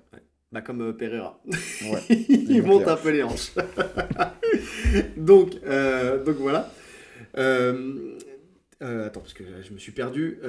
Bah, 0.52 0.62
comme 0.62 0.82
euh, 0.82 0.94
Pereira. 0.94 1.40
Ouais. 1.46 2.02
il 2.10 2.64
monte 2.64 2.68
monte 2.68 2.86
les 2.86 2.92
un 2.92 2.96
peu 2.96 3.10
les 3.12 3.24
hanches. 3.24 3.52
donc, 5.18 5.58
euh, 5.66 6.24
donc 6.24 6.36
voilà. 6.38 6.72
Attends, 8.82 9.22
parce 9.22 9.34
que 9.34 9.44
je 9.62 9.74
me 9.74 9.78
suis 9.78 9.92
perdu. 9.92 10.40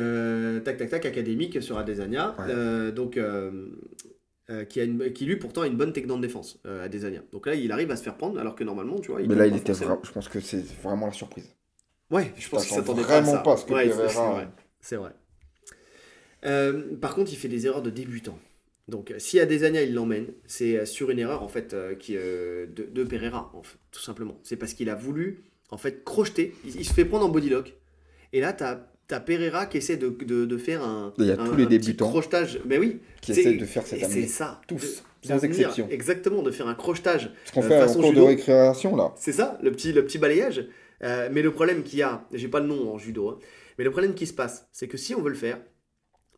Tac, 0.64 0.76
tac, 0.78 0.88
tac, 0.88 1.06
académique 1.06 1.62
sur 1.62 1.76
Adesanya. 1.78 2.34
Ouais. 2.38 2.92
Donc, 2.92 3.18
euh, 4.50 4.60
euh, 4.60 4.64
qui, 4.64 4.80
a 4.80 4.84
une, 4.84 5.12
qui 5.12 5.24
lui 5.26 5.36
pourtant 5.36 5.62
a 5.62 5.66
une 5.66 5.76
bonne 5.76 5.92
technique 5.92 6.16
de 6.16 6.22
défense, 6.22 6.58
euh, 6.66 6.84
Adesanya. 6.84 7.22
Donc 7.32 7.46
là, 7.46 7.54
il 7.54 7.70
arrive 7.72 7.90
à 7.90 7.96
se 7.96 8.02
faire 8.02 8.16
prendre, 8.16 8.38
alors 8.38 8.54
que 8.54 8.64
normalement, 8.64 8.98
tu 9.00 9.10
vois. 9.10 9.20
Mais 9.20 9.34
là, 9.34 9.46
il 9.46 9.56
était 9.56 9.72
vra- 9.72 9.98
Je 10.04 10.12
pense 10.12 10.28
que 10.28 10.40
c'est 10.40 10.64
vraiment 10.82 11.06
la 11.06 11.12
surprise. 11.12 11.48
Ouais, 12.10 12.32
je 12.36 12.48
pense 12.48 12.64
qu'il 12.66 12.76
s'attendait 12.76 13.02
vraiment 13.02 13.32
pas 13.32 13.32
à 13.32 13.36
ça. 13.38 13.42
pas 13.42 13.52
à 13.52 13.56
ce 13.56 13.64
que 13.64 13.72
Ouais, 13.72 13.88
Pereira- 13.88 14.08
c'est- 14.08 14.30
vrai. 14.32 14.48
C'est 14.80 14.96
vrai. 14.96 15.10
Euh, 16.44 16.96
par 16.96 17.14
contre, 17.14 17.32
il 17.32 17.36
fait 17.36 17.48
des 17.48 17.66
erreurs 17.66 17.82
de 17.82 17.90
débutant. 17.90 18.38
Donc, 18.88 19.10
euh, 19.10 19.18
si 19.18 19.40
Adesanya 19.40 19.82
il 19.82 19.94
l'emmène, 19.94 20.28
c'est 20.46 20.76
euh, 20.78 20.84
sur 20.86 21.10
une 21.10 21.18
erreur 21.18 21.42
en 21.42 21.48
fait 21.48 21.74
euh, 21.74 21.94
qui, 21.96 22.16
euh, 22.16 22.66
de, 22.66 22.84
de 22.84 23.04
Pereira, 23.04 23.50
en 23.54 23.62
fait, 23.62 23.78
tout 23.90 24.00
simplement. 24.00 24.38
C'est 24.44 24.56
parce 24.56 24.74
qu'il 24.74 24.88
a 24.90 24.94
voulu 24.94 25.42
en 25.70 25.76
fait 25.76 26.04
crocheter. 26.04 26.54
Il, 26.64 26.76
il 26.76 26.84
se 26.84 26.92
fait 26.92 27.04
prendre 27.04 27.26
en 27.26 27.28
body 27.28 27.48
lock. 27.48 27.74
Et 28.32 28.40
là, 28.40 28.52
t'as 28.52 28.86
as 29.14 29.20
Pereira 29.20 29.66
qui 29.66 29.78
essaie 29.78 29.96
de, 29.96 30.08
de, 30.08 30.44
de 30.44 30.56
faire 30.58 30.82
un, 30.82 31.12
Il 31.18 31.26
y 31.26 31.30
a 31.30 31.40
un- 31.40 31.46
tous 31.48 31.56
les 31.56 31.66
débutants 31.66 32.08
crochetage. 32.08 32.60
Mais 32.66 32.78
oui, 32.78 33.00
qui 33.20 33.32
essaient 33.32 33.54
de 33.54 33.64
faire 33.64 33.86
cette 33.86 34.02
et 34.02 34.04
c'est 34.04 34.26
ça. 34.26 34.60
Tous, 34.66 34.76
de- 35.22 35.26
sans 35.28 35.44
exception. 35.44 35.88
Exactement, 35.90 36.42
de 36.42 36.50
faire 36.50 36.68
un 36.68 36.74
crochetage 36.74 37.30
Ce 37.44 37.52
qu'on 37.52 37.62
Euh, 37.62 37.68
fait 37.68 37.82
en 37.82 37.92
cours 37.92 38.02
de 38.02 38.08
judo. 38.08 38.26
récréation, 38.26 38.96
là. 38.96 39.12
c'est 39.16 39.32
ça, 39.32 39.58
le 39.62 39.70
petit, 39.72 39.92
le 39.92 40.04
petit 40.04 40.18
balayage. 40.18 40.66
Euh, 41.02 41.28
mais 41.30 41.42
le 41.42 41.50
problème 41.52 41.82
qu'il 41.82 41.98
y 41.98 42.02
a, 42.02 42.24
j'ai 42.32 42.48
pas 42.48 42.60
le 42.60 42.66
nom 42.66 42.92
en 42.94 42.98
judo, 42.98 43.28
hein, 43.28 43.38
mais 43.78 43.84
le 43.84 43.90
problème 43.90 44.14
qui 44.14 44.26
se 44.26 44.32
passe, 44.32 44.66
c'est 44.72 44.88
que 44.88 44.96
si 44.96 45.14
on 45.14 45.20
veut 45.20 45.28
le 45.28 45.36
faire, 45.36 45.58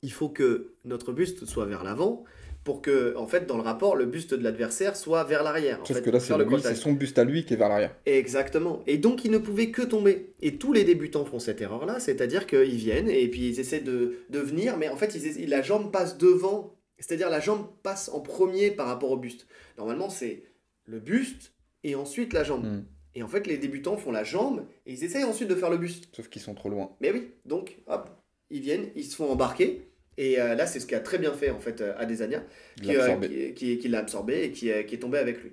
il 0.03 0.11
faut 0.13 0.29
que 0.29 0.75
notre 0.85 1.13
buste 1.13 1.45
soit 1.47 1.65
vers 1.67 1.85
l'avant 1.85 2.25
pour 2.69 2.83
que, 2.83 3.17
en 3.17 3.27
fait, 3.27 3.47
dans 3.47 3.57
le 3.57 3.63
rapport, 3.63 3.97
le 3.97 4.05
buste 4.05 4.35
de 4.35 4.45
l'adversaire 4.45 4.95
soit 4.95 5.25
vers 5.25 5.43
l'arrière. 5.43 5.81
en 5.81 5.87
Sauf 5.87 5.97
fait, 5.97 6.03
que 6.03 6.11
là, 6.11 6.21
c'est 6.21 6.75
son 6.75 6.93
buste 6.93 7.19
à 7.19 7.25
lui 7.25 7.47
qui 7.47 7.55
est 7.55 7.57
vers 7.57 7.71
l'arrière. 7.71 7.97
Exactement. 8.05 8.83
Et 8.87 8.99
donc, 8.99 9.25
il 9.25 9.31
ne 9.31 9.39
pouvait 9.39 9.71
que 9.71 9.81
tomber. 9.81 10.35
Et 10.43 10.59
tous 10.59 10.75
les 10.75 10.85
débutants 10.85 11.25
font 11.25 11.39
cette 11.39 11.63
erreur-là, 11.63 11.99
c'est-à-dire 11.99 12.47
qu'ils 12.47 12.77
viennent 12.77 13.09
et 13.09 13.27
puis 13.29 13.49
ils 13.49 13.59
essaient 13.59 13.81
de, 13.81 14.19
de 14.29 14.39
venir, 14.39 14.77
mais 14.77 14.91
en 14.91 14.97
fait, 14.97 15.15
ils 15.15 15.49
la 15.49 15.63
jambe 15.63 15.91
passe 15.91 16.19
devant. 16.19 16.77
C'est-à-dire 16.99 17.31
la 17.31 17.41
jambe 17.41 17.67
passe 17.83 18.11
en 18.11 18.21
premier 18.21 18.71
par 18.71 18.87
rapport 18.87 19.13
au 19.13 19.17
buste. 19.17 19.47
Normalement, 19.79 20.11
c'est 20.11 20.43
le 20.85 21.01
buste 21.01 21.55
et 21.85 21.95
ensuite 21.95 22.35
la 22.35 22.45
jambe. 22.45 22.67
Mm. 22.67 22.85
Et 23.15 23.23
en 23.23 23.29
fait, 23.29 23.47
les 23.47 23.57
débutants 23.57 23.97
font 23.97 24.13
la 24.13 24.25
jambe 24.25 24.67
et 24.85 24.93
ils 24.93 25.05
essayent 25.05 25.25
ensuite 25.25 25.49
de 25.49 25.55
faire 25.55 25.71
le 25.71 25.79
buste. 25.79 26.11
Sauf 26.15 26.29
qu'ils 26.29 26.43
sont 26.43 26.55
trop 26.55 26.69
loin. 26.69 26.91
Mais 27.01 27.13
oui, 27.13 27.31
donc, 27.47 27.79
hop, 27.87 28.11
ils 28.51 28.61
viennent, 28.61 28.91
ils 28.95 29.05
se 29.05 29.17
font 29.17 29.31
embarquer. 29.31 29.89
Et 30.19 30.41
euh, 30.41 30.55
là, 30.55 30.67
c'est 30.67 30.81
ce 30.81 30.87
qu'a 30.87 31.01
très 31.01 31.17
bien 31.19 31.33
fait, 31.33 31.49
en 31.51 31.61
fait, 31.61 31.81
euh, 31.81 31.95
Adesanya, 31.97 32.43
qui, 32.83 32.95
euh, 32.95 33.01
absorbé. 33.03 33.29
qui, 33.29 33.55
qui- 33.55 33.79
qui 33.79 33.89
l'a 33.89 34.01
absorbé 34.01 34.43
et 34.45 34.51
qui, 34.53 34.71
qui 34.87 34.95
est 34.97 34.99
tombé 34.99 35.17
avec 35.19 35.43
lui. 35.43 35.53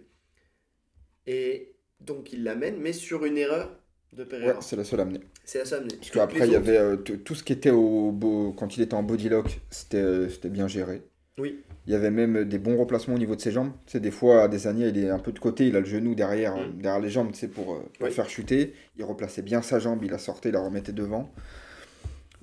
Et 1.28 1.76
donc, 2.00 2.34
il 2.34 2.44
l'amène, 2.44 2.78
mais 2.80 2.94
sur 2.94 3.26
une 3.26 3.38
erreur 3.38 3.80
de 4.14 4.24
Ouais, 4.24 4.30
Pereira. 4.30 4.62
c'est 4.62 4.76
la 4.76 4.84
seule 4.84 5.00
à 5.02 5.04
amener. 5.04 5.20
C'est 5.44 5.60
la 5.60 5.66
seule 5.66 5.80
amenée. 5.82 5.96
Parce 5.98 6.12
qu'après, 6.12 6.48
il 6.48 6.54
y 6.54 6.56
avait 6.56 6.78
euh, 6.78 6.96
tout 6.98 7.36
ce 7.36 7.44
qui 7.44 7.54
était 7.54 7.70
au 7.72 8.12
beau- 8.12 8.54
quand 8.54 8.78
il 8.78 8.82
était 8.84 8.94
en 8.94 9.04
body 9.04 9.30
lock, 9.30 9.60
c'était 9.70 9.98
euh, 9.98 10.30
c'était 10.30 10.50
bien 10.50 10.68
géré. 10.68 11.02
Oui. 11.38 11.60
Il 11.86 11.92
y 11.94 11.96
avait 11.96 12.12
même 12.12 12.46
des 12.46 12.58
bons 12.58 12.78
replacements 12.78 13.16
au 13.16 13.20
niveau 13.20 13.36
de 13.36 13.42
ses 13.42 13.52
jambes. 13.52 13.72
Sais, 13.86 14.00
des 14.00 14.10
fois, 14.10 14.44
à 14.44 14.48
des 14.48 14.68
années, 14.68 14.88
il 14.88 14.98
est 14.98 15.10
un 15.10 15.20
peu 15.20 15.32
de 15.32 15.38
côté, 15.40 15.68
il 15.68 15.76
a 15.76 15.82
le 15.82 15.86
genou 15.86 16.16
derrière, 16.16 16.56
derrière 16.74 17.00
les 17.02 17.10
jambes, 17.10 17.36
sais, 17.36 17.50
pour, 17.50 17.66
pour 17.66 18.08
Oui. 18.08 18.12
faire 18.12 18.30
chuter. 18.30 18.74
Il 18.98 19.04
replaçait 19.04 19.42
bien 19.44 19.62
sa 19.62 19.78
jambe, 19.80 20.00
il 20.04 20.10
la 20.10 20.18
sortait, 20.18 20.50
il 20.50 20.54
la 20.54 20.62
remettait 20.62 20.94
devant. 20.94 21.30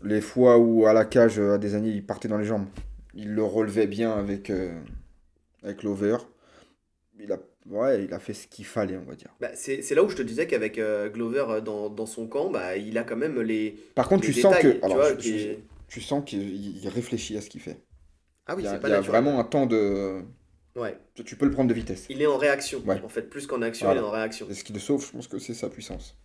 Les 0.05 0.21
fois 0.21 0.59
où, 0.59 0.87
à 0.87 0.93
la 0.93 1.05
cage, 1.05 1.39
euh, 1.39 1.55
à 1.55 1.59
des 1.59 1.75
années, 1.75 1.91
il 1.91 2.05
partait 2.05 2.29
dans 2.29 2.39
les 2.39 2.45
jambes, 2.45 2.67
il 3.15 3.35
le 3.35 3.45
relevait 3.45 3.87
bien 3.87 4.13
avec, 4.13 4.51
euh, 4.51 4.73
avec 5.63 5.83
l'over. 5.83 6.17
Il 7.21 7.31
a, 7.33 7.39
ouais, 7.71 8.05
il 8.05 8.13
a 8.13 8.19
fait 8.19 8.35
ce 8.35 8.47
qu'il 8.49 8.65
fallait, 8.65 8.97
on 8.97 9.05
va 9.09 9.15
dire. 9.15 9.31
Bah, 9.41 9.51
c'est 9.55 9.83
c'est 9.83 9.95
là 9.95 10.03
où 10.03 10.09
je 10.09 10.17
te 10.17 10.23
disais 10.23 10.47
qu'avec 10.47 10.79
euh, 10.79 11.09
Glover 11.09 11.45
euh, 11.49 11.61
dans, 11.61 11.89
dans 11.89 12.07
son 12.07 12.27
camp, 12.27 12.51
bah, 12.51 12.77
il 12.77 12.99
a 12.99 13.05
quand 13.05 13.17
même 13.17 13.41
les, 13.41 13.77
Par 13.95 14.09
contre, 14.09 14.27
les 14.27 14.33
tu 14.33 14.41
sens 14.41 14.57
que. 14.57 14.69
tu 14.69 14.85
Alors, 14.85 14.97
vois, 14.97 15.11
sens 16.01 16.25
qu'il 16.25 16.79
il 16.83 16.89
réfléchit 16.89 17.37
à 17.37 17.41
ce 17.41 17.51
qu'il 17.51 17.61
fait. 17.61 17.79
Ah 18.47 18.55
oui, 18.57 18.63
il 18.63 18.65
y 18.65 18.69
a, 18.69 18.73
c'est 18.73 18.81
pas 18.81 18.89
il 18.89 18.93
y 18.93 18.95
a 18.95 19.01
vraiment 19.01 19.39
un 19.39 19.45
temps 19.45 19.67
de. 19.67 20.23
Ouais. 20.75 20.97
Tu 21.15 21.23
tu 21.23 21.37
peux 21.37 21.45
le 21.45 21.53
prendre 21.53 21.69
de 21.69 21.75
vitesse. 21.75 22.07
Il 22.09 22.23
est 22.23 22.27
en 22.27 22.39
réaction. 22.39 22.83
Ouais. 22.87 23.01
En 23.05 23.09
fait, 23.09 23.29
plus 23.29 23.47
qu'en 23.47 23.63
action, 23.63 23.87
Voilà. 23.87 24.01
il 24.01 24.05
est 24.05 24.07
en 24.07 24.11
réaction. 24.11 24.47
Et 24.51 24.55
ce 24.55 24.65
qui 24.65 24.73
le 24.73 24.79
sauve, 24.81 25.07
je 25.07 25.13
pense 25.13 25.29
que 25.29 25.39
c'est 25.39 25.55
sa 25.55 25.69
puissance. 25.69 26.17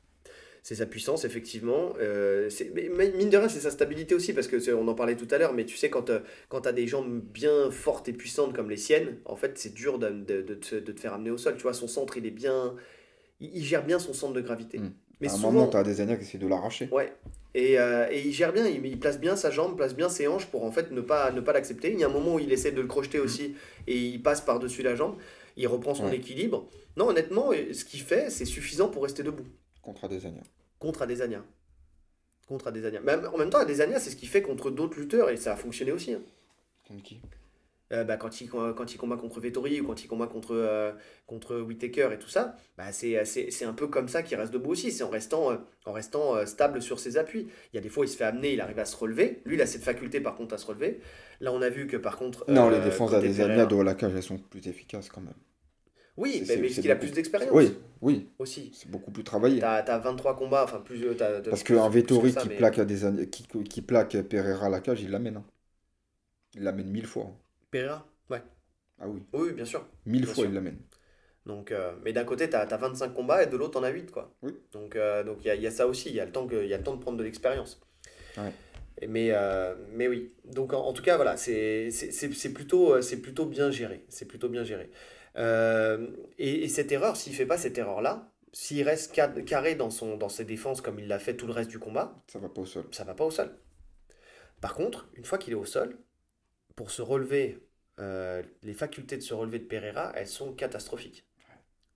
C'est 0.68 0.76
sa 0.76 0.86
puissance, 0.86 1.24
effectivement. 1.24 1.94
Euh, 2.02 2.50
mais, 2.76 2.90
mine 3.16 3.30
de 3.30 3.38
rien, 3.38 3.48
c'est 3.48 3.62
sa 3.62 3.72
stabilité 3.72 4.14
aussi, 4.14 4.34
parce 4.34 4.48
que 4.50 4.74
on 4.74 4.86
en 4.90 4.96
parlait 4.96 5.16
tout 5.16 5.28
à 5.32 5.38
l'heure, 5.38 5.54
mais 5.54 5.64
tu 5.64 5.78
sais, 5.78 5.90
quand, 5.90 6.10
euh, 6.10 6.20
quand 6.50 6.60
tu 6.60 6.68
as 6.68 6.74
des 6.74 6.88
jambes 6.88 7.22
bien 7.22 7.72
fortes 7.72 8.10
et 8.10 8.12
puissantes 8.12 8.54
comme 8.54 8.70
les 8.70 8.76
siennes, 8.76 9.16
en 9.24 9.38
fait, 9.38 9.58
c'est 9.58 9.74
dur 9.74 9.98
de, 9.98 10.10
de, 10.10 10.42
de 10.42 10.56
te, 10.56 10.76
de 10.76 10.92
te 10.92 11.00
faire 11.00 11.14
amener 11.14 11.32
au 11.32 11.38
sol. 11.38 11.56
Tu 11.56 11.62
vois, 11.64 11.74
son 11.74 11.88
centre, 11.88 12.18
il 12.18 12.26
est 12.26 12.32
bien. 12.32 12.76
Il, 13.40 13.56
il 13.56 13.64
gère 13.64 13.86
bien 13.86 13.98
son 13.98 14.12
centre 14.12 14.34
de 14.34 14.42
gravité. 14.42 14.80
Mm. 14.80 14.92
Mais 15.22 15.30
à 15.30 15.32
un 15.32 15.36
souvent. 15.38 15.52
moment, 15.54 15.68
tu 15.68 15.78
as 15.78 15.84
des 15.84 16.02
années 16.02 16.18
qui 16.18 16.24
essaient 16.24 16.38
de 16.38 16.48
l'arracher. 16.48 16.90
Ouais. 16.92 17.14
Et, 17.56 17.80
euh, 17.80 18.06
et 18.12 18.28
il 18.28 18.34
gère 18.34 18.52
bien, 18.52 18.68
il, 18.68 18.86
il 18.86 19.00
place 19.00 19.22
bien 19.22 19.38
sa 19.38 19.50
jambe, 19.52 19.78
place 19.78 19.96
bien 19.96 20.10
ses 20.10 20.28
hanches 20.28 20.48
pour 20.48 20.66
en 20.66 20.72
fait 20.74 20.92
ne 20.92 21.00
pas, 21.00 21.32
ne 21.32 21.40
pas 21.40 21.54
l'accepter. 21.54 21.94
Il 21.94 22.00
y 22.02 22.04
a 22.04 22.08
un 22.08 22.12
moment 22.12 22.36
où 22.36 22.40
il 22.40 22.52
essaie 22.52 22.74
de 22.74 22.82
le 22.82 22.88
crocheter 22.88 23.20
aussi 23.22 23.56
et 23.88 23.96
il 23.96 24.22
passe 24.22 24.42
par-dessus 24.42 24.84
la 24.84 24.96
jambe, 24.96 25.16
il 25.56 25.66
reprend 25.70 25.96
son 25.96 26.08
Ouais. 26.08 26.18
équilibre. 26.18 26.68
Non, 26.98 27.08
honnêtement, 27.08 27.52
ce 27.72 27.86
qu'il 27.86 28.02
fait, 28.02 28.30
c'est 28.30 28.44
suffisant 28.44 28.90
pour 28.90 29.04
rester 29.04 29.24
debout 29.24 29.46
Contre 29.82 30.04
Adesanya. 30.04 30.42
Contre 30.80 31.02
Adesanya. 31.04 31.44
Contre 32.48 32.68
Adesanya. 32.68 33.02
Mais 33.04 33.14
en 33.28 33.38
même 33.38 33.50
temps, 33.50 33.60
Adesanya, 33.60 34.00
c'est 34.00 34.10
ce 34.10 34.16
qu'il 34.16 34.30
fait 34.30 34.42
contre 34.42 34.72
d'autres 34.72 34.98
lutteurs 35.00 35.30
et 35.30 35.38
ça 35.38 35.54
a 35.54 35.56
fonctionné 35.56 35.92
aussi. 35.92 36.14
hein. 36.14 36.22
Contre 36.88 37.04
qui? 37.04 37.22
Euh, 37.94 38.04
bah, 38.04 38.18
quand, 38.18 38.42
il, 38.42 38.50
quand 38.50 38.94
il 38.94 38.98
combat 38.98 39.16
contre 39.16 39.40
Vettori 39.40 39.80
ou 39.80 39.88
quand 39.88 40.04
il 40.04 40.08
combat 40.10 40.28
contre, 40.28 40.54
euh, 40.54 40.92
contre 41.26 41.58
Whittaker 41.58 42.10
et 42.12 42.20
tout 42.20 42.28
ça, 42.28 42.58
bah, 42.78 42.92
c'est 42.92 43.24
c'est- 43.24 43.50
c'est 43.50 43.64
un 43.64 43.72
peu 43.72 43.88
comme 43.88 44.10
ça 44.10 44.24
qu'il 44.24 44.38
reste 44.38 44.52
debout 44.52 44.72
aussi. 44.72 44.92
C'est 44.92 45.04
en 45.06 45.10
restant, 45.10 45.52
euh, 45.52 45.58
en 45.86 45.94
restant 45.94 46.46
stable 46.46 46.82
sur 46.82 47.00
ses 47.00 47.16
appuis. 47.18 47.48
Il 47.72 47.76
y 47.76 47.80
a 47.80 47.82
des 47.82 47.88
fois, 47.88 48.06
il 48.06 48.10
se 48.10 48.18
fait 48.18 48.26
amener, 48.26 48.52
il 48.54 48.60
arrive 48.60 48.80
à 48.80 48.84
se 48.86 48.96
relever. 48.98 49.42
Lui, 49.46 49.56
il 49.56 49.62
a 49.62 49.66
cette 49.66 49.84
faculté 49.84 50.20
par 50.20 50.36
contre 50.36 50.54
à 50.54 50.58
se 50.58 50.66
relever. 50.66 51.00
Là, 51.40 51.54
on 51.54 51.62
a 51.62 51.70
vu 51.70 51.88
que 51.88 51.96
par 51.96 52.18
contre. 52.18 52.44
Non, 52.50 52.70
les 52.70 52.80
défenses 52.82 53.12
d'Adesanya 53.12 53.66
de 53.66 53.82
la 53.82 53.94
cage, 53.96 54.14
elles 54.16 54.24
sont 54.24 54.38
plus 54.38 54.68
efficaces 54.68 55.08
quand 55.10 55.22
même. 55.22 55.34
Oui, 56.18 56.44
mais, 56.48 56.58
mais 56.58 56.68
qu'il 56.70 56.90
a 56.92 56.96
plus 56.96 57.12
d'expérience 57.12 57.52
Oui, 57.54 57.78
oui, 58.02 58.28
aussi. 58.40 58.72
c'est 58.74 58.90
beaucoup 58.90 59.12
plus 59.12 59.24
travaillé. 59.24 59.60
T'as 59.60 59.76
as 59.84 59.98
23 60.00 60.36
combats, 60.36 60.64
enfin 60.64 60.80
plus. 60.82 61.04
euh, 61.06 61.14
t'as- 61.14 61.42
t'as 61.42 61.50
Parce 61.50 61.64
qu'un 61.64 61.88
Vettori 61.90 62.34
qui, 62.34 62.50
mais- 62.50 62.56
plaque 62.58 62.80
Adesanya- 62.80 63.26
qui, 63.30 63.44
qui 63.64 63.82
plaque 63.82 64.20
Pereira 64.24 64.66
à 64.66 64.70
la 64.70 64.80
cage, 64.82 65.02
il 65.02 65.12
l'amène. 65.12 65.38
hein. 65.38 65.46
Il 66.56 66.64
l'amène 66.64 66.90
mille 66.90 67.06
fois. 67.06 67.32
Pereira? 67.72 68.06
Ouais. 68.30 68.42
Ah 69.00 69.08
oui, 69.08 69.22
Oui, 69.34 69.52
bien 69.54 69.66
sûr. 69.66 69.86
mille 70.06 70.24
Bien 70.24 70.34
fois 70.34 70.44
sûr. 70.44 70.52
il 70.52 70.56
l'amène. 70.56 70.80
Donc, 71.46 71.72
euh, 71.72 71.94
mais 72.04 72.14
d'un 72.14 72.26
côté, 72.26 72.50
tu 72.50 72.56
as, 72.56 72.66
25 72.78 73.14
combats 73.14 73.44
et 73.44 73.48
de 73.48 73.56
l'autre, 73.56 73.74
tu 73.74 73.78
en 73.78 73.84
as 73.84 73.90
8. 73.90 74.12
Quoi. 74.12 74.34
Oui. 74.42 74.54
Donc 74.72 74.96
euh, 74.96 75.24
donc 75.24 75.38
il 75.42 75.48
y, 75.48 75.52
a- 75.52 75.56
il 75.56 75.62
y 75.62 75.68
a 75.68 75.72
ça 75.72 75.88
aussi, 75.88 76.10
il 76.10 76.16
y, 76.16 76.20
a 76.20 76.26
le 76.26 76.32
temps 76.32 76.48
que- 76.48 76.62
il 76.64 76.68
y 76.70 76.74
a 76.74 76.78
le 76.78 76.84
temps 76.84 76.96
de 76.96 77.02
prendre 77.02 77.18
de 77.18 77.24
l'expérience. 77.24 77.80
Ouais. 78.38 78.54
Mais, 79.08 79.30
euh, 79.32 79.76
mais 79.94 80.08
oui, 80.08 80.34
donc 80.46 80.74
en, 80.74 80.80
en 80.88 80.94
tout 80.94 81.04
cas, 81.04 81.16
voilà, 81.18 81.38
c'est 81.38 81.92
c'est- 81.92 82.12
c'est- 82.12 82.34
c'est 82.34 82.52
plutôt, 82.52 83.00
c'est 83.02 83.22
plutôt 83.22 83.46
bien 83.46 83.70
géré. 83.70 84.04
C'est 84.10 84.26
plutôt 84.26 84.50
bien 84.50 84.64
géré. 84.64 84.90
Euh, 85.36 86.08
et, 86.38 86.64
et 86.64 86.68
cette 86.70 86.92
erreur, 86.92 87.16
s'il 87.18 87.34
fait 87.36 87.46
pas 87.46 87.58
cette 87.58 87.78
erreur-là, 87.78 88.32
s'il 88.54 88.84
reste 88.84 89.14
ca- 89.14 89.30
carré 89.42 89.76
dans, 89.76 89.90
son, 89.90 90.18
dans 90.18 90.30
ses 90.30 90.46
défenses 90.46 90.82
comme 90.82 91.00
il 91.00 91.08
l'a 91.08 91.20
fait 91.20 91.36
tout 91.36 91.48
le 91.48 91.54
reste 91.54 91.70
du 91.70 91.80
combat, 91.80 92.24
Ça 92.28 92.40
va 92.40 92.50
pas 92.50 92.62
au 92.62 92.66
sol. 92.66 92.86
ça 92.92 93.04
va 93.04 93.14
pas 93.14 93.26
au 93.26 93.32
sol. 93.32 93.56
Par 94.62 94.74
contre, 94.74 95.08
une 95.16 95.26
fois 95.26 95.38
qu'il 95.38 95.54
est 95.54 95.58
au 95.58 95.66
sol, 95.66 95.98
pour 96.76 96.92
se 96.92 97.02
relever, 97.02 97.60
euh, 98.00 98.44
les 98.64 98.74
facultés 98.74 99.18
de 99.18 99.24
se 99.24 99.34
relever 99.34 99.60
de 99.60 99.66
Pereira, 99.66 100.12
elles 100.16 100.28
sont 100.28 100.54
catastrophiques. 100.54 101.26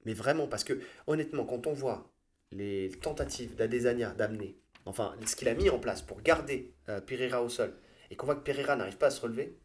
Mais 0.06 0.14
vraiment, 0.14 0.48
parce 0.48 0.64
que 0.64 0.80
honnêtement, 1.08 1.46
quand 1.46 1.68
on 1.68 1.74
voit 1.74 2.12
les 2.52 2.92
tentatives 3.02 3.56
d'Adesanya 3.56 4.12
d'amener, 4.14 4.58
enfin, 4.86 5.16
ce 5.26 5.36
qu'il 5.36 5.50
a 5.50 5.56
mis 5.56 5.70
en 5.70 5.80
place 5.80 6.02
pour 6.02 6.22
garder 6.22 6.74
euh, 6.90 7.02
Pereira 7.02 7.44
au 7.44 7.50
sol, 7.50 7.76
et 8.10 8.16
qu'on 8.16 8.26
voit 8.28 8.36
que 8.36 8.44
Pereira 8.44 8.76
n'arrive 8.76 8.98
pas 8.98 9.08
à 9.08 9.12
se 9.12 9.22
relever, 9.22 9.58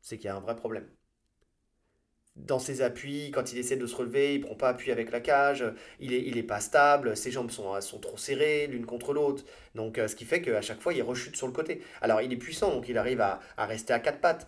c'est 0.00 0.16
qu'il 0.18 0.26
y 0.26 0.28
a 0.28 0.36
un 0.36 0.40
vrai 0.40 0.56
problème. 0.56 0.88
Dans 2.46 2.60
ses 2.60 2.82
appuis, 2.82 3.30
quand 3.32 3.52
il 3.52 3.58
essaie 3.58 3.76
de 3.76 3.86
se 3.86 3.96
relever, 3.96 4.34
il 4.36 4.40
prend 4.40 4.54
pas 4.54 4.68
appui 4.68 4.90
avec 4.92 5.10
la 5.10 5.20
cage, 5.20 5.64
il 6.00 6.14
est, 6.14 6.22
il 6.22 6.38
est 6.38 6.42
pas 6.42 6.60
stable, 6.60 7.16
ses 7.16 7.30
jambes 7.30 7.50
sont, 7.50 7.78
sont 7.80 7.98
trop 7.98 8.16
serrées 8.16 8.68
l'une 8.68 8.86
contre 8.86 9.12
l'autre. 9.12 9.44
Donc, 9.74 9.98
euh, 9.98 10.08
ce 10.08 10.16
qui 10.16 10.24
fait 10.24 10.40
qu'à 10.40 10.62
chaque 10.62 10.80
fois, 10.80 10.94
il 10.94 11.02
rechute 11.02 11.36
sur 11.36 11.46
le 11.46 11.52
côté. 11.52 11.82
Alors, 12.00 12.22
il 12.22 12.32
est 12.32 12.36
puissant, 12.36 12.72
donc 12.72 12.88
il 12.88 12.96
arrive 12.96 13.20
à, 13.20 13.40
à 13.56 13.66
rester 13.66 13.92
à 13.92 13.98
quatre 13.98 14.20
pattes. 14.20 14.46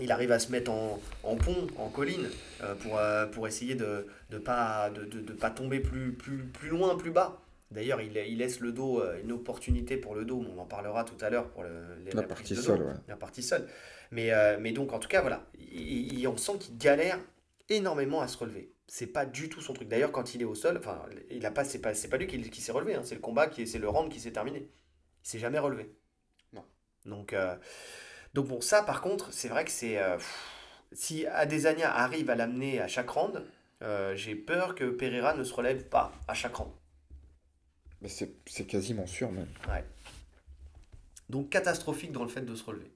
Il 0.00 0.12
arrive 0.12 0.32
à 0.32 0.38
se 0.38 0.52
mettre 0.52 0.70
en, 0.70 1.00
en 1.22 1.36
pont, 1.36 1.66
en 1.78 1.88
colline, 1.88 2.28
euh, 2.62 2.74
pour, 2.74 2.98
euh, 2.98 3.26
pour 3.26 3.48
essayer 3.48 3.74
de 3.74 4.06
ne 4.30 4.38
pas, 4.38 4.90
de, 4.90 5.04
de, 5.04 5.20
de 5.20 5.32
pas 5.32 5.50
tomber 5.50 5.80
plus, 5.80 6.12
plus, 6.12 6.38
plus 6.38 6.68
loin, 6.68 6.94
plus 6.96 7.10
bas. 7.10 7.40
D'ailleurs, 7.70 8.00
il, 8.00 8.16
il 8.16 8.38
laisse 8.38 8.60
le 8.60 8.70
dos, 8.70 9.02
une 9.24 9.32
opportunité 9.32 9.96
pour 9.96 10.14
le 10.14 10.24
dos, 10.24 10.44
on 10.54 10.60
en 10.60 10.66
parlera 10.66 11.02
tout 11.02 11.16
à 11.24 11.30
l'heure 11.30 11.48
pour 11.48 11.64
le, 11.64 11.70
les 12.04 12.12
La 12.12 12.22
partie 12.22 12.54
de 12.54 12.60
ouais. 12.60 12.92
la 13.08 13.16
partie 13.16 13.42
seule. 13.42 13.66
Mais, 14.14 14.32
euh, 14.32 14.58
mais 14.60 14.72
donc, 14.72 14.92
en 14.92 14.98
tout 15.00 15.08
cas, 15.08 15.20
voilà, 15.22 15.46
il, 15.58 16.20
il- 16.20 16.28
on 16.28 16.36
sent 16.36 16.58
qu'il 16.60 16.78
galère 16.78 17.18
énormément 17.68 18.20
à 18.20 18.28
se 18.28 18.38
relever. 18.38 18.72
C'est 18.86 19.08
pas 19.08 19.26
du 19.26 19.48
tout 19.48 19.60
son 19.60 19.72
truc. 19.74 19.88
D'ailleurs, 19.88 20.12
quand 20.12 20.34
il 20.34 20.42
est 20.42 20.44
au 20.44 20.54
sol, 20.54 20.76
enfin, 20.78 21.02
il 21.30 21.44
a 21.46 21.50
pas, 21.50 21.64
c'est 21.64 21.80
pas, 21.80 21.94
c'est 21.94 22.08
pas 22.08 22.16
lui 22.18 22.26
qui, 22.28 22.40
qui 22.50 22.60
s'est 22.60 22.72
relevé, 22.72 22.94
hein, 22.94 23.02
c'est 23.04 23.16
le 23.16 23.20
combat, 23.20 23.48
qui 23.48 23.62
est- 23.62 23.66
c'est 23.66 23.78
le 23.80 23.88
round 23.88 24.10
qui 24.12 24.20
s'est 24.20 24.32
terminé. 24.32 24.60
Il 25.24 25.28
s'est 25.28 25.38
jamais 25.40 25.58
relevé. 25.58 25.92
Non. 26.52 26.64
Donc, 27.06 27.32
euh, 27.32 27.56
donc 28.34 28.48
bon, 28.48 28.60
ça 28.60 28.82
par 28.82 29.00
contre, 29.02 29.32
c'est 29.32 29.48
vrai 29.48 29.64
que 29.64 29.70
c'est. 29.72 29.98
euh, 29.98 30.18
si 30.92 31.26
Adesanya 31.26 31.92
arrive 31.94 32.30
à 32.30 32.36
l'amener 32.36 32.80
à 32.80 32.88
chaque 32.88 33.10
round, 33.10 33.44
euh, 33.82 34.14
j'ai 34.16 34.36
peur 34.36 34.74
que 34.76 34.84
Pereira 34.90 35.34
ne 35.34 35.44
se 35.44 35.54
relève 35.54 35.84
pas 35.88 36.12
à 36.28 36.34
chaque 36.34 36.56
round. 36.56 36.72
Mais 38.02 38.08
c'est 38.08 38.34
c'est 38.46 38.66
quasiment 38.66 39.06
sûr 39.06 39.32
même. 39.32 39.48
Donc 41.30 41.50
catastrophique 41.50 42.12
dans 42.12 42.22
le 42.22 42.28
fait 42.28 42.42
de 42.42 42.54
se 42.54 42.64
relever. 42.64 42.90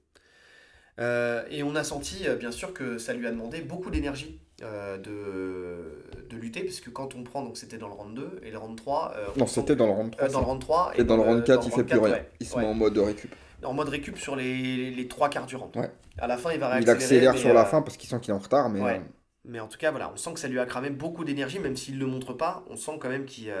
Euh, 0.99 1.43
et 1.49 1.63
on 1.63 1.75
a 1.75 1.83
senti, 1.83 2.27
euh, 2.27 2.35
bien 2.35 2.51
sûr, 2.51 2.73
que 2.73 2.97
ça 2.97 3.13
lui 3.13 3.25
a 3.27 3.31
demandé 3.31 3.61
beaucoup 3.61 3.89
d'énergie 3.89 4.39
euh, 4.63 4.97
de, 4.97 6.25
de 6.29 6.35
lutter, 6.37 6.61
puisque 6.61 6.91
quand 6.91 7.15
on 7.15 7.23
prend, 7.23 7.43
donc 7.43 7.57
c'était 7.57 7.77
dans 7.77 7.87
le 7.87 7.93
round 7.93 8.13
2 8.15 8.41
et 8.43 8.51
le 8.51 8.57
round 8.57 8.75
3. 8.77 9.13
euh, 9.15 9.27
on 9.35 9.39
Non, 9.39 9.47
c'était 9.47 9.75
dans 9.75 9.85
le 9.85 9.93
round 9.93 10.11
3. 10.11 10.27
euh, 10.27 10.29
dans 10.31 10.39
le 10.39 10.45
round 10.45 10.61
3 10.61 10.91
Et 10.97 11.03
dans 11.05 11.15
le 11.15 11.21
round 11.23 11.43
4, 11.43 11.65
il 11.65 11.69
dans 11.69 11.75
fait 11.77 11.83
plus 11.85 11.97
round 11.99 12.05
rien. 12.11 12.15
4, 12.15 12.23
ouais. 12.23 12.31
Il 12.41 12.47
se 12.47 12.55
Ouais. 12.55 12.61
met 12.63 12.67
en 12.67 12.73
mode 12.73 12.93
de 12.93 12.99
récup. 12.99 13.33
En 13.63 13.73
mode 13.73 13.89
récup 13.89 14.17
sur 14.17 14.35
les, 14.35 14.91
les 14.91 15.07
trois 15.07 15.29
quarts 15.29 15.45
du 15.45 15.55
round. 15.55 15.75
Ouais. 15.77 15.91
À 16.17 16.27
la 16.27 16.37
fin, 16.37 16.51
il 16.51 16.59
va 16.59 16.67
Il 16.79 16.83
réaccélérer. 16.85 17.27
accélère 17.27 17.33
mais, 17.33 17.39
sur 17.39 17.53
la 17.53 17.65
fin 17.65 17.81
parce 17.81 17.95
qu'il 17.95 18.09
sent 18.09 18.19
qu'il 18.21 18.31
est 18.31 18.35
en 18.35 18.39
retard, 18.39 18.69
mais 18.69 19.01
Mais 19.45 19.59
en 19.61 19.67
tout 19.67 19.77
cas, 19.77 19.91
voilà, 19.91 20.11
on 20.13 20.17
sent 20.17 20.33
que 20.33 20.39
ça 20.39 20.49
lui 20.49 20.59
a 20.59 20.65
cramé 20.65 20.89
beaucoup 20.89 21.23
d'énergie, 21.23 21.59
même 21.59 21.77
s'il 21.77 21.95
ne 21.95 21.99
le 22.01 22.07
montre 22.07 22.33
pas, 22.33 22.65
on 22.69 22.75
sent 22.75 22.97
quand 22.99 23.09
même 23.09 23.25
qu'il 23.25 23.51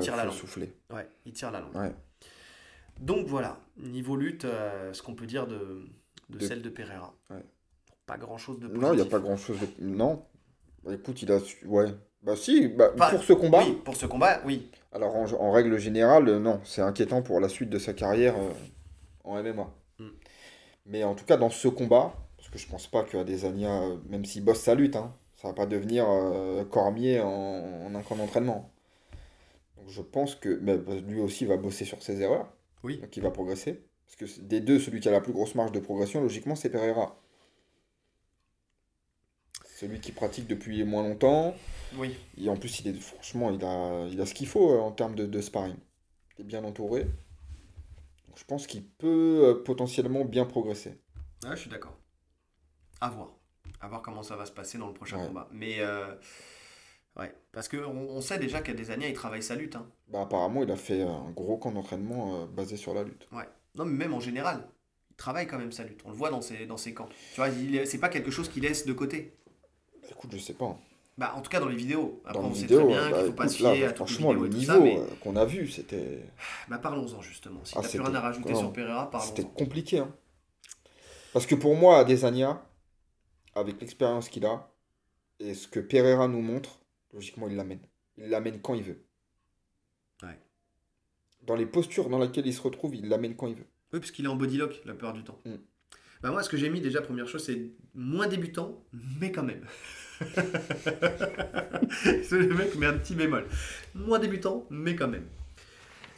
tire 0.00 0.16
la 0.16 0.24
langue. 0.24 0.34
souffler. 0.34 0.72
Ouais, 0.90 1.06
il 1.26 1.32
tire 1.34 1.50
la 1.50 1.60
langue. 1.60 1.92
Donc 3.00 3.26
voilà, 3.26 3.58
niveau 3.76 4.16
lutte, 4.16 4.46
ce 4.92 5.02
qu'on 5.02 5.14
peut 5.14 5.26
dire 5.26 5.46
de, 5.46 5.84
de, 6.30 6.38
De- 6.38 6.44
celle 6.46 6.62
de 6.62 6.68
Pereira. 6.70 7.14
Ouais. 7.30 7.42
Pas 8.06 8.16
grand 8.18 8.36
chose 8.38 8.58
de 8.60 8.68
Non, 8.68 8.92
il 8.92 8.96
n'y 8.96 9.02
a 9.02 9.06
pas 9.06 9.18
grand 9.18 9.36
chose 9.36 9.58
de. 9.60 9.66
Non. 9.84 10.24
Bah, 10.84 10.92
écoute, 10.94 11.22
il 11.22 11.32
a. 11.32 11.38
Ouais. 11.66 11.86
Bah 12.22 12.36
si, 12.36 12.68
bah, 12.68 12.90
Enfin, 12.94 13.10
pour 13.10 13.22
ce 13.24 13.32
combat. 13.34 13.62
Oui, 13.64 13.78
pour 13.84 13.96
ce 13.96 14.06
combat, 14.06 14.40
oui. 14.46 14.70
Alors 14.92 15.14
en, 15.16 15.24
en 15.32 15.50
règle 15.52 15.76
générale, 15.78 16.28
euh, 16.28 16.38
non, 16.38 16.60
c'est 16.64 16.80
inquiétant 16.80 17.20
pour 17.22 17.40
la 17.40 17.48
suite 17.48 17.68
de 17.68 17.78
sa 17.78 17.92
carrière 17.92 18.34
euh, 18.38 18.50
en 19.24 19.42
MMA. 19.42 19.70
Mm. 19.98 20.08
Mais 20.86 21.04
en 21.04 21.14
tout 21.14 21.24
cas, 21.26 21.36
dans 21.36 21.50
ce 21.50 21.68
combat, 21.68 22.14
parce 22.38 22.48
que 22.48 22.58
je 22.58 22.66
pense 22.68 22.86
pas 22.86 23.02
que 23.02 23.16
Adesanya, 23.18 23.82
euh, 23.82 23.96
même 24.08 24.24
s'il 24.24 24.42
bosse 24.44 24.60
sa 24.60 24.74
lutte, 24.74 24.96
hein, 24.96 25.12
ça 25.36 25.48
va 25.48 25.54
pas 25.54 25.66
devenir 25.66 26.06
euh, 26.08 26.64
Cormier 26.64 27.20
en, 27.20 27.28
en 27.28 27.94
un 27.94 28.02
camp 28.02 28.16
d'entraînement. 28.16 28.70
Donc 29.76 29.88
je 29.88 30.00
pense 30.00 30.34
que 30.34 30.54
bah, 30.54 30.74
lui 31.06 31.20
aussi 31.20 31.44
va 31.44 31.56
bosser 31.58 31.84
sur 31.84 32.02
ses 32.02 32.20
erreurs, 32.22 32.50
Oui. 32.84 32.98
donc 33.00 33.14
il 33.16 33.22
va 33.22 33.30
progresser. 33.30 33.84
Parce 34.18 34.32
que 34.34 34.40
des 34.40 34.60
deux, 34.60 34.78
celui 34.78 35.00
qui 35.00 35.08
a 35.08 35.12
la 35.12 35.20
plus 35.20 35.32
grosse 35.32 35.54
marge 35.54 35.72
de 35.72 35.80
progression, 35.80 36.20
logiquement, 36.20 36.54
c'est 36.54 36.70
Pereira. 36.70 37.16
Celui 39.76 40.00
qui 40.00 40.12
pratique 40.12 40.46
depuis 40.46 40.84
moins 40.84 41.02
longtemps. 41.02 41.54
Oui. 41.96 42.16
Et 42.38 42.48
en 42.48 42.56
plus, 42.56 42.80
il 42.80 42.88
est, 42.88 43.00
franchement, 43.00 43.50
il 43.50 43.64
a, 43.64 44.06
il 44.08 44.20
a 44.20 44.26
ce 44.26 44.34
qu'il 44.34 44.46
faut 44.46 44.72
euh, 44.72 44.78
en 44.80 44.92
termes 44.92 45.14
de, 45.14 45.26
de 45.26 45.40
sparring. 45.40 45.76
Il 46.38 46.42
est 46.42 46.44
bien 46.44 46.62
entouré. 46.64 47.04
Donc, 47.04 48.36
je 48.38 48.44
pense 48.44 48.66
qu'il 48.66 48.84
peut 48.84 49.42
euh, 49.44 49.62
potentiellement 49.64 50.24
bien 50.24 50.44
progresser. 50.44 50.90
Ouais, 51.44 51.50
je 51.50 51.56
suis 51.56 51.70
d'accord. 51.70 51.96
À 53.00 53.10
voir. 53.10 53.30
À 53.80 53.88
voir 53.88 54.00
comment 54.02 54.22
ça 54.22 54.36
va 54.36 54.46
se 54.46 54.52
passer 54.52 54.78
dans 54.78 54.86
le 54.88 54.94
prochain 54.94 55.18
Ouais. 55.18 55.26
combat. 55.26 55.48
Mais, 55.52 55.76
euh, 55.80 56.14
Ouais, 57.16 57.32
parce 57.52 57.68
qu'on 57.68 57.78
on 57.86 58.20
sait 58.20 58.38
déjà 58.40 58.60
qu'Adesanya, 58.60 59.06
il 59.06 59.14
travaille 59.14 59.42
sa 59.42 59.54
lutte. 59.54 59.76
Hein. 59.76 59.86
Bah, 60.08 60.22
apparemment, 60.22 60.64
il 60.64 60.70
a 60.72 60.76
fait 60.76 61.02
un 61.02 61.30
gros 61.30 61.56
camp 61.58 61.70
d'entraînement 61.70 62.42
euh, 62.42 62.46
basé 62.46 62.76
sur 62.76 62.92
la 62.92 63.04
lutte. 63.04 63.28
Ouais. 63.30 63.44
Non, 63.74 63.84
mais 63.84 63.96
même 63.96 64.14
en 64.14 64.20
général, 64.20 64.66
il 65.10 65.16
travaille 65.16 65.46
quand 65.46 65.58
même 65.58 65.72
sa 65.72 65.84
lutte. 65.84 66.00
On 66.04 66.10
le 66.10 66.16
voit 66.16 66.30
dans 66.30 66.40
ses, 66.40 66.66
dans 66.66 66.76
ses 66.76 66.94
camps. 66.94 67.08
Tu 67.34 67.40
vois, 67.40 67.48
c'est 67.86 67.98
pas 67.98 68.08
quelque 68.08 68.30
chose 68.30 68.48
qu'il 68.48 68.62
laisse 68.62 68.86
de 68.86 68.92
côté. 68.92 69.36
Écoute, 70.10 70.30
je 70.32 70.38
sais 70.38 70.54
pas. 70.54 70.76
Bah, 71.16 71.32
en 71.36 71.40
tout 71.42 71.48
cas, 71.50 71.60
dans 71.60 71.68
les 71.68 71.76
vidéos. 71.76 72.20
Après, 72.24 72.40
Dans 72.42 72.46
on 72.46 72.50
les 72.50 72.54
sait 72.56 72.60
vidéos, 72.62 72.78
très 72.80 72.88
bien 72.88 73.10
bah, 73.10 73.16
qu'il 73.18 73.26
faut 73.26 73.32
pas 73.32 73.48
se 73.48 73.62
là, 73.62 73.74
fier 73.74 73.88
à 73.90 73.94
franchement, 73.94 74.32
le 74.32 74.48
niveau 74.48 74.80
mais 74.82 74.98
euh, 74.98 75.04
qu'on 75.22 75.36
a 75.36 75.44
vu, 75.44 75.68
c'était 75.68 76.20
bah, 76.68 76.78
parlons-en 76.78 77.22
justement. 77.22 77.60
Si 77.64 77.72
Ah, 77.76 77.76
t'as 77.76 77.88
plus 77.88 77.90
c'était- 77.98 78.04
rien 78.04 78.14
à 78.16 78.20
rajouter 78.20 78.52
non. 78.52 78.58
sur 78.58 78.72
Pereira, 78.72 79.10
c'était 79.22 79.42
parlons-en. 79.42 79.54
compliqué. 79.58 79.98
hein. 80.00 80.12
Parce 81.32 81.46
que 81.46 81.54
pour 81.54 81.76
moi, 81.76 81.98
Adesanya, 81.98 82.64
avec 83.54 83.80
l'expérience 83.80 84.28
qu'il 84.28 84.44
a, 84.46 84.70
et 85.40 85.54
ce 85.54 85.66
que 85.68 85.80
Pereira 85.80 86.28
nous 86.28 86.40
montre, 86.42 86.80
logiquement, 87.12 87.48
il 87.48 87.56
l'amène. 87.56 87.80
Il 88.18 88.28
l'amène 88.28 88.60
quand 88.60 88.74
il 88.74 88.82
veut. 88.82 89.04
Dans 91.46 91.56
les 91.56 91.66
postures 91.66 92.08
dans 92.08 92.18
lesquelles 92.18 92.46
il 92.46 92.54
se 92.54 92.62
retrouve, 92.62 92.94
il 92.94 93.08
l'amène 93.08 93.36
quand 93.36 93.46
il 93.46 93.56
veut. 93.56 93.66
Oui, 93.92 94.00
parce 94.00 94.10
qu'il 94.10 94.24
est 94.24 94.28
en 94.28 94.36
body 94.36 94.56
lock 94.56 94.80
la 94.84 94.94
plupart 94.94 95.12
du 95.12 95.22
temps. 95.22 95.40
Mm. 95.44 95.56
Bah, 96.22 96.30
moi, 96.30 96.42
ce 96.42 96.48
que 96.48 96.56
j'ai 96.56 96.70
mis 96.70 96.80
déjà, 96.80 97.02
première 97.02 97.28
chose, 97.28 97.44
c'est 97.44 97.72
moins 97.94 98.26
débutant, 98.26 98.82
mais 99.20 99.30
quand 99.30 99.42
même. 99.42 99.66
le 100.20 100.26
mec 102.54 102.74
met 102.76 102.86
un 102.86 102.96
petit 102.96 103.14
bémol. 103.14 103.46
Moins 103.94 104.18
débutant, 104.18 104.66
mais 104.70 104.96
quand 104.96 105.08
même. 105.08 105.26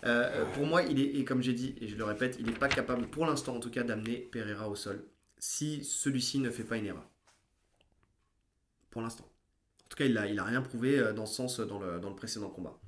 Euh, 0.05 0.31
euh, 0.33 0.45
pour 0.55 0.64
moi, 0.64 0.83
il 0.83 1.01
est, 1.01 1.16
et 1.16 1.24
comme 1.24 1.43
j'ai 1.43 1.55
dit, 1.55 1.74
et 1.81 1.89
je 1.89 1.97
le 1.97 2.05
répète, 2.05 2.37
il 2.39 2.47
n'est 2.47 2.53
pas 2.53 2.68
capable, 2.68 3.09
pour 3.09 3.27
l'instant 3.27 3.57
en 3.57 3.61
tout 3.61 3.70
cas, 3.70 3.83
d'amener 3.83 4.18
Pereira 4.18 4.68
au 4.68 4.77
sol 4.77 5.05
si 5.39 5.85
celui-ci 5.85 6.39
ne 6.39 6.51
fait 6.51 6.64
pas 6.64 6.77
une 6.77 6.87
erreur. 6.87 7.09
Pour 8.91 9.03
l'instant. 9.03 9.24
En 9.24 9.89
tout 9.89 9.97
cas, 9.97 10.05
il 10.05 10.14
n'a 10.14 10.27
il 10.27 10.39
a 10.39 10.45
rien 10.45 10.62
prouvé 10.62 10.99
euh, 10.99 11.12
dans 11.12 11.27
ce 11.27 11.35
sens 11.35 11.61
dans 11.61 11.79
le, 11.79 12.01
dans 12.01 12.11
le 12.11 12.16
précédent 12.16 12.49
combat. 12.49 12.79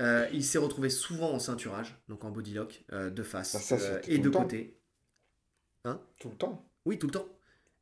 Euh, 0.00 0.26
il 0.32 0.42
s'est 0.42 0.58
retrouvé 0.58 0.88
souvent 0.88 1.30
en 1.32 1.38
ceinturage, 1.38 1.94
donc 2.08 2.24
en 2.24 2.30
body 2.30 2.54
lock, 2.54 2.84
euh, 2.92 3.10
de 3.10 3.22
face 3.22 3.52
Bah, 3.52 3.60
ça, 3.60 3.74
euh, 3.76 4.00
et 4.08 4.18
de 4.18 4.28
côté. 4.30 4.76
Tout 6.18 6.28
le 6.30 6.36
temps. 6.36 6.64
Oui, 6.86 6.98
tout 6.98 7.06
le 7.06 7.12
temps. 7.12 7.26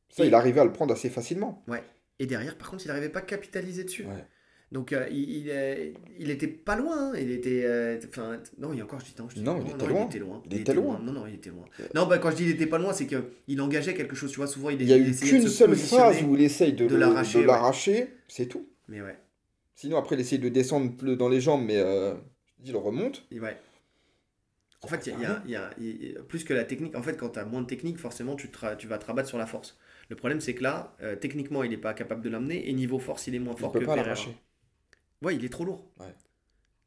Ça, 0.09 0.23
Et- 0.23 0.27
il 0.27 0.33
arrivait 0.33 0.59
à 0.61 0.65
le 0.65 0.71
prendre 0.71 0.93
assez 0.93 1.09
facilement. 1.09 1.63
Ouais. 1.67 1.83
Et 2.19 2.25
derrière, 2.25 2.57
par 2.57 2.69
contre, 2.71 2.83
il 2.85 2.87
n'arrivait 2.89 3.09
pas 3.09 3.19
à 3.19 3.23
capitaliser 3.23 3.83
dessus. 3.83 4.05
Ouais. 4.05 4.25
Donc, 4.71 4.93
euh, 4.93 5.07
il, 5.09 5.47
il, 5.47 5.93
il 6.19 6.29
était 6.29 6.47
pas 6.47 6.75
loin. 6.75 7.11
hein. 7.11 7.13
Il 7.17 7.31
était. 7.31 7.65
Enfin, 8.07 8.39
non, 8.59 8.71
il 8.73 8.77
y 8.77 8.81
a 8.81 8.83
encore, 8.83 8.99
je 8.99 9.05
dis 9.05 9.15
non. 9.17 9.27
Je 9.29 9.35
dis, 9.35 9.41
Non, 9.41 9.59
il 9.65 9.71
était 9.71 9.87
loin. 9.87 10.01
Il 10.01 10.05
était 10.07 10.19
loin. 10.19 10.43
Il 10.45 10.57
était 10.59 10.73
loin. 10.73 10.99
Non, 10.99 11.11
non, 11.11 11.25
il 11.27 11.35
était 11.35 11.49
loin. 11.49 11.65
Non, 11.95 12.05
bah, 12.05 12.17
quand 12.19 12.31
je 12.31 12.35
dis 12.35 12.43
il 12.43 12.51
était 12.51 12.67
pas 12.67 12.77
loin, 12.77 12.93
c'est 12.93 13.07
qu'il 13.07 13.61
engageait 13.61 13.93
quelque 13.93 14.15
chose. 14.15 14.29
Tu 14.31 14.37
vois, 14.37 14.47
souvent, 14.47 14.69
il, 14.69 14.81
Il 14.81 14.87
y 14.87 14.93
a 14.93 14.97
eu 14.97 15.15
qu'une 15.15 15.43
se 15.43 15.47
seule 15.47 15.75
phase 15.75 16.21
où 16.23 16.35
il 16.35 16.41
essaye 16.41 16.73
de, 16.73 16.87
de 16.87 16.93
ouais. 16.95 17.45
l'arracher, 17.45 18.07
c'est 18.27 18.45
tout. 18.47 18.67
Mais 18.87 19.01
ouais. 19.01 19.17
Sinon, 19.79 19.97
après, 19.97 20.15
il 20.15 20.19
essaye 20.21 20.39
de 20.39 20.49
descendre 20.49 20.91
plus 20.97 21.15
dans 21.15 21.29
les 21.29 21.39
jambes, 21.39 21.63
mais 21.65 21.77
euh, 21.77 22.13
il 22.65 22.75
remonte. 22.75 23.25
Et 23.31 23.39
ouais. 23.39 23.57
En 24.81 24.87
fait, 24.87 25.07
il 25.07 25.13
y 25.21 25.25
a, 25.25 25.41
il 25.45 25.51
y 25.51 25.55
a- 25.55 25.71
il 25.77 25.83
y 25.83 25.87
a- 25.89 25.93
il 26.03 26.11
y 26.13 26.17
a- 26.17 26.21
plus 26.23 26.43
que 26.43 26.53
la 26.53 26.65
technique. 26.65 26.95
En 26.95 27.01
fait, 27.03 27.15
quand 27.17 27.29
tu 27.29 27.39
as 27.39 27.45
moins 27.45 27.61
de 27.61 27.67
technique, 27.67 27.97
forcément, 27.97 28.35
tu, 28.35 28.49
te 28.49 28.57
ra- 28.57 28.75
tu 28.75 28.87
vas 28.87 28.97
te 28.97 29.05
rabattre 29.05 29.29
sur 29.29 29.37
la 29.37 29.45
force. 29.45 29.77
Le 30.09 30.15
problème, 30.17 30.41
c'est 30.41 30.53
que 30.53 30.63
là, 30.63 30.95
euh, 31.01 31.15
techniquement, 31.15 31.63
il 31.63 31.69
n'est 31.69 31.77
pas 31.77 31.93
capable 31.93 32.21
de 32.21 32.29
l'amener. 32.29 32.69
Et 32.69 32.73
niveau 32.73 32.99
force, 32.99 33.27
il 33.27 33.35
est 33.35 33.39
moins 33.39 33.53
Il 33.55 33.59
fort 33.59 33.71
peut 33.71 33.79
que 33.79 33.85
pas 33.85 33.95
Pereira. 33.95 34.09
l'arracher. 34.15 34.35
Ouais, 35.21 35.35
il 35.35 35.45
est 35.45 35.49
trop 35.49 35.65
lourd. 35.65 35.85
Ouais. 35.99 36.13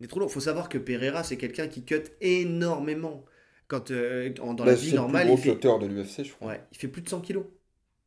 Il 0.01 0.05
est 0.05 0.09
trop 0.09 0.21
lourd. 0.21 0.31
faut 0.33 0.41
savoir 0.41 0.69
que 0.69 0.79
Pereira, 0.79 1.23
c'est 1.25 1.37
quelqu'un 1.39 1.69
qui 1.69 1.85
cut 1.85 2.03
énormément. 2.21 3.25
Quand, 3.69 3.91
euh, 3.91 4.33
en- 4.41 4.55
dans 4.55 4.65
Bah, 4.65 4.73
la 4.73 4.77
c'est 4.77 4.85
vie 4.87 4.91
le 4.93 4.97
normale, 4.97 5.23
plus 5.27 5.33
il 5.33 5.35
gros 5.37 5.43
fait, 5.43 5.55
cutter 5.55 5.79
de 5.81 5.87
l'UFC, 5.87 6.25
je 6.25 6.33
crois. 6.33 6.49
ouais, 6.49 6.61
il 6.73 6.79
fait 6.79 6.89
plus 6.89 7.03
de 7.03 7.09
100 7.09 7.21
kilos 7.21 7.45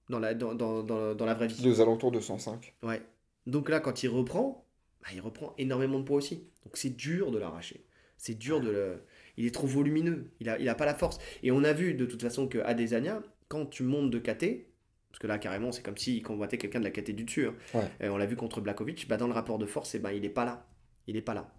dans 0.10 0.20
la, 0.20 0.34
dans, 0.34 0.54
dans, 0.56 0.84
dans, 0.84 1.16
dans 1.16 1.26
la 1.26 1.34
vraie 1.34 1.48
vie. 1.48 1.62
Deux 1.64 1.82
alentours 1.82 2.12
de 2.12 2.20
105. 2.20 2.76
Ouais. 2.84 3.02
Donc 3.48 3.70
là, 3.70 3.80
quand 3.80 4.04
il 4.04 4.10
reprend, 4.10 4.64
bah, 5.06 5.12
il 5.14 5.22
reprend 5.22 5.53
énormément 5.58 5.99
de 5.99 6.03
poids 6.03 6.18
aussi. 6.18 6.47
Donc 6.66 6.76
c'est 6.78 6.95
dur 6.95 7.32
de 7.32 7.38
l'arracher. 7.38 7.86
C'est 8.18 8.36
dur 8.38 8.60
de 8.60 8.70
le. 8.70 9.03
Il 9.38 9.45
est 9.45 9.53
trop 9.53 9.68
volumineux. 9.68 10.32
Il 10.39 10.49
a, 10.49 10.58
il 10.60 10.68
a 10.70 10.76
pas 10.76 10.86
la 10.86 10.95
force. 10.95 11.20
Et 11.43 11.51
on 11.51 11.64
a 11.64 11.74
vu 11.74 11.93
de 11.93 12.06
toute 12.06 12.22
façon 12.22 12.47
que 12.47 12.58
Adesanya, 12.60 13.22
quand 13.47 13.66
tu 13.66 13.84
montes 13.84 14.10
de 14.10 14.20
KT, 14.20 14.66
parce 15.10 15.20
que 15.20 15.28
là 15.28 15.38
carrément 15.38 15.72
c'est 15.72 15.84
comme 15.84 15.97
s'il 15.97 16.24
combattait 16.24 16.58
quelqu'un 16.58 16.80
de 16.80 16.86
la 16.86 16.91
KT 16.91 17.12
du 17.12 17.24
dessus. 17.26 17.45
hein. 17.47 17.56
Ouais. 17.74 17.84
Euh, 18.01 18.10
on 18.10 18.18
l'a 18.18 18.26
vu 18.26 18.36
contre 18.36 18.62
Blakovic. 18.62 19.08
Bah, 19.08 19.18
dans 19.18 19.28
le 19.28 19.34
rapport 19.34 19.58
de 19.60 19.66
force, 19.66 19.93
eh 19.95 19.99
ben, 19.99 20.12
il 20.12 20.26
est 20.26 20.30
pas 20.30 20.45
là. 20.45 20.68
Il 21.08 21.16
est 21.18 21.22
pas 21.22 21.34
là. 21.34 21.53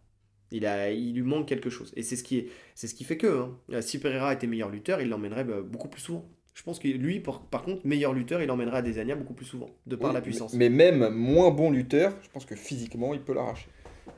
Il, 0.52 0.64
a, 0.66 0.90
il 0.90 1.14
lui 1.14 1.22
manque 1.22 1.46
quelque 1.48 1.70
chose. 1.70 1.92
Et 1.96 2.02
c'est 2.02 2.16
ce 2.16 2.22
qui, 2.22 2.38
est, 2.38 2.48
c'est 2.74 2.86
ce 2.86 2.94
qui 2.94 3.04
fait 3.04 3.16
que 3.16 3.26
hein, 3.26 3.58
euh, 3.72 3.80
si 3.82 3.98
Pereira 3.98 4.32
était 4.32 4.46
meilleur 4.46 4.70
lutteur, 4.70 5.00
il 5.00 5.08
l'emmènerait 5.08 5.44
bah, 5.44 5.60
beaucoup 5.60 5.88
plus 5.88 6.00
souvent. 6.00 6.28
Je 6.56 6.62
pense 6.62 6.78
que 6.78 6.88
lui, 6.88 7.20
par, 7.20 7.42
par 7.42 7.62
contre, 7.62 7.86
meilleur 7.86 8.14
lutteur, 8.14 8.40
il 8.40 8.50
emmènerait 8.50 8.78
Adesanya 8.78 9.14
beaucoup 9.14 9.34
plus 9.34 9.44
souvent, 9.44 9.68
de 9.86 9.94
par 9.94 10.08
Oui, 10.08 10.14
la 10.14 10.22
puissance. 10.22 10.54
Mais 10.54 10.70
mais 10.70 10.90
même 10.90 11.14
moins 11.14 11.50
bon 11.50 11.70
lutteur, 11.70 12.16
je 12.22 12.30
pense 12.30 12.46
que 12.46 12.56
physiquement, 12.56 13.12
il 13.12 13.20
peut 13.20 13.34
l'arracher. 13.34 13.68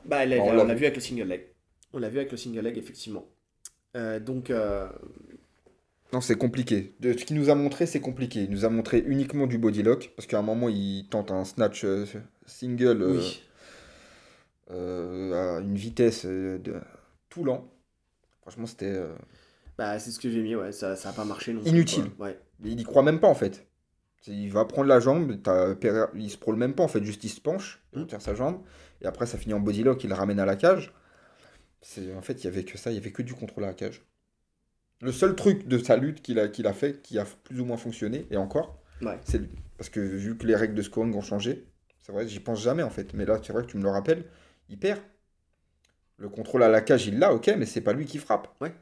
Bah, 0.05 0.21
On 0.25 0.47
on 0.47 0.53
l'a 0.53 0.63
vu. 0.73 0.85
avec 0.85 0.95
le 0.95 1.01
single 1.01 1.27
leg. 1.27 1.41
On 1.91 1.99
l'a 1.99 2.07
vu 2.07 2.17
avec 2.17 2.31
le 2.31 2.37
single 2.37 2.61
leg, 2.61 2.77
effectivement. 2.77 3.27
Euh, 3.97 4.21
donc, 4.21 4.51
euh, 4.51 4.87
Non, 6.13 6.21
c'est 6.21 6.37
compliqué. 6.37 6.95
De 7.01 7.11
ce 7.11 7.25
qu'il 7.25 7.35
nous 7.35 7.49
a 7.49 7.55
montré, 7.55 7.85
c'est 7.85 7.99
compliqué. 7.99 8.43
Il 8.43 8.51
nous 8.51 8.63
a 8.63 8.69
montré 8.69 9.03
uniquement 9.05 9.45
du 9.45 9.57
body 9.57 9.83
lock, 9.83 10.13
parce 10.15 10.25
qu'à 10.25 10.39
un 10.39 10.43
moment, 10.43 10.69
il 10.69 11.07
tente 11.09 11.31
un 11.31 11.43
snatch 11.43 11.83
euh, 11.83 12.05
single 12.45 13.01
euh, 13.01 13.19
oui. 13.19 13.43
à 15.35 15.59
une 15.59 15.75
vitesse 15.75 16.25
de 16.25 16.75
tout 17.27 17.43
lent. 17.43 17.69
Franchement, 18.43 18.65
c'était. 18.65 18.97
Bah, 19.79 19.97
c'est 19.97 20.11
ce 20.11 20.19
que 20.19 20.29
j'ai 20.29 20.41
mis, 20.41 20.55
ouais. 20.55 20.71
Ça 20.71 20.95
n'a 21.03 21.13
pas 21.13 21.23
marché 21.25 21.53
non 21.53 21.61
Inutile. 21.63 22.11
quoi. 22.11 22.27
Ouais. 22.27 22.39
Il 22.63 22.79
y 22.79 22.83
croit 22.83 23.01
même 23.03 23.19
pas 23.19 23.27
en 23.29 23.33
fait. 23.33 23.65
Il 24.27 24.51
va 24.51 24.65
prendre 24.65 24.89
la 24.89 24.99
jambe, 24.99 25.37
il 26.15 26.29
se 26.29 26.37
prôle 26.37 26.57
même 26.57 26.75
pas 26.75 26.83
en 26.83 26.89
fait, 26.89 27.01
juste 27.03 27.23
il 27.23 27.29
se 27.29 27.39
penche, 27.39 27.81
il 27.93 27.99
Mm. 27.99 28.01
retire 28.03 28.21
sa 28.21 28.35
jambe, 28.35 28.61
et 29.01 29.05
après 29.05 29.25
ça 29.25 29.37
finit 29.37 29.53
en 29.53 29.61
body 29.61 29.83
lock, 29.83 30.03
il 30.03 30.09
le 30.09 30.15
ramène 30.15 30.39
à 30.41 30.45
la 30.45 30.57
cage. 30.57 30.93
C'est 31.81 32.13
En 32.13 32.21
fait, 32.21 32.33
il 32.33 32.43
y 32.43 32.47
avait 32.49 32.65
que 32.65 32.77
ça, 32.77 32.91
il 32.91 32.95
y 32.95 32.97
avait 32.97 33.13
que 33.13 33.21
du 33.21 33.33
contrôle 33.33 33.63
à 33.63 33.67
la 33.67 33.73
cage. 33.73 34.03
Le 35.01 35.13
seul 35.13 35.33
truc 35.37 35.65
de 35.69 35.77
sa 35.77 35.95
lutte 35.95 36.21
qu'il 36.21 36.37
a, 36.37 36.49
qu'il 36.49 36.67
a 36.67 36.73
fait, 36.73 37.01
qui 37.01 37.17
a 37.17 37.25
plus 37.45 37.61
ou 37.61 37.65
moins 37.65 37.77
fonctionné, 37.77 38.27
et 38.29 38.35
encore, 38.35 38.77
Ouais. 39.01 39.17
c'est 39.23 39.37
lui. 39.37 39.49
Parce 39.77 39.89
que 39.89 40.01
vu 40.01 40.37
que 40.37 40.45
les 40.45 40.55
règles 40.57 40.75
de 40.75 40.81
scoring 40.81 41.15
ont 41.15 41.21
changé, 41.21 41.65
c'est 42.01 42.11
vrai, 42.11 42.27
j'y 42.27 42.41
pense 42.41 42.61
jamais 42.61 42.83
en 42.83 42.89
fait, 42.89 43.13
mais 43.13 43.23
là, 43.25 43.39
c'est 43.41 43.53
vrai 43.53 43.61
que 43.63 43.67
tu 43.71 43.77
me 43.77 43.83
le 43.83 43.89
rappelles, 43.89 44.25
il 44.67 44.77
perd. 44.77 44.99
Le 46.17 46.27
contrôle 46.27 46.63
à 46.63 46.67
la 46.67 46.81
cage, 46.81 47.07
il 47.07 47.17
l'a, 47.19 47.33
ok, 47.33 47.49
mais 47.57 47.65
c'est 47.65 47.79
pas 47.79 47.93
lui 47.93 48.05
qui 48.05 48.17
frappe. 48.17 48.49
Ouais. 48.59 48.73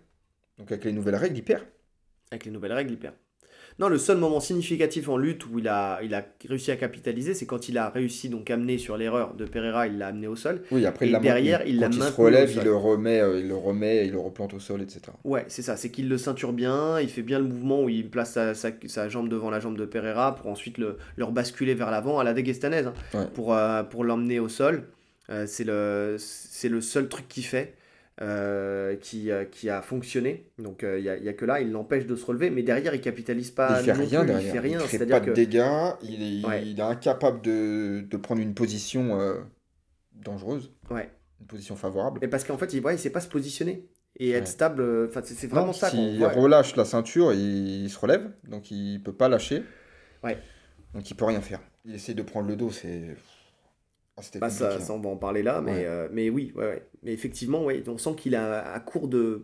Donc 0.58 0.72
avec 0.72 0.86
les 0.86 0.92
nouvelles 0.92 1.16
règles, 1.16 1.38
il 1.38 1.44
perd. 1.44 1.64
Avec 2.32 2.46
les 2.46 2.52
nouvelles 2.52 2.74
règles, 2.74 2.92
il 2.94 3.00
perd. 3.00 3.14
Non, 3.80 3.90
le 3.90 4.00
seul 4.00 4.18
moment 4.18 4.40
significatif 4.40 5.08
en 5.08 5.18
lutte 5.18 5.46
où 5.46 5.60
il 5.60 5.68
a, 5.68 6.00
il 6.02 6.16
a 6.16 6.26
réussi 6.50 6.72
à 6.72 6.78
capitaliser, 6.78 7.36
c'est 7.36 7.46
quand 7.46 7.70
il 7.70 7.78
a 7.78 7.90
réussi 7.90 8.28
donc 8.28 8.50
à 8.50 8.56
amener 8.56 8.80
sur 8.80 8.98
l'erreur 8.98 9.36
de 9.36 9.46
Pereira, 9.46 9.86
il 9.86 10.00
l'a 10.00 10.08
amené 10.08 10.26
au 10.26 10.36
sol. 10.36 10.64
Oui, 10.72 10.84
après 10.88 11.06
Et 11.06 11.10
il 11.10 11.12
l'a 11.12 11.20
derrière, 11.20 11.68
il 11.68 11.80
l'a 11.80 11.88
il 11.88 12.02
se 12.02 12.12
relève, 12.14 12.52
il 12.52 12.64
le 12.64 12.76
remet, 12.76 13.20
euh, 13.22 13.40
il 13.40 13.48
le 13.48 13.56
remet, 13.56 14.08
il 14.08 14.14
le 14.14 14.20
replante 14.20 14.56
au 14.56 14.60
sol, 14.60 14.82
etc. 14.82 15.02
Ouais, 15.26 15.46
c'est 15.48 15.62
ça, 15.62 15.78
c'est 15.78 15.92
qu'il 15.92 16.10
le 16.10 16.18
ceinture 16.18 16.54
bien, 16.54 17.00
il 17.00 17.10
fait 17.10 17.22
bien 17.22 17.38
le 17.38 17.46
mouvement 17.46 17.84
où 17.84 17.90
il 17.90 18.10
place 18.10 18.32
sa, 18.32 18.56
sa- 18.56 18.72
sa 18.88 19.10
jambe 19.10 19.30
devant 19.30 19.52
la 19.52 19.60
jambe 19.60 19.78
de 19.78 19.86
Pereira 19.86 20.34
pour 20.34 20.48
ensuite 20.50 20.80
le, 20.80 20.98
le 21.16 21.24
rebasculer 21.26 21.76
vers 21.76 21.92
l'avant 21.92 22.18
à 22.18 22.24
la 22.24 22.34
déguestanaise 22.34 22.88
hein, 22.88 22.94
Ouais. 23.14 23.28
pour, 23.36 23.54
euh, 23.54 23.84
pour 23.84 24.04
l'emmener 24.04 24.40
au 24.40 24.50
sol. 24.50 24.88
Euh, 25.30 25.46
c'est 25.46 25.66
le, 25.66 26.16
c'est 26.18 26.70
le 26.70 26.82
seul 26.82 27.10
truc 27.10 27.28
qu'il 27.28 27.44
fait 27.44 27.76
euh, 28.22 28.96
qui, 28.96 29.30
euh, 29.32 29.46
qui 29.46 29.70
a 29.70 29.82
fonctionné. 29.82 30.50
Donc 30.58 30.84
il 30.84 31.02
n'y 31.02 31.10
a, 31.30 31.34
que 31.34 31.46
là, 31.46 31.62
il 31.62 31.72
l'empêche 31.72 32.06
de 32.06 32.16
se 32.16 32.26
relever, 32.26 32.50
mais 32.50 32.64
derrière 32.64 32.94
il 32.96 33.02
capitalise 33.02 33.52
pas. 33.52 33.80
il 33.82 33.86
fait 33.86 33.92
rien 33.94 34.20
plus, 34.22 34.28
derrière. 34.28 34.42
Il 34.42 34.52
fait 34.52 34.60
rien, 34.60 34.78
crée 34.80 34.88
c'est-à-dire 34.90 35.16
pas 35.20 35.26
que. 35.26 35.30
de 35.32 35.36
dégâts. 35.36 35.94
Il 36.02 36.42
est, 36.44 36.46
Ouais. 36.48 36.64
il 36.66 36.80
est 36.80 36.84
incapable 36.84 37.42
de, 37.42 38.02
de 38.10 38.18
prendre 38.18 38.42
une 38.42 38.54
position 38.54 39.20
euh, 39.20 39.36
dangereuse, 40.14 40.72
Ouais. 40.90 41.10
une 41.42 41.48
position 41.48 41.76
favorable. 41.76 42.20
Mais 42.22 42.28
parce 42.28 42.44
qu'en 42.44 42.58
fait, 42.58 42.74
il 42.74 42.82
ne 42.84 42.98
sait 42.98 43.10
pas 43.12 43.22
se 43.22 43.30
positionner 43.30 43.86
et 44.20 44.32
être 44.32 44.46
Ouais. 44.46 44.46
stable. 44.52 44.82
euh, 44.82 45.08
Enfin, 45.10 45.22
c'est 45.24 45.48
vraiment 45.48 45.68
Non, 45.68 45.74
ça. 45.74 45.90
voit. 46.18 46.30
relâche 46.30 46.76
la 46.76 46.86
ceinture, 46.86 47.34
il, 47.34 47.84
il 47.86 47.90
se 47.90 48.00
relève, 48.00 48.32
donc 48.48 48.72
il 48.72 49.00
peut 49.04 49.14
pas 49.14 49.30
lâcher. 49.30 49.64
Ouais. 50.24 50.38
Donc 50.96 51.10
il 51.12 51.16
peut 51.16 51.26
rien 51.26 51.42
faire. 51.42 51.60
Il 51.86 51.94
essaie 51.94 52.16
de 52.16 52.24
prendre 52.24 52.48
le 52.48 52.56
dos, 52.56 52.72
c'est. 52.72 53.16
Ah, 54.18 54.22
Bah, 54.40 54.50
ça, 54.50 54.66
compliqué, 54.66 54.86
ça, 54.86 54.94
hein. 54.94 54.96
on 54.98 55.02
va 55.02 55.10
en 55.10 55.18
parler 55.18 55.44
là, 55.44 55.62
mais, 55.62 55.72
Ouais. 55.74 55.86
euh, 55.86 56.10
mais 56.12 56.30
oui, 56.30 56.52
ouais, 56.56 56.66
ouais. 56.66 56.88
Mais 57.04 57.14
effectivement, 57.14 57.64
ouais, 57.66 57.84
on 57.88 57.98
sent 57.98 58.16
qu'il 58.18 58.36
a 58.36 58.72
à 58.74 58.80
court 58.80 59.08
de 59.08 59.42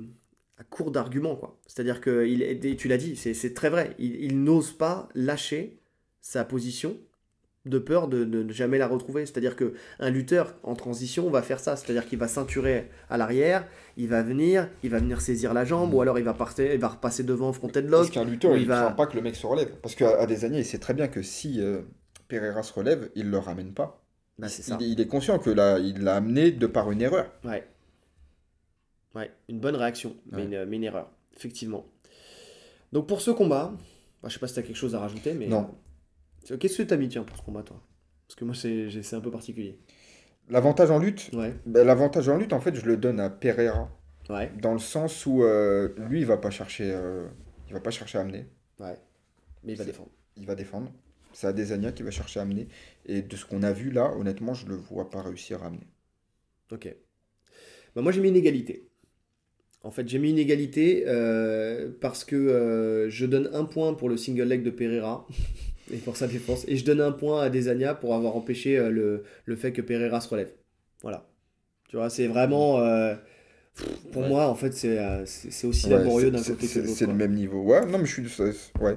à 0.57 0.63
court 0.63 0.91
d'arguments, 0.91 1.36
quoi. 1.36 1.57
C'est-à-dire 1.67 1.99
que 2.01 2.26
il 2.28 2.78
tu 2.78 2.88
l'as 2.88 2.97
dit, 2.97 3.15
c'est 3.15 3.53
très 3.53 3.69
vrai. 3.69 3.95
Il, 3.99 4.15
il 4.24 4.43
n'ose 4.43 4.71
pas 4.71 5.09
lâcher 5.15 5.80
sa 6.21 6.45
position 6.45 6.97
de 7.65 7.80
peur 7.80 8.07
de, 8.09 8.24
de 8.26 8.43
ne 8.43 8.51
jamais 8.53 8.78
la 8.78 8.88
retrouver. 8.88 9.26
C'est-à-dire 9.26 9.55
que 9.55 9.74
un 9.99 10.09
lutteur 10.09 10.55
en 10.63 10.76
transition 10.76 11.30
va 11.30 11.41
faire 11.41 11.59
ça. 11.59 11.76
C'est-à-dire 11.76 12.05
qu'il 12.07 12.19
va 12.19 12.28
ceinturer 12.28 12.89
à 13.09 13.17
l'arrière, 13.17 13.67
il 13.97 14.09
va 14.09 14.21
venir, 14.21 14.69
il 14.84 14.89
va 14.91 14.99
venir 14.99 15.21
saisir 15.21 15.53
la 15.53 15.65
jambe, 15.65 15.93
ou 15.93 16.01
alors 16.01 16.19
il 16.19 16.26
va, 16.26 16.34
partir, 16.34 16.71
il 16.74 16.80
va 16.80 16.89
repasser 16.89 17.24
devant 17.24 17.53
fronted 17.53 17.89
Parce 17.89 18.03
lock. 18.07 18.11
qu'un 18.11 18.26
lutteur, 18.26 18.55
il 18.55 18.63
il 18.63 18.67
va- 18.67 18.91
pas 18.91 19.07
que 19.07 19.15
le 19.15 19.21
mec 19.24 19.36
se 19.36 19.47
relève. 19.47 19.71
Parce 19.82 19.95
qu'à 19.95 20.26
des 20.26 20.45
années, 20.45 20.59
il 20.59 20.65
sait 20.65 20.80
très 20.80 20.93
bien 20.93 21.07
que 21.07 21.21
si 21.24 21.61
euh, 21.61 21.82
Pereira 22.28 22.63
se 22.63 22.74
relève, 22.74 23.09
il 23.15 23.30
le 23.30 23.38
ramène 23.38 23.74
pas. 23.74 24.03
Bah, 24.40 24.48
il, 24.80 24.88
il 24.94 25.02
est 25.02 25.08
conscient 25.08 25.38
que 25.40 25.50
là, 25.50 25.78
il 25.80 26.00
l'a 26.04 26.16
amené 26.16 26.52
de 26.52 26.66
par 26.68 26.92
une 26.92 27.02
erreur. 27.02 27.32
Ouais. 27.44 27.68
Ouais, 29.16 29.32
une 29.48 29.60
bonne 29.60 29.76
réaction, 29.76 30.16
mais, 30.32 30.38
Ouais. 30.38 30.44
une, 30.46 30.66
mais 30.66 30.78
une 30.78 30.84
erreur, 30.84 31.12
effectivement. 31.36 31.86
Donc 32.92 33.08
pour 33.08 33.22
ce 33.22 33.30
combat, 33.32 33.72
bah, 34.22 34.30
je 34.30 34.34
sais 34.34 34.40
pas 34.40 34.48
si 34.48 34.56
tu 34.56 34.60
as 34.60 34.64
quelque 34.64 34.76
chose 34.76 34.96
à 34.96 35.00
rajouter, 35.00 35.34
mais. 35.34 35.48
Non. 35.48 35.76
euh, 36.52 36.58
Qu'est-ce 36.58 36.80
que 36.80 36.84
tu 36.84 36.94
as 36.94 36.98
mis, 36.98 37.10
tiens, 37.10 37.24
pour 37.24 37.38
ce 37.38 37.42
combat, 37.44 37.62
toi? 37.64 37.80
Parce 38.28 38.36
que 38.36 38.46
moi, 38.46 38.56
c'est 38.56 39.14
un 39.14 39.22
peu 39.22 39.30
particulier. 39.32 39.78
L'avantage 40.50 40.90
en 40.92 40.98
lutte, 41.00 41.30
Ouais. 41.34 41.54
ben, 41.66 41.86
l'avantage 41.86 42.28
en 42.28 42.38
lutte, 42.38 42.54
en 42.54 42.60
fait, 42.60 42.74
je 42.76 42.86
le 42.86 42.98
donne 42.98 43.20
à 43.20 43.30
Pereira. 43.30 43.90
Ouais. 44.30 44.52
Dans 44.62 44.74
le 44.74 44.80
sens 44.80 45.26
où 45.26 45.44
euh, 45.44 45.94
lui, 46.10 46.22
il 46.22 46.26
va 46.26 46.38
pas 46.38 46.50
chercher, 46.50 46.92
euh, 46.92 47.28
il 47.68 47.74
va 47.74 47.80
pas 47.82 47.92
chercher 47.92 48.18
à 48.18 48.22
amener. 48.22 48.48
Ouais. 48.80 48.98
Mais 49.64 49.74
il 49.74 49.78
va 49.78 49.86
défendre. 49.86 50.10
Il 50.38 50.46
va 50.48 50.56
défendre. 50.56 50.92
C'est 51.34 51.48
Adesanya 51.48 51.92
qui 51.92 52.04
va 52.04 52.12
chercher 52.12 52.40
à 52.40 52.44
amener. 52.44 52.68
Et 53.06 53.22
de 53.22 53.36
ce 53.36 53.46
qu'on 53.46 53.64
a 53.64 53.72
vu 53.74 53.92
là, 53.92 54.14
honnêtement, 54.18 54.54
je 54.54 54.68
le 54.68 54.76
vois 54.76 55.10
pas 55.10 55.22
réussir 55.22 55.64
à 55.64 55.68
amener. 55.68 55.88
Ok. 56.72 56.96
Bah, 57.96 58.02
moi, 58.02 58.12
j'ai 58.12 58.22
mis 58.22 58.30
une 58.30 58.36
égalité. 58.36 58.88
En 59.84 59.92
fait, 59.92 60.08
j'ai 60.08 60.18
mis 60.20 60.30
une 60.30 60.38
égalité 60.40 61.04
euh, 61.08 61.92
parce 62.00 62.24
que 62.24 62.36
euh, 62.38 63.10
je 63.10 63.26
donne 63.26 63.50
un 63.54 63.66
point 63.66 63.94
pour 63.94 64.08
le 64.10 64.16
single 64.16 64.44
leg 64.44 64.64
de 64.64 64.70
Pereira 64.70 65.28
et 65.94 65.98
pour 65.98 66.16
sa 66.16 66.28
défense. 66.28 66.64
Et 66.70 66.78
je 66.78 66.86
donne 66.86 67.02
un 67.02 67.12
point 67.12 67.42
à 67.42 67.50
Desania 67.50 67.94
pour 67.94 68.16
avoir 68.16 68.36
empêché 68.38 68.78
euh, 68.78 68.90
le, 68.90 69.24
le 69.46 69.56
fait 69.58 69.74
que 69.74 69.82
Pereira 69.82 70.22
se 70.22 70.30
relève. 70.30 70.52
Voilà. 71.02 71.28
Tu 71.90 71.98
vois, 71.98 72.10
c'est 72.10 72.28
vraiment. 72.28 72.80
euh, 72.80 73.16
pour 74.12 74.22
Ouais. 74.22 74.30
moi, 74.30 74.48
en 74.48 74.56
fait, 74.56 74.72
c'est 74.74 75.66
aussi 75.68 75.90
laborieux 75.90 76.32
d'un 76.32 76.38
c'est- 76.38 76.52
côté 76.54 76.68
que 76.68 76.72
c'est- 76.72 76.80
de 76.82 76.86
l'autre. 76.86 76.98
C'est 76.98 77.08
le 77.08 77.14
même 77.14 77.34
niveau. 77.34 77.62
Ouais, 77.64 77.86
non, 77.86 77.98
mais 77.98 78.06
je 78.06 78.22
suis. 78.22 78.44
Ouais. 78.80 78.96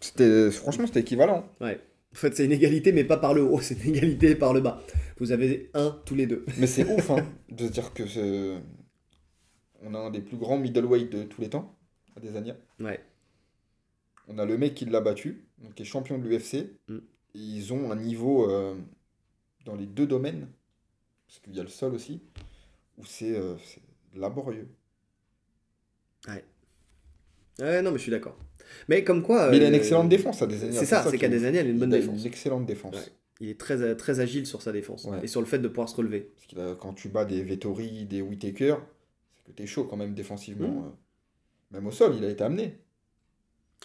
C'était, 0.00 0.50
franchement, 0.50 0.86
c'était 0.86 1.00
équivalent. 1.00 1.48
Ouais. 1.60 1.80
En 2.12 2.16
fait, 2.16 2.34
c'est 2.34 2.44
une 2.44 2.52
égalité, 2.52 2.92
mais 2.92 3.04
pas 3.04 3.18
par 3.18 3.34
le 3.34 3.42
haut, 3.42 3.60
c'est 3.60 3.82
une 3.84 3.94
égalité 3.94 4.34
par 4.34 4.52
le 4.52 4.60
bas. 4.60 4.82
Vous 5.18 5.32
avez 5.32 5.70
un 5.74 6.00
tous 6.04 6.14
les 6.14 6.26
deux. 6.26 6.44
Mais 6.58 6.66
c'est 6.66 6.84
ouf, 6.92 7.10
hein, 7.10 7.26
de 7.50 7.66
se 7.66 7.72
dire 7.72 7.92
que 7.92 8.06
c'est... 8.06 8.60
on 9.82 9.94
a 9.94 9.98
un 9.98 10.10
des 10.10 10.20
plus 10.20 10.36
grands 10.36 10.58
middleweight 10.58 11.10
de 11.10 11.22
tous 11.24 11.40
les 11.40 11.50
temps, 11.50 11.76
Adesanya. 12.16 12.56
Ouais. 12.80 13.00
On 14.28 14.38
a 14.38 14.44
le 14.44 14.56
mec 14.56 14.74
qui 14.74 14.86
l'a 14.86 15.00
battu, 15.00 15.46
donc 15.58 15.74
qui 15.74 15.82
est 15.82 15.86
champion 15.86 16.18
de 16.18 16.28
l'UFC. 16.28 16.70
Mm. 16.88 16.98
Et 17.34 17.38
Ils 17.38 17.72
ont 17.72 17.92
un 17.92 17.96
niveau 17.96 18.50
euh, 18.50 18.74
dans 19.64 19.76
les 19.76 19.86
deux 19.86 20.06
domaines, 20.06 20.48
parce 21.26 21.40
qu'il 21.40 21.54
y 21.54 21.60
a 21.60 21.62
le 21.62 21.68
sol 21.68 21.94
aussi, 21.94 22.22
où 22.98 23.04
c'est 23.04 23.36
euh, 23.36 23.56
c'est 23.58 23.82
laborieux. 24.14 24.68
Ouais, 27.58 27.82
non, 27.82 27.90
mais 27.90 27.98
je 27.98 28.02
suis 28.02 28.10
d'accord. 28.10 28.36
Mais 28.88 29.04
comme 29.04 29.22
quoi. 29.22 29.50
Mais 29.50 29.56
il 29.58 29.62
a 29.64 29.68
une 29.68 29.74
euh, 29.74 29.76
excellente 29.76 30.08
défense, 30.08 30.42
Adesanya. 30.42 30.72
C'est 30.78 30.86
ça, 30.86 31.02
c'est 31.04 31.12
qui- 31.12 31.18
qu'Adesanya, 31.18 31.60
il 31.62 31.66
a 31.66 31.70
une 31.70 31.78
bonne 31.78 31.90
il 31.90 31.94
a 31.94 31.98
défense. 31.98 32.20
une 32.20 32.26
excellente 32.26 32.66
défense. 32.66 32.94
Ouais. 32.96 33.02
Il 33.40 33.48
est 33.48 33.58
très, 33.58 33.94
très 33.96 34.20
agile 34.20 34.46
sur 34.46 34.60
sa 34.62 34.70
défense 34.72 35.04
Ouais. 35.06 35.18
et 35.22 35.26
sur 35.26 35.40
le 35.40 35.46
fait 35.46 35.58
de 35.58 35.68
pouvoir 35.68 35.88
se 35.88 35.96
relever. 35.96 36.30
Parce 36.54 36.66
a- 36.72 36.74
quand 36.74 36.92
tu 36.92 37.08
bats 37.08 37.24
des 37.24 37.42
Vettori, 37.42 38.04
des 38.04 38.20
Whitaker, 38.20 38.74
c'est 39.36 39.52
que 39.52 39.56
t'es 39.56 39.66
chaud 39.66 39.84
quand 39.84 39.96
même 39.96 40.14
défensivement. 40.14 40.68
Mm. 40.68 40.78
euh. 40.86 40.90
Même 41.72 41.86
au 41.86 41.90
sol, 41.92 42.14
il 42.18 42.24
a 42.24 42.28
été 42.30 42.42
amené. 42.44 42.78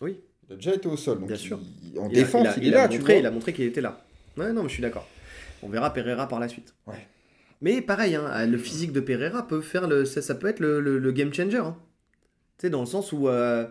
Oui. 0.01 0.19
Il 0.49 0.53
a 0.53 0.55
déjà 0.57 0.73
été 0.75 0.87
au 0.87 0.97
sol. 0.97 1.19
Donc 1.19 1.27
Bien 1.27 1.37
il- 1.37 1.39
sûr. 1.39 1.59
il- 1.93 1.99
en 1.99 2.09
Il 2.09 2.17
a- 2.17 2.21
défense, 2.21 2.43
il, 2.43 2.47
a, 2.49 2.57
il, 2.57 2.63
il 2.63 2.67
est 2.69 2.71
là, 2.71 2.87
tu 2.87 2.97
vois. 2.99 3.13
il 3.13 3.25
a 3.25 3.31
montré 3.31 3.53
qu'il 3.53 3.65
était 3.65 3.81
là. 3.81 4.05
Ouais, 4.37 4.51
non, 4.51 4.63
mais 4.63 4.69
je 4.69 4.73
suis 4.73 4.81
d'accord. 4.81 5.07
On 5.63 5.69
verra 5.69 5.93
Pereira 5.93 6.27
par 6.27 6.39
la 6.39 6.47
suite. 6.49 6.73
Ouais. 6.87 7.07
Mais 7.61 7.81
pareil, 7.81 8.15
hein, 8.15 8.45
le 8.45 8.57
physique 8.57 8.91
de 8.91 8.99
Pereira 8.99 9.47
peut 9.47 9.61
faire 9.61 9.87
le, 9.87 10.03
ça, 10.05 10.21
ça 10.21 10.35
peut 10.35 10.47
être 10.47 10.59
le, 10.59 10.81
le- 10.81 10.99
le 10.99 11.11
game 11.13 11.33
changer. 11.33 11.57
hein. 11.57 11.77
Tu 12.57 12.63
sais, 12.63 12.69
dans 12.69 12.81
le 12.81 12.85
sens 12.85 13.11
où 13.13 13.27
euh, 13.29 13.65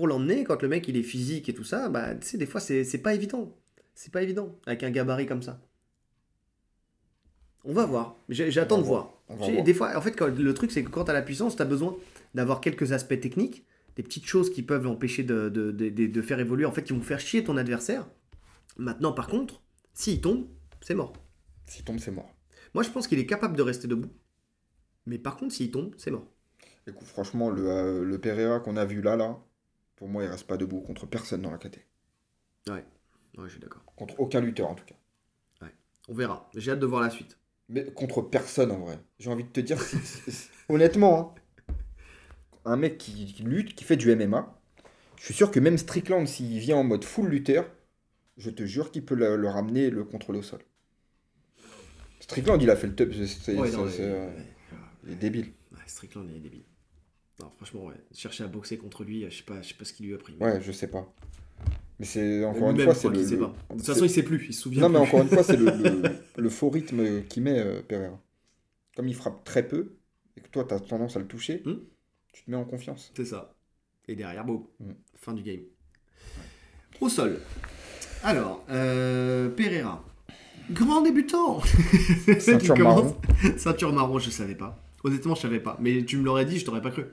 pour 0.00 0.08
l'emmener, 0.08 0.44
quand 0.44 0.62
le 0.62 0.68
mec 0.68 0.88
il 0.88 0.96
est 0.96 1.02
physique 1.02 1.50
et 1.50 1.52
tout 1.52 1.62
ça, 1.62 1.90
bah, 1.90 2.14
tu 2.14 2.26
sais, 2.26 2.38
des 2.38 2.46
fois 2.46 2.58
c'est 2.58 3.02
pas 3.02 3.12
évident. 3.14 3.54
C'est 3.94 4.10
pas 4.10 4.22
évident 4.22 4.58
avec 4.66 4.82
un 4.82 4.90
gabarit 4.90 5.26
comme 5.26 5.42
ça. 5.42 5.60
On 7.64 7.74
va 7.74 7.84
voir. 7.84 8.16
J'attends 8.30 8.78
de 8.78 8.82
voir. 8.82 9.12
Voir. 9.28 9.62
Des 9.62 9.74
fois, 9.74 9.94
en 9.94 10.00
fait, 10.00 10.12
quand- 10.12 10.34
le 10.34 10.54
truc, 10.54 10.70
c'est 10.72 10.82
que 10.82 10.88
quand 10.88 11.04
tu 11.04 11.10
as 11.10 11.12
la 11.12 11.20
puissance, 11.20 11.54
tu 11.54 11.60
as 11.60 11.66
besoin 11.66 11.94
d'avoir 12.34 12.62
quelques 12.62 12.92
aspects 12.92 13.20
techniques, 13.20 13.66
des 13.96 14.02
petites 14.02 14.24
choses 14.24 14.50
qui 14.50 14.62
peuvent 14.62 14.86
empêcher 14.86 15.22
de, 15.22 15.50
de, 15.50 15.70
de- 15.70 15.90
de- 15.90 16.06
de 16.06 16.22
faire 16.22 16.40
évoluer, 16.40 16.64
en 16.64 16.72
fait, 16.72 16.82
qui 16.82 16.94
vont 16.94 17.02
faire 17.02 17.20
chier 17.20 17.44
ton 17.44 17.58
adversaire. 17.58 18.08
Maintenant, 18.78 19.12
par 19.12 19.26
contre, 19.26 19.60
s'il 19.92 20.22
tombe, 20.22 20.46
c'est 20.80 20.94
mort. 20.94 21.12
S'il 21.66 21.84
tombe, 21.84 21.98
c'est 21.98 22.10
mort. 22.10 22.32
Moi, 22.72 22.82
je 22.84 22.88
pense 22.88 23.06
qu'il 23.06 23.18
est 23.18 23.26
capable 23.26 23.54
de 23.54 23.62
rester 23.62 23.86
debout. 23.86 24.08
Mais 25.04 25.18
par 25.18 25.36
contre, 25.36 25.52
s'il 25.52 25.70
tombe, 25.70 25.92
c'est 25.98 26.10
mort. 26.10 26.26
Écoute, 26.86 27.06
franchement, 27.06 27.50
le, 27.50 27.68
euh, 27.68 28.02
le 28.02 28.18
Pereira 28.18 28.60
qu'on 28.60 28.78
a 28.78 28.86
vu 28.86 29.02
là, 29.02 29.16
là, 29.16 29.38
pour 30.00 30.08
moi, 30.08 30.24
il 30.24 30.28
reste 30.28 30.46
pas 30.46 30.56
debout 30.56 30.80
contre 30.80 31.04
personne 31.04 31.42
dans 31.42 31.50
la 31.50 31.58
KT. 31.58 31.76
Ouais, 32.70 32.82
je 33.36 33.48
suis 33.48 33.60
d'accord. 33.60 33.82
Contre 33.96 34.18
aucun 34.18 34.40
lutteur, 34.40 34.70
en 34.70 34.74
tout 34.74 34.86
cas. 34.86 34.94
On 36.08 36.14
verra. 36.14 36.48
J'ai 36.56 36.70
hâte 36.70 36.80
de 36.80 36.86
voir 36.86 37.02
la 37.02 37.10
suite. 37.10 37.36
Mais 37.68 37.84
contre 37.84 38.22
personne, 38.22 38.70
en 38.70 38.78
vrai. 38.78 38.98
J'ai 39.18 39.28
envie 39.28 39.44
de 39.44 39.50
te 39.50 39.60
dire, 39.60 39.78
si- 39.82 40.48
honnêtement, 40.70 41.34
hein, 41.68 41.74
un 42.64 42.76
mec 42.78 42.96
qui, 42.96 43.26
qui 43.26 43.42
lutte, 43.42 43.74
qui 43.74 43.84
fait 43.84 43.98
du 43.98 44.10
MMA, 44.10 44.58
je 45.18 45.24
suis 45.26 45.34
sûr 45.34 45.50
que 45.50 45.60
même 45.60 45.76
Strickland, 45.76 46.26
s'il 46.26 46.58
vient 46.60 46.78
en 46.78 46.84
mode 46.84 47.04
full 47.04 47.28
lutteur, 47.28 47.70
je 48.38 48.48
te 48.48 48.64
jure 48.64 48.90
qu'il 48.92 49.04
peut 49.04 49.14
le, 49.14 49.36
le 49.36 49.48
ramener 49.48 49.82
et 49.84 49.90
le 49.90 50.04
contrôler 50.04 50.38
au 50.38 50.42
sol. 50.42 50.60
Strickland, 52.20 52.62
il 52.62 52.70
a 52.70 52.76
fait 52.76 52.86
le 52.86 52.94
top. 52.96 53.12
c'est- 53.12 53.54
Ouais, 53.54 53.70
euh, 53.76 54.30
il 55.04 55.12
est 55.12 55.16
débile. 55.16 55.52
Ouais, 55.72 55.78
Strickland, 55.86 56.26
il 56.30 56.36
est 56.36 56.40
débile. 56.40 56.64
Non, 57.40 57.50
franchement, 57.56 57.86
ouais. 57.86 57.94
Chercher 58.14 58.44
à 58.44 58.46
boxer 58.48 58.76
contre 58.78 59.04
lui, 59.04 59.24
je 59.30 59.36
sais 59.36 59.42
pas, 59.42 59.60
je 59.62 59.68
sais 59.68 59.74
pas 59.74 59.84
ce 59.84 59.92
qu'il 59.92 60.06
lui 60.06 60.14
a 60.14 60.18
pris. 60.18 60.36
Ouais, 60.40 60.60
je 60.60 60.72
sais 60.72 60.88
pas. 60.88 61.06
Mais 61.98 62.06
c'est 62.06 62.44
encore 62.44 62.70
une 62.70 62.80
fois, 62.80 62.94
c'est 62.94 63.08
le. 63.08 63.14
le-. 63.20 63.36
De 63.36 63.46
toute 63.76 63.86
façon, 63.86 64.04
il 64.04 64.10
sait 64.10 64.22
plus, 64.22 64.46
il 64.48 64.54
se 64.54 64.62
souvient 64.62 64.82
Non, 64.82 64.88
mais 64.88 64.98
encore 64.98 65.20
une 65.22 65.28
fois, 65.28 65.42
c'est 65.42 65.56
le, 65.56 65.66
le, 65.70 66.02
le 66.36 66.48
faux 66.48 66.70
rythme 66.70 67.22
qu'il 67.24 67.42
met 67.42 67.58
euh, 67.58 67.82
Pereira. 67.86 68.18
Comme 68.96 69.08
il 69.08 69.14
frappe 69.14 69.44
très 69.44 69.66
peu, 69.66 69.96
et 70.36 70.40
que 70.40 70.48
toi, 70.48 70.64
tu 70.64 70.74
as 70.74 70.80
tendance 70.80 71.16
à 71.16 71.18
le 71.20 71.26
toucher, 71.26 71.62
Hmm. 71.64 71.76
tu 72.32 72.44
te 72.44 72.50
mets 72.50 72.56
en 72.56 72.64
confiance. 72.64 73.12
C'est 73.14 73.24
ça. 73.26 73.54
Et 74.08 74.16
derrière, 74.16 74.44
boum. 74.44 74.64
Mm. 74.80 74.92
Fin 75.14 75.34
du 75.34 75.42
game. 75.42 75.60
Au 77.00 77.08
sol. 77.08 77.38
Alors, 78.22 78.64
euh, 78.70 79.48
Pereira. 79.50 80.04
Grand 80.70 81.02
débutant 81.02 81.60
Ceinture 82.38 82.76
marron. 82.78 83.16
Ceinture 83.56 83.92
marron, 83.92 84.18
je 84.18 84.30
savais 84.30 84.54
pas. 84.54 84.82
Honnêtement, 85.04 85.34
je 85.34 85.42
savais 85.42 85.60
pas. 85.60 85.76
Mais 85.80 86.04
tu 86.04 86.16
me 86.16 86.24
l'aurais 86.24 86.44
dit, 86.44 86.58
je 86.58 86.64
t'aurais 86.64 86.82
pas 86.82 86.90
cru. 86.90 87.04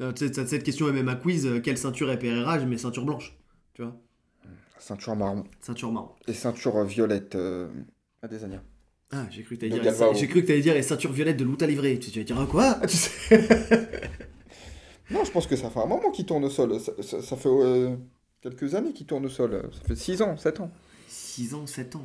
Euh, 0.00 0.12
cette- 0.16 0.62
question 0.62 0.88
MMA 0.88 1.16
quiz, 1.16 1.46
euh, 1.46 1.60
quelle 1.60 1.78
ceinture 1.78 2.10
est 2.10 2.18
Pereira 2.18 2.58
Je 2.58 2.66
mets 2.66 2.76
ceinture 2.78 3.04
blanche. 3.04 3.36
Tu 3.74 3.82
vois 3.82 3.96
Ceinture 4.78 5.16
marron. 5.16 5.44
Ceinture 5.60 5.90
marron. 5.90 6.10
Et 6.28 6.34
ceinture 6.34 6.84
violette 6.84 7.34
euh, 7.34 7.68
à 8.22 8.28
des 8.28 8.44
années. 8.44 8.58
Ah, 9.10 9.24
j'ai 9.30 9.42
cru 9.42 9.56
que 9.56 9.60
t'allais 9.60 9.80
dire, 9.80 10.14
j'ai 10.14 10.26
cru 10.28 10.42
que 10.42 10.46
t'allais 10.48 10.60
dire 10.60 10.74
les 10.74 10.82
ceintures 10.82 11.12
violettes 11.12 11.36
de 11.38 11.44
Louta 11.44 11.66
Livré. 11.66 11.98
Tu 11.98 12.10
tu 12.10 12.18
vas 12.18 12.24
dire 12.24 12.38
ah, 12.40 12.46
quoi? 12.46 12.74
Tu 12.86 12.96
sais 12.96 13.48
Non, 15.10 15.24
je 15.24 15.30
pense 15.30 15.46
que 15.46 15.54
ça 15.56 15.70
fait 15.70 15.80
un 15.80 15.86
moment 15.86 16.10
qu'il 16.10 16.26
tourne 16.26 16.44
au 16.44 16.50
sol. 16.50 16.78
Ça, 16.80 16.92
ça- 17.00 17.22
ça 17.22 17.36
fait 17.36 17.48
euh, 17.48 17.96
quelques 18.42 18.74
années 18.74 18.92
qu'il 18.92 19.06
tourne 19.06 19.24
au 19.26 19.28
sol. 19.30 19.70
Ça 19.72 19.80
fait 19.86 19.96
6 19.96 20.20
ans, 20.22 20.36
7 20.36 20.60
ans. 20.60 20.70
6 21.08 21.54
ans, 21.54 21.66
7 21.66 21.96
ans. 21.96 22.04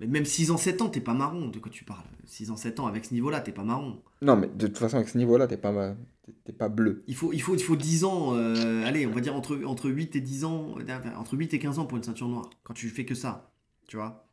Mais 0.00 0.06
même 0.06 0.24
6 0.24 0.50
ans, 0.52 0.56
7 0.56 0.80
ans, 0.82 0.88
t'es 0.88 1.00
pas 1.00 1.14
marron. 1.14 1.48
De 1.48 1.58
quoi 1.58 1.70
tu 1.70 1.84
parles? 1.84 2.04
6 2.26 2.50
ans, 2.52 2.56
7 2.56 2.78
ans, 2.80 2.86
avec 2.86 3.04
ce 3.04 3.12
niveau-là, 3.14 3.40
t'es 3.40 3.52
pas 3.52 3.64
marron. 3.64 4.00
Non, 4.22 4.36
mais 4.36 4.46
de 4.46 4.68
toute 4.68 4.78
façon, 4.78 4.96
avec 4.96 5.08
ce 5.08 5.18
niveau-là, 5.18 5.46
t'es 5.48 5.56
pas, 5.56 5.96
t'es- 6.44 6.52
pas 6.52 6.68
bleu. 6.68 7.02
Il 7.08 7.14
faut, 7.16 7.32
il 7.32 7.42
faut, 7.42 7.54
il 7.56 7.62
faut 7.62 7.76
10 7.76 8.04
ans, 8.04 8.34
euh, 8.36 8.84
allez, 8.86 9.04
on 9.06 9.10
va 9.10 9.20
dire 9.20 9.34
entre, 9.34 9.60
entre 9.66 9.90
8 9.90 10.14
et 10.16 10.20
10 10.20 10.44
ans, 10.44 10.76
euh, 10.78 11.14
entre 11.16 11.36
8 11.36 11.52
et 11.54 11.58
15 11.58 11.78
ans 11.80 11.86
pour 11.86 11.98
une 11.98 12.04
ceinture 12.04 12.28
noire, 12.28 12.48
quand 12.62 12.72
tu 12.72 12.88
fais 12.88 13.04
que 13.04 13.14
ça, 13.16 13.52
tu 13.88 13.96
vois. 13.96 14.28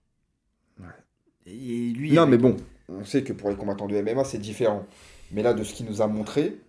Ouais. 0.80 0.86
Et 1.48 1.90
lui, 1.90 2.12
Non, 2.12 2.28
mais 2.28 2.38
bon, 2.38 2.56
on 2.88 3.04
sait 3.04 3.24
que 3.24 3.34
pour 3.34 3.50
les 3.50 3.56
combattants 3.56 3.88
de 3.88 3.96
MMA, 4.00 4.24
c'est 4.24 4.38
différent. 4.38 4.86
Mais 5.32 5.42
là, 5.42 5.54
de 5.56 5.64
ce 5.64 5.74
qu'il 5.74 5.88
nous 5.88 6.02
a 6.04 6.08
montré, 6.08 6.62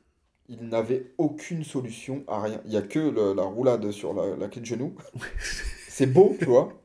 il 0.49 0.69
n'avait 0.69 1.13
aucune 1.19 1.63
solution 1.63 2.25
à 2.27 2.41
rien. 2.43 2.61
Il 2.65 2.71
n'y 2.71 2.77
a 2.79 2.83
que 2.83 2.99
le- 2.99 3.35
la 3.35 3.43
roulade 3.43 3.91
sur 3.91 4.15
la, 4.15 4.35
la 4.37 4.49
clé 4.49 4.63
de 4.63 4.67
genou. 4.67 4.95
c'est 5.89 6.07
beau, 6.07 6.35
tu 6.39 6.47
vois. 6.47 6.83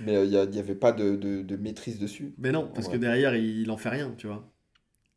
Mais 0.00 0.16
euh, 0.16 0.24
il 0.24 0.50
n'y 0.50 0.58
avait 0.58 0.74
pas 0.74 0.92
de, 0.92 1.14
de- 1.16 1.42
de 1.42 1.56
maîtrise 1.56 1.98
dessus. 1.98 2.34
Mais 2.38 2.50
non, 2.52 2.68
parce 2.74 2.88
que 2.88 2.96
derrière, 2.96 3.36
il, 3.36 3.60
il 3.60 3.70
en 3.70 3.76
fait 3.76 3.90
rien, 3.90 4.12
tu 4.16 4.26
vois. 4.26 4.50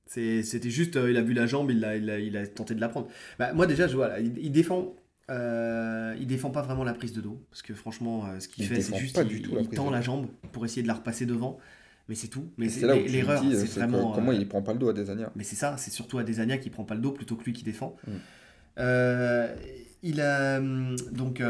C'était 0.06 0.70
juste, 0.70 0.96
euh, 0.96 1.10
il 1.10 1.18
a 1.18 1.22
vu 1.22 1.34
la 1.34 1.46
jambe, 1.48 1.72
il 1.72 1.84
a, 1.84 1.96
il 1.98 2.10
a, 2.10 2.20
il 2.20 2.38
a 2.38 2.46
tenté 2.46 2.76
de 2.76 2.82
la 2.82 2.90
prendre. 2.90 3.08
Bah, 3.40 3.54
moi, 3.54 3.66
déjà, 3.66 3.88
je 3.88 3.96
vois, 3.96 4.10
là, 4.10 4.20
il, 4.20 4.38
il 4.38 4.52
défend. 4.52 4.94
euh, 5.32 6.16
il 6.20 6.28
défend 6.28 6.52
pas 6.52 6.62
vraiment 6.62 6.84
la 6.84 6.94
prise 6.94 7.14
de 7.14 7.22
dos 7.22 7.42
parce 7.50 7.62
que 7.62 7.74
franchement 7.74 8.26
euh, 8.26 8.40
ce 8.42 8.50
qu'il 8.50 8.66
Il 8.66 8.68
fait 8.68 8.82
c'est 8.82 8.98
juste 8.98 9.18
du 9.22 9.42
tout 9.42 9.56
il 9.58 9.70
tend 9.70 9.90
la 9.90 10.02
jambe 10.02 10.28
pour 10.52 10.66
essayer 10.66 10.84
de 10.84 10.88
la 10.88 10.96
repasser 10.96 11.26
devant 11.26 11.58
mais 12.10 12.16
c'est 12.16 12.28
tout 12.28 12.52
mais 12.58 12.68
c'est 12.68 12.86
l'erreur 13.08 13.42
c'est 13.42 13.70
vraiment 13.80 14.12
que- 14.12 14.16
comment 14.16 14.34
il 14.34 14.46
prend 14.50 14.62
pas 14.62 14.74
le 14.74 14.80
dos 14.80 14.90
à 14.90 14.94
des 14.94 15.10
années. 15.10 15.26
mais 15.38 15.46
c'est 15.46 15.56
ça, 15.56 15.78
c'est 15.78 15.92
surtout 15.92 16.18
Adesanya 16.18 16.58
qui 16.58 16.70
prend 16.70 16.84
pas 16.84 16.96
le 16.96 17.00
dos 17.02 17.14
plutôt 17.14 17.38
que 17.38 17.46
lui 17.46 17.54
qui 17.54 17.64
défend. 17.64 17.96
Mm. 18.06 18.12
Il 20.06 20.20
a 20.20 20.58
hum, 20.60 20.98
donc 21.14 21.42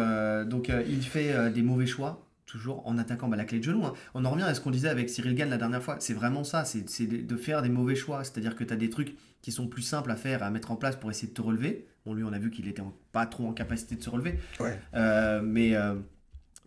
donc 0.48 0.72
il 0.88 1.02
fait 1.02 1.52
des 1.52 1.64
mauvais 1.64 1.88
choix 1.88 2.23
toujours 2.54 2.86
en 2.88 2.98
attaquant 3.00 3.28
bah, 3.28 3.36
la 3.36 3.46
clé 3.46 3.58
de 3.60 3.64
genou. 3.64 3.84
hein. 3.86 3.94
On 4.14 4.24
en 4.26 4.30
revient 4.30 4.44
à 4.44 4.54
ce 4.54 4.62
qu'on 4.62 4.70
disait 4.72 4.88
avec 4.90 5.10
Cyril 5.10 5.34
Gann 5.36 5.50
la 5.50 5.58
dernière 5.58 5.82
fois. 5.82 5.98
C'est 6.00 6.14
vraiment 6.14 6.44
ça, 6.44 6.64
c'est 6.66 7.06
de 7.08 7.18
de 7.24 7.36
faire 7.38 7.62
des 7.64 7.70
mauvais 7.70 7.96
choix. 7.96 8.24
C'est-à-dire 8.24 8.56
que 8.56 8.64
tu 8.64 8.72
as 8.72 8.78
des 8.78 8.90
trucs 8.90 9.16
qui 9.42 9.52
sont 9.52 9.68
plus 9.68 9.82
simples 9.82 10.12
à 10.12 10.16
faire, 10.16 10.44
à 10.44 10.52
mettre 10.52 10.72
en 10.72 10.76
place 10.76 10.96
pour 10.96 11.10
essayer 11.10 11.28
de 11.28 11.34
te 11.34 11.42
relever. 11.42 11.88
Bon, 12.06 12.14
lui, 12.14 12.24
on 12.24 12.32
a 12.32 12.38
vu 12.40 12.52
qu'il 12.52 12.68
était 12.68 12.82
en- 12.82 12.94
pas 13.12 13.26
trop 13.26 13.48
en 13.48 13.54
capacité 13.54 13.96
de 13.96 14.04
se 14.04 14.10
relever. 14.10 14.36
Ouais. 14.60 14.80
Euh, 14.94 15.42
mais, 15.44 15.76
euh, 15.76 15.96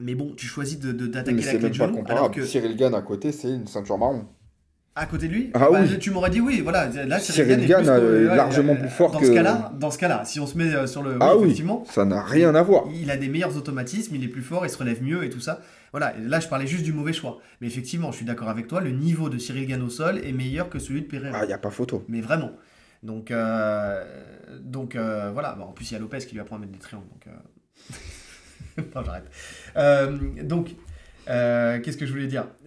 mais 0.01 0.15
bon, 0.15 0.35
tu 0.37 0.47
choisis 0.47 0.79
de- 0.79 0.93
de- 0.93 1.07
d'attaquer 1.07 1.37
la 1.37 1.43
c'est 1.43 1.59
clé 1.59 1.69
de 1.69 1.75
genou 1.75 2.03
alors 2.09 2.31
que 2.31 2.45
Cyril 2.45 2.77
Gann 2.77 2.95
à 2.95 3.03
côté, 3.03 3.31
c'est 3.33 3.51
une 3.51 3.67
ceinture 3.67 3.97
marron. 3.99 4.27
À 4.99 5.05
côté 5.05 5.29
de 5.29 5.35
lui 5.35 5.51
Ah 5.53 5.69
Bah, 5.71 5.81
oui. 5.83 5.99
Tu 5.99 6.11
m'aurais 6.11 6.31
dit 6.31 6.41
oui, 6.41 6.63
voilà. 6.63 6.87
Là, 6.89 7.21
Cyril 7.21 7.51
est 7.63 7.67
Gann, 7.67 7.83
plus, 7.83 7.91
euh, 7.91 8.35
largement 8.35 8.73
euh, 8.73 8.77
plus 8.77 8.89
fort 8.89 9.11
dans 9.13 9.19
que- 9.21 9.27
Ce 9.27 9.33
cas-là, 9.33 9.71
dans 9.79 9.91
ce 9.91 9.99
cas-là, 9.99 10.25
si 10.25 10.41
on 10.41 10.47
se 10.47 10.57
met 10.57 10.75
euh, 10.75 10.87
sur 10.87 11.03
le. 11.03 11.19
Ah 11.21 11.37
oui, 11.37 11.45
effectivement. 11.45 11.85
Ça 11.85 12.07
n'a 12.07 12.23
rien 12.23 12.55
à 12.55 12.63
voir. 12.63 12.85
Il 12.95 13.11
a 13.11 13.19
des 13.19 13.29
meilleurs 13.29 13.55
automatismes, 13.59 14.15
il 14.15 14.25
est 14.25 14.29
plus 14.29 14.41
fort, 14.43 14.65
il 14.65 14.71
se 14.71 14.79
relève 14.79 15.03
mieux 15.03 15.23
et 15.23 15.29
tout 15.29 15.41
ça. 15.41 15.61
Voilà, 15.93 16.15
là 16.19 16.41
je 16.41 16.49
parlais 16.49 16.67
juste 16.67 16.83
du 16.83 16.95
mauvais 16.95 17.13
choix. 17.13 17.39
Mais 17.61 17.67
effectivement, 17.67 18.11
je 18.11 18.17
suis 18.17 18.25
d'accord 18.25 18.49
avec 18.49 18.69
toi, 18.69 18.81
le 18.81 18.91
niveau 18.91 19.29
de 19.29 19.37
Cyril 19.37 19.67
Gann 19.69 19.83
au 19.83 19.91
sol 19.91 20.19
est 20.25 20.33
meilleur 20.33 20.71
que 20.71 20.79
celui 20.79 21.03
de 21.03 21.07
Pereira. 21.07 21.39
Ah, 21.41 21.45
il 21.45 21.49
n'y 21.49 21.53
a 21.53 21.59
pas 21.59 21.71
photo. 21.71 22.03
Mais 22.09 22.23
vraiment. 22.23 22.53
Donc, 23.03 23.31
euh, 23.31 24.03
donc 24.61 24.97
euh, 24.97 25.31
voilà. 25.33 25.55
Bon, 25.59 25.65
en 25.65 25.73
plus, 25.73 25.91
il 25.91 25.93
y 25.93 25.97
a 25.97 26.01
Lopez 26.01 26.19
qui 26.21 26.33
lui 26.35 26.41
apprend 26.41 26.57
à 26.57 26.59
mettre 26.59 26.73
des 26.73 26.79
triangles. 26.79 27.05
Donc, 27.13 27.27
euh, 27.27 28.83
non, 28.95 29.03
j'arrête. 29.05 30.47
Donc, 30.49 30.71
qu'est-ce 31.27 31.97
que 31.99 32.07
je 32.07 32.13
voulais 32.13 32.27
dire 32.29 32.47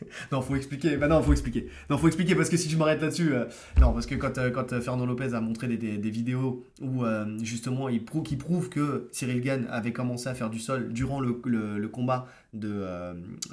Non, 0.32 0.42
faut 0.42 0.56
expliquer. 0.56 0.96
Bah 0.96 1.08
non, 1.08 1.22
faut 1.22 1.32
expliquer. 1.32 1.68
Non, 1.90 1.98
faut 1.98 2.06
expliquer 2.08 2.34
parce 2.34 2.48
que 2.48 2.56
si 2.56 2.68
je 2.68 2.76
m'arrête 2.76 3.00
là-dessus, 3.00 3.34
euh, 3.34 3.44
non, 3.80 3.92
parce 3.92 4.06
que 4.06 4.14
quand, 4.14 4.36
euh, 4.38 4.50
quand 4.50 4.72
euh, 4.72 4.80
Fernand 4.80 5.06
Lopez 5.06 5.34
a 5.34 5.40
montré 5.40 5.66
des, 5.68 5.76
des- 5.76 5.98
des 5.98 6.10
vidéos 6.10 6.64
où 6.80 7.04
euh, 7.04 7.26
justement 7.42 7.88
il 7.88 8.04
prouve, 8.04 8.22
qui 8.22 8.36
prouve 8.36 8.68
que 8.68 9.08
Cyril 9.12 9.40
Gann 9.40 9.66
avait 9.70 9.92
commencé 9.92 10.28
à 10.28 10.34
faire 10.34 10.50
du 10.50 10.58
sol 10.58 10.92
durant 10.92 11.20
le, 11.20 11.40
le- 11.44 11.78
le 11.78 11.88
combat 11.88 12.26
de, 12.52 12.84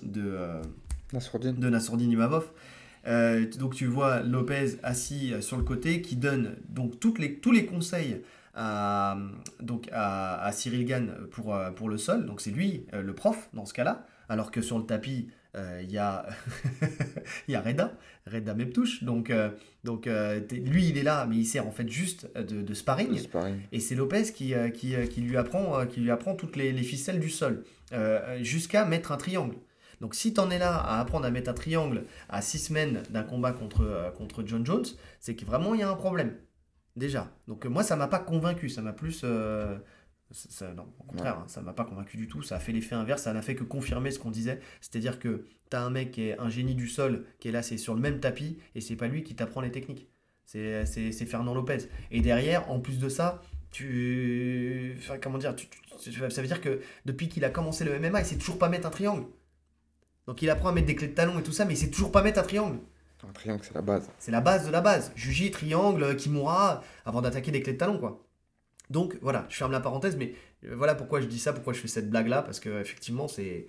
de, 0.04 0.38
Nassourdine. 1.14 1.56
de 1.56 1.70
Nassourdine 1.70 2.12
Imavov. 2.12 2.46
Donc 3.60 3.74
tu 3.76 3.86
vois 3.88 4.22
Lopez 4.22 4.78
assis 4.84 5.34
sur 5.42 5.58
le 5.58 5.64
côté 5.64 6.02
qui 6.02 6.16
donne 6.16 6.56
donc 6.70 7.00
toutes 7.00 7.20
les, 7.20 7.36
tous 7.36 7.52
les 7.52 7.66
conseils 7.66 8.22
à, 8.54 9.18
donc 9.62 9.88
à, 9.92 10.44
à 10.44 10.52
Cyril 10.52 10.86
Gann 10.86 11.14
pour, 11.32 11.58
pour 11.76 11.90
le 11.90 11.98
sol. 11.98 12.26
Donc 12.26 12.42
c'est 12.42 12.52
lui 12.52 12.86
le 12.94 13.14
prof 13.14 13.50
dans 13.54 13.66
ce 13.66 13.74
cas-là. 13.74 14.06
Alors 14.30 14.52
que 14.52 14.62
sur 14.62 14.78
le 14.78 14.86
tapis, 14.86 15.28
il 15.82 15.92
y, 15.92 15.98
a 15.98 16.26
il 17.48 17.52
y 17.52 17.56
a 17.56 17.62
Reda, 17.62 17.92
Reda 18.26 18.54
Meptouche. 18.54 19.04
Donc, 19.04 19.30
euh, 19.30 19.50
donc 19.84 20.08
euh, 20.08 20.40
lui 20.52 20.88
il 20.90 20.98
est 20.98 21.04
là, 21.04 21.26
mais 21.30 21.36
il 21.38 21.46
sert 21.46 21.68
en 21.68 21.72
fait 21.72 21.90
juste 21.90 22.30
de, 22.38 22.62
de 22.62 22.74
sparring. 22.74 23.12
Et 23.72 23.80
c'est 23.80 23.96
Lopez 23.96 24.32
qui, 24.34 24.54
euh, 24.54 24.70
qui, 24.70 24.96
euh, 24.96 25.06
qui 25.08 25.22
lui 25.22 25.36
apprend, 25.38 25.80
euh, 25.80 25.86
qui 25.86 26.00
lui 26.00 26.12
apprend 26.12 26.36
toutes 26.36 26.56
les, 26.56 26.72
les 26.72 26.84
ficelles 26.84 27.20
du 27.20 27.30
sol, 27.30 27.64
euh, 27.92 28.42
jusqu'à 28.44 28.86
mettre 28.86 29.12
un 29.12 29.18
triangle. 29.18 29.56
Donc 30.00 30.16
si 30.16 30.34
tu 30.34 30.40
en 30.40 30.50
es 30.50 30.58
là 30.58 30.76
à 30.78 31.00
apprendre 31.00 31.26
à 31.26 31.32
mettre 31.32 31.50
un 31.50 31.54
triangle 31.54 32.06
à 32.30 32.42
six 32.42 32.60
semaines 32.60 33.04
d'un 33.10 33.24
combat 33.24 33.52
contre, 33.52 33.82
euh, 33.84 34.10
contre 34.12 34.44
John 34.46 34.66
Jones, 34.66 34.86
c'est 35.20 35.36
que 35.36 35.46
vraiment 35.46 35.74
il 35.76 35.82
y 35.82 35.84
a 35.84 35.90
un 35.90 35.96
problème. 35.96 36.34
Déjà. 36.96 37.30
Donc 37.48 37.66
euh, 37.66 37.70
moi 37.70 37.84
ça 37.84 37.96
m'a 37.96 38.08
pas 38.08 38.20
convaincu, 38.20 38.70
ça 38.70 38.82
m'a 38.82 38.94
plus... 38.94 39.22
euh, 39.24 39.78
ça- 40.34 40.50
ça- 40.50 40.74
non, 40.74 40.88
au 41.00 41.04
contraire, 41.04 41.38
hein, 41.40 41.46
ça 41.48 41.62
m'a 41.62 41.74
pas 41.74 41.86
convaincu 41.86 42.18
du 42.18 42.28
tout, 42.28 42.42
ça 42.42 42.56
a 42.56 42.60
fait 42.60 42.72
l'effet 42.72 42.96
inverse, 42.96 43.24
ça 43.24 43.34
n'a 43.34 43.42
fait 43.42 43.56
que 43.56 43.64
confirmer 43.64 44.12
ce 44.12 44.20
qu'on 44.20 44.32
disait, 44.32 44.60
c'est-à-dire 44.82 45.20
que 45.20 45.46
tu 45.70 45.78
as 45.78 45.82
un 45.84 45.90
mec 45.90 46.12
qui 46.12 46.24
est 46.24 46.40
un 46.40 46.50
génie 46.50 46.76
du 46.76 46.88
sol, 46.88 47.26
qui 47.40 47.48
est 47.48 47.52
là, 47.52 47.62
c'est 47.64 47.78
sur 47.78 47.94
le 47.96 48.02
même 48.02 48.20
tapis, 48.20 48.58
et 48.76 48.82
c'est 48.82 48.96
pas 48.96 49.08
lui 49.08 49.24
qui 49.24 49.36
t'apprend 49.36 49.62
les 49.62 49.72
techniques. 49.72 50.08
C'est 50.46 50.86
c'est- 50.86 51.12
c'est 51.14 51.26
Fernand 51.26 51.54
Lopez. 51.54 51.78
Et 52.12 52.22
derrière, 52.22 52.70
en 52.70 52.80
plus 52.80 53.00
de 53.00 53.08
ça, 53.10 53.42
tu. 53.72 54.96
Enfin, 55.00 55.18
comment 55.22 55.38
dire 55.38 55.56
tu- 55.56 55.68
tu- 55.68 56.12
Ça 56.30 56.42
veut 56.42 56.48
dire 56.48 56.62
que 56.62 56.82
depuis 57.06 57.30
qu'il 57.30 57.46
a 57.46 57.50
commencé 57.50 57.84
le 57.86 57.94
MMA, 58.00 58.20
il 58.22 58.26
sait 58.26 58.38
toujours 58.38 58.58
pas 58.58 58.68
mettre 58.70 58.88
un 58.88 58.92
triangle. 58.92 59.26
Donc 60.28 60.42
il 60.42 60.50
apprend 60.50 60.70
à 60.70 60.72
mettre 60.72 60.88
des 60.88 60.96
clés 60.96 61.08
de 61.08 61.14
talon 61.14 61.40
et 61.40 61.44
tout 61.44 61.52
ça, 61.52 61.66
mais 61.66 61.74
il 61.74 61.78
sait 61.78 61.90
toujours 61.90 62.12
pas 62.12 62.22
mettre 62.22 62.40
un 62.40 62.44
triangle. 62.44 62.80
Un 63.28 63.32
triangle, 63.34 63.62
c'est 63.64 63.74
la 63.76 63.82
base. 63.82 64.10
C'est 64.20 64.32
la 64.32 64.42
base 64.42 64.66
de 64.66 64.72
la 64.72 64.82
base. 64.82 65.12
Juji, 65.16 65.52
triangle, 65.52 66.16
Kimura, 66.16 66.84
avant 67.06 67.22
d'attaquer 67.22 67.52
des 67.52 67.62
clés 67.62 67.74
de 67.74 67.78
talon, 67.78 68.00
quoi. 68.00 68.26
Donc 68.92 69.18
voilà, 69.22 69.46
je 69.50 69.56
ferme 69.56 69.72
la 69.72 69.80
parenthèse, 69.80 70.18
mais 70.18 70.34
euh, 70.66 70.76
voilà 70.76 70.96
pourquoi 70.96 71.22
je 71.22 71.26
dis 71.26 71.40
ça, 71.40 71.54
pourquoi 71.54 71.72
je 71.72 71.80
fais 71.80 71.88
cette 71.88 72.10
blague-là, 72.10 72.42
parce 72.42 72.60
que 72.60 72.82
effectivement, 72.82 73.28
c'est. 73.28 73.68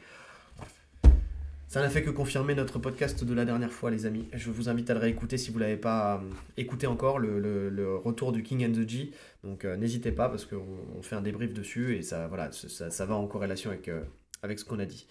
Ça 1.68 1.80
n'a 1.80 1.88
fait 1.88 2.02
que 2.02 2.10
confirmer 2.10 2.54
notre 2.54 2.78
podcast 2.78 3.24
de 3.24 3.32
la 3.32 3.46
dernière 3.46 3.72
fois, 3.72 3.90
les 3.90 4.04
amis. 4.04 4.28
Je 4.34 4.50
vous 4.50 4.68
invite 4.68 4.90
à 4.90 4.94
le 4.94 5.00
réécouter 5.00 5.38
si 5.38 5.50
vous 5.50 5.58
ne 5.58 5.64
l'avez 5.64 5.78
pas 5.78 6.16
euh, 6.16 6.30
écouté 6.58 6.86
encore, 6.86 7.18
le, 7.18 7.96
retour 8.04 8.32
du 8.32 8.42
King 8.42 8.66
and 8.66 8.72
the 8.72 8.86
G. 8.86 9.12
Donc 9.44 9.64
euh, 9.64 9.76
n'hésitez 9.76 10.10
pas, 10.10 10.28
parce 10.28 10.44
qu'on 10.44 10.66
on 10.98 11.02
fait 11.02 11.14
un 11.14 11.22
débrief 11.22 11.54
dessus, 11.54 11.96
et 11.96 12.02
ça, 12.02 12.26
voilà, 12.26 12.50
ça, 12.52 13.06
va 13.06 13.14
en 13.14 13.26
corrélation 13.28 13.70
avec, 13.70 14.58
ce 14.58 14.64
qu'on 14.64 14.80
a 14.80 14.86
dit. 14.86 15.06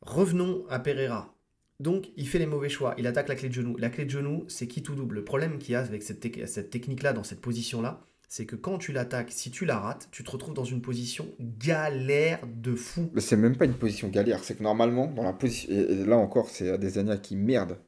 Revenons 0.00 0.64
à 0.70 0.78
Pereira. 0.78 1.34
Donc, 1.78 2.08
il 2.16 2.26
fait 2.26 2.38
les 2.38 2.46
mauvais 2.46 2.70
choix. 2.70 2.94
Il 2.96 3.06
attaque 3.06 3.28
la 3.28 3.34
clé 3.34 3.50
de 3.50 3.54
genou. 3.54 3.76
La 3.76 3.90
clé 3.90 4.06
de 4.06 4.10
genou, 4.10 4.46
c'est 4.48 4.66
qui 4.66 4.82
tout 4.82 4.94
double? 4.94 5.16
Le 5.16 5.24
problème 5.24 5.58
qu'il 5.58 5.72
y 5.72 5.74
a 5.76 5.80
avec 5.80 6.02
cette 6.02 6.70
technique-là, 6.70 7.12
dans 7.12 7.22
cette 7.22 7.42
position-là, 7.42 8.00
c'est 8.28 8.44
que 8.46 8.56
quand 8.56 8.78
tu 8.78 8.92
l'attaques, 8.92 9.30
si 9.30 9.50
tu 9.50 9.64
la 9.64 9.78
rates, 9.78 10.08
tu 10.10 10.24
te 10.24 10.30
retrouves 10.30 10.54
dans 10.54 10.64
une 10.64 10.82
position 10.82 11.26
galère 11.40 12.40
de 12.46 12.74
fou. 12.74 13.10
Mais 13.14 13.20
c'est 13.20 13.36
même 13.36 13.56
pas 13.56 13.64
une 13.66 13.74
position 13.74 14.08
galère. 14.08 14.42
C'est 14.42 14.56
que 14.56 14.62
normalement, 14.62 15.06
dans 15.06 15.22
la 15.22 15.32
position. 15.32 15.72
Et, 15.72 16.04
là 16.04 16.16
encore, 16.16 16.50
c'est 16.50 16.70
Adesanya 16.70 17.16
qui 17.18 17.36
merde. 17.36 17.78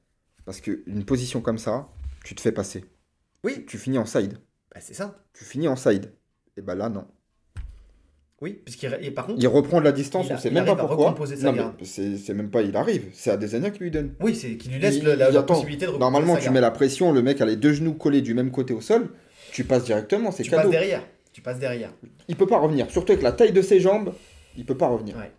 Parce 0.44 0.60
qu'une 0.60 1.04
position 1.04 1.40
comme 1.40 1.58
ça, 1.58 1.88
tu 2.24 2.34
te 2.34 2.40
fais 2.40 2.52
passer. 2.52 2.84
Oui, 3.44 3.64
Tu 3.66 3.78
finis 3.78 3.98
en 3.98 4.06
side. 4.06 4.38
bah, 4.74 4.80
c'est 4.80 4.94
ça. 4.94 5.22
Tu 5.32 5.44
finis 5.44 5.68
en 5.68 5.76
side. 5.76 6.12
Et 6.56 6.62
bah 6.62 6.74
là, 6.74 6.88
non. 6.88 7.06
Oui, 8.40 8.60
puisqu'il 8.64 8.96
et 9.02 9.10
par 9.10 9.26
contre, 9.26 9.40
Il 9.40 9.48
reprend 9.48 9.80
de 9.80 9.84
la 9.84 9.90
distance, 9.90 10.28
on 10.30 10.38
sait 10.38 10.48
il 10.48 10.54
même 10.54 10.64
pas 10.64 10.76
pourquoi. 10.76 11.16
c'est 11.82 12.34
même 12.34 12.50
pas 12.50 12.62
il 12.62 12.76
arrive. 12.76 13.06
C'est 13.12 13.30
Adesanya 13.32 13.70
qui 13.70 13.80
lui 13.80 13.90
donne. 13.90 14.14
oui, 14.20 14.36
c'est 14.36 14.56
qui 14.56 14.68
lui 14.68 14.78
laisse 14.78 14.96
Il- 14.98 15.04
la, 15.04 15.14
il 15.14 15.18
la 15.18 15.26
attend. 15.40 15.54
possibilité 15.54 15.86
de 15.86 15.90
recomposer 15.90 16.10
Normalement, 16.12 16.36
tu 16.36 16.50
mets 16.50 16.60
la 16.60 16.70
pression, 16.70 17.10
le 17.12 17.20
mec 17.22 17.40
a 17.40 17.46
les 17.46 17.56
deux 17.56 17.72
genoux 17.72 17.94
collés 17.94 18.22
du 18.22 18.34
même 18.34 18.52
côté 18.52 18.72
au 18.74 18.80
sol, 18.80 19.10
tu 19.52 19.64
passes 19.64 19.84
directement, 19.84 20.30
c'est 20.30 20.42
Tu 20.42 20.50
cadeau. 20.50 20.62
passes 20.62 20.70
derrière. 20.70 21.02
Tu 21.32 21.42
passes 21.42 21.58
derrière. 21.58 21.92
Il 22.28 22.36
peut 22.36 22.46
pas 22.46 22.58
revenir, 22.58 22.90
surtout 22.90 23.12
avec 23.12 23.22
la 23.22 23.32
taille 23.32 23.52
de 23.52 23.62
ses 23.62 23.80
jambes, 23.80 24.12
il 24.56 24.64
peut 24.64 24.76
pas 24.76 24.88
revenir. 24.88 25.16
Ouais. 25.16 25.30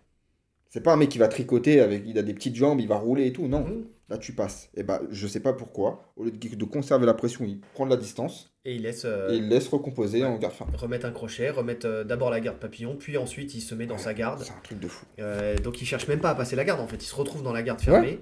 C'est 0.68 0.82
pas 0.82 0.92
un 0.92 0.96
mec 0.96 1.08
qui 1.08 1.18
va 1.18 1.28
tricoter 1.28 1.80
avec, 1.80 2.04
il 2.06 2.16
a 2.18 2.22
des 2.22 2.32
petites 2.34 2.54
jambes, 2.56 2.80
il 2.80 2.88
va 2.88 2.96
rouler 2.96 3.26
et 3.26 3.32
tout, 3.32 3.48
non. 3.48 3.66
Là, 4.08 4.18
tu 4.18 4.32
passes. 4.32 4.70
Et 4.74 4.82
bah, 4.82 5.00
je 5.10 5.26
sais 5.28 5.38
pas 5.40 5.52
pourquoi, 5.52 6.12
au 6.16 6.24
lieu 6.24 6.32
de, 6.32 6.54
de 6.56 6.64
conserver 6.64 7.06
la 7.06 7.14
pression, 7.14 7.44
il 7.44 7.60
prend 7.74 7.84
de 7.86 7.90
la 7.90 7.96
distance 7.96 8.52
Et 8.64 8.74
il 8.74 8.82
laisse 8.82 9.04
euh, 9.04 9.30
et 9.30 9.36
il 9.36 9.48
laisse 9.48 9.68
recomposer 9.68 10.22
ouais. 10.22 10.26
en 10.26 10.36
garde 10.36 10.52
fermée. 10.54 10.76
remettre 10.76 11.06
un 11.06 11.12
crochet, 11.12 11.50
remettre 11.50 11.86
euh, 11.86 12.02
d'abord 12.04 12.30
la 12.30 12.40
garde 12.40 12.58
papillon, 12.58 12.96
puis 12.96 13.16
ensuite 13.16 13.54
il 13.54 13.60
se 13.60 13.72
met 13.76 13.86
dans 13.86 13.98
sa 13.98 14.12
garde. 14.14 14.42
C'est 14.42 14.52
un 14.52 14.60
truc 14.64 14.80
de 14.80 14.88
fou. 14.88 15.06
Euh, 15.20 15.56
donc 15.58 15.80
il 15.80 15.86
cherche 15.86 16.08
même 16.08 16.20
pas 16.20 16.30
à 16.30 16.34
passer 16.34 16.56
la 16.56 16.64
garde 16.64 16.80
en 16.80 16.88
fait, 16.88 16.96
il 16.96 17.06
se 17.06 17.14
retrouve 17.14 17.42
dans 17.44 17.52
la 17.52 17.62
garde 17.62 17.80
fermée. 17.80 18.18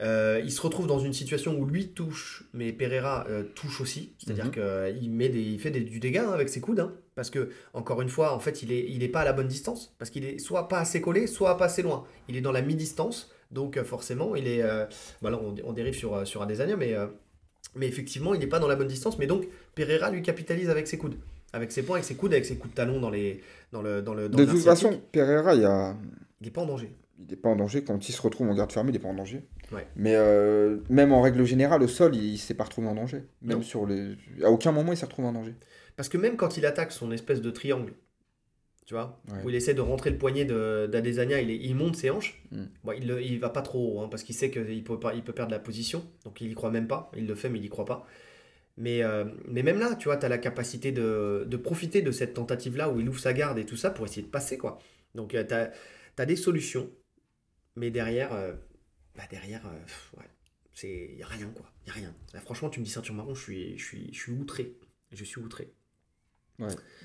Euh, 0.00 0.40
il 0.42 0.50
se 0.50 0.60
retrouve 0.60 0.86
dans 0.86 0.98
une 0.98 1.12
situation 1.12 1.56
où 1.58 1.64
lui 1.66 1.88
touche, 1.88 2.44
mais 2.54 2.72
Pereira 2.72 3.26
euh, 3.28 3.44
touche 3.54 3.80
aussi. 3.80 4.14
C'est-à-dire 4.18 4.46
Mhm. 4.46 4.50
qu'il 5.00 5.10
met 5.12 5.28
des, 5.28 5.40
il 5.42 5.58
fait 5.60 5.70
des- 5.70 5.80
du 5.82 6.00
dégât 6.00 6.28
hein, 6.28 6.32
avec 6.32 6.48
ses 6.48 6.60
coudes. 6.60 6.80
hein. 6.80 6.92
parce 7.14 7.28
que, 7.28 7.50
encore 7.74 8.00
une 8.00 8.08
fois, 8.08 8.32
en 8.34 8.38
fait, 8.40 8.62
il 8.62 8.72
est, 8.72 8.86
il 8.88 9.02
est 9.02 9.08
pas 9.08 9.20
à 9.20 9.24
la 9.26 9.34
bonne 9.34 9.46
distance. 9.46 9.94
Parce 9.98 10.10
qu'il 10.10 10.24
est 10.24 10.38
soit 10.38 10.66
pas 10.68 10.78
assez 10.78 11.02
collé, 11.02 11.26
soit 11.26 11.58
pas 11.58 11.66
assez 11.66 11.82
loin. 11.82 12.04
Il 12.28 12.36
est 12.38 12.40
dans 12.40 12.52
la 12.52 12.62
mi-distance. 12.62 13.30
Donc 13.50 13.76
euh, 13.76 13.84
forcément, 13.84 14.34
il 14.34 14.48
est... 14.48 14.62
Euh, 14.62 14.86
bah 15.20 15.28
là, 15.30 15.38
on, 15.42 15.54
on 15.62 15.72
dérive 15.74 15.92
sur, 15.94 16.14
euh, 16.14 16.24
sur 16.24 16.40
Adesanya, 16.40 16.74
mais, 16.74 16.94
euh, 16.94 17.06
mais 17.76 17.86
effectivement, 17.86 18.32
il 18.32 18.40
n'est 18.40 18.46
pas 18.46 18.58
dans 18.60 18.66
la 18.68 18.76
bonne 18.76 18.88
distance. 18.88 19.18
Mais 19.18 19.26
donc, 19.26 19.46
Pereira 19.74 20.10
lui 20.10 20.22
capitalise 20.22 20.70
avec 20.70 20.88
ses 20.88 20.96
coudes. 20.96 21.16
Avec 21.52 21.70
ses 21.70 21.82
points, 21.82 21.96
avec 21.96 22.06
ses 22.06 22.14
coudes, 22.14 22.32
avec 22.32 22.46
ses 22.46 22.56
coups 22.56 22.72
de 22.72 22.76
talon 22.76 22.98
dans, 22.98 23.10
les, 23.10 23.42
dans 23.72 23.82
le 23.82 24.00
dans 24.00 24.14
le 24.14 24.30
dans 24.30 24.38
de 24.38 24.46
toute 24.46 24.60
façon, 24.62 24.98
Pereira, 25.12 25.54
il 25.54 25.60
y 25.60 25.64
a, 25.66 25.94
Il 26.40 26.44
n'est 26.46 26.50
pas 26.50 26.62
en 26.62 26.66
danger. 26.66 26.90
il 27.18 27.26
n'est 27.26 27.36
pas 27.36 27.50
en 27.50 27.56
danger. 27.56 27.84
Quand 27.84 28.08
il 28.08 28.12
se 28.12 28.22
retrouve 28.22 28.48
en 28.48 28.54
garde 28.54 28.72
fermée, 28.72 28.88
il 28.88 28.94
n'est 28.94 28.98
pas 29.00 29.08
en 29.08 29.14
danger. 29.14 29.42
Ouais. 29.72 29.86
Mais 29.96 30.14
euh, 30.16 30.78
même 30.88 31.12
en 31.12 31.22
règle 31.22 31.44
générale, 31.44 31.82
au 31.82 31.88
sol, 31.88 32.14
il, 32.14 32.32
ne 32.32 32.36
s'est 32.36 32.54
pas 32.54 32.64
retrouvé 32.64 32.88
en 32.88 32.94
danger. 32.94 33.24
Même 33.40 33.58
Non. 33.58 33.62
sur 33.62 33.86
les. 33.86 34.16
À 34.42 34.50
aucun 34.50 34.72
moment, 34.72 34.92
il 34.92 34.96
s'est 34.96 35.06
retrouvé 35.06 35.28
en 35.28 35.32
danger. 35.32 35.54
Parce 35.96 36.08
que 36.08 36.18
même 36.18 36.36
quand 36.36 36.56
il 36.56 36.66
attaque 36.66 36.92
son 36.92 37.10
espèce 37.12 37.40
de 37.40 37.50
triangle, 37.50 37.92
tu 38.86 38.94
vois, 38.94 39.20
Ouais. 39.30 39.38
où 39.44 39.50
il 39.50 39.54
essaie 39.54 39.74
de 39.74 39.80
rentrer 39.80 40.10
le 40.10 40.18
poignet 40.18 40.44
de- 40.44 40.88
d'Adesanya, 40.90 41.40
il, 41.40 41.50
il 41.50 41.74
monte 41.74 41.96
ses 41.96 42.10
hanches. 42.10 42.42
Mm. 42.50 42.64
Bon, 42.84 42.92
il, 42.92 43.06
le- 43.06 43.22
il 43.22 43.38
va 43.38 43.48
pas 43.50 43.62
trop 43.62 43.78
haut, 43.98 44.00
hein, 44.00 44.08
parce 44.10 44.22
qu'il 44.22 44.34
sait 44.34 44.50
qu'il 44.50 44.82
peut, 44.84 44.98
il 45.14 45.22
peut 45.22 45.32
perdre 45.32 45.52
la 45.52 45.58
position, 45.58 46.04
donc 46.24 46.40
il 46.40 46.50
y 46.50 46.54
croit 46.54 46.70
même 46.70 46.88
pas. 46.88 47.10
Il 47.16 47.26
le 47.26 47.34
fait, 47.34 47.48
mais 47.48 47.58
il 47.58 47.64
y 47.64 47.68
croit 47.68 47.84
pas. 47.84 48.06
Mais, 48.78 49.02
euh, 49.02 49.24
mais 49.46 49.62
même 49.62 49.78
là, 49.78 49.94
tu 49.96 50.06
vois, 50.06 50.16
tu 50.16 50.24
as 50.24 50.28
la 50.30 50.38
capacité 50.38 50.92
de, 50.92 51.44
de 51.46 51.56
profiter 51.58 52.00
de 52.02 52.10
cette 52.10 52.34
tentative-là 52.34 52.90
où 52.90 52.98
il 53.00 53.08
ouvre 53.08 53.20
sa 53.20 53.32
garde 53.34 53.58
et 53.58 53.66
tout 53.66 53.76
ça 53.76 53.90
pour 53.90 54.06
essayer 54.06 54.22
de 54.22 54.30
passer, 54.30 54.56
quoi. 54.58 54.78
Donc 55.14 55.30
tu 55.30 55.36
as, 55.36 56.26
des 56.26 56.36
solutions, 56.36 56.88
mais 57.76 57.90
derrière, 57.90 58.32
euh, 58.32 58.54
bah 59.16 59.24
derrière, 59.30 59.64
euh, 59.66 60.18
ouais, 60.18 60.28
c'est 60.74 61.10
il 61.12 61.18
y 61.18 61.22
a 61.22 61.26
rien, 61.26 61.48
quoi. 61.54 61.66
Il 61.84 61.88
y 61.88 61.90
a 61.90 61.94
rien. 61.94 62.14
Là, 62.34 62.40
franchement, 62.40 62.70
tu 62.70 62.80
me 62.80 62.84
dis 62.84 62.90
ceinture 62.90 63.14
marron, 63.14 63.34
je 63.34 63.42
suis, 63.42 63.78
je 63.78 63.84
suis, 63.84 64.08
je 64.12 64.18
suis 64.18 64.32
outré. 64.32 64.74
Je 65.12 65.24
suis 65.24 65.40
outré. 65.40 65.72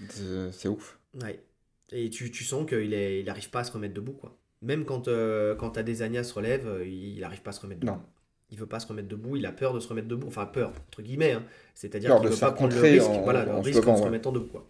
C'est 0.10 0.52
c'est 0.52 0.68
ouf. 0.68 1.00
Ouais. 1.22 1.44
Et 1.92 2.10
tu, 2.10 2.32
tu 2.32 2.44
sens 2.44 2.68
qu'il 2.68 2.94
est, 2.94 3.22
il 3.22 3.30
arrive 3.30 3.50
pas 3.50 3.62
à 3.62 3.64
se 3.64 3.72
remettre 3.72 3.94
debout, 3.94 4.14
quoi. 4.14 4.38
Même 4.62 4.86
quand, 4.86 5.08
euh, 5.08 5.56
quand 5.56 5.78
Adesanya 5.78 6.24
se 6.24 6.34
relève, 6.34 6.68
euh, 6.68 6.86
il 6.86 7.20
n'arrive 7.20 7.42
pas 7.42 7.50
à 7.52 7.54
se 7.54 7.62
remettre 7.62 7.82
debout. 7.82 7.94
Non. 7.94 8.02
Il 8.50 8.58
veut 8.58 8.66
pas 8.66 8.80
se 8.80 8.88
remettre 8.88 9.08
debout, 9.08 9.36
il 9.36 9.46
a 9.46 9.52
peur 9.52 9.74
de 9.74 9.80
se 9.80 9.88
remettre 9.88 10.08
debout. 10.08 10.28
Enfin, 10.28 10.46
peur, 10.46 10.74
entre 10.88 11.02
guillemets. 11.02 11.34
hein. 11.34 11.44
C'est-à-dire 11.76 12.16
qu'il 12.16 12.30
de 12.30 12.34
veut 12.34 12.40
pas 12.40 12.52
prendre 12.52 12.74
le 12.76 12.82
risque, 12.82 13.08
en- 13.08 13.22
voilà, 13.24 13.46
le 13.46 13.52
en 13.52 13.62
se 13.62 13.68
risque 13.68 13.88
en 13.88 13.96
se 13.96 14.02
ouais. 14.02 14.08
remettant 14.08 14.32
debout, 14.32 14.48
quoi. 14.48 14.70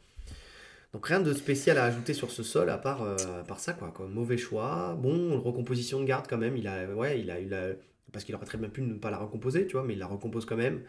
Donc 0.98 1.06
rien 1.06 1.20
de 1.20 1.32
spécial 1.32 1.78
à 1.78 1.84
ajouter 1.84 2.16
sur 2.16 2.32
ce 2.32 2.42
sol 2.42 2.72
à 2.72 2.80
part, 2.80 3.04
euh, 3.04 3.16
à 3.42 3.44
part 3.44 3.60
ça, 3.60 3.74
quoi, 3.74 3.92
quoi. 3.92 4.08
Mauvais 4.08 4.36
choix. 4.40 4.98
Bon, 5.00 5.40
recomposition 5.40 6.00
de 6.00 6.06
garde 6.06 6.26
quand 6.28 6.40
même. 6.40 6.58
Il 6.58 6.68
a, 6.68 6.88
ouais, 6.88 7.20
il 7.20 7.30
a, 7.30 7.40
il 7.40 7.54
a, 7.54 7.74
parce 8.12 8.26
qu'il 8.26 8.34
aurait 8.34 8.48
très 8.48 8.58
bien 8.58 8.68
pu 8.68 8.82
ne 8.82 8.96
pas 8.96 9.12
la 9.12 9.20
recomposer, 9.20 9.68
tu 9.68 9.74
vois, 9.74 9.84
mais 9.84 9.94
il 9.94 10.00
la 10.00 10.08
recompose 10.08 10.46
quand 10.48 10.56
même. 10.56 10.82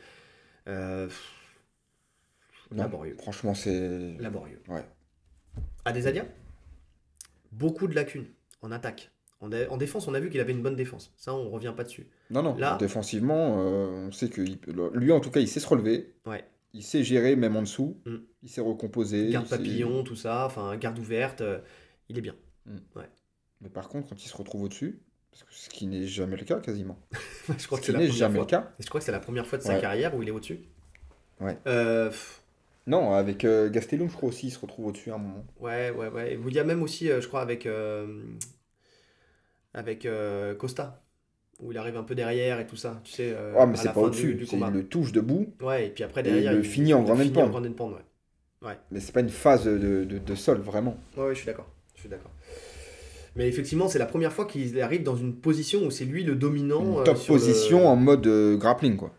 Euh, 0.66 1.08
Non, 2.70 2.84
laborieux. 2.84 3.16
Franchement, 3.20 3.52
c'est. 3.52 4.16
Laborieux. 4.18 4.62
Ouais. 4.68 4.82
Adesanya, 5.84 6.24
beaucoup 7.52 7.86
de 7.86 7.94
lacunes 7.94 8.28
en 8.62 8.72
attaque, 8.72 9.10
En, 9.40 9.50
dé- 9.50 9.66
en 9.68 9.76
défense, 9.76 10.08
on 10.08 10.14
a 10.14 10.20
vu 10.20 10.30
qu'il 10.30 10.40
avait 10.40 10.52
une 10.52 10.62
bonne 10.62 10.74
défense. 10.76 11.12
Ça, 11.18 11.34
on 11.34 11.50
revient 11.50 11.74
pas 11.76 11.84
dessus. 11.84 12.06
Non, 12.30 12.42
non, 12.42 12.56
Là- 12.56 12.78
défensivement, 12.80 13.60
euh, 13.60 14.06
on 14.08 14.12
sait 14.12 14.30
que 14.30 14.40
il- 14.40 14.58
lui, 14.94 15.12
en 15.12 15.20
tout 15.20 15.30
cas, 15.30 15.40
il 15.40 15.48
sait 15.48 15.60
se 15.60 15.68
relever. 15.68 16.14
Ouais. 16.24 16.44
Il 16.74 16.82
sait 16.82 17.02
gérer 17.02 17.34
même 17.36 17.56
en 17.56 17.62
dessous. 17.62 18.00
Mm. 18.06 18.16
Il 18.42 18.48
sait 18.50 18.60
recomposer. 18.60 19.30
Garde 19.30 19.46
sait- 19.46 19.56
papillon, 19.56 20.02
tout 20.04 20.16
ça, 20.16 20.44
enfin, 20.46 20.76
garde 20.76 20.98
ouverte, 20.98 21.40
euh, 21.40 21.58
il 22.08 22.18
est 22.18 22.22
bien. 22.22 22.36
Mais 23.60 23.68
par 23.70 23.88
contre, 23.88 24.08
quand 24.10 24.22
il 24.24 24.28
se 24.28 24.36
retrouve 24.36 24.62
au-dessus, 24.64 25.00
parce 25.30 25.42
que 25.44 25.54
ce 25.54 25.68
qui 25.70 25.86
n'est 25.86 26.06
jamais 26.06 26.36
le 26.36 26.44
cas 26.44 26.60
quasiment. 26.60 26.98
je 27.58 27.66
crois 27.66 27.78
Ce 27.78 27.82
que 27.82 27.86
c'est 27.86 27.92
qui 27.92 27.92
la 27.92 27.98
n'est 27.98 28.10
jamais 28.10 28.34
fois. 28.36 28.44
le 28.44 28.46
cas. 28.50 28.72
Je 28.78 28.86
crois 28.88 29.00
que 29.00 29.04
c'est 29.06 29.12
la 29.12 29.20
première 29.20 29.46
fois 29.46 29.58
de 29.58 29.62
sa 29.62 29.74
Ouais. 29.74 29.80
carrière 29.80 30.14
où 30.14 30.22
il 30.22 30.28
est 30.28 30.32
au-dessus. 30.32 30.60
Ouais. 31.40 31.56
Euh, 31.66 32.10
Non, 32.86 33.12
avec 33.14 33.44
euh, 33.44 33.70
Gastelum, 33.70 34.08
je 34.10 34.16
crois 34.16 34.28
aussi, 34.28 34.48
il 34.48 34.50
se 34.50 34.58
retrouve 34.58 34.86
au-dessus 34.86 35.10
à 35.10 35.14
un 35.14 35.18
moment. 35.18 35.44
ouais, 35.60 35.90
ouais, 35.90 36.08
ouais. 36.08 36.38
Il 36.46 36.54
y 36.54 36.58
a 36.58 36.64
même 36.64 36.82
aussi, 36.82 37.06
je 37.08 37.26
crois, 37.26 37.40
avec, 37.42 37.66
avec 39.74 40.06
euh, 40.06 40.54
Costa, 40.54 41.02
où 41.58 41.72
il 41.72 41.78
arrive 41.78 41.96
un 41.96 42.02
peu 42.04 42.14
derrière 42.14 42.60
et 42.60 42.66
tout 42.66 42.76
ça. 42.76 43.00
Tu 43.04 43.12
sais, 43.12 43.32
euh, 43.36 43.54
Ah, 43.58 43.66
mais 43.66 43.76
c'est 43.76 43.88
pas 43.88 43.94
combat. 43.94 44.16
il 44.72 44.72
le 44.72 44.86
touche 44.86 45.12
debout, 45.12 45.52
Ouais, 45.60 45.86
et 45.86 45.90
puis 45.90 46.04
après 46.04 46.20
Et 46.20 46.24
derrière, 46.24 46.52
il 46.52 46.58
le 46.58 46.62
finit 46.62 46.94
en 46.94 47.02
grand 47.02 47.16
finit 47.16 47.30
end-pound. 47.30 47.50
grand 47.50 47.64
end-pound, 47.64 47.94
ouais. 48.62 48.76
mais 48.90 49.00
c'est 49.00 49.12
pas 49.12 49.20
une 49.20 49.28
phase 49.28 49.64
de, 49.64 49.78
de- 50.04 50.18
de 50.18 50.34
sol, 50.34 50.58
vraiment. 50.58 50.96
Ouais, 51.16 51.24
ouais, 51.24 51.34
je 51.34 51.38
suis 51.38 51.46
d'accord. 51.46 51.68
Je 51.94 52.00
suis 52.00 52.08
d'accord. 52.08 52.30
Mais 53.36 53.46
effectivement, 53.48 53.88
c'est 53.88 53.98
la 53.98 54.06
première 54.06 54.32
fois 54.32 54.46
qu'il 54.46 54.80
arrive 54.80 55.02
dans 55.02 55.16
une 55.16 55.34
position 55.34 55.84
où 55.84 55.90
c'est 55.90 56.04
lui 56.04 56.24
le 56.24 56.34
dominant. 56.34 56.82
Une 56.94 56.98
euh, 57.00 57.04
top 57.04 57.18
le- 57.18 57.26
position 57.26 57.86
en 57.86 57.96
mode 57.96 58.26
euh, 58.26 58.56
grappling, 58.56 58.96
quoi. 58.96 59.12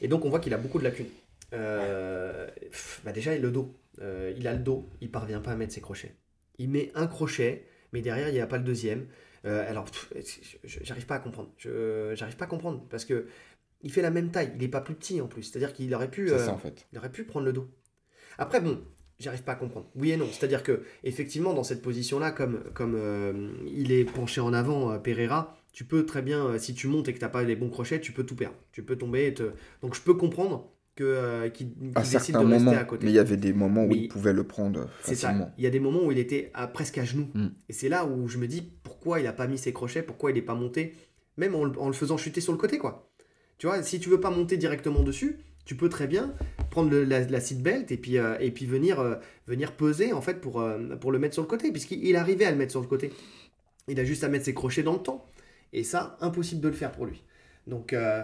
Et 0.00 0.08
donc 0.08 0.24
on 0.24 0.30
voit 0.30 0.40
qu'il 0.40 0.54
a 0.54 0.58
beaucoup 0.58 0.78
de 0.78 0.84
lacunes. 0.84 1.08
Euh, 1.54 2.46
pff, 2.70 3.00
bah 3.04 3.12
déjà, 3.12 3.34
il 3.34 3.38
a 3.38 3.42
le 3.42 3.50
dos. 3.50 3.74
Il 4.36 4.46
a 4.46 4.52
le 4.52 4.60
dos, 4.60 4.88
il 5.00 5.10
parvient 5.10 5.40
pas 5.40 5.52
à 5.52 5.56
mettre 5.56 5.72
ses 5.72 5.80
crochets. 5.80 6.14
Il 6.58 6.68
met 6.70 6.90
un 6.94 7.06
crochet, 7.06 7.64
mais 7.92 8.00
derrière, 8.00 8.28
il 8.28 8.34
n'y 8.34 8.40
a 8.40 8.46
pas 8.46 8.58
le 8.58 8.64
deuxième. 8.64 9.06
Euh, 9.48 9.68
alors, 9.68 9.86
j'arrive 10.64 11.06
pas 11.06 11.16
à 11.16 11.18
comprendre. 11.18 11.50
J'arrive 11.58 12.36
pas 12.36 12.44
à 12.44 12.48
comprendre 12.48 12.84
parce 12.90 13.04
que 13.04 13.26
il 13.82 13.92
fait 13.92 14.02
la 14.02 14.10
même 14.10 14.30
taille. 14.30 14.52
Il 14.56 14.62
est 14.62 14.68
pas 14.68 14.80
plus 14.80 14.94
petit 14.94 15.20
en 15.20 15.26
plus. 15.26 15.44
C'est-à-dire 15.44 15.72
qu'il 15.72 15.92
aurait 15.94 16.10
pu. 16.10 16.30
Euh, 16.30 16.38
ça, 16.38 16.52
en 16.52 16.58
fait. 16.58 16.86
Il 16.92 16.98
aurait 16.98 17.12
pu 17.12 17.24
prendre 17.24 17.46
le 17.46 17.52
dos. 17.52 17.68
Après, 18.38 18.60
bon, 18.60 18.80
j'arrive 19.18 19.42
pas 19.42 19.52
à 19.52 19.56
comprendre. 19.56 19.90
Oui 19.94 20.10
et 20.10 20.16
non. 20.16 20.26
C'est-à-dire 20.30 20.62
que, 20.62 20.82
effectivement, 21.04 21.54
dans 21.54 21.64
cette 21.64 21.82
position-là, 21.82 22.30
comme, 22.30 22.62
comme 22.74 22.94
euh, 22.96 23.50
il 23.66 23.92
est 23.92 24.04
penché 24.04 24.40
en 24.40 24.52
avant, 24.52 24.98
Pereira, 24.98 25.56
tu 25.72 25.84
peux 25.84 26.04
très 26.06 26.22
bien, 26.22 26.58
si 26.58 26.74
tu 26.74 26.88
montes 26.88 27.08
et 27.08 27.14
que 27.14 27.18
t'as 27.18 27.28
pas 27.28 27.42
les 27.42 27.56
bons 27.56 27.70
crochets, 27.70 28.00
tu 28.00 28.12
peux 28.12 28.24
tout 28.24 28.36
perdre. 28.36 28.56
Tu 28.72 28.82
peux 28.82 28.96
tomber. 28.96 29.26
Et 29.26 29.34
te... 29.34 29.52
Donc, 29.82 29.94
je 29.94 30.02
peux 30.02 30.14
comprendre 30.14 30.70
que, 30.98 31.04
euh, 31.04 31.48
qu'il 31.48 31.68
À 31.94 32.00
décide 32.02 32.34
de 32.34 32.38
rester 32.40 32.64
moments, 32.64 32.72
à 32.72 32.84
côté. 32.84 33.06
mais 33.06 33.12
il 33.12 33.14
y 33.14 33.18
avait 33.20 33.36
des 33.36 33.52
moments 33.52 33.84
où 33.84 33.88
Mais 33.88 33.96
il 33.96 34.08
pouvait 34.08 34.32
le 34.32 34.42
prendre 34.44 34.88
facilement. 35.00 35.52
Il 35.56 35.62
y 35.64 35.66
a 35.66 35.70
des 35.70 35.78
moments 35.80 36.04
où 36.04 36.10
il 36.12 36.18
était 36.18 36.50
à, 36.54 36.66
presque 36.66 36.98
à 36.98 37.04
genoux. 37.04 37.28
Mm. 37.34 37.46
Et 37.68 37.72
c'est 37.72 37.88
là 37.88 38.04
où 38.04 38.26
je 38.28 38.38
me 38.38 38.46
dis 38.48 38.62
pourquoi 38.82 39.20
il 39.20 39.24
n'a 39.24 39.32
pas 39.32 39.46
mis 39.46 39.58
ses 39.58 39.72
crochets, 39.72 40.02
pourquoi 40.02 40.30
il 40.30 40.34
n'est 40.34 40.42
pas 40.42 40.54
monté, 40.54 40.94
même 41.36 41.54
en, 41.54 41.64
le- 41.64 41.78
en 41.78 41.86
le 41.86 41.92
faisant 41.94 42.16
chuter 42.16 42.40
sur 42.40 42.52
le 42.52 42.58
côté, 42.58 42.78
quoi. 42.78 43.10
Tu 43.58 43.66
vois, 43.68 43.82
si 43.82 44.00
tu 44.00 44.08
veux 44.08 44.20
pas 44.20 44.30
monter 44.30 44.56
directement 44.56 45.02
dessus, 45.02 45.38
tu 45.64 45.76
peux 45.76 45.88
très 45.88 46.06
bien 46.08 46.34
prendre 46.70 46.90
le- 46.90 47.04
la, 47.04 47.20
la 47.20 47.40
seat 47.40 47.62
belt 47.62 47.92
et 47.92 47.96
puis, 47.96 48.18
euh, 48.18 48.36
et 48.40 48.50
puis 48.50 48.66
venir, 48.66 48.98
euh, 49.00 49.14
venir 49.46 49.72
peser 49.76 50.12
en 50.12 50.20
fait 50.20 50.40
pour, 50.40 50.60
euh, 50.60 50.96
pour 50.96 51.12
le 51.12 51.18
mettre 51.18 51.34
sur 51.34 51.42
le 51.42 51.48
côté, 51.48 51.70
puisqu'il 51.70 52.04
il 52.04 52.16
arrivait 52.16 52.44
à 52.46 52.50
le 52.50 52.56
mettre 52.56 52.72
sur 52.72 52.80
le 52.80 52.86
côté. 52.88 53.12
Il 53.86 54.00
a 54.00 54.04
juste 54.04 54.24
à 54.24 54.28
mettre 54.28 54.44
ses 54.46 54.54
crochets 54.54 54.82
dans 54.82 54.94
le 54.94 54.98
temps. 55.02 55.24
Et 55.72 55.84
ça, 55.84 56.16
impossible 56.20 56.60
de 56.60 56.68
le 56.68 56.74
faire 56.74 56.90
pour 56.92 57.06
lui. 57.06 57.22
Donc, 57.68 57.92
euh, 57.92 58.22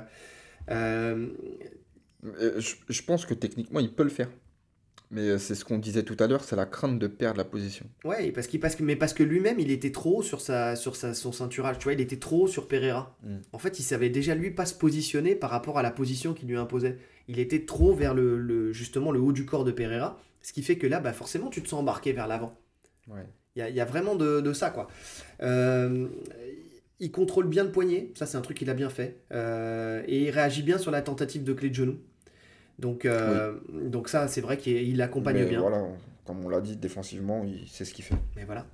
euh, 0.71 1.27
Euh, 1.27 1.29
Je, 2.59 2.75
je 2.89 3.03
pense 3.03 3.27
que 3.27 3.35
techniquement, 3.35 3.81
il 3.81 3.93
peut 3.93 4.05
le 4.05 4.11
faire. 4.11 4.31
Mais 5.11 5.29
euh, 5.29 5.39
c'est 5.39 5.55
ce 5.55 5.65
qu'on 5.65 5.79
disait 5.79 6.03
tout 6.03 6.17
à 6.19 6.27
l'heure, 6.27 6.43
c'est 6.43 6.57
la 6.57 6.65
crainte 6.67 6.99
de 6.99 7.07
perdre 7.07 7.37
la 7.39 7.45
position. 7.45 7.87
Ouais, 8.05 8.33
parce 8.33 8.47
qu'il 8.47 8.59
parce 8.59 8.75
que 8.75 8.83
mais 8.83 8.97
parce 8.97 9.13
que 9.13 9.23
lui-même 9.23 9.61
il 9.61 9.71
était 9.71 9.93
trop 9.93 10.23
sur 10.23 10.41
sa 10.41 10.75
sur 10.77 10.97
sa 10.97 11.13
son 11.15 11.31
ceinturage, 11.31 11.79
tu 11.79 11.85
vois, 11.85 11.93
il 11.93 12.01
était 12.01 12.19
trop 12.19 12.49
sur 12.49 12.67
Pereira. 12.67 13.17
Mm. 13.23 13.37
En 13.53 13.59
fait, 13.59 13.79
il 13.79 13.83
savait 13.83 14.09
déjà 14.09 14.35
lui 14.35 14.51
pas 14.51 14.65
se 14.67 14.75
positionner 14.75 15.35
par 15.37 15.51
rapport 15.51 15.79
à 15.79 15.83
la 15.83 15.91
position 15.91 16.33
qu'il 16.33 16.49
lui 16.49 16.57
imposait. 16.57 16.99
Il 17.29 17.39
était 17.39 17.65
trop 17.65 17.95
vers 17.95 18.15
le, 18.15 18.39
le- 18.39 18.73
justement 18.73 19.13
le 19.13 19.21
haut 19.21 19.33
du 19.33 19.45
corps 19.45 19.65
de 19.65 19.73
Pereira, 19.73 20.19
ce 20.43 20.53
qui 20.53 20.63
fait 20.63 20.79
que 20.79 20.87
là, 20.87 21.01
bah 21.01 21.13
forcément, 21.13 21.49
tu 21.51 21.63
te 21.63 21.69
sens 21.69 21.81
embarqué 21.81 22.13
vers 22.13 22.27
l'avant. 22.27 22.59
Ouais. 23.07 23.27
Il 23.55 23.61
y 23.61 23.63
a, 23.63 23.69
y 23.71 23.81
a 23.81 23.85
vraiment 23.85 24.17
de, 24.17 24.41
de 24.41 24.53
ça, 24.53 24.71
quoi. 24.71 24.89
Euh, 25.43 26.09
il 26.99 27.13
contrôle 27.13 27.47
bien 27.47 27.63
le 27.65 27.71
poignet, 27.71 28.11
ça 28.15 28.27
c'est 28.27 28.37
un 28.37 28.41
truc 28.41 28.57
qu'il 28.57 28.71
a 28.71 28.75
bien 28.75 28.89
fait. 28.89 29.21
Euh, 29.33 30.03
et 30.09 30.23
il 30.25 30.31
réagit 30.31 30.63
bien 30.63 30.79
sur 30.79 30.91
la 30.91 31.03
tentative 31.03 31.45
de 31.45 31.53
clé 31.53 31.69
de 31.71 31.75
genou. 31.75 31.99
Donc, 32.79 33.05
euh, 33.05 33.55
donc 33.73 34.09
ça, 34.09 34.27
c'est 34.29 34.41
vrai 34.41 34.57
qu'il 34.59 34.77
il 34.77 34.97
l'accompagne 34.97 35.37
bien. 35.49 35.61
voilà, 35.61 35.83
comme 36.25 36.45
on 36.45 36.49
l'a 36.49 36.61
dit, 36.61 36.77
défensivement, 36.77 37.45
il 37.45 37.69
sait 37.69 37.85
ce 37.85 37.95
qu'il 37.95 38.05
fait. 38.05 38.17
Mais 38.37 38.45
voilà. 38.45 38.67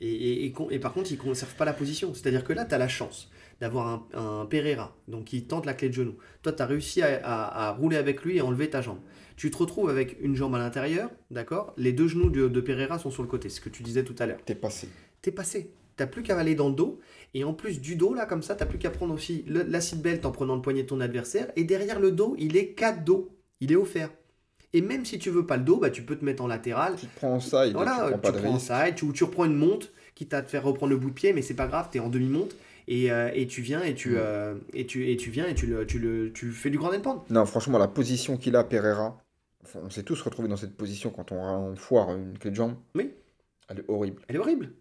Et, 0.00 0.08
et, 0.12 0.44
et 0.44 0.52
con- 0.52 0.68
et 0.70 0.78
par 0.78 0.92
contre, 0.92 1.10
il 1.10 1.16
ne 1.16 1.22
conserve 1.22 1.54
pas 1.54 1.64
la 1.64 1.72
position. 1.72 2.12
C'est-à-dire 2.12 2.44
que 2.44 2.52
là, 2.52 2.64
tu 2.66 2.74
as 2.74 2.78
la 2.78 2.88
chance 2.88 3.30
d'avoir 3.60 3.86
un, 4.14 4.42
un 4.42 4.44
Pereira, 4.46 4.94
donc 5.08 5.24
qui 5.24 5.44
tente 5.44 5.64
la 5.64 5.72
clé 5.72 5.88
de 5.88 5.94
genou. 5.94 6.16
Toi, 6.42 6.52
tu 6.52 6.62
as 6.62 6.66
réussi 6.66 7.00
à, 7.00 7.18
à- 7.24 7.68
à 7.68 7.72
rouler 7.72 7.96
avec 7.96 8.22
lui 8.22 8.36
et 8.36 8.42
enlever 8.42 8.68
ta 8.68 8.82
jambe. 8.82 8.98
Tu 9.36 9.50
te 9.50 9.56
retrouves 9.56 9.88
avec 9.88 10.18
une 10.20 10.34
jambe 10.36 10.54
à 10.54 10.58
l'intérieur, 10.58 11.10
d'accord? 11.30 11.72
Les 11.78 11.92
deux 11.92 12.08
genoux 12.08 12.28
de, 12.30 12.48
de 12.48 12.60
Pereira 12.60 12.98
sont 12.98 13.10
sur 13.10 13.22
le 13.22 13.28
côté, 13.28 13.48
ce 13.48 13.60
que 13.62 13.68
tu 13.70 13.82
disais 13.82 14.04
tout 14.04 14.14
à 14.18 14.26
l'heure. 14.26 14.38
T'es 14.44 14.54
passé. 14.54 14.88
T'es 15.22 15.30
passé. 15.32 15.70
T'as 15.96 16.06
plus 16.06 16.22
qu'à 16.22 16.38
aller 16.38 16.54
dans 16.54 16.68
le 16.68 16.74
dos. 16.74 17.00
Et 17.32 17.44
en 17.44 17.54
plus 17.54 17.80
du 17.80 17.96
dos, 17.96 18.12
là, 18.12 18.26
comme 18.26 18.42
ça, 18.42 18.54
t'as 18.54 18.66
plus 18.66 18.78
qu'à 18.78 18.90
prendre 18.90 19.14
aussi 19.14 19.44
le- 19.46 19.62
l'acid 19.62 20.02
belt 20.02 20.26
en 20.26 20.30
prenant 20.30 20.54
le 20.56 20.60
poignet 20.62 20.82
de 20.82 20.88
ton 20.88 21.00
adversaire. 21.00 21.50
Et 21.56 21.64
derrière 21.64 22.00
le 22.00 22.12
dos, 22.12 22.34
il 22.38 22.56
est 22.58 22.72
cadeau. 22.74 23.30
Il 23.60 23.72
est 23.72 23.76
offert. 23.76 24.10
Et 24.72 24.80
même 24.82 25.04
si 25.04 25.18
tu 25.18 25.30
veux 25.30 25.46
pas 25.46 25.56
le 25.56 25.62
dos, 25.64 25.78
bah, 25.78 25.90
tu 25.90 26.02
peux 26.02 26.16
te 26.16 26.24
mettre 26.24 26.42
en 26.42 26.46
latéral. 26.46 26.96
Tu 26.96 27.06
te 27.06 27.16
prends 27.16 27.40
ça 27.40 27.66
et 27.66 27.72
Voilà, 27.72 27.92
tu 27.92 27.98
prends 27.98 28.32
tu 28.32 28.38
prends 28.38 28.90
tu, 28.94 29.04
ou 29.06 29.12
tu 29.12 29.24
reprends 29.24 29.44
une 29.46 29.54
monte, 29.54 29.92
quitte 30.14 30.34
à 30.34 30.42
te 30.42 30.50
faire 30.50 30.64
reprendre 30.64 30.90
le 30.90 30.98
bout 30.98 31.10
de 31.10 31.14
pied, 31.14 31.32
mais 31.32 31.42
c'est 31.42 31.54
pas 31.54 31.66
grave, 31.66 31.88
tu 31.90 31.98
es 31.98 32.00
en 32.00 32.08
demi-monte, 32.08 32.54
et, 32.88 33.10
euh, 33.10 33.30
et 33.34 33.46
tu 33.46 33.62
viens, 33.62 33.82
et 33.82 33.94
tu, 33.94 34.10
Mm. 34.10 34.16
euh, 34.18 34.54
et 34.74 34.86
tu, 34.86 35.10
et 35.10 35.16
tu 35.16 35.30
viens, 35.30 35.46
et 35.46 35.54
tu, 35.54 35.66
le, 35.66 35.86
tu, 35.86 35.98
le, 35.98 36.32
tu 36.32 36.50
fais 36.52 36.70
du 36.70 36.78
grand 36.78 36.92
end 36.92 37.00
pound. 37.00 37.20
Non, 37.30 37.46
franchement, 37.46 37.78
la 37.78 37.88
position 37.88 38.36
qu'il 38.36 38.54
a, 38.56 38.64
Pereira, 38.64 39.18
on 39.74 39.90
s'est 39.90 40.02
tous 40.02 40.20
retrouvés 40.20 40.48
dans 40.48 40.56
cette 40.56 40.76
position 40.76 41.10
quand 41.10 41.32
on, 41.32 41.40
on 41.42 41.76
foire 41.76 42.14
une 42.14 42.38
clé 42.38 42.50
de 42.50 42.56
jambe. 42.56 42.76
Oui. 42.94 43.12
Elle 43.68 43.80
est 43.80 43.84
horrible. 43.88 44.22
Elle 44.28 44.36
est 44.36 44.38
horrible. 44.38 44.72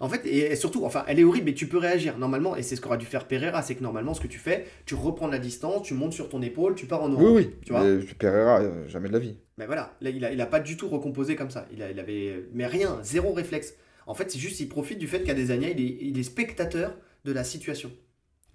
En 0.00 0.08
fait, 0.08 0.26
et, 0.26 0.52
et 0.52 0.56
surtout, 0.56 0.84
enfin, 0.84 1.04
elle 1.06 1.18
est 1.20 1.24
horrible, 1.24 1.46
mais 1.46 1.54
tu 1.54 1.66
peux 1.68 1.78
réagir. 1.78 2.18
Normalement, 2.18 2.56
et 2.56 2.62
c'est 2.62 2.76
ce 2.76 2.80
qu'aurait 2.80 2.98
dû 2.98 3.06
faire 3.06 3.26
Pereira, 3.28 3.62
c'est 3.62 3.74
que 3.74 3.82
normalement, 3.82 4.14
ce 4.14 4.20
que 4.20 4.26
tu 4.26 4.38
fais, 4.38 4.66
tu 4.86 4.94
reprends 4.94 5.28
la 5.28 5.38
distance, 5.38 5.86
tu 5.86 5.94
montes 5.94 6.12
sur 6.12 6.28
ton 6.28 6.42
épaule, 6.42 6.74
tu 6.74 6.86
pars 6.86 7.02
en 7.02 7.10
Oui, 7.10 7.24
orange. 7.24 7.36
oui. 7.36 7.50
Tu 7.64 7.72
vois 7.72 7.82
Pereira, 8.18 8.60
euh, 8.60 8.88
jamais 8.88 9.08
de 9.08 9.12
la 9.12 9.18
vie. 9.20 9.36
Mais 9.56 9.66
voilà, 9.66 9.96
là, 10.00 10.10
il 10.10 10.24
a, 10.24 10.32
il 10.32 10.40
a 10.40 10.46
pas 10.46 10.60
du 10.60 10.76
tout 10.76 10.88
recomposé 10.88 11.36
comme 11.36 11.50
ça. 11.50 11.66
Il, 11.72 11.82
a, 11.82 11.90
il 11.90 11.98
avait, 12.00 12.44
mais 12.52 12.66
rien, 12.66 12.98
zéro 13.02 13.32
réflexe. 13.32 13.74
En 14.06 14.14
fait, 14.14 14.30
c'est 14.30 14.38
juste, 14.38 14.60
il 14.60 14.68
profite 14.68 14.98
du 14.98 15.06
fait 15.06 15.22
qu'Adesanya, 15.22 15.70
il 15.70 15.80
est, 15.80 15.96
il 16.00 16.18
est 16.18 16.22
spectateur 16.24 16.96
de 17.24 17.32
la 17.32 17.44
situation. 17.44 17.90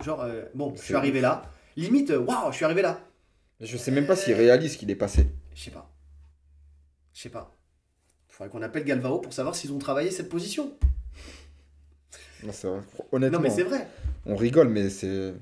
Genre, 0.04 0.22
euh, 0.22 0.44
bon, 0.54 0.74
je 0.76 0.82
suis 0.84 0.94
arrivé 0.96 1.22
là. 1.22 1.44
Limite, 1.76 2.12
euh, 2.12 2.20
waouh, 2.20 2.52
je 2.52 2.56
suis 2.58 2.66
arrivé 2.66 2.82
là. 2.82 3.00
Je 3.62 3.76
sais 3.78 3.92
même 3.92 4.06
pas 4.06 4.16
s'il 4.16 4.34
réalise 4.36 4.78
qu'il 4.78 4.90
est 4.92 4.96
passé. 4.96 5.26
Je 5.56 5.64
sais 5.64 5.72
pas. 5.72 5.92
Je 7.14 7.22
sais 7.22 7.30
pas. 7.30 7.56
Il 8.30 8.34
faudrait 8.34 8.50
qu'on 8.50 8.62
appelle 8.62 8.86
Galvao 8.86 9.20
pour 9.20 9.34
savoir 9.34 9.56
s'ils 9.56 9.74
ont 9.74 9.80
travaillé 9.80 10.12
cette 10.12 10.30
position. 10.30 10.72
Non. 12.44 12.82
Honnêtement, 13.12 13.38
Non, 13.38 13.44
mais 13.44 13.50
c'est 13.50 13.64
vrai. 13.64 13.88
on 14.26 14.36
rigole, 14.36 14.70
mais 14.70 14.90
c'est. 14.90 15.34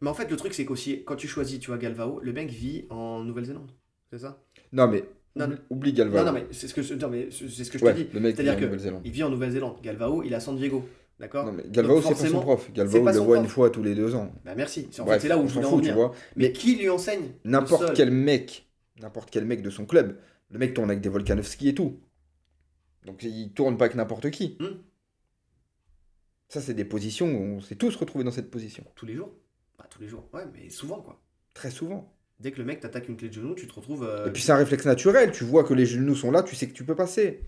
Mais 0.00 0.08
en 0.08 0.14
fait, 0.14 0.30
le 0.30 0.36
truc, 0.36 0.54
c'est 0.54 0.64
qu'aussi, 0.64 1.02
quand 1.04 1.16
tu 1.16 1.26
choisis, 1.26 1.58
tu 1.58 1.68
vois, 1.68 1.78
Galvao, 1.78 2.20
le 2.22 2.32
mec 2.32 2.50
vit 2.50 2.86
en 2.90 3.24
Nouvelle-Zélande. 3.24 3.72
C'est 4.12 4.18
ça? 4.20 4.40
Non, 4.72 4.86
mais 4.88 5.04
Non, 5.36 5.46
oublie, 5.46 5.58
oublie 5.70 5.92
Galvao. 5.92 6.18
Non, 6.20 6.26
non, 6.26 6.32
mais 6.32 6.46
c'est 6.52 6.68
ce 6.68 6.74
que 6.74 6.82
je, 6.82 6.94
non, 6.94 7.08
mais 7.08 7.28
c'est 7.30 7.64
ce 7.64 7.70
que 7.70 7.78
je 7.78 7.84
ouais, 7.84 7.92
te 7.94 7.98
dis. 7.98 8.08
le 8.12 8.20
mec 8.20 8.36
C'est-à-dire 8.36 8.54
en 8.54 8.56
que 8.60 8.64
Nouvelle-Zélande. 8.64 9.02
il 9.04 9.10
vit 9.10 9.22
en 9.24 9.30
Nouvelle-Zélande. 9.30 9.76
Galvao, 9.82 10.22
il 10.22 10.32
est 10.32 10.36
à 10.36 10.40
San 10.40 10.56
Diego. 10.56 10.88
D'accord? 11.18 11.46
Non, 11.46 11.52
mais 11.52 11.64
Galvao, 11.68 12.00
c'est 12.00 12.10
pas 12.10 12.28
son 12.28 12.40
prof. 12.40 12.72
Galvao, 12.72 12.98
il 12.98 13.04
le 13.04 13.18
voit 13.18 13.34
prof. 13.34 13.38
une 13.44 13.48
fois 13.50 13.70
tous 13.70 13.82
les 13.82 13.96
deux 13.96 14.14
ans. 14.14 14.32
Bah 14.44 14.54
merci. 14.56 14.86
C'est 14.92 15.02
en 15.02 15.04
Bref, 15.04 15.16
fait, 15.16 15.22
c'est 15.22 15.28
là 15.28 15.36
où 15.38 15.48
je 15.48 15.54
voulais 15.54 15.66
en 15.66 15.70
fout, 15.70 15.82
tu 15.84 15.90
vois. 15.90 16.12
Mais 16.36 16.46
Mais 16.46 16.52
qui 16.52 16.76
lui 16.76 16.88
enseigne 16.88 17.30
n'importe 17.44 17.92
quel 17.94 18.12
mec, 18.12 18.68
n'importe 19.00 19.30
quel 19.30 19.44
mec 19.44 19.62
de 19.62 19.70
son 19.70 19.84
club, 19.84 20.16
le 20.50 20.58
mec 20.60 20.74
tourne 20.74 20.90
avec 20.90 21.00
des 21.02 21.08
Volkanovski 21.08 21.70
et 21.70 21.74
tout. 21.74 21.98
Donc 23.04 23.24
il 23.24 23.50
tourne 23.52 23.76
pas 23.76 23.86
avec 23.86 23.96
n'importe 23.96 24.30
qui. 24.30 24.56
Hmm. 24.60 24.76
Ça, 26.48 26.60
c'est 26.60 26.74
des 26.74 26.84
positions 26.84 27.26
où 27.26 27.42
on 27.56 27.60
s'est 27.60 27.76
tous 27.76 27.94
retrouvés 27.96 28.24
dans 28.24 28.30
cette 28.30 28.50
position. 28.50 28.84
Tous 28.94 29.06
les 29.06 29.14
jours 29.14 29.34
Bah 29.78 29.86
tous 29.90 30.00
les 30.00 30.08
jours. 30.08 30.28
Ouais, 30.32 30.44
mais 30.52 30.70
souvent 30.70 31.00
quoi. 31.00 31.20
Très 31.54 31.70
souvent. 31.70 32.14
Dès 32.40 32.52
que 32.52 32.58
le 32.58 32.64
mec 32.64 32.80
t'attaque 32.80 33.08
une 33.08 33.16
clé 33.16 33.28
de 33.28 33.34
genou, 33.34 33.54
tu 33.54 33.66
te 33.66 33.74
retrouves. 33.74 34.04
euh, 34.04 34.28
Et 34.28 34.32
puis 34.32 34.40
c'est 34.42 34.52
un 34.52 34.56
réflexe 34.56 34.86
naturel. 34.86 35.30
Tu 35.32 35.44
vois 35.44 35.64
que 35.64 35.74
les 35.74 35.86
genoux 35.86 36.14
sont 36.14 36.30
là, 36.30 36.42
tu 36.42 36.54
sais 36.56 36.66
que 36.68 36.72
tu 36.72 36.84
peux 36.84 36.94
passer. 36.94 37.40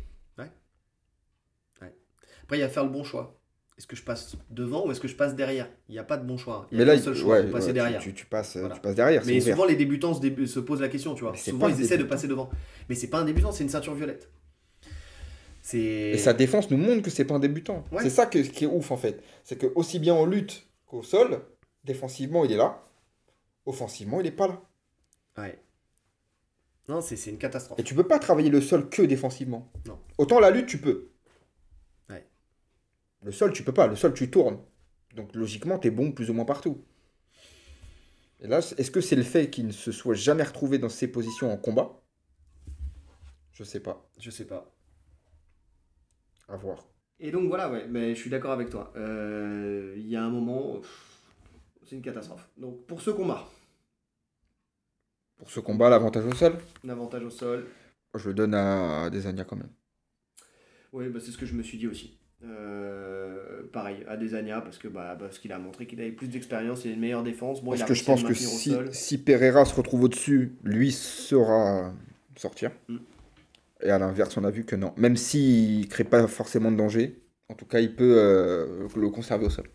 Après, 2.43 2.59
il 2.59 2.63
y 2.63 2.65
a 2.65 2.69
faire 2.69 2.83
le 2.85 2.91
bon 2.91 3.05
choix. 3.05 3.41
Est-ce 3.79 3.87
que 3.87 3.95
je 3.95 4.03
passe 4.03 4.37
devant 4.51 4.85
ou 4.85 4.91
est-ce 4.91 4.99
que 5.01 5.07
je 5.07 5.15
passe 5.15 5.37
derrière? 5.37 5.69
Il 5.89 5.93
n'y 5.93 6.01
a 6.01 6.05
pas 6.05 6.17
de 6.17 6.27
bon 6.27 6.37
choix. 6.37 6.67
Il 6.73 6.75
y 6.75 6.79
Mais 6.79 6.83
a 6.83 6.87
là, 6.87 6.97
qu'un 6.97 7.03
seul 7.05 7.15
choix, 7.15 7.37
ouais, 7.41 7.45
passer 7.49 7.67
ouais, 7.67 7.71
tu- 7.71 7.75
derrière. 7.75 8.01
Tu, 8.03 8.13
tu 8.13 8.27
passes, 8.27 8.57
Voilà. 8.57 8.75
tu 8.75 8.81
passes 8.81 8.97
derrière. 8.97 9.23
Mais 9.25 9.41
ouvert. 9.41 9.55
souvent, 9.55 9.67
les 9.69 9.77
débutants 9.77 10.15
se, 10.15 10.21
dé- 10.21 10.47
se 10.49 10.59
posent 10.59 10.81
la 10.81 10.89
question, 10.89 11.15
tu 11.15 11.23
vois. 11.23 11.31
Mais 11.31 11.39
Souvent, 11.39 11.69
pas 11.69 11.71
ils 11.73 11.81
essaient 11.81 11.97
de 11.97 12.03
passer 12.03 12.27
devant. 12.27 12.51
Mais 12.89 12.97
c'est 12.97 13.07
pas 13.07 13.21
un 13.21 13.25
débutant, 13.25 13.53
c'est 13.53 13.63
une 13.63 13.71
ceinture 13.71 13.95
violette. 13.95 14.29
Et 15.73 16.19
sa 16.19 16.33
défense 16.33 16.71
nous 16.71 16.79
montre 16.79 17.03
que 17.03 17.11
c'est 17.11 17.25
pas 17.25 17.35
un 17.35 17.39
débutant. 17.39 17.85
Ouais. 17.93 18.03
C'est 18.03 18.11
ça 18.11 18.27
que- 18.27 18.39
qui 18.39 18.65
est 18.65 18.67
ouf 18.67 18.91
en 18.91 18.97
fait. 18.97 19.23
C'est 19.45 19.57
que 19.57 19.67
aussi 19.75 19.99
bien 19.99 20.15
en 20.15 20.25
lutte 20.25 20.67
qu'au 20.87 21.03
sol, 21.03 21.43
défensivement 21.85 22.45
il 22.45 22.53
est 22.53 22.57
là, 22.57 22.83
offensivement 23.67 24.21
il 24.21 24.27
est 24.27 24.33
pas 24.33 24.49
là. 24.49 24.63
Ouais. 25.39 25.63
Non, 26.89 27.01
c'est 27.01 27.15
une 27.31 27.39
catastrophe. 27.39 27.79
Et 27.79 27.85
tu 27.85 27.95
peux 27.95 28.07
pas 28.07 28.19
travailler 28.19 28.51
le 28.51 28.61
sol 28.61 28.89
que 28.89 29.03
défensivement. 29.03 29.71
Non. 29.87 29.99
Autant 30.19 30.41
la 30.41 30.51
lutte 30.51 30.67
tu 30.67 30.79
peux. 30.79 31.07
Le 33.23 33.33
sol, 33.33 33.53
tu 33.53 33.63
peux 33.63 33.75
pas. 33.75 33.87
Le 33.87 33.97
sol, 33.97 34.15
tu 34.15 34.31
tournes. 34.31 34.59
Donc 35.15 35.35
logiquement, 35.35 35.79
tu 35.79 35.89
es 35.89 35.91
bon 35.91 36.11
plus 36.11 36.31
ou 36.31 36.33
moins 36.33 36.47
partout. 36.47 36.83
Et 38.41 38.47
là, 38.47 38.61
est-ce 38.79 38.91
que 38.91 39.03
c'est 39.03 39.15
le 39.15 39.23
fait 39.23 39.51
qu'il 39.51 39.67
ne 39.67 39.73
se 39.73 39.93
soit 39.93 40.15
jamais 40.15 40.43
retrouvé 40.43 40.79
dans 40.79 40.89
ces 40.89 41.07
positions 41.07 41.53
en 41.53 41.59
combat? 41.59 42.01
Je 43.53 43.63
sais 43.63 43.81
pas. 43.81 44.09
Je 44.19 44.31
sais 44.31 44.47
pas. 44.47 44.73
À 46.51 46.57
voir. 46.57 46.85
Et 47.19 47.31
donc 47.31 47.49
voilà, 47.49 47.71
ouais, 47.71 47.87
mais 47.89 48.15
je 48.15 48.21
suis 48.21 48.31
d'accord 48.31 48.53
avec 48.53 48.71
toi. 48.71 48.93
Euh, 48.97 49.95
Il 49.97 50.09
y 50.09 50.17
a 50.17 50.23
un 50.25 50.31
moment, 50.31 50.81
c'est 51.85 51.97
une 51.97 52.03
catastrophe. 52.03 52.49
Donc 52.57 52.87
pour 52.87 53.01
ce 53.03 53.11
combat, 53.11 53.47
Pour 55.39 55.51
ce 55.51 55.59
combat, 55.61 55.91
l'avantage 55.91 56.25
au 56.27 56.35
sol, 56.35 56.57
l'avantage 56.85 57.25
au 57.25 57.31
sol, 57.31 57.67
je 58.15 58.29
le 58.29 58.35
donne 58.35 58.55
à 58.55 59.11
Desania 59.11 59.45
quand 59.45 59.57
même. 59.57 59.71
oui, 60.93 61.09
bah, 61.09 61.21
c'est 61.21 61.31
ce 61.31 61.39
que 61.39 61.47
je 61.47 61.55
me 61.55 61.63
suis 61.63 61.79
dit 61.79 61.87
aussi. 61.87 62.17
Euh, 62.43 63.63
pareil, 63.73 64.05
à 64.09 64.17
Desania, 64.17 64.61
parce 64.61 64.79
que 64.79 64.89
bah, 64.89 65.15
parce 65.19 65.39
qu'il 65.39 65.53
a 65.53 65.59
montré 65.59 65.87
qu'il 65.87 66.01
avait 66.01 66.11
plus 66.13 66.29
d'expérience 66.29 66.87
et 66.87 66.91
une 66.91 67.01
meilleure 67.01 67.23
défense. 67.23 67.63
Bon, 67.63 67.75
il 67.75 67.79
Parce 67.79 67.83
a 67.83 67.87
que 67.87 67.95
je 67.95 68.05
pense 68.05 68.23
que 68.25 68.35
si, 68.35 68.73
si 68.93 69.19
Pereira 69.23 69.65
se 69.65 69.75
retrouve 69.75 70.05
au-dessus, 70.05 70.57
lui 70.65 70.91
saura 70.91 71.93
sortir. 72.37 72.71
Mm. 72.89 72.97
Et 73.83 73.91
à 73.91 73.99
l'inverse, 73.99 74.37
on 74.37 74.45
a 74.45 74.51
vu 74.51 74.65
que 74.65 74.77
non. 74.77 74.93
Même 74.97 75.17
s'il 75.17 75.81
ne 75.81 75.87
crée 75.87 76.05
pas 76.05 76.27
forcément 76.27 76.71
de 76.71 76.77
danger, 76.77 77.23
en 77.49 77.55
tout 77.55 77.67
cas, 77.67 77.81
il 77.81 77.95
peut 77.95 78.15
euh, 78.19 78.89
le 78.97 79.11
conserver 79.11 79.47
au 79.47 79.51
sol. 79.51 79.69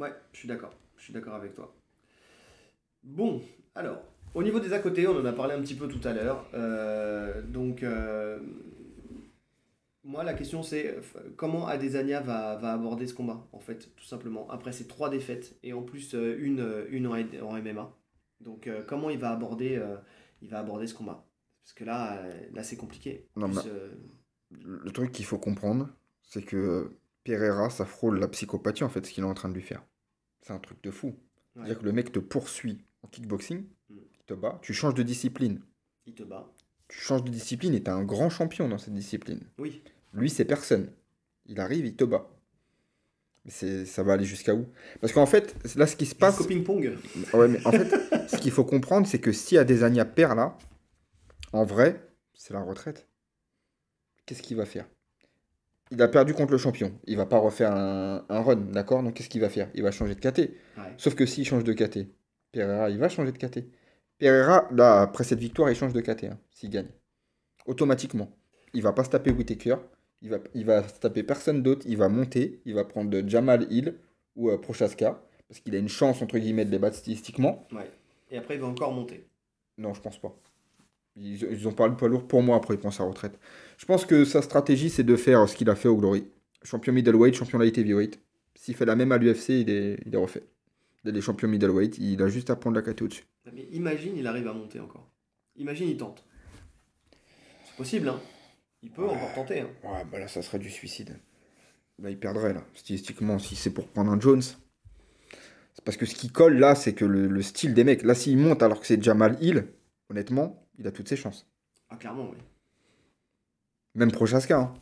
Ouais, 0.00 0.12
je 0.32 0.38
suis 0.38 0.48
d'accord. 0.48 0.72
Je 0.96 1.04
suis 1.04 1.12
d'accord 1.12 1.34
avec 1.34 1.54
toi. 1.54 1.74
Bon, 3.02 3.40
alors, 3.74 4.02
au 4.34 4.42
niveau 4.42 4.60
des 4.60 4.72
à 4.72 4.78
côté, 4.78 5.06
on 5.06 5.16
en 5.16 5.24
a 5.24 5.32
parlé 5.32 5.54
un 5.54 5.60
petit 5.60 5.74
peu 5.74 5.88
tout 5.88 6.06
à 6.06 6.12
l'heure. 6.12 6.48
Euh, 6.54 7.42
donc, 7.42 7.82
euh, 7.82 8.38
moi, 10.04 10.24
la 10.24 10.34
question 10.34 10.62
c'est 10.62 10.96
comment 11.36 11.66
Adesanya 11.66 12.20
va, 12.20 12.56
va 12.56 12.72
aborder 12.72 13.06
ce 13.06 13.14
combat, 13.14 13.46
en 13.52 13.60
fait, 13.60 13.94
tout 13.96 14.04
simplement. 14.04 14.48
Après 14.50 14.72
ces 14.72 14.86
trois 14.86 15.10
défaites 15.10 15.56
et 15.62 15.72
en 15.72 15.82
plus 15.82 16.14
une, 16.14 16.66
une 16.90 17.06
en, 17.06 17.14
en 17.14 17.52
MMA. 17.60 17.94
Donc, 18.40 18.68
comment 18.86 19.10
il 19.10 19.18
va 19.18 19.30
aborder, 19.30 19.80
il 20.42 20.48
va 20.48 20.60
aborder 20.60 20.86
ce 20.86 20.94
combat? 20.94 21.27
Parce 21.68 21.74
que 21.74 21.84
là, 21.84 22.16
euh, 22.22 22.32
là 22.54 22.62
c'est 22.62 22.76
compliqué. 22.78 23.26
Non, 23.36 23.50
plus, 23.50 23.60
euh, 23.68 23.90
Le 24.64 24.90
truc 24.90 25.12
qu'il 25.12 25.26
faut 25.26 25.36
comprendre, 25.38 25.90
c'est 26.22 26.40
que 26.42 26.96
Pereira, 27.24 27.68
ça 27.68 27.84
frôle 27.84 28.18
la 28.18 28.26
psychopathie, 28.28 28.84
en 28.84 28.88
fait, 28.88 29.04
ce 29.04 29.12
qu'il 29.12 29.22
est 29.22 29.26
en 29.26 29.34
train 29.34 29.50
de 29.50 29.54
lui 29.54 29.60
faire. 29.60 29.82
C'est 30.40 30.54
un 30.54 30.58
truc 30.58 30.82
de 30.82 30.90
fou. 30.90 31.08
ouais, 31.08 31.14
C'est-à-dire 31.56 31.78
que 31.80 31.84
le 31.84 31.92
mec 31.92 32.10
te 32.10 32.20
poursuit 32.20 32.78
en 33.02 33.08
kickboxing, 33.08 33.64
Mm. 33.90 33.94
il 34.14 34.24
te 34.26 34.32
bat, 34.32 34.58
tu 34.62 34.72
changes 34.72 34.94
de 34.94 35.02
discipline. 35.02 35.60
il 36.06 36.14
te 36.14 36.22
bat. 36.22 36.50
Tu 36.88 36.98
changes 37.00 37.22
de 37.24 37.30
discipline 37.30 37.74
et 37.74 37.82
t'es 37.82 37.90
un 37.90 38.02
grand 38.04 38.30
champion 38.30 38.66
dans 38.66 38.78
cette 38.78 38.94
discipline. 38.94 39.40
Oui, 39.58 39.82
Lui, 40.14 40.30
c'est 40.30 40.46
personne. 40.46 40.90
Il 41.44 41.60
arrive, 41.60 41.84
il 41.84 41.96
te 41.96 42.04
bat. 42.04 42.30
Mais 43.44 43.50
c'est, 43.50 43.84
ça 43.84 44.02
va 44.02 44.14
aller 44.14 44.24
jusqu'à 44.24 44.54
où? 44.54 44.64
Parce 45.02 45.12
qu'en 45.12 45.26
fait, 45.26 45.54
là, 45.76 45.86
ce 45.86 45.96
qui 45.96 46.06
se 46.06 46.14
passe. 46.14 46.46
ping-pong. 46.46 46.96
Ouais, 47.34 47.48
mais 47.48 47.66
en 47.66 47.72
fait, 47.72 48.28
ce 48.28 48.38
qu'il 48.38 48.52
faut 48.52 48.64
comprendre, 48.64 49.06
c'est 49.06 49.20
que 49.20 49.32
si 49.32 49.58
Adesanya 49.58 50.06
perd 50.06 50.36
là, 50.36 50.56
en 51.52 51.64
vrai, 51.64 52.00
c'est 52.34 52.54
la 52.54 52.60
retraite. 52.60 53.08
Qu'est-ce 54.26 54.42
qu'il 54.42 54.56
va 54.56 54.66
faire? 54.66 54.86
Il 55.90 56.02
a 56.02 56.08
perdu 56.08 56.34
contre 56.34 56.52
le 56.52 56.58
champion. 56.58 56.92
Il 57.06 57.16
va 57.16 57.26
pas 57.26 57.38
refaire 57.38 57.72
un, 57.72 58.24
un 58.28 58.40
run, 58.42 58.56
d'accord? 58.56 59.02
Donc 59.02 59.14
qu'est-ce 59.14 59.30
qu'il 59.30 59.40
va 59.40 59.48
faire? 59.48 59.70
Il 59.74 59.82
va 59.82 59.90
changer 59.90 60.14
de 60.14 60.20
KT. 60.20 60.38
Ouais. 60.38 60.94
Sauf 60.98 61.14
que 61.14 61.24
s'il 61.24 61.46
change 61.46 61.64
de 61.64 61.72
KT, 61.72 62.08
Pereira, 62.52 62.90
il 62.90 62.98
va 62.98 63.08
changer 63.08 63.32
de 63.32 63.38
KT. 63.38 63.64
Pereira, 64.18 64.68
là, 64.72 65.00
après 65.00 65.24
cette 65.24 65.38
victoire, 65.38 65.70
il 65.70 65.76
change 65.76 65.92
de 65.92 66.00
KT, 66.00 66.24
hein, 66.24 66.38
s'il 66.50 66.70
gagne. 66.70 66.88
Automatiquement. 67.66 68.30
Il 68.74 68.82
va 68.82 68.92
pas 68.92 69.04
se 69.04 69.10
taper 69.10 69.30
Whitaker, 69.30 69.76
il 70.20 70.30
va, 70.30 70.38
il 70.54 70.64
va 70.66 70.86
se 70.86 70.98
taper 70.98 71.22
personne 71.22 71.62
d'autre, 71.62 71.86
il 71.88 71.96
va 71.96 72.08
monter, 72.08 72.60
il 72.64 72.74
va 72.74 72.84
prendre 72.84 73.16
Jamal 73.26 73.66
Hill 73.70 73.96
ou 74.36 74.50
euh, 74.50 74.58
Prochaska, 74.58 75.22
parce 75.48 75.60
qu'il 75.60 75.74
a 75.74 75.78
une 75.78 75.88
chance, 75.88 76.20
entre 76.20 76.38
guillemets, 76.38 76.64
de 76.64 76.70
les 76.70 76.78
battre 76.78 76.96
statistiquement. 76.96 77.66
Ouais. 77.72 77.90
Et 78.30 78.36
après, 78.36 78.56
il 78.56 78.60
va 78.60 78.66
encore 78.66 78.92
monter. 78.92 79.26
Non, 79.78 79.94
je 79.94 80.00
pense 80.00 80.18
pas. 80.18 80.36
Ils, 81.20 81.42
ils 81.50 81.68
ont 81.68 81.72
parlé 81.72 81.92
de 81.92 81.98
poids 81.98 82.08
lourd 82.08 82.26
pour 82.26 82.42
moi, 82.42 82.56
après 82.56 82.74
il 82.74 82.78
prend 82.78 82.90
sa 82.90 83.04
retraite. 83.04 83.38
Je 83.76 83.86
pense 83.86 84.06
que 84.06 84.24
sa 84.24 84.42
stratégie, 84.42 84.90
c'est 84.90 85.04
de 85.04 85.16
faire 85.16 85.48
ce 85.48 85.56
qu'il 85.56 85.70
a 85.70 85.74
fait 85.74 85.88
au 85.88 85.96
Glory. 85.96 86.26
Champion 86.62 86.92
middleweight, 86.92 87.34
champion 87.34 87.58
light 87.58 87.76
heavyweight. 87.78 88.20
S'il 88.54 88.74
fait 88.74 88.84
la 88.84 88.96
même 88.96 89.12
à 89.12 89.18
l'UFC, 89.18 89.50
il 89.50 89.70
est, 89.70 90.00
il 90.04 90.14
est 90.14 90.18
refait. 90.18 90.44
Il 91.04 91.16
est 91.16 91.20
champion 91.20 91.48
middleweight, 91.48 91.96
il 91.98 92.20
a 92.22 92.28
juste 92.28 92.50
à 92.50 92.56
prendre 92.56 92.76
la 92.76 92.82
KT 92.82 93.02
au-dessus. 93.02 93.24
Mais 93.52 93.68
imagine, 93.72 94.16
il 94.16 94.26
arrive 94.26 94.48
à 94.48 94.52
monter 94.52 94.80
encore. 94.80 95.08
Imagine, 95.56 95.88
il 95.88 95.96
tente. 95.96 96.24
C'est 97.64 97.76
possible, 97.76 98.08
hein. 98.08 98.20
Il 98.82 98.90
peut 98.90 99.04
encore 99.04 99.32
tenter. 99.34 99.60
Hein. 99.60 99.70
Ouais, 99.84 100.04
bah 100.10 100.18
là, 100.18 100.28
ça 100.28 100.42
serait 100.42 100.58
du 100.58 100.70
suicide. 100.70 101.16
Là, 102.00 102.10
il 102.10 102.18
perdrait, 102.18 102.52
là, 102.52 102.64
stylistiquement, 102.74 103.38
si 103.38 103.56
c'est 103.56 103.70
pour 103.70 103.88
prendre 103.88 104.12
un 104.12 104.20
Jones. 104.20 104.42
C'est 104.42 105.84
parce 105.84 105.96
que 105.96 106.06
ce 106.06 106.14
qui 106.14 106.28
colle, 106.28 106.58
là, 106.58 106.74
c'est 106.74 106.94
que 106.94 107.04
le, 107.04 107.26
le 107.26 107.42
style 107.42 107.74
des 107.74 107.84
mecs. 107.84 108.02
Là, 108.02 108.14
s'il 108.14 108.36
monte 108.38 108.62
alors 108.62 108.80
que 108.80 108.86
c'est 108.86 109.02
Jamal 109.02 109.36
Hill, 109.40 109.66
honnêtement, 110.10 110.67
il 110.78 110.86
a 110.86 110.90
toutes 110.92 111.08
ses 111.08 111.16
chances. 111.16 111.46
Ah, 111.90 111.96
clairement, 111.96 112.28
oui. 112.30 112.38
Même 113.94 114.12
Prochaska. 114.12 114.58
Hein. 114.58 114.74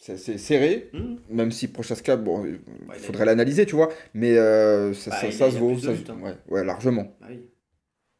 C'est 0.00 0.16
serré, 0.38 0.90
Hmm. 0.92 1.16
même 1.28 1.50
si 1.50 1.66
Prochaska, 1.66 2.16
bon, 2.16 2.46
il 2.46 2.60
Bah, 2.86 2.94
il 2.96 3.00
faudrait 3.00 3.24
l'analyser, 3.24 3.66
tu 3.66 3.74
vois. 3.74 3.88
Mais 4.14 4.38
euh, 4.38 4.94
ça, 4.94 5.10
Bah, 5.10 5.16
ça, 5.20 5.26
il 5.26 5.32
ça 5.32 5.44
a- 5.46 5.50
se 5.50 5.58
vaut. 5.58 5.76
ça 5.76 5.96
se- 5.96 6.10
hein. 6.12 6.20
ouais, 6.20 6.36
ouais, 6.48 6.64
largement. 6.64 7.16
Bah 7.20 7.26
oui. 7.30 7.40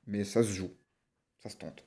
Mais 0.09 0.25
ça 0.25 0.43
se 0.43 0.49
joue. 0.51 0.71
Ça 1.41 1.49
se 1.49 1.57
tente. 1.57 1.85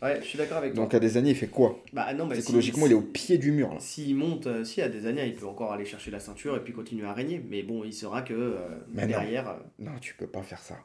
Ouais, 0.00 0.20
je 0.22 0.26
suis 0.26 0.38
d'accord 0.38 0.58
avec 0.58 0.72
toi. 0.72 0.84
Donc, 0.84 0.94
à 0.94 1.00
des 1.00 1.16
années, 1.18 1.30
il 1.30 1.36
fait 1.36 1.48
quoi? 1.48 1.82
Bah 1.92 2.14
non, 2.14 2.28
Psychologiquement, 2.30 2.84
si- 2.86 2.90
il 2.90 2.92
est 2.92 2.98
au 2.98 3.02
pied 3.02 3.36
du 3.36 3.50
mur. 3.52 3.76
S'il 3.80 4.14
monte, 4.16 4.46
euh, 4.46 4.64
si 4.64 4.80
à 4.80 4.88
des 4.88 5.04
années, 5.06 5.26
il 5.26 5.34
peut 5.34 5.46
encore 5.46 5.72
aller 5.72 5.84
chercher 5.84 6.10
la 6.12 6.20
ceinture 6.20 6.56
et 6.56 6.62
puis 6.64 6.72
continuer 6.72 7.04
à 7.06 7.12
régner. 7.12 7.40
Mais 7.46 7.62
bon, 7.64 7.84
il 7.84 7.92
saura 7.92 8.22
que 8.22 8.32
euh, 8.32 8.78
Mais 8.94 9.02
non. 9.02 9.08
derrière. 9.08 9.48
euh, 9.50 9.58
Non, 9.80 9.98
tu 10.00 10.14
peux 10.14 10.28
pas 10.28 10.42
faire 10.42 10.62
ça. 10.62 10.78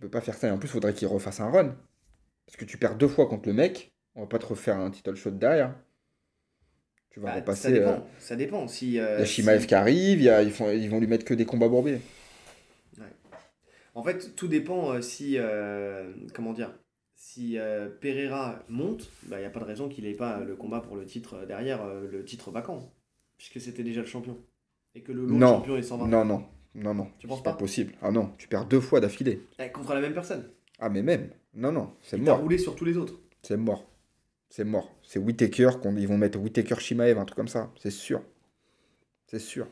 Peux 0.00 0.08
pas 0.08 0.20
faire 0.20 0.34
ça. 0.34 0.48
Et 0.48 0.50
en 0.50 0.58
plus, 0.58 0.68
il 0.68 0.72
faudrait 0.72 0.94
qu'il 0.94 1.08
refasse 1.08 1.40
un 1.40 1.50
run. 1.50 1.76
Parce 2.46 2.56
que 2.56 2.64
tu 2.64 2.78
perds 2.78 2.96
deux 2.96 3.08
fois 3.08 3.26
contre 3.28 3.48
le 3.48 3.54
mec. 3.54 3.92
On 4.14 4.22
va 4.22 4.26
pas 4.26 4.38
te 4.38 4.46
refaire 4.46 4.78
un 4.78 4.90
title 4.90 5.14
shot 5.14 5.30
derrière. 5.32 5.74
Tu 7.10 7.20
vas 7.20 7.26
bah, 7.30 7.34
repasser. 7.36 7.62
ça 7.62 7.70
dépend. 7.70 7.90
euh, 7.92 7.98
Ça 8.18 8.36
dépend. 8.36 8.68
Si, 8.68 8.98
euh, 8.98 9.16
Il 9.16 9.20
y 9.20 9.22
a 9.22 9.26
Shimaev 9.26 9.60
si- 9.62 9.66
qui 9.66 9.74
arrive, 9.74 10.18
il 10.20 10.24
y 10.24 10.28
a- 10.30 10.42
ils, 10.42 10.52
font, 10.52 10.70
ils 10.70 10.88
vont 10.88 11.00
lui 11.00 11.06
mettre 11.06 11.24
que 11.24 11.34
des 11.34 11.44
combats 11.44 11.68
bourbés. 11.68 12.00
En 13.94 14.02
fait, 14.04 14.34
tout 14.36 14.48
dépend 14.48 14.92
euh, 14.94 15.00
si. 15.00 15.36
euh, 15.36 16.12
comment 16.34 16.52
dire 16.52 16.72
Si 17.16 17.56
Pereira 18.00 18.62
monte, 18.68 19.10
il 19.30 19.36
n'y 19.36 19.44
a 19.44 19.50
pas 19.50 19.60
de 19.60 19.64
raison 19.64 19.88
qu'il 19.88 20.04
n'ait 20.04 20.14
pas 20.14 20.40
le 20.40 20.56
combat 20.56 20.80
pour 20.80 20.96
le 20.96 21.04
titre 21.04 21.44
derrière, 21.46 21.84
le 21.86 22.24
titre 22.24 22.50
vacant. 22.50 22.92
Puisque 23.36 23.60
c'était 23.60 23.82
déjà 23.82 24.00
le 24.00 24.06
champion. 24.06 24.38
Et 24.94 25.02
que 25.02 25.12
le 25.12 25.22
lot 25.26 25.34
Non. 25.36 25.56
champion 25.58 25.76
est 25.76 25.82
120. 25.82 26.06
Non, 26.08 26.24
non, 26.24 26.44
non, 26.74 26.94
non. 26.94 27.08
Tu 27.18 27.26
penses 27.26 27.38
C'est 27.38 27.44
pas 27.44 27.52
pas 27.52 27.58
possible. 27.58 27.94
Ah 28.02 28.10
non, 28.10 28.32
tu 28.38 28.48
perds 28.48 28.66
deux 28.66 28.80
fois 28.80 29.00
d'affilée. 29.00 29.42
Eh, 29.58 29.70
Contre 29.70 29.94
la 29.94 30.00
même 30.00 30.14
personne. 30.14 30.48
Ah, 30.78 30.88
mais 30.88 31.02
même. 31.02 31.30
Non, 31.54 31.72
non, 31.72 31.92
c'est 32.02 32.16
mort. 32.16 32.40
roulé 32.40 32.58
sur 32.58 32.76
tous 32.76 32.84
les 32.84 32.96
autres. 32.96 33.20
C'est 33.42 33.56
mort. 33.56 33.90
C'est 34.48 34.64
mort. 34.64 34.94
C'est 35.02 35.18
Whitaker, 35.18 35.70
qu'on, 35.82 35.96
ils 35.96 36.06
vont 36.08 36.18
mettre 36.18 36.38
Whitaker 36.38 36.76
Shimaev, 36.78 37.18
un 37.18 37.24
truc 37.24 37.36
comme 37.36 37.48
ça. 37.48 37.70
C'est 37.78 37.90
sûr. 37.90 38.22
C'est 39.26 39.38
sûr. 39.38 39.66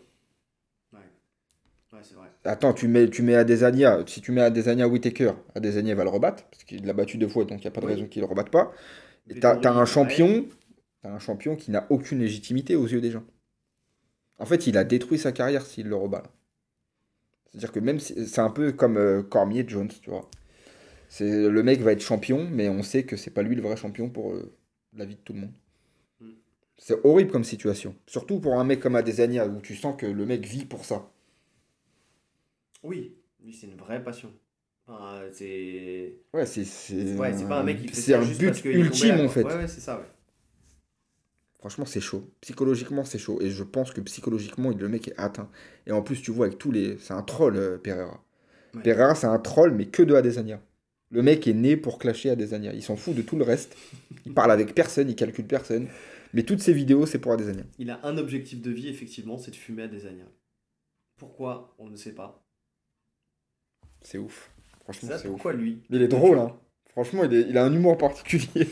Ouais, 1.93 2.01
c'est 2.03 2.15
vrai. 2.15 2.29
Attends, 2.45 2.75
tu 2.75 2.87
mets, 2.87 3.09
tu 3.09 3.23
mets 3.23 3.35
Adesanya. 3.35 4.05
Si 4.07 4.21
tu 4.21 4.31
mets 4.31 4.43
Adesanya 4.43 4.87
Whitaker, 4.87 5.33
Adesanya 5.55 5.95
va 5.95 6.05
le 6.05 6.11
rebattre. 6.11 6.45
Parce 6.51 6.65
qu'il 6.65 6.85
l'a 6.85 6.93
battu 6.93 7.17
deux 7.17 7.29
fois, 7.29 7.45
donc 7.45 7.61
il 7.61 7.63
n'y 7.63 7.69
a 7.69 7.71
pas 7.71 7.81
de 7.81 7.87
raison 7.87 8.07
qu'il 8.07 8.21
le 8.21 8.27
rebatte 8.29 8.51
pas. 8.51 8.73
Et 9.29 9.41
t'as, 9.41 9.57
t'as 9.57 9.73
un 9.73 9.87
champion. 9.87 10.47
T'as 11.03 11.11
un 11.11 11.19
champion 11.19 11.57
qui 11.57 11.71
n'a 11.71 11.87
aucune 11.91 12.19
légitimité 12.19 12.77
aux 12.77 12.87
yeux 12.87 13.01
des 13.01 13.11
gens. 13.11 13.25
En 14.39 14.45
fait, 14.47 14.67
il 14.67 14.77
a 14.77 14.85
détruit 14.85 15.19
sa 15.19 15.33
carrière 15.33 15.65
s'il 15.65 15.87
le 15.89 15.97
rebat. 15.97 16.25
C'est-à-dire 17.59 17.73
que 17.73 17.81
même 17.81 17.99
si, 17.99 18.29
c'est 18.29 18.41
un 18.41 18.51
peu 18.51 18.71
comme 18.71 18.97
euh, 18.97 19.23
Cormier 19.23 19.65
Jones, 19.67 19.91
tu 20.01 20.11
vois. 20.11 20.31
C'est, 21.09 21.49
le 21.49 21.63
mec 21.65 21.81
va 21.81 21.91
être 21.91 22.01
champion, 22.01 22.47
mais 22.49 22.69
on 22.69 22.85
sait 22.85 23.03
que 23.03 23.17
c'est 23.17 23.33
pas 23.33 23.43
lui 23.43 23.57
le 23.57 23.63
vrai 23.63 23.77
champion 23.77 24.09
pour 24.09 24.33
euh, 24.33 24.55
la 24.95 25.05
vie 25.05 25.17
de 25.17 25.21
tout 25.21 25.33
le 25.33 25.41
monde. 25.41 25.53
Mm. 26.21 26.31
C'est 26.77 27.05
horrible 27.05 27.33
comme 27.33 27.43
situation. 27.43 27.97
Surtout 28.07 28.39
pour 28.39 28.61
un 28.61 28.65
mec 28.65 28.79
comme 28.79 28.95
Adesanya, 28.95 29.49
où 29.49 29.61
tu 29.61 29.75
sens 29.75 29.97
que 29.99 30.07
le 30.07 30.25
mec 30.25 30.47
vit 30.47 30.67
pour 30.67 30.85
ça. 30.85 31.11
Oui, 32.85 33.17
lui, 33.43 33.53
c'est 33.53 33.67
une 33.67 33.77
vraie 33.77 34.05
passion. 34.05 34.33
Enfin, 34.87 35.23
c'est. 35.33 36.15
Ouais, 36.33 36.47
c'est, 36.47 36.65
c'est, 36.65 37.17
Ouais, 37.17 37.33
c'est 37.33 37.49
pas 37.49 37.59
un 37.59 37.65
mec 37.65 37.81
qui 37.81 37.89
fait 37.89 37.95
c'est 37.95 38.15
un 38.15 38.23
juste 38.23 38.39
but 38.39 38.47
parce 38.47 38.65
ultime 38.65 39.21
en 39.21 39.29
fait. 39.29 39.43
Ouais, 39.43 39.55
ouais, 39.57 39.69
c'est 39.69 39.81
ça, 39.81 39.99
ouais. 39.99 40.07
Franchement, 41.59 41.87
c'est 41.87 42.01
chaud. 42.01 42.31
Psychologiquement, 42.41 43.05
c'est 43.05 43.19
chaud. 43.19 43.41
Et 43.41 43.51
je 43.51 43.65
pense 43.65 43.91
que 43.93 44.01
psychologiquement, 44.03 44.71
le 44.71 44.89
mec 44.89 45.09
est 45.09 45.19
atteint. 45.19 45.49
Et 45.87 45.93
en 45.93 46.03
plus, 46.03 46.23
tu 46.23 46.31
vois, 46.31 46.47
avec 46.47 46.59
tous 46.59 46.71
les. 46.71 46.97
C'est 46.99 47.15
un 47.15 47.23
troll, 47.23 47.57
euh, 47.57 47.79
Pereira. 47.79 48.23
Ouais. 48.75 48.83
Pereira, 48.83 49.15
c'est 49.15 49.27
un 49.27 49.39
troll, 49.39 49.73
mais 49.73 49.87
que 49.87 50.03
de 50.03 50.15
Adesanya. 50.15 50.61
Le 51.11 51.23
mec 51.23 51.47
est 51.49 51.55
né 51.55 51.77
pour 51.77 51.99
clasher 51.99 52.31
Adesanya. 52.31 52.73
Il 52.75 52.83
s'en 52.83 52.95
fout 52.97 53.15
de 53.17 53.23
tout 53.23 53.37
le 53.37 53.43
reste. 53.45 53.77
Il 54.27 54.35
parle 54.35 54.53
avec 54.53 54.75
personne, 54.75 55.09
il 55.09 55.17
calcule 55.17 55.47
personne. 55.47 55.89
Mais 56.35 56.43
toutes 56.43 56.61
ses 56.61 56.75
vidéos, 56.75 57.07
c'est 57.07 57.19
pour 57.19 57.33
Adesanya. 57.33 57.65
Il 57.79 57.91
a 57.91 57.99
un 58.05 58.19
objectif 58.19 58.61
de 58.61 58.71
vie, 58.71 58.89
effectivement, 58.89 59.39
c'est 59.39 59.51
de 59.51 59.57
fumer 59.57 59.85
à 59.85 59.89
des 59.89 60.07
années. 60.07 60.25
Pourquoi 61.17 61.75
On 61.79 61.89
ne 61.89 61.97
sait 61.97 62.13
pas. 62.15 62.45
C'est 64.03 64.19
ouf. 64.19 64.51
Franchement, 64.85 65.09
c'est 65.17 65.27
ouf. 65.27 65.33
pourquoi 65.33 65.55
lui? 65.55 65.81
Mais 65.91 65.97
il 65.97 66.03
est 66.03 66.09
drôle, 66.09 66.39
hein. 66.39 66.55
Franchement, 66.91 67.25
il, 67.25 67.35
est- 67.35 67.47
il 67.49 67.57
a 67.59 67.65
un 67.65 67.73
humour 67.73 67.97
particulier. 67.99 68.69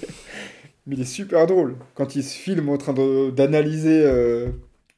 Mais 0.87 0.95
il 0.97 1.01
est 1.03 1.05
super 1.05 1.47
drôle. 1.47 1.77
Quand 1.95 2.15
il 2.17 2.23
se 2.23 2.37
filme 2.37 2.69
en 2.69 2.77
train 2.79 2.93
de- 2.93 3.31
d'analyser 3.31 4.03
euh, 4.05 4.49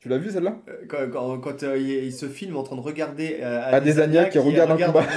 Tu 0.00 0.08
l'as 0.08 0.18
vu 0.18 0.30
celle-là? 0.30 0.58
Euh, 0.68 0.84
Quand, 0.88 1.10
quand- 1.10 1.38
quand, 1.40 1.62
euh, 1.62 1.78
il, 1.78 1.88
il 2.04 2.12
se 2.12 2.26
filme 2.28 2.56
en 2.56 2.62
train 2.62 2.76
de 2.76 2.80
regarder 2.82 3.38
euh, 3.40 3.72
Adesanya 3.72 4.26
qui 4.26 4.38
regarde 4.38 4.70
un 4.72 4.86
combat. 4.86 5.06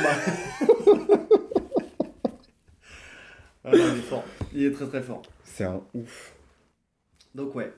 Ah 3.63 3.69
non, 3.71 3.77
il 3.93 3.99
est 3.99 4.01
fort. 4.01 4.23
Il 4.53 4.63
est 4.65 4.71
très 4.71 4.87
très 4.87 5.01
fort. 5.03 5.21
C'est 5.43 5.65
un 5.65 5.81
ouf. 5.93 6.33
Donc 7.35 7.53
ouais. 7.55 7.71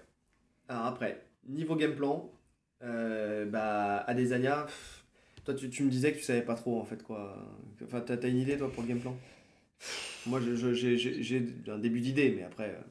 Alors 0.69 0.85
après, 0.85 1.21
niveau 1.47 1.75
game 1.75 1.93
plan, 1.95 2.31
bah 2.81 3.97
Adesanya, 4.07 4.63
pff, 4.63 5.03
toi 5.43 5.53
tu, 5.53 5.69
tu 5.69 5.83
me 5.83 5.89
disais 5.89 6.13
que 6.13 6.17
tu 6.19 6.23
savais 6.23 6.41
pas 6.41 6.55
trop 6.55 6.79
en 6.79 6.85
fait 6.85 7.03
quoi. 7.03 7.35
Enfin 7.83 7.99
t'as 7.99 8.15
t'as 8.17 8.29
une 8.29 8.37
idée 8.39 8.57
toi 8.57 8.71
pour 8.71 8.83
le 8.83 8.87
game 8.89 8.99
plan? 8.99 9.15
Moi 10.25 10.39
je- 10.39 10.55
je- 10.55 10.95
j'ai 10.95 11.45
un 11.67 11.77
début 11.79 11.99
d'idée 12.01 12.33
mais 12.35 12.43
après... 12.43 12.69
euh, 12.69 12.81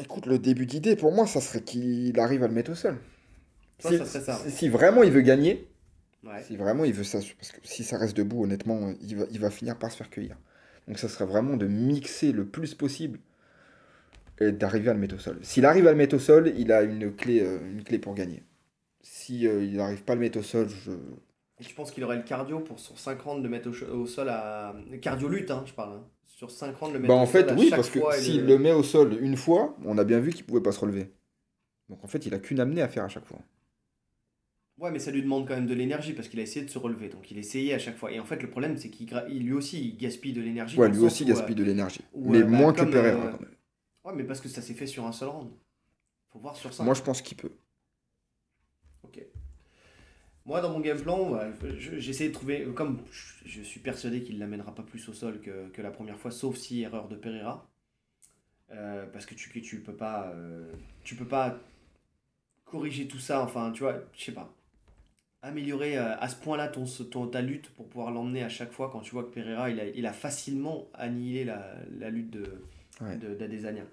Écoute, 0.00 0.26
le 0.26 0.38
début 0.38 0.66
d'idée, 0.66 0.94
pour 0.96 1.12
moi, 1.12 1.26
ça 1.26 1.40
serait 1.40 1.62
qu'il 1.62 2.18
arrive 2.20 2.42
à 2.42 2.48
le 2.48 2.54
mettre 2.54 2.70
au 2.72 2.74
sol. 2.74 2.96
Toi, 3.80 3.90
si, 3.90 3.98
ça 3.98 4.04
serait 4.06 4.20
ça. 4.24 4.36
si- 4.36 4.50
si 4.50 4.68
vraiment 4.68 5.02
il 5.02 5.10
veut 5.10 5.22
gagner, 5.22 5.66
Ouais. 6.22 6.42
si 6.42 6.56
vraiment 6.56 6.84
il 6.84 6.92
veut 6.92 7.04
ça, 7.04 7.18
parce 7.38 7.52
que 7.52 7.60
si 7.64 7.82
ça 7.84 7.98
reste 7.98 8.16
debout, 8.16 8.44
honnêtement, 8.44 8.92
il 9.00 9.16
va, 9.16 9.24
il 9.30 9.40
va 9.40 9.50
finir 9.50 9.78
par 9.78 9.90
se 9.90 9.96
faire 9.96 10.10
cueillir. 10.10 10.36
Donc 10.86 10.98
ça 10.98 11.08
serait 11.08 11.26
vraiment 11.26 11.56
de 11.56 11.66
mixer 11.66 12.32
le 12.32 12.46
plus 12.46 12.74
possible 12.74 13.20
et 14.40 14.52
d'arriver 14.52 14.90
à 14.90 14.94
le 14.94 15.00
mettre 15.00 15.14
au 15.16 15.18
sol. 15.18 15.38
S'il 15.42 15.64
arrive 15.66 15.86
à 15.86 15.90
le 15.92 15.96
mettre 15.96 16.16
au 16.16 16.18
sol, 16.18 16.52
il 16.56 16.72
a 16.72 16.82
une 16.82 17.14
clé, 17.14 17.40
euh, 17.40 17.58
une 17.70 17.84
clé 17.84 17.98
pour 17.98 18.14
gagner. 18.14 18.42
Si 19.02 19.46
euh, 19.46 19.64
il 19.64 19.76
n'arrive 19.76 20.02
pas 20.04 20.12
à 20.14 20.16
le 20.16 20.20
mettre 20.22 20.38
au 20.38 20.42
sol, 20.42 20.68
je... 20.68 20.92
Et 21.60 21.64
tu 21.64 21.74
penses 21.74 21.90
qu'il 21.90 22.02
aurait 22.04 22.16
le 22.16 22.22
cardio 22.22 22.60
pour 22.60 22.80
sur 22.80 22.98
5 22.98 23.20
rounds 23.20 23.42
de 23.42 23.48
mettre 23.48 23.68
au, 23.68 23.94
au 24.02 24.06
sol 24.06 24.28
à... 24.30 24.74
Cardio 25.02 25.28
lutte 25.28 25.50
hein, 25.50 25.62
je 25.66 25.72
parle. 25.74 25.98
hein. 25.98 26.04
Sur 26.40 26.50
5 26.50 26.74
rounds 26.74 26.94
le 26.94 27.00
mettre 27.00 27.12
Bah 27.12 27.20
en 27.20 27.26
fait, 27.26 27.52
oui, 27.52 27.68
parce 27.68 27.90
que 27.90 27.98
s'il 28.18 28.46
le 28.46 28.58
met 28.58 28.72
au 28.72 28.82
sol 28.82 29.18
une 29.20 29.36
fois, 29.36 29.76
on 29.84 29.98
a 29.98 30.04
bien 30.04 30.20
vu 30.20 30.32
qu'il 30.32 30.46
pouvait 30.46 30.62
pas 30.62 30.72
se 30.72 30.80
relever. 30.80 31.10
Donc 31.90 32.02
en 32.02 32.06
fait, 32.06 32.24
il 32.24 32.32
a 32.32 32.38
qu'une 32.38 32.60
amenée 32.60 32.80
à 32.80 32.88
faire 32.88 33.04
à 33.04 33.08
chaque 33.08 33.26
fois. 33.26 33.40
Ouais, 34.78 34.90
mais 34.90 35.00
ça 35.00 35.10
lui 35.10 35.20
demande 35.20 35.46
quand 35.46 35.54
même 35.54 35.66
de 35.66 35.74
l'énergie 35.74 36.14
parce 36.14 36.28
qu'il 36.28 36.40
a 36.40 36.42
essayé 36.42 36.64
de 36.64 36.70
se 36.70 36.78
relever. 36.78 37.10
Donc 37.10 37.30
il 37.30 37.36
essayait 37.36 37.74
à 37.74 37.78
chaque 37.78 37.98
fois. 37.98 38.10
Et 38.10 38.18
en 38.18 38.24
fait, 38.24 38.40
le 38.40 38.48
problème, 38.48 38.78
c'est 38.78 38.88
qu'il 38.88 39.06
gra- 39.06 39.28
lui 39.28 39.52
aussi, 39.52 39.86
il 39.86 39.98
gaspille 39.98 40.32
de 40.32 40.40
l'énergie. 40.40 40.78
Ouais, 40.78 40.88
lui 40.88 41.00
aussi 41.00 41.24
où, 41.24 41.26
gaspille 41.26 41.54
euh, 41.54 41.58
de 41.58 41.64
l'énergie. 41.64 42.00
Mais 42.16 42.38
euh, 42.38 42.44
bah, 42.44 42.48
moins 42.48 42.72
que 42.72 42.84
Pereira 42.86 43.26
euh, 43.26 43.32
quand 43.32 43.40
même. 43.42 43.56
Ouais, 44.04 44.12
mais 44.14 44.24
parce 44.24 44.40
que 44.40 44.48
ça 44.48 44.62
s'est 44.62 44.72
fait 44.72 44.86
sur 44.86 45.04
un 45.06 45.12
seul 45.12 45.28
round. 45.28 45.50
Faut 46.32 46.38
voir 46.38 46.56
sur 46.56 46.72
ça. 46.72 46.84
Moi, 46.84 46.94
je 46.94 47.02
pense 47.02 47.20
qu'il 47.20 47.36
peut. 47.36 47.52
Ok. 49.02 49.20
Moi, 50.50 50.60
dans 50.60 50.70
mon 50.72 50.80
game 50.80 51.00
plan, 51.00 51.30
ouais, 51.30 51.52
je- 51.78 52.00
j'ai 52.00 52.10
essayé 52.10 52.28
de 52.30 52.34
trouver. 52.34 52.66
Comme 52.74 52.98
je- 53.12 53.62
suis 53.62 53.78
persuadé 53.78 54.20
qu'il 54.24 54.34
ne 54.34 54.40
l'amènera 54.40 54.74
pas 54.74 54.82
plus 54.82 55.08
au 55.08 55.12
sol 55.12 55.40
que, 55.40 55.68
que 55.68 55.80
la 55.80 55.92
première 55.92 56.18
fois, 56.18 56.32
sauf 56.32 56.56
si 56.56 56.82
erreur 56.82 57.06
de 57.06 57.14
Pereira. 57.14 57.68
Euh, 58.72 59.06
parce 59.12 59.26
que 59.26 59.34
tu, 59.36 59.48
tu 59.62 59.78
peux 59.78 59.94
pas. 59.94 60.32
euh, 60.34 60.68
tu 61.04 61.14
peux 61.14 61.24
pas 61.24 61.56
corriger 62.64 63.06
tout 63.06 63.20
ça. 63.20 63.40
Enfin, 63.44 63.70
tu 63.70 63.84
vois, 63.84 64.02
je 64.12 64.24
sais 64.24 64.32
pas. 64.32 64.52
Améliorer 65.42 65.96
euh, 65.96 66.16
à 66.18 66.28
ce 66.28 66.34
point-là 66.34 66.66
ton, 66.66 66.84
ton, 66.84 67.28
ta 67.28 67.42
lutte 67.42 67.70
pour 67.76 67.88
pouvoir 67.88 68.10
l'emmener 68.10 68.42
à 68.42 68.48
chaque 68.48 68.72
fois 68.72 68.90
quand 68.90 69.02
tu 69.02 69.12
vois 69.12 69.22
que 69.22 69.30
Pereira, 69.30 69.70
il 69.70 69.78
a, 69.78 69.86
il 69.86 70.04
a 70.04 70.12
facilement 70.12 70.88
annihilé 70.94 71.44
la, 71.44 71.76
la 72.00 72.10
lutte 72.10 72.30
de, 72.30 72.44
Ouais. 73.00 73.16
de- 73.18 73.36
d'Adesanya. 73.36 73.84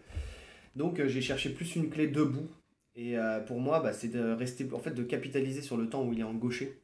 Donc 0.75 1.05
j'ai 1.05 1.21
cherché 1.21 1.51
plus 1.51 1.75
une 1.75 1.91
clé 1.91 2.07
debout. 2.07 2.49
Et 2.97 3.17
euh, 3.17 3.39
pour 3.39 3.59
moi, 3.59 3.79
bah, 3.79 3.93
c'est 3.93 4.07
de 4.09 4.19
rester, 4.19 4.67
en 4.73 4.79
fait, 4.79 4.91
de 4.91 5.03
capitaliser 5.03 5.61
sur 5.61 5.77
le 5.77 5.87
temps 5.87 6.03
où 6.03 6.11
il 6.13 6.19
est 6.19 6.23
en 6.23 6.33
gaucher, 6.33 6.79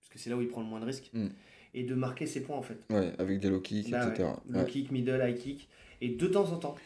parce 0.00 0.08
que 0.08 0.18
c'est 0.18 0.30
là 0.30 0.36
où 0.36 0.40
il 0.42 0.48
prend 0.48 0.60
le 0.62 0.66
moins 0.68 0.80
de 0.80 0.86
risques, 0.86 1.10
Mm. 1.12 1.26
et 1.74 1.82
de 1.82 1.94
marquer 1.94 2.26
ses 2.26 2.40
points 2.40 2.56
en 2.56 2.62
fait. 2.62 2.78
Ouais, 2.90 3.12
avec 3.18 3.40
des 3.40 3.50
low 3.50 3.60
kicks, 3.60 3.90
Là, 3.90 4.08
etc. 4.08 4.28
ouais. 4.28 4.34
Low 4.48 4.58
Ouais. 4.60 4.66
kick, 4.66 4.90
middle, 4.92 5.20
high 5.22 5.36
kick. 5.36 5.68
Et 6.00 6.10
de 6.10 6.26
temps 6.28 6.50
en 6.52 6.56
temps, 6.56 6.76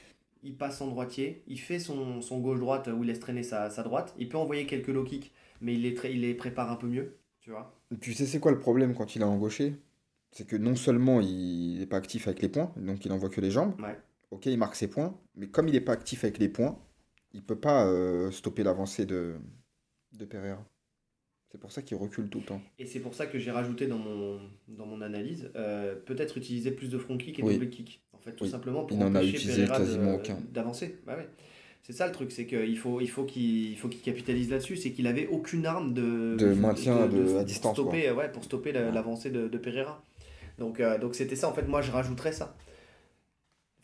il 0.42 0.56
passe 0.56 0.80
en 0.80 0.88
droitier, 0.88 1.42
il 1.46 1.60
fait 1.60 1.78
son, 1.78 2.20
son 2.22 2.40
gauche-droite 2.40 2.88
où 2.94 3.02
il 3.04 3.06
laisse 3.06 3.20
traîner 3.20 3.42
sa, 3.42 3.68
sa 3.70 3.82
droite. 3.82 4.14
Il 4.18 4.28
peut 4.28 4.38
envoyer 4.38 4.66
quelques 4.66 4.88
low 4.88 5.04
kicks, 5.04 5.32
mais 5.60 5.74
il 5.74 5.82
les, 5.82 5.94
il 6.10 6.20
les 6.22 6.34
prépare 6.34 6.70
un 6.72 6.76
peu 6.76 6.86
mieux, 6.86 7.16
tu 7.40 7.50
vois. 7.50 7.74
Tu 8.00 8.12
sais, 8.14 8.24
c'est 8.26 8.40
quoi 8.40 8.50
le 8.52 8.58
problème 8.58 8.94
quand 8.94 9.14
il 9.14 9.20
est 9.22 9.26
en 9.26 9.36
gaucher? 9.38 9.74
C'est 10.32 10.46
que 10.46 10.56
non 10.56 10.74
seulement 10.74 11.20
il 11.20 11.78
n'est 11.78 11.86
pas 11.86 11.98
actif 11.98 12.26
avec 12.28 12.42
les 12.42 12.48
points, 12.48 12.72
donc 12.76 13.04
il 13.04 13.12
envoie 13.12 13.28
que 13.28 13.40
les 13.40 13.50
jambes. 13.50 13.78
Ouais. 13.80 13.96
Ok, 14.32 14.46
il 14.46 14.58
marque 14.58 14.74
ses 14.74 14.88
points, 14.88 15.16
mais 15.36 15.46
comme 15.46 15.68
il 15.68 15.74
n'est 15.74 15.80
pas 15.80 15.92
actif 15.92 16.24
avec 16.24 16.38
les 16.38 16.48
points, 16.48 16.76
il 17.34 17.42
peut 17.42 17.58
pas 17.58 17.86
euh, 17.86 18.30
stopper 18.30 18.62
l'avancée 18.62 19.04
de, 19.04 19.34
de 20.12 20.24
Pereira. 20.24 20.64
C'est 21.50 21.58
pour 21.60 21.70
ça 21.70 21.82
qu'il 21.82 21.96
recule 21.96 22.28
tout 22.28 22.40
le 22.40 22.44
temps. 22.46 22.60
Et 22.78 22.86
c'est 22.86 22.98
pour 23.00 23.14
ça 23.14 23.26
que 23.26 23.38
j'ai 23.38 23.50
rajouté 23.50 23.86
dans 23.86 23.98
mon, 23.98 24.40
dans 24.66 24.86
mon 24.86 25.00
analyse, 25.02 25.50
euh, 25.54 25.94
peut-être 25.94 26.36
utiliser 26.38 26.70
plus 26.72 26.88
de 26.90 26.98
front 26.98 27.16
kick 27.16 27.38
et 27.38 27.42
Oui. 27.42 27.54
double 27.54 27.68
kick. 27.70 28.02
En 28.12 28.18
fait, 28.18 28.32
tout 28.32 28.44
Oui. 28.44 28.50
simplement 28.50 28.84
pour 28.84 28.96
Il 28.96 29.00
n'en 29.00 29.14
a 29.14 29.18
empêcher 29.18 29.36
utilisé 29.36 29.62
Pereira 29.66 29.78
de- 29.78 29.84
quasiment 29.84 30.14
aucun. 30.14 30.38
d'avancer. 30.52 30.98
Bah 31.06 31.16
ouais. 31.16 31.28
C'est 31.82 31.92
ça 31.92 32.06
le 32.06 32.12
truc, 32.12 32.32
c'est 32.32 32.46
qu'il 32.46 32.78
faut, 32.78 33.00
il 33.02 33.10
faut 33.10 33.24
qu'il 33.24 33.70
il 33.72 33.76
faut 33.76 33.88
qu'il 33.88 34.00
capitalise 34.00 34.50
là-dessus, 34.50 34.76
c'est 34.78 34.90
qu'il 34.92 35.06
avait 35.06 35.26
aucune 35.28 35.66
arme 35.66 35.92
de, 35.92 36.34
De 36.38 36.54
maintien 36.54 37.06
de- 37.06 37.36
à 37.36 37.44
distance, 37.44 37.76
Pour 37.76 37.84
stopper, 37.88 38.10
ouais, 38.10 38.32
pour 38.32 38.42
stopper 38.42 38.72
l'avancée 38.72 39.30
de, 39.30 39.48
de 39.48 39.58
Pereira. 39.58 40.02
Donc 40.58 40.80
euh, 40.80 40.98
donc 40.98 41.14
c'était 41.14 41.36
ça, 41.36 41.48
en 41.48 41.52
fait, 41.52 41.68
moi 41.68 41.82
je 41.82 41.90
rajouterais 41.92 42.32
ça. 42.32 42.56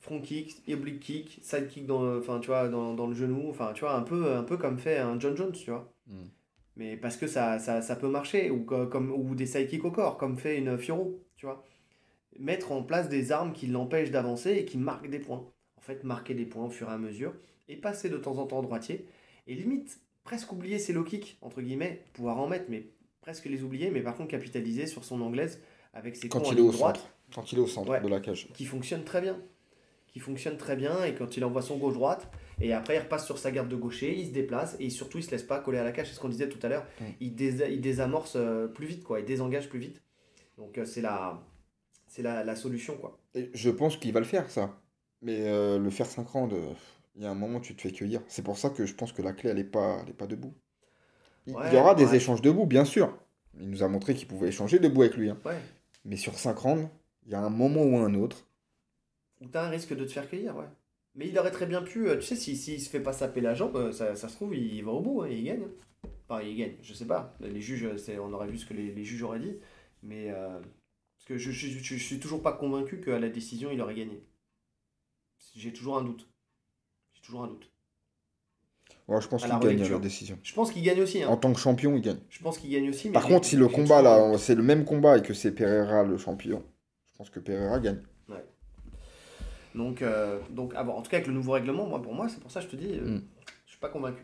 Front 0.01 0.21
kick, 0.23 0.63
oblique 0.73 1.01
kick, 1.01 1.39
side 1.43 1.69
kick 1.69 1.87
dans, 1.87 2.17
enfin, 2.19 2.41
tu 2.41 2.47
vois, 2.47 2.69
dans, 2.69 2.95
dans 2.95 3.07
le 3.07 3.15
genou, 3.15 3.51
enfin 3.51 3.73
tu 3.75 3.81
vois, 3.83 3.95
un 3.95 4.03
peu, 4.03 4.35
un 4.35 4.43
peu 4.43 4.57
comme 4.57 4.79
fait 4.79 4.97
un 4.99 5.21
John 5.21 5.37
Jones, 5.37 5.53
tu 5.53 5.71
vois. 5.71 5.93
Mm. 6.07 6.15
Mais 6.77 6.97
parce 6.97 7.17
que 7.19 7.27
ça, 7.27 7.59
ça, 7.59 7.83
ça 7.83 7.97
peut 7.97 8.09
marcher, 8.09 8.49
ou, 8.51 8.65
co- 8.65 8.87
comme, 8.87 9.11
ou 9.13 9.35
des 9.35 9.45
sidekicks 9.47 9.85
au 9.85 9.91
corps, 9.91 10.17
comme 10.17 10.39
fait 10.39 10.57
une 10.57 10.79
Fioro, 10.79 11.21
tu 11.37 11.45
vois. 11.45 11.63
Mettre 12.39 12.73
en 12.73 12.83
place 12.83 13.09
des 13.11 13.33
armes 13.33 13.53
qui 13.53 13.67
l'empêchent 13.67 14.11
d'avancer 14.11 14.53
et 14.53 14.65
qui 14.65 14.79
marquent 14.79 15.11
des 15.11 15.19
points. 15.19 15.45
En 15.77 15.81
fait, 15.83 16.03
marquer 16.05 16.33
des 16.33 16.47
points 16.47 16.65
au 16.65 16.71
fur 16.71 16.89
et 16.89 16.93
à 16.93 16.99
mesure, 16.99 17.35
et 17.69 17.77
passer 17.77 18.09
de 18.09 18.17
temps 18.17 18.39
en 18.39 18.47
temps 18.47 18.63
droitier, 18.63 19.05
et 19.47 19.55
limite, 19.55 20.01
presque 20.25 20.51
oublier 20.53 20.79
ses 20.79 20.93
low 20.95 21.05
kicks, 21.05 21.37
entre 21.43 21.61
guillemets, 21.61 22.05
pouvoir 22.15 22.39
en 22.39 22.47
mettre, 22.49 22.67
mais 22.71 22.87
presque 23.21 23.45
les 23.47 23.63
oublier, 23.63 23.91
mais 23.91 24.01
par 24.01 24.17
contre 24.17 24.31
capitaliser 24.31 24.87
sur 24.87 25.05
son 25.05 25.21
anglaise 25.21 25.61
avec 25.93 26.17
ses 26.17 26.29
Quand 26.31 26.51
il 26.53 26.59
est 26.59 26.63
au 26.63 26.71
droite, 26.73 26.97
centre. 26.97 27.11
Quand 27.35 27.53
il 27.53 27.59
est 27.59 27.63
au 27.63 27.67
centre 27.67 27.91
Ouais. 27.91 28.01
de 28.01 28.09
la 28.09 28.21
cage. 28.21 28.49
qui 28.55 28.65
fonctionne 28.65 29.05
très 29.05 29.21
bien. 29.21 29.39
Qui 30.13 30.19
fonctionne 30.21 30.57
très 30.57 30.75
bien, 30.77 31.05
et 31.05 31.15
quand 31.15 31.37
il 31.37 31.45
envoie 31.45 31.63
son 31.63 31.77
gauche-droite, 31.79 32.29
et 32.61 32.73
après 32.73 32.97
il 32.97 32.99
repasse 32.99 33.25
sur 33.27 33.39
sa 33.39 33.51
garde 33.53 33.69
de 33.69 33.77
gaucher, 33.77 34.13
il 34.19 34.27
se 34.27 34.33
déplace, 34.33 34.77
et 34.81 34.91
surtout 34.91 35.19
il 35.19 35.23
se 35.25 35.31
laisse 35.31 35.45
pas 35.45 35.61
coller 35.61 35.79
à 35.79 35.85
la 35.85 35.93
cage, 35.93 36.09
c'est 36.09 36.15
ce 36.15 36.21
qu'on 36.21 36.29
disait 36.29 36.49
tout 36.49 36.59
à 36.65 36.69
l'heure, 36.69 36.85
il, 37.21 37.35
dés- 37.35 37.69
il 37.71 37.81
désamorce 37.81 38.35
euh, 38.37 38.67
plus 38.67 38.87
vite, 38.87 39.05
quoi, 39.05 39.21
il 39.21 39.25
désengage 39.27 39.69
plus 39.69 39.79
vite. 39.79 40.03
Donc 40.59 40.77
euh, 40.79 40.85
c'est 40.85 41.01
la, 41.01 41.41
c'est 42.09 42.23
la, 42.23 42.43
la 42.45 42.57
solution, 42.57 42.97
quoi. 42.97 43.19
Et 43.35 43.51
je 43.55 43.71
pense 43.71 43.97
qu'il 43.97 44.13
va 44.13 44.19
le 44.21 44.27
faire, 44.27 44.51
ça. 44.51 44.81
Mais 45.23 45.47
euh, 45.49 45.79
le 45.79 45.91
faire 45.91 46.07
5 46.07 46.27
rounds, 46.29 46.55
il 47.15 47.23
y 47.23 47.27
a 47.27 47.31
un 47.31 47.35
moment 47.35 47.59
où 47.59 47.61
tu 47.61 47.77
te 47.77 47.83
fais 47.83 47.93
cueillir. 47.93 48.21
C'est 48.27 48.43
pour 48.43 48.59
ça 48.59 48.71
que 48.71 48.87
je 48.87 48.95
pense 48.95 49.13
que 49.13 49.23
la 49.23 49.33
clé, 49.33 49.51
elle 49.51 49.57
n'est 49.59 49.65
pas, 49.65 50.01
elle 50.03 50.11
est 50.11 50.15
pas 50.15 50.27
debout. 50.27 50.55
Il, 51.47 51.53
y 51.53 51.77
aura 51.77 51.95
des 51.95 52.07
ouais. 52.07 52.17
échanges 52.17 52.43
debout, 52.43 52.67
bien 52.67 52.85
sûr. 52.85 53.17
Il 53.61 53.69
nous 53.71 53.83
a 53.83 53.89
montré 53.89 54.15
qu'il 54.15 54.29
pouvait 54.29 54.49
échanger 54.49 54.79
debout 54.79 55.03
avec 55.03 55.17
lui. 55.17 55.31
hein. 55.31 55.39
Ouais. 55.45 55.59
Mais 56.05 56.17
sur 56.17 56.39
5 56.39 56.57
rounds, 56.59 56.89
il 57.27 57.33
y 57.33 57.35
a 57.35 57.41
un 57.41 57.51
moment 57.51 57.83
ou 57.83 57.97
un 57.99 58.15
autre. 58.15 58.47
Ou 59.41 59.49
t'as 59.49 59.67
un 59.67 59.71
risque 59.71 59.95
de 59.95 60.05
te 60.05 60.11
faire 60.13 60.29
cueillir, 60.29 60.57
ouais. 60.57 60.69
Mais 61.15 61.29
il 61.29 61.39
aurait 61.39 61.51
très 61.51 61.67
bien 61.67 61.83
pu, 61.83 62.09
euh, 62.09 62.17
tu 62.17 62.23
sais, 62.23 62.37
s'il 62.37 62.57
si, 62.57 62.63
s'il 62.79 62.81
se 62.81 62.91
fait 62.91 63.01
pas 63.01 63.13
saper 63.13 63.41
la 63.41 63.55
jambe, 63.55 63.77
euh, 63.77 63.93
ça, 63.93 64.15
ça 64.15 64.29
se 64.29 64.37
trouve, 64.37 64.55
il 64.55 64.83
va 64.85 64.93
au 64.93 65.01
bout, 65.01 65.23
hein, 65.23 65.29
et 65.29 65.37
il 65.39 65.45
gagne. 65.45 65.63
hein. 65.65 65.71
Enfin, 66.29 66.43
il 66.43 66.57
gagne, 66.57 66.77
je 66.83 66.95
sais 66.95 67.07
pas. 67.07 67.35
Les 67.41 67.61
juges, 67.61 67.85
euh, 67.85 68.19
on 68.21 68.33
aurait 68.33 68.49
vu 68.49 68.59
ce 68.59 68.67
que 68.67 68.75
les, 68.75 68.93
les 68.93 69.05
juges 69.05 69.23
auraient 69.23 69.41
dit. 69.41 69.57
Mais. 70.03 70.31
euh, 70.31 70.61
parce 70.61 71.27
que 71.29 71.39
je, 71.39 71.51
je, 71.53 71.69
je, 71.69 71.79
je 71.97 72.05
suis 72.05 72.21
toujours 72.21 72.43
pas 72.43 72.53
convaincu 72.53 73.01
qu'à 73.01 73.19
la 73.21 73.29
décision, 73.31 73.71
il 73.73 73.81
aurait 73.81 73.95
gagné. 73.97 74.23
J'ai 75.57 75.73
toujours 75.73 75.99
un 75.99 76.05
doute. 76.05 76.29
J'ai 77.15 77.23
toujours 77.23 77.45
un 77.45 77.49
doute. 77.49 77.71
Ouais, 79.09 79.21
je 79.21 79.29
pense 79.29 79.43
qu'il 79.45 79.59
gagne 79.59 79.83
à 79.83 79.89
la 79.89 79.99
décision. 79.99 80.39
Je 80.43 80.55
pense 80.55 80.71
qu'il 80.71 80.83
gagne 80.83 81.01
aussi. 81.01 81.23
hein. 81.23 81.29
En 81.29 81.37
tant 81.37 81.53
que 81.53 81.59
champion, 81.59 81.97
il 81.97 82.01
gagne. 82.03 82.19
Je 82.31 82.41
pense 82.41 82.59
qu'il 82.59 82.71
gagne 82.71 82.89
aussi. 82.89 83.09
Mais 83.09 83.15
Par 83.15 83.27
contre, 83.27 83.47
si 83.47 83.57
le 83.57 83.67
combat, 83.69 84.03
là, 84.03 84.39
c'est 84.39 84.55
le 84.55 84.63
même 84.63 84.85
combat 84.85 85.19
et 85.19 85.23
que 85.23 85.35
c'est 85.35 85.53
Pereira 85.53 86.05
le 86.05 86.17
champion, 86.17 86.63
je 87.13 87.19
pense 87.19 87.31
que 87.31 87.41
Pereira 87.41 87.81
gagne. 87.81 88.01
Donc, 89.75 90.03
euh, 90.03 90.39
donc 90.51 90.73
ah 90.77 90.83
bon, 90.85 90.93
en 90.93 91.03
tout 91.03 91.11
cas, 91.11 91.19
avec 91.19 91.27
le 91.29 91.33
nouveau 91.33 91.53
règlement, 91.53 91.87
moi, 91.87 92.03
pour 92.03 92.15
moi, 92.15 92.29
c'est 92.29 92.41
pour 92.41 92.51
ça 92.51 92.61
que 92.61 92.67
je 92.67 92.71
te 92.73 92.77
dis, 92.77 92.93
euh, 92.99 93.17
Mm. 93.19 93.23
je 93.67 93.71
suis 93.71 93.81
pas 93.81 93.89
convaincu. 93.89 94.23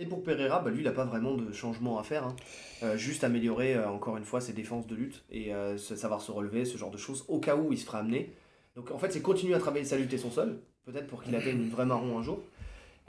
Et 0.00 0.06
pour 0.06 0.22
Pereira, 0.22 0.60
bah, 0.60 0.70
lui, 0.70 0.78
il 0.80 0.84
n'a 0.84 0.92
pas 0.92 1.04
vraiment 1.04 1.34
de 1.34 1.52
changement 1.52 1.98
à 1.98 2.04
faire. 2.04 2.24
hein. 2.24 2.36
Euh, 2.84 2.96
juste 2.96 3.24
améliorer, 3.24 3.74
euh, 3.74 3.88
encore 3.88 4.16
une 4.16 4.24
fois, 4.24 4.40
ses 4.40 4.52
défenses 4.52 4.86
de 4.86 4.94
lutte 4.94 5.24
et 5.30 5.52
savoir 5.76 6.20
se 6.20 6.30
relever, 6.30 6.64
ce 6.64 6.78
genre 6.78 6.90
de 6.90 6.96
choses, 6.98 7.24
au 7.28 7.40
cas 7.40 7.56
où 7.56 7.72
il 7.72 7.78
se 7.78 7.84
fera 7.84 7.98
amener. 7.98 8.32
Donc, 8.76 8.90
en 8.92 8.98
fait, 8.98 9.10
c'est 9.12 9.20
continuer 9.22 9.54
à 9.54 9.58
travailler 9.58 9.84
sa 9.84 9.96
lutte 9.98 10.12
et 10.12 10.18
son 10.18 10.30
sol, 10.30 10.60
peut-être 10.84 11.08
pour 11.08 11.22
qu'il 11.24 11.34
atteigne 11.34 11.60
une 11.62 11.68
vraie 11.68 11.84
marron 11.86 12.16
un 12.18 12.22
jour. 12.22 12.40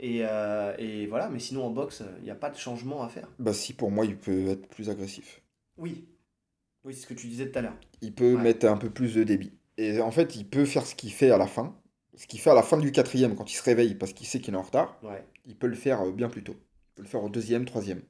Et, 0.00 0.22
et 0.78 1.06
voilà, 1.06 1.28
mais 1.28 1.38
sinon, 1.38 1.64
en 1.64 1.70
boxe, 1.70 2.02
il 2.18 2.24
n'y 2.24 2.30
a 2.30 2.34
pas 2.34 2.50
de 2.50 2.56
changement 2.56 3.02
à 3.04 3.08
faire. 3.08 3.28
Bah 3.38 3.52
si, 3.52 3.72
pour 3.72 3.90
moi, 3.92 4.04
il 4.04 4.16
peut 4.16 4.48
être 4.48 4.66
plus 4.66 4.90
agressif. 4.90 5.40
Oui. 5.78 6.04
Oui, 6.84 6.94
c'est 6.94 7.02
ce 7.02 7.06
que 7.06 7.14
tu 7.14 7.26
disais 7.28 7.50
tout 7.50 7.58
à 7.58 7.62
l'heure. 7.62 7.76
Il 8.00 8.12
peut 8.14 8.34
Ouais. 8.34 8.42
mettre 8.42 8.66
un 8.66 8.76
peu 8.78 8.90
plus 8.90 9.14
de 9.14 9.22
débit. 9.22 9.52
Et 9.80 10.00
en 10.00 10.10
fait, 10.10 10.36
il 10.36 10.46
peut 10.46 10.64
faire 10.66 10.84
ce 10.86 10.94
qu'il 10.94 11.12
fait 11.12 11.30
à 11.30 11.38
la 11.38 11.46
fin. 11.46 11.74
Ce 12.16 12.26
qu'il 12.26 12.38
fait 12.40 12.50
à 12.50 12.54
la 12.54 12.62
fin 12.62 12.76
du 12.76 12.92
quatrième, 12.92 13.34
quand 13.34 13.50
il 13.50 13.56
se 13.56 13.62
réveille 13.62 13.94
parce 13.94 14.12
qu'il 14.12 14.26
sait 14.26 14.40
qu'il 14.40 14.52
est 14.52 14.56
en 14.56 14.62
retard, 14.62 14.98
Ouais. 15.02 15.24
il 15.46 15.56
peut 15.56 15.68
le 15.68 15.74
faire 15.76 16.02
euh, 16.02 16.12
bien 16.12 16.28
plus 16.28 16.44
tôt. 16.44 16.54
Il 16.58 16.94
peut 16.96 17.02
le 17.02 17.08
faire 17.08 17.22
au 17.24 17.28
deuxième, 17.30 17.64
troisième. 17.64 18.02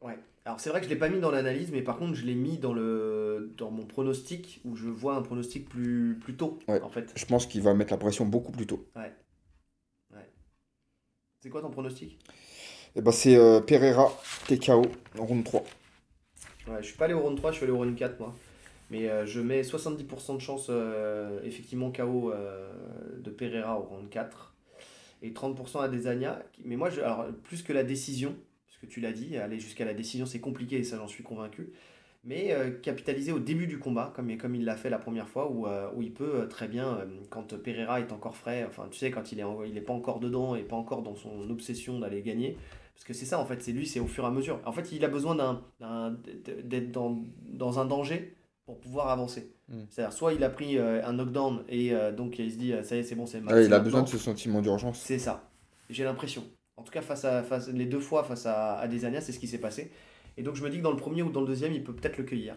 Ouais. 0.00 0.18
Alors 0.44 0.58
c'est 0.58 0.70
vrai 0.70 0.80
que 0.80 0.86
je 0.86 0.90
l'ai 0.90 0.98
pas 0.98 1.08
mis 1.08 1.20
dans 1.20 1.30
l'analyse, 1.30 1.70
mais 1.70 1.80
par 1.82 1.96
contre 1.98 2.14
je 2.14 2.24
l'ai 2.26 2.34
mis 2.34 2.58
dans 2.58 2.72
le 2.74 3.54
dans 3.56 3.70
mon 3.70 3.86
pronostic 3.86 4.60
où 4.64 4.74
je 4.76 4.88
vois 4.88 5.14
un 5.16 5.22
pronostic 5.22 5.68
plus 5.68 6.18
plus 6.20 6.34
tôt 6.36 6.58
Ouais. 6.68 6.80
en 6.82 6.90
fait. 6.90 7.12
Je 7.16 7.24
pense 7.26 7.46
qu'il 7.46 7.62
va 7.62 7.72
mettre 7.74 7.92
la 7.92 7.96
pression 7.98 8.26
beaucoup 8.26 8.52
plus 8.52 8.66
tôt. 8.66 8.84
C'est 11.40 11.50
quoi 11.50 11.60
ton 11.60 11.70
pronostic? 11.70 12.18
Et 12.96 13.02
bah 13.02 13.12
c'est 13.12 13.36
euh, 13.36 13.60
Pereira, 13.60 14.10
TKO, 14.48 14.82
en 15.18 15.24
round 15.26 15.44
3. 15.44 15.60
Ouais, 16.68 16.76
je 16.80 16.86
suis 16.86 16.96
pas 16.96 17.04
allé 17.04 17.12
au 17.14 17.20
round 17.20 17.36
3, 17.36 17.50
je 17.52 17.56
suis 17.56 17.64
allé 17.64 17.72
au 17.72 17.76
round 17.76 17.94
4 17.94 18.18
moi. 18.18 18.34
Mais 18.94 19.10
euh, 19.10 19.26
je 19.26 19.40
mets 19.40 19.62
70% 19.62 20.36
de 20.36 20.40
chance, 20.40 20.68
euh, 20.70 21.40
effectivement, 21.42 21.90
KO 21.90 22.30
euh, 22.32 22.70
de 23.18 23.28
Pereira 23.30 23.76
au 23.76 23.82
round 23.82 24.08
4. 24.08 24.54
Et 25.20 25.32
30% 25.32 25.82
à 25.82 25.88
Desania. 25.88 26.40
Mais 26.64 26.76
moi, 26.76 26.90
alors, 27.02 27.26
plus 27.42 27.62
que 27.64 27.72
la 27.72 27.82
décision, 27.82 28.36
parce 28.68 28.78
que 28.78 28.86
tu 28.86 29.00
l'as 29.00 29.10
dit, 29.10 29.36
aller 29.36 29.58
jusqu'à 29.58 29.84
la 29.84 29.94
décision, 29.94 30.26
c'est 30.26 30.38
compliqué, 30.38 30.76
et 30.76 30.84
ça, 30.84 30.96
j'en 30.96 31.08
suis 31.08 31.24
convaincu. 31.24 31.72
Mais 32.22 32.54
capitaliser 32.82 33.32
au 33.32 33.40
début 33.40 33.66
du 33.66 33.78
combat, 33.80 34.12
comme, 34.14 34.36
comme 34.38 34.54
il 34.54 34.64
l'a 34.64 34.76
fait 34.76 34.90
la 34.90 34.98
première 34.98 35.28
fois, 35.28 35.50
où, 35.50 35.66
où 35.96 36.02
il 36.02 36.12
peut 36.12 36.46
très 36.48 36.68
bien, 36.68 37.00
quand 37.30 37.54
Pereira 37.60 38.00
est 38.00 38.12
encore 38.12 38.36
frais, 38.36 38.64
enfin, 38.64 38.86
tu 38.90 38.98
sais, 38.98 39.10
quand 39.10 39.32
il 39.32 39.40
est, 39.40 39.42
en- 39.42 39.64
il 39.64 39.76
est 39.76 39.82
pas 39.82 39.92
encore 39.92 40.20
dedans 40.20 40.54
et 40.54 40.62
pas 40.62 40.76
encore 40.76 41.02
dans 41.02 41.16
son 41.16 41.50
obsession 41.50 41.98
d'aller 41.98 42.22
gagner. 42.22 42.56
Parce 42.94 43.04
que 43.04 43.12
c'est 43.12 43.26
ça, 43.26 43.40
en 43.40 43.44
fait, 43.44 43.60
c'est 43.60 43.72
lui, 43.72 43.86
c'est 43.86 44.00
au 44.00 44.06
fur 44.06 44.24
et 44.24 44.28
à 44.28 44.30
mesure. 44.30 44.60
En 44.64 44.72
fait, 44.72 44.92
il 44.92 45.04
a 45.04 45.08
besoin 45.08 45.34
d'être 45.80 46.92
dans, 46.92 47.22
dans 47.48 47.78
un 47.80 47.84
danger 47.86 48.36
pour 48.66 48.80
pouvoir 48.80 49.08
avancer. 49.08 49.54
Mm. 49.68 49.82
C'est-à-dire, 49.90 50.12
soit 50.12 50.32
il 50.32 50.42
a 50.44 50.50
pris 50.50 50.78
euh, 50.78 51.04
un 51.04 51.12
knockdown 51.12 51.64
et 51.68 51.92
euh, 51.94 52.12
donc 52.12 52.38
il 52.38 52.50
se 52.52 52.56
dit, 52.56 52.72
euh, 52.72 52.82
ça 52.82 52.96
y 52.96 53.00
est, 53.00 53.02
c'est 53.02 53.14
bon, 53.14 53.26
c'est 53.26 53.40
ma- 53.40 53.52
Ouais, 53.52 53.62
c'est 53.62 53.66
il 53.66 53.74
a 53.74 53.80
besoin 53.80 54.02
de 54.02 54.08
ce 54.08 54.18
sentiment 54.18 54.62
d'urgence. 54.62 54.98
C'est 55.00 55.18
ça. 55.18 55.50
J'ai 55.90 56.04
l'impression. 56.04 56.44
En 56.76 56.82
tout 56.82 56.92
cas, 56.92 57.02
face 57.02 57.24
à, 57.24 57.42
face, 57.42 57.68
les 57.68 57.86
deux 57.86 58.00
fois 58.00 58.24
face 58.24 58.46
à, 58.46 58.78
à 58.78 58.88
Desania, 58.88 59.20
c'est 59.20 59.32
ce 59.32 59.38
qui 59.38 59.48
s'est 59.48 59.58
passé. 59.58 59.92
Et 60.36 60.42
donc, 60.42 60.56
je 60.56 60.64
me 60.64 60.70
dis 60.70 60.78
que 60.78 60.82
dans 60.82 60.90
le 60.90 60.96
premier 60.96 61.22
ou 61.22 61.30
dans 61.30 61.40
le 61.40 61.46
deuxième, 61.46 61.72
il 61.72 61.84
peut 61.84 61.94
peut-être 61.94 62.18
le 62.18 62.24
cueillir. 62.24 62.56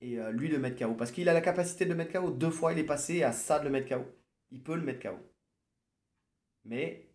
Et 0.00 0.18
euh, 0.18 0.32
lui 0.32 0.48
le 0.48 0.58
mettre 0.58 0.84
KO. 0.84 0.94
Parce 0.94 1.12
qu'il 1.12 1.28
a 1.28 1.32
la 1.32 1.40
capacité 1.40 1.84
de 1.84 1.90
le 1.90 1.96
mettre 1.96 2.12
KO. 2.12 2.30
Deux 2.30 2.50
fois, 2.50 2.72
il 2.72 2.78
est 2.78 2.84
passé 2.84 3.22
à 3.22 3.32
ça 3.32 3.58
de 3.58 3.64
le 3.64 3.70
mettre 3.70 3.88
KO. 3.88 4.04
Il 4.50 4.62
peut 4.62 4.74
le 4.74 4.82
mettre 4.82 5.00
KO. 5.00 5.16
Mais 6.64 7.06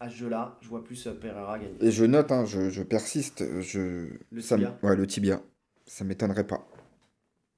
à 0.00 0.08
ce 0.08 0.16
jeu-là, 0.16 0.58
je 0.60 0.68
vois 0.68 0.82
plus 0.82 1.08
Pereira 1.20 1.58
gagner. 1.58 1.76
Et 1.80 1.92
je 1.92 2.04
note, 2.04 2.32
hein, 2.32 2.44
je, 2.44 2.70
je 2.70 2.82
persiste, 2.82 3.60
je... 3.60 4.08
Le 4.32 4.40
ça 4.40 4.56
tibia. 4.56 4.76
Ouais, 4.82 4.96
le 4.96 5.06
tibia. 5.06 5.40
Ça 5.86 6.04
m'étonnerait 6.04 6.46
pas. 6.46 6.66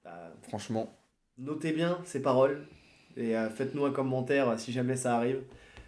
Bah, 0.05 0.33
Franchement. 0.43 0.93
notez 1.39 1.73
bien 1.73 2.01
ces 2.05 2.21
paroles 2.23 2.67
et 3.17 3.37
euh, 3.37 3.49
faites-nous 3.51 3.85
un 3.85 3.93
commentaire 3.93 4.49
euh, 4.51 4.57
si 4.59 4.73
jamais 4.73 4.97
ça 4.97 5.17
arrive. 5.17 5.43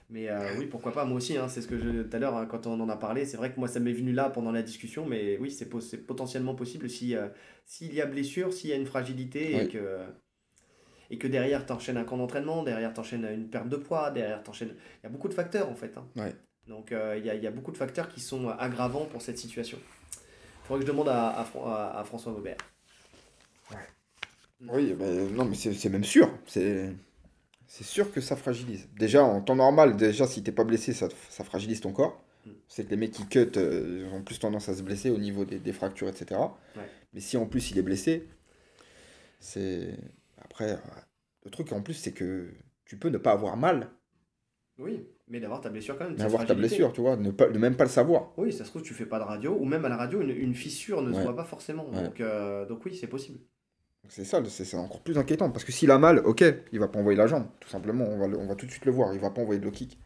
Mais 0.08 0.28
euh, 0.28 0.54
oui, 0.56 0.66
pourquoi 0.66 0.92
pas, 0.92 1.04
moi 1.04 1.16
aussi, 1.16 1.36
hein, 1.36 1.48
c'est 1.48 1.60
ce 1.60 1.66
que 1.66 1.76
je 1.78 2.02
tout 2.04 2.16
à 2.16 2.20
l'heure 2.20 2.36
hein, 2.36 2.46
quand 2.46 2.66
on 2.68 2.78
en 2.80 2.88
a 2.88 2.96
parlé, 2.96 3.26
c'est 3.26 3.36
vrai 3.36 3.52
que 3.52 3.58
moi 3.58 3.66
ça 3.68 3.80
m'est 3.80 3.92
venu 3.92 4.12
là 4.12 4.30
pendant 4.30 4.52
la 4.52 4.62
discussion, 4.62 5.04
mais 5.04 5.36
oui, 5.38 5.50
c'est 5.50 5.68
po- 5.68 5.80
c'est 5.80 5.98
potentiellement 5.98 6.54
possible 6.54 6.88
si 6.88 7.16
euh, 7.16 7.28
s'il 7.64 7.92
y 7.92 8.00
a 8.00 8.06
blessure, 8.06 8.52
s'il 8.52 8.70
y 8.70 8.72
a 8.72 8.76
une 8.76 8.86
fragilité 8.86 9.62
et 9.64 9.68
que 9.68 10.06
et 11.10 11.18
que 11.18 11.26
derrière 11.28 11.66
t'enchaînes 11.66 11.96
un 11.96 12.04
camp 12.04 12.16
d'entraînement, 12.16 12.62
derrière 12.62 12.92
t'enchaînes 12.92 13.24
une 13.32 13.48
perte 13.48 13.68
de 13.68 13.76
poids, 13.76 14.10
derrière 14.10 14.42
t'enchaînes, 14.42 14.74
il 15.00 15.04
y 15.04 15.06
a 15.06 15.10
beaucoup 15.10 15.28
de 15.28 15.34
facteurs 15.34 15.68
en 15.68 15.74
fait. 15.74 15.96
hein. 15.96 16.06
Ouais. 16.16 16.34
Donc 16.68 16.92
euh, 16.92 17.16
il 17.18 17.24
y 17.26 17.30
a, 17.30 17.34
il 17.34 17.42
y 17.42 17.46
a 17.46 17.50
beaucoup 17.52 17.72
de 17.72 17.76
facteurs 17.76 18.08
qui 18.08 18.20
sont 18.20 18.48
aggravants 18.48 19.06
pour 19.06 19.22
cette 19.22 19.38
situation. 19.38 19.78
Faudrait 20.66 20.80
que 20.80 20.86
je 20.86 20.92
demande 20.92 21.08
à, 21.08 21.38
à, 21.38 21.44
Fran- 21.44 21.66
à- 21.66 21.98
à 21.98 22.04
François 22.04 22.32
Maubert. 22.32 22.56
Oui, 24.68 24.94
ben, 24.94 25.30
non, 25.34 25.44
mais 25.44 25.54
c'est 25.54 25.88
même 25.90 26.04
sûr. 26.04 26.30
C'est 26.46 26.92
c'est 27.68 27.84
sûr 27.84 28.12
que 28.12 28.20
ça 28.20 28.36
fragilise. 28.36 28.88
Déjà, 28.96 29.24
en 29.24 29.42
temps 29.42 29.56
normal, 29.56 29.96
déjà, 29.96 30.26
si 30.26 30.42
t'es 30.42 30.52
pas 30.52 30.64
blessé, 30.64 30.92
ça, 30.94 31.08
ça 31.30 31.44
fragilise 31.44 31.80
ton 31.80 31.92
corps. 31.92 32.22
Mm. 32.46 32.50
C'est 32.68 32.84
que 32.84 32.90
les 32.90 32.96
mecs 32.96 33.10
qui 33.12 33.26
cut 33.26 33.50
euh, 33.56 34.08
ont 34.12 34.22
plus 34.22 34.38
tendance 34.38 34.68
à 34.68 34.74
se 34.74 34.82
blesser 34.82 35.10
au 35.10 35.18
niveau 35.18 35.44
des, 35.44 35.58
des 35.58 35.72
fractures, 35.72 36.08
etc. 36.08 36.40
Ouais. 36.76 36.88
Mais 37.12 37.20
si 37.20 37.36
en 37.36 37.46
plus 37.46 37.70
il 37.70 37.78
est 37.78 37.82
blessé, 37.82 38.28
c'est. 39.40 39.96
Après, 40.38 40.72
euh, 40.72 40.76
le 41.44 41.50
truc 41.50 41.72
en 41.72 41.82
plus, 41.82 41.94
c'est 41.94 42.12
que 42.12 42.52
tu 42.84 42.96
peux 42.96 43.08
ne 43.08 43.18
pas 43.18 43.32
avoir 43.32 43.56
mal, 43.56 43.90
Oui, 44.78 45.06
mais 45.28 45.40
d'avoir 45.40 45.60
ta 45.60 45.68
blessure 45.70 45.96
quand 45.98 46.04
même. 46.04 46.12
mais 46.12 46.18
cette 46.18 46.26
avoir 46.26 46.46
ta 46.46 46.54
blessure, 46.54 46.92
tu 46.92 47.00
vois, 47.00 47.16
ne, 47.16 47.30
pas, 47.30 47.48
même 47.50 47.76
pas 47.76 47.84
le 47.84 47.90
savoir. 47.90 48.32
Oui, 48.36 48.52
ça 48.52 48.64
se 48.64 48.70
trouve, 48.70 48.82
tu 48.82 48.94
fais 48.94 49.06
pas 49.06 49.18
de 49.18 49.24
radio, 49.24 49.56
ou 49.58 49.64
même 49.64 49.84
à 49.84 49.88
la 49.88 49.96
radio, 49.96 50.20
une, 50.20 50.30
une 50.30 50.54
fissure 50.54 51.02
ne 51.02 51.12
se 51.12 51.16
Ouais. 51.18 51.22
voit 51.24 51.36
pas 51.36 51.44
forcément. 51.44 51.88
Ouais. 51.90 52.02
Donc, 52.04 52.20
euh, 52.20 52.66
donc 52.66 52.84
oui, 52.84 52.96
c'est 52.96 53.06
possible. 53.08 53.38
C'est 54.08 54.24
ça, 54.24 54.40
c'est 54.44 54.76
encore 54.76 55.00
plus 55.02 55.18
inquiétant. 55.18 55.50
Parce 55.50 55.64
que 55.64 55.72
s'il 55.72 55.90
a 55.90 55.98
mal, 55.98 56.20
ok, 56.20 56.44
il 56.72 56.78
va 56.78 56.86
pas 56.88 57.00
envoyer 57.00 57.16
la 57.18 57.26
jambe, 57.26 57.46
tout 57.60 57.68
simplement. 57.68 58.04
On 58.04 58.18
va, 58.18 58.28
le- 58.28 58.38
on 58.38 58.46
va 58.46 58.54
tout 58.54 58.66
de 58.66 58.70
suite 58.70 58.84
le 58.84 58.92
voir. 58.92 59.12
Il 59.14 59.20
va 59.20 59.30
pas 59.30 59.40
envoyer 59.42 59.58
de 59.60 59.64
low 59.64 59.72
kick. 59.72 59.98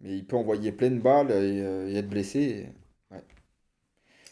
Mais 0.00 0.16
il 0.16 0.26
peut 0.26 0.36
envoyer 0.36 0.72
pleine 0.72 1.00
balle 1.00 1.30
et, 1.30 1.62
euh, 1.62 1.88
et 1.88 1.96
être 1.96 2.08
blessé. 2.08 2.40
et- 3.12 3.16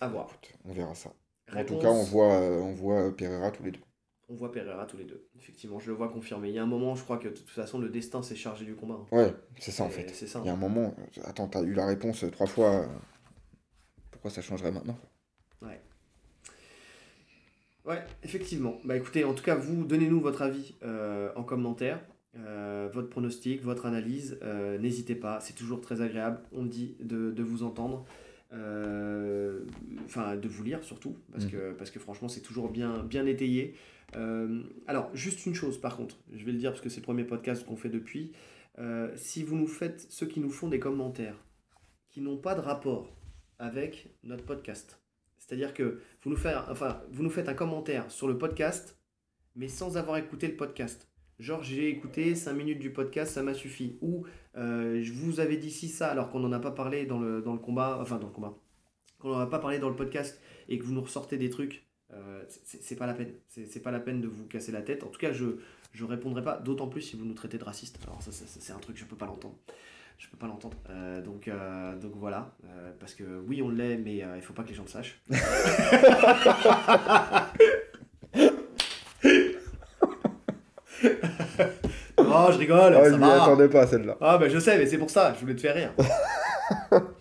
À 0.01 0.09
voir. 0.09 0.27
Écoute, 0.29 0.55
on 0.65 0.73
verra 0.73 0.95
ça. 0.95 1.11
En 1.55 1.65
tout 1.65 1.79
cas, 1.79 1.89
on 1.91 2.03
voit, 2.05 2.35
euh, 2.41 2.61
on 2.61 2.73
voit 2.75 3.15
Pereira 3.17 3.51
tous 3.51 3.63
les 3.63 3.71
deux. 3.73 3.81
On 4.29 4.35
voit 4.35 4.51
Pereira 4.53 4.87
tous 4.87 4.97
les 4.97 5.05
deux. 5.05 5.27
Effectivement, 5.39 5.79
je 5.79 5.89
le 5.91 5.97
vois 5.97 6.09
confirmé. 6.09 6.49
Il 6.49 6.55
y 6.55 6.59
a 6.59 6.63
un 6.63 6.67
moment, 6.67 6.95
je 6.95 7.03
crois 7.05 7.19
que 7.19 7.29
de 7.29 7.35
toute 7.35 7.49
façon, 7.51 7.79
le 7.79 7.89
destin 7.89 8.23
s'est 8.23 8.37
chargé 8.37 8.65
du 8.65 8.75
combat. 8.75 8.95
hein. 8.95 9.07
Ouais, 9.17 9.35
c'est 9.59 9.71
ça 9.71 9.85
en 9.85 9.91
fait. 9.91 10.09
C'est 10.15 10.27
ça. 10.27 10.41
Il 10.43 10.47
y 10.47 10.51
a 10.51 10.55
un 10.55 10.57
moment, 10.57 10.95
attends, 11.25 11.49
t'as 11.49 11.63
eu 11.63 11.73
la 11.75 11.87
réponse 11.87 12.25
trois 12.33 12.47
fois. 12.47 12.89
Pourquoi 14.11 14.31
ça 14.31 14.41
changerait 14.43 14.73
maintenant 14.73 14.99
Ouais, 17.85 18.03
effectivement. 18.23 18.79
Bah 18.85 18.97
écoutez, 18.97 19.25
en 19.25 19.35
tout 19.35 19.45
cas, 19.45 19.57
vous 19.57 19.85
donnez-nous 19.85 20.19
votre 20.21 20.41
avis 20.41 20.75
euh, 20.83 21.31
en 21.37 21.43
commentaire, 21.43 22.01
euh, 22.39 22.89
votre 22.91 23.11
pronostic, 23.11 23.63
votre 23.63 23.85
analyse. 23.85 24.39
Euh, 24.43 24.79
N'hésitez 24.79 25.15
pas, 25.15 25.39
c'est 25.41 25.53
toujours 25.53 25.83
très 25.83 26.01
agréable, 26.01 26.39
on 26.53 26.63
me 26.63 26.69
dit, 26.69 26.97
de, 27.01 27.31
de 27.31 27.43
vous 27.43 27.63
entendre. 27.63 28.07
Euh, 28.55 29.61
Enfin, 30.07 30.37
de 30.37 30.49
vous 30.49 30.63
lire 30.63 30.83
surtout, 30.83 31.17
parce 31.33 31.45
Mhm. 31.45 31.51
que, 31.51 31.73
parce 31.73 31.91
que 31.91 31.99
franchement, 32.01 32.29
c'est 32.29 32.41
toujours 32.41 32.71
bien, 32.71 33.03
bien 33.05 33.27
étayé. 33.27 33.75
Euh, 34.17 34.63
alors, 34.87 35.15
juste 35.15 35.47
une 35.47 35.55
chose 35.55 35.81
par 35.81 35.97
contre, 35.97 36.19
je 36.33 36.45
vais 36.45 36.53
le 36.53 36.59
dire 36.59 36.71
parce 36.71 36.81
que 36.81 36.89
c'est 36.89 37.01
le 37.01 37.05
premier 37.05 37.25
podcast 37.25 37.65
qu'on 37.65 37.77
fait 37.77 37.89
depuis. 37.89 38.33
Euh, 38.79 39.13
si 39.17 39.43
vous 39.43 39.57
nous 39.57 39.67
faites, 39.67 40.07
ceux 40.11 40.27
qui 40.27 40.41
nous 40.41 40.51
font 40.51 40.69
des 40.69 40.79
commentaires 40.79 41.37
qui 42.11 42.21
n'ont 42.21 42.39
pas 42.39 42.55
de 42.55 42.61
rapport 42.61 43.17
avec 43.59 44.17
notre 44.23 44.45
podcast, 44.45 45.01
c'est-à-dire 45.39 45.75
que 45.75 46.01
vous 46.23 46.31
nous, 46.31 46.37
faites, 46.37 47.49
un 47.49 47.55
commentaire 47.55 48.11
sur 48.11 48.29
le 48.29 48.39
podcast, 48.39 48.99
mais 49.55 49.69
sans 49.69 49.97
avoir 49.97 50.17
écouté 50.17 50.49
le 50.49 50.57
podcast. 50.57 51.09
Genre, 51.39 51.63
j'ai 51.63 51.89
écouté 51.89 52.35
5 52.35 52.53
minutes 52.53 52.79
du 52.79 52.93
podcast, 52.93 53.35
ça 53.35 53.43
m'a 53.43 53.55
suffi. 53.55 53.99
Ou 54.01 54.25
euh, 54.57 55.03
je 55.03 55.13
vous 55.13 55.41
avais 55.41 55.57
dit 55.57 55.71
si 55.71 55.89
ça 55.89 56.09
alors 56.09 56.31
qu'on 56.31 56.41
n'en 56.41 56.53
a 56.53 56.61
pas 56.61 56.71
parlé 56.71 57.07
dans 57.07 57.19
le 57.19 57.59
combat, 57.59 57.99
enfin 58.01 58.19
dans 58.19 58.29
le 58.29 58.33
combat, 58.33 58.57
qu'on 59.19 59.31
n'en 59.31 59.41
a 59.41 59.47
pas 59.47 59.59
parlé 59.59 59.79
dans 59.79 59.89
le 59.89 59.97
podcast 59.97 60.41
et 60.69 60.79
que 60.79 60.85
vous 60.85 60.93
nous 60.93 61.03
ressortez 61.03 61.37
des 61.37 61.51
trucs, 61.51 61.84
euh, 62.15 62.43
c'est 62.65 62.97
pas 62.97 63.07
la 63.07 63.15
peine. 63.15 63.33
C'est 63.49 63.83
pas 63.83 63.91
la 63.91 64.01
peine 64.01 64.21
de 64.21 64.29
vous 64.29 64.47
casser 64.47 64.73
la 64.73 64.83
tête. 64.83 65.03
En 65.05 65.09
tout 65.09 65.19
cas, 65.21 65.33
je 65.33 65.59
je 65.93 66.05
répondrai 66.05 66.43
pas, 66.43 66.57
d'autant 66.57 66.89
plus 66.89 67.03
si 67.03 67.17
vous 67.17 67.25
nous 67.25 67.35
traitez 67.35 67.57
de 67.57 67.65
racistes. 67.65 67.99
Alors, 68.05 68.21
ça, 68.21 68.33
ça, 68.33 68.45
ça, 68.47 68.59
c'est 68.61 68.73
un 68.73 68.79
truc, 68.79 68.97
je 68.97 69.05
peux 69.05 69.17
pas 69.17 69.27
l'entendre. 69.27 69.55
Je 70.19 70.29
peux 70.29 70.37
pas 70.37 70.47
l'entendre. 70.47 70.77
Euh, 70.91 71.23
donc, 71.23 71.47
euh, 71.49 71.97
donc 71.97 72.13
voilà. 72.17 72.53
Parce 72.99 73.15
que 73.15 73.25
oui, 73.47 73.63
on 73.63 73.69
l'est, 73.69 73.97
mais 73.97 74.17
il 74.17 74.43
faut 74.43 74.53
pas 74.53 74.63
que 74.65 74.69
les 74.69 74.75
gens 74.75 74.85
le 74.85 74.89
sachent. 74.89 75.21
oh, 82.17 82.49
je 82.53 82.59
rigole, 82.59 82.95
Ah, 82.95 83.05
ça 83.05 83.11
je 83.11 83.17
m'y 83.17 83.25
attendais 83.25 83.69
pas 83.69 83.87
celle-là. 83.87 84.17
Ah, 84.21 84.39
bah 84.39 84.49
je 84.49 84.59
sais, 84.59 84.79
mais 84.79 84.87
c'est 84.87 84.99
pour 84.99 85.11
ça, 85.11 85.33
je 85.35 85.41
voulais 85.41 85.55
te 85.55 85.61
faire 85.61 85.75
rire. 85.75 85.93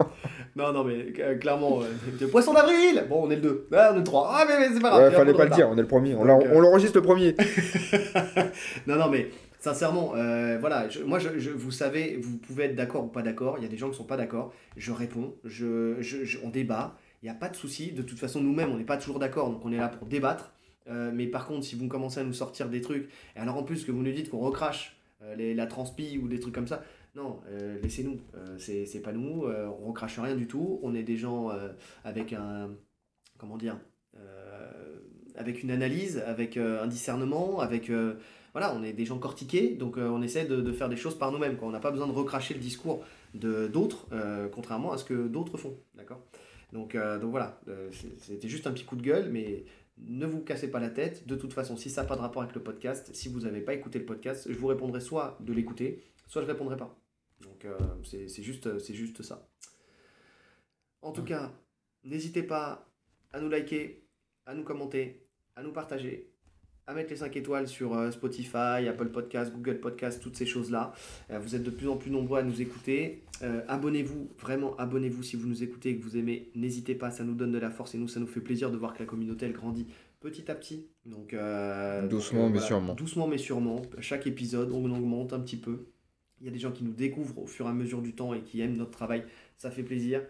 non, 0.56 0.72
non, 0.74 0.84
mais 0.84 1.08
euh, 1.20 1.36
clairement, 1.38 1.82
euh, 1.82 2.28
poisson 2.28 2.54
d'avril 2.54 3.06
Bon, 3.10 3.24
on 3.26 3.32
est 3.32 3.36
le 3.36 3.42
2. 3.42 3.68
Ah, 3.74 3.90
on 3.92 3.96
est 3.96 3.98
le 4.00 4.04
3. 4.04 4.30
Ah, 4.32 4.46
mais, 4.48 4.60
mais 4.60 4.74
c'est 4.76 4.82
pas 4.82 4.90
grave. 4.90 5.04
Ouais, 5.10 5.12
fallait 5.12 5.34
pas 5.34 5.46
le 5.46 5.50
dire, 5.52 5.68
on 5.70 5.78
est 5.78 5.82
le 5.82 5.88
premier. 5.88 6.16
On, 6.16 6.26
Donc, 6.26 6.44
euh, 6.46 6.50
on 6.54 6.60
l'enregistre 6.60 6.98
le 6.98 7.02
premier. 7.04 7.36
non, 8.88 8.96
non, 8.98 9.10
mais 9.10 9.30
sincèrement, 9.60 10.14
euh, 10.16 10.58
voilà, 10.60 10.90
je- 10.90 11.04
moi, 11.04 11.20
je, 11.20 11.38
je- 11.40 11.52
vous 11.52 11.72
savez, 11.72 12.18
vous 12.22 12.38
pouvez 12.38 12.66
être 12.66 12.76
d'accord 12.76 13.06
ou 13.06 13.08
pas 13.08 13.22
d'accord. 13.22 13.56
Il 13.58 13.64
y 13.64 13.66
a 13.66 13.70
des 13.70 13.78
gens 13.78 13.90
qui 13.90 13.98
sont 13.98 14.04
pas 14.04 14.18
d'accord. 14.18 14.54
Je 14.78 14.92
réponds, 14.92 15.36
je, 15.44 15.96
je- 16.02 16.24
je- 16.24 16.38
on 16.44 16.50
débat. 16.50 16.96
Il 17.22 17.26
n'y 17.26 17.32
a 17.32 17.36
pas 17.36 17.50
de 17.50 17.56
souci. 17.56 17.92
De 17.92 18.02
toute 18.02 18.20
façon, 18.20 18.42
nous-mêmes, 18.42 18.70
on 18.72 18.78
n'est 18.78 18.84
pas 18.84 18.98
toujours 18.98 19.20
d'accord, 19.20 19.50
donc 19.50 19.62
on 19.66 19.72
est 19.72 19.78
là 19.78 19.88
pour 19.88 20.08
débattre. 20.08 20.52
Euh, 20.90 21.12
mais 21.14 21.28
par 21.28 21.48
contre, 21.48 21.64
si 21.66 21.76
vous 21.76 21.88
commencez 21.88 22.20
à 22.20 22.24
nous 22.24 22.34
sortir 22.34 22.68
des 22.68 22.82
trucs, 22.82 23.08
et 23.38 23.40
alors 23.40 23.56
en 23.58 23.64
plus 23.64 23.86
que 23.86 23.92
vous 23.92 24.02
nous 24.04 24.12
dites 24.12 24.30
qu'on 24.30 24.40
recrache 24.40 24.98
euh, 25.24 25.34
les- 25.36 25.54
la 25.54 25.66
transpi 25.66 26.20
ou 26.22 26.28
des 26.28 26.42
trucs 26.42 26.54
comme 26.54 26.68
ça, 26.68 26.84
non, 27.16 27.42
euh, 27.48 27.80
laissez-nous. 27.82 28.20
Euh, 28.36 28.58
c'est 28.58 29.02
pas 29.02 29.12
nous, 29.12 29.46
euh, 29.46 29.70
on 29.82 29.88
recrache 29.90 30.18
rien 30.20 30.36
du 30.36 30.48
tout. 30.48 30.80
On 30.82 30.96
est 30.96 31.04
des 31.04 31.18
gens 31.18 31.52
euh, 31.52 31.70
avec 32.04 32.34
un. 32.34 32.72
Comment 33.38 33.58
dire 33.58 33.80
euh, 34.18 35.00
Avec 35.36 35.62
une 35.62 35.70
analyse, 35.70 36.18
avec 36.26 36.58
un 36.58 36.88
discernement, 36.88 37.60
avec. 37.60 37.92
voilà, 38.54 38.76
on 38.76 38.84
est 38.84 38.94
des 38.94 39.06
gens 39.06 39.20
cortiqués, 39.20 39.76
donc 39.76 39.98
on 39.98 40.22
essaie 40.22 40.46
de, 40.46 40.62
de 40.62 40.72
faire 40.72 40.90
des 40.90 40.96
choses 40.96 41.18
par 41.18 41.32
nous-mêmes. 41.32 41.58
On 41.62 41.72
n'a 41.72 41.80
pas 41.80 41.92
besoin 41.92 42.08
de 42.08 42.14
recracher 42.14 42.54
le 42.54 42.60
discours 42.60 43.04
d'autres, 43.34 44.08
contrairement 44.52 44.92
à 44.94 44.98
ce 44.98 45.04
que 45.04 45.28
d'autres 45.28 45.58
font. 45.58 45.76
D'accord? 45.96 46.22
Donc, 46.72 46.96
donc 46.96 47.32
voilà, 47.32 47.60
c'était 48.20 48.48
juste 48.48 48.66
un 48.66 48.72
petit 48.72 48.86
coup 48.86 48.96
de 48.96 49.02
gueule, 49.02 49.30
mais 49.30 49.66
ne 49.98 50.26
vous 50.26 50.40
cassez 50.40 50.72
pas 50.72 50.80
la 50.80 50.90
tête. 50.90 51.28
De 51.28 51.36
toute 51.36 51.54
façon, 51.54 51.76
si 51.76 51.90
ça 51.90 52.04
n'a 52.04 52.08
pas 52.08 52.16
de 52.16 52.22
rapport 52.22 52.44
avec 52.44 52.56
le 52.56 52.64
podcast, 52.64 53.10
si 53.14 53.28
vous 53.28 53.42
n'avez 53.42 53.62
pas 53.62 53.74
écouté 53.74 54.00
le 54.00 54.06
podcast, 54.06 54.48
je 54.50 54.58
vous 54.58 54.68
répondrai 54.68 55.02
soit 55.02 55.38
de 55.42 55.52
l'écouter, 55.52 56.02
soit 56.28 56.42
je 56.44 56.48
répondrai 56.48 56.78
pas. 56.78 57.03
Donc 57.64 57.82
euh, 57.82 58.26
c'est 58.28 58.44
juste, 58.44 59.22
ça. 59.22 59.48
En 61.02 61.12
tout 61.12 61.24
cas, 61.24 61.52
n'hésitez 62.04 62.44
pas 62.44 62.90
à 63.32 63.40
nous 63.40 63.50
liker, 63.50 64.04
à 64.46 64.54
nous 64.54 64.64
commenter, 64.64 65.26
à 65.56 65.64
nous 65.64 65.72
partager. 65.72 66.30
à 66.86 66.94
mettre 66.94 67.12
les 67.12 67.16
5 67.16 67.36
étoiles 67.38 67.68
sur 67.70 67.94
euh, 67.94 68.12
Spotify, 68.12 68.88
Apple 68.90 69.08
Podcast, 69.08 69.54
Google 69.54 69.80
Podcast, 69.80 70.22
toutes 70.22 70.36
ces 70.36 70.46
choses-là. 70.46 70.94
Euh, 71.32 71.40
vous 71.40 71.56
êtes 71.56 71.64
de 71.64 71.70
plus 71.70 71.88
en 71.88 71.96
plus 71.96 72.12
nombreux 72.12 72.40
à 72.40 72.44
nous 72.44 72.62
écouter. 72.62 73.24
Euh, 73.42 73.62
abonnez-vous, 73.70 74.32
vraiment 74.38 74.76
abonnez-vous 74.76 75.24
si 75.24 75.38
vous 75.38 75.48
nous 75.48 75.64
écoutez 75.64 75.92
et 75.92 75.98
que 75.98 76.04
vous 76.04 76.18
aimez. 76.18 76.52
N'hésitez 76.56 76.96
pas, 76.96 77.10
ça 77.10 77.24
nous 77.24 77.36
donne 77.36 77.54
de 77.54 77.58
la 77.60 77.72
force 77.72 77.96
et 77.96 77.98
nous, 77.98 78.10
ça 78.10 78.20
nous 78.20 78.28
fait 78.28 78.42
plaisir 78.42 78.70
de 78.70 78.76
voir 78.76 78.94
que 78.94 79.00
la 79.00 79.06
communauté, 79.06 79.46
elle 79.46 79.54
grandit 79.54 79.88
petit 80.20 80.50
à 80.52 80.56
petit. 80.56 80.88
Donc, 81.06 81.34
euh, 81.34 82.06
Doucement, 82.08 82.44
donc, 82.44 82.54
mais 82.54 82.54
voilà. 82.60 82.68
sûrement. 82.68 82.94
Doucement 82.96 83.28
mais 83.28 83.38
sûrement. 83.38 83.82
Chaque 84.00 84.28
épisode, 84.28 84.72
on 84.74 84.90
augmente 84.92 85.32
un 85.32 85.40
petit 85.40 85.58
peu. 85.58 85.93
Il 86.44 86.48
y 86.48 86.50
a 86.50 86.52
des 86.52 86.60
gens 86.60 86.74
qui 86.74 86.84
nous 86.84 86.92
découvrent 86.92 87.40
au 87.40 87.48
fur 87.48 87.66
et 87.68 87.70
à 87.70 87.74
mesure 87.74 88.02
du 88.02 88.14
temps 88.14 88.34
et 88.34 88.42
qui 88.42 88.60
aiment 88.60 88.76
notre 88.76 88.92
travail. 88.92 89.24
Ça 89.58 89.72
fait 89.72 89.82
plaisir. 89.82 90.22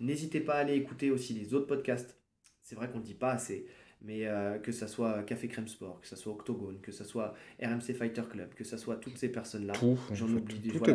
N'hésitez 0.00 0.40
pas 0.40 0.54
à 0.56 0.58
aller 0.58 0.74
écouter 0.74 1.10
aussi 1.10 1.32
les 1.32 1.54
autres 1.54 1.66
podcasts. 1.66 2.18
C'est 2.60 2.74
vrai 2.74 2.88
qu'on 2.88 2.98
ne 2.98 3.02
le 3.02 3.06
dit 3.06 3.14
pas 3.14 3.30
assez, 3.32 3.64
mais 4.02 4.26
euh, 4.26 4.58
que 4.58 4.70
ça 4.70 4.86
soit 4.86 5.22
Café 5.22 5.48
Crème 5.48 5.68
Sport, 5.68 5.98
que 6.02 6.06
ça 6.06 6.16
soit 6.16 6.30
Octogone, 6.32 6.78
que 6.82 6.92
ça 6.92 7.04
soit 7.04 7.34
RMC 7.62 7.94
Fighter 7.94 8.22
Club, 8.30 8.52
que 8.54 8.64
ça 8.64 8.76
soit 8.76 8.96
toutes 8.96 9.16
ces 9.16 9.30
personnes-là. 9.30 9.72
J'en 10.12 10.26
oublie, 10.28 10.60
tout 10.68 10.78
voilà, 10.78 10.92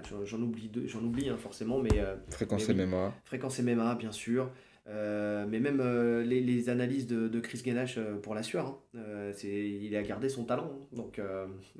bon. 0.00 0.24
j'en- 0.24 0.40
oublie, 0.42 0.68
deux- 0.70 0.86
j'en 0.86 1.02
oublie 1.04 1.28
hein, 1.28 1.36
forcément, 1.36 1.78
mais 1.80 1.98
euh, 1.98 2.16
Fréquence 2.30 2.66
Mais 2.70 2.74
oui. 2.74 2.86
MMA. 2.86 3.12
Fréquence 3.24 3.58
MMA, 3.60 3.94
bien 3.96 4.12
sûr. 4.12 4.50
Euh, 4.86 5.46
mais 5.48 5.60
même 5.60 5.80
euh, 5.80 6.22
les, 6.24 6.40
les 6.40 6.68
analyses 6.68 7.06
de, 7.06 7.26
de 7.28 7.40
Chris 7.40 7.62
Ganache 7.64 7.96
euh, 7.98 8.16
pour 8.16 8.34
la 8.34 8.42
sueur, 8.42 8.66
hein. 8.94 9.30
C'est, 9.34 9.48
il 9.70 9.94
a 9.96 10.02
gardé 10.02 10.28
son 10.30 10.44
talent. 10.44 10.70
hein. 10.72 10.86
Donc, 10.96 11.20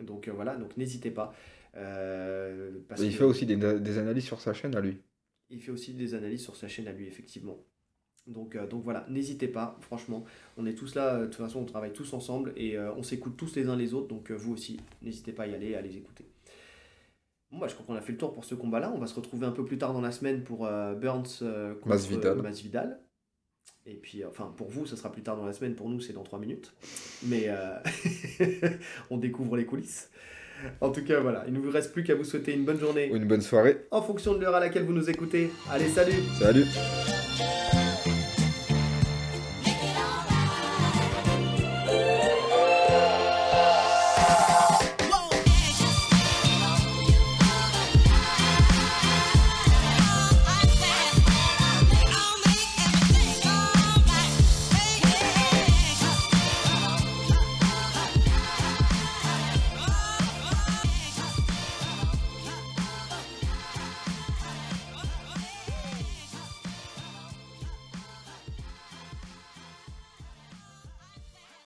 donc 0.03 0.29
voilà, 0.29 0.57
donc 0.57 0.77
n'hésitez 0.77 1.11
pas. 1.11 1.35
Euh, 1.77 2.73
parce 2.89 3.01
il 3.03 3.11
que 3.11 3.19
fait 3.19 3.25
aussi 3.25 3.47
des, 3.47 3.57
des 3.57 3.99
analyses 3.99 4.25
sur 4.25 4.41
sa 4.41 4.53
chaîne 4.53 4.77
à 4.77 4.81
lui. 4.81 4.99
il 5.51 5.61
fait 5.61 5.73
aussi 5.73 5.95
des 5.95 6.15
analyses 6.15 6.43
sur 6.43 6.57
sa 6.57 6.69
chaîne 6.69 6.87
à 6.89 6.93
lui, 6.93 7.07
effectivement. 7.07 7.59
Donc, 8.27 8.57
euh, 8.57 8.67
donc 8.67 8.85
voilà, 8.85 9.07
n'hésitez 9.11 9.49
pas, 9.49 9.77
franchement, 9.81 10.25
on 10.57 10.65
est 10.67 10.75
tous 10.75 10.95
là, 10.95 11.15
euh, 11.15 11.21
de 11.23 11.27
toute 11.27 11.37
façon 11.37 11.61
on 11.61 11.67
travaille 11.67 11.93
tous 11.93 12.15
ensemble 12.15 12.55
et 12.57 12.79
on 12.79 13.03
s'écoute 13.03 13.37
tous 13.37 13.55
les 13.55 13.69
uns 13.69 13.77
les 13.77 13.93
autres, 13.93 14.09
donc 14.09 14.31
vous 14.31 14.53
aussi, 14.53 14.81
n'hésitez 15.03 15.33
pas 15.33 15.43
à 15.43 15.47
y 15.49 15.55
aller, 15.55 15.75
à 15.75 15.83
les 15.83 15.97
écouter. 15.99 16.27
Bon, 17.55 17.61
bah, 17.61 17.69
je 17.69 17.75
crois 17.75 17.87
qu'on 17.87 17.95
a 17.95 18.01
fait 18.01 18.11
le 18.11 18.19
tour 18.19 18.33
pour 18.33 18.45
ce 18.45 18.57
combat-là, 18.57 18.93
on 18.93 18.99
va 18.99 19.07
se 19.07 19.15
retrouver 19.15 19.47
un 19.47 19.53
peu 19.53 19.65
plus 19.65 19.79
tard 19.79 19.93
dans 19.93 20.01
la 20.01 20.11
semaine 20.11 20.43
pour 20.43 20.67
euh, 20.67 20.95
Burns 20.95 21.25
euh, 21.43 21.75
contre 21.75 21.89
Masvidal. 21.89 22.43
Masvidal. 22.43 23.01
Et 23.87 23.95
puis, 23.95 24.25
euh, 24.25 24.29
enfin, 24.29 24.53
pour 24.57 24.71
vous, 24.71 24.87
ça 24.87 24.97
sera 24.97 25.13
plus 25.13 25.23
tard 25.23 25.37
dans 25.37 25.47
la 25.47 25.53
semaine, 25.53 25.77
pour 25.77 25.89
nous, 25.89 26.01
c'est 26.01 26.13
dans 26.13 26.25
3 26.25 26.41
minutes. 26.41 26.75
Mais 27.23 27.49
on 29.11 29.19
découvre 29.19 29.57
les 29.57 29.67
coulisses. 29.67 30.11
En 30.81 30.91
tout 30.91 31.05
cas, 31.05 31.21
voilà, 31.21 31.45
il 31.47 31.53
ne 31.55 31.59
vous 31.59 31.71
reste 31.71 31.93
plus 31.93 32.03
qu'à 32.05 32.15
vous 32.15 32.25
souhaiter 32.25 32.53
une 32.55 32.65
bonne 32.65 32.79
journée 32.81 33.11
Une 33.13 33.25
bonne 33.27 33.43
soirée. 33.43 33.79
en 33.91 34.03
fonction 34.03 34.35
de 34.35 34.41
l'heure 34.41 34.55
à 34.55 34.61
laquelle 34.61 34.85
vous 34.85 34.93
nous 34.93 35.09
écoutez. 35.11 35.51
Allez, 35.71 35.89
salut 35.89 36.13
Salut 36.39 36.65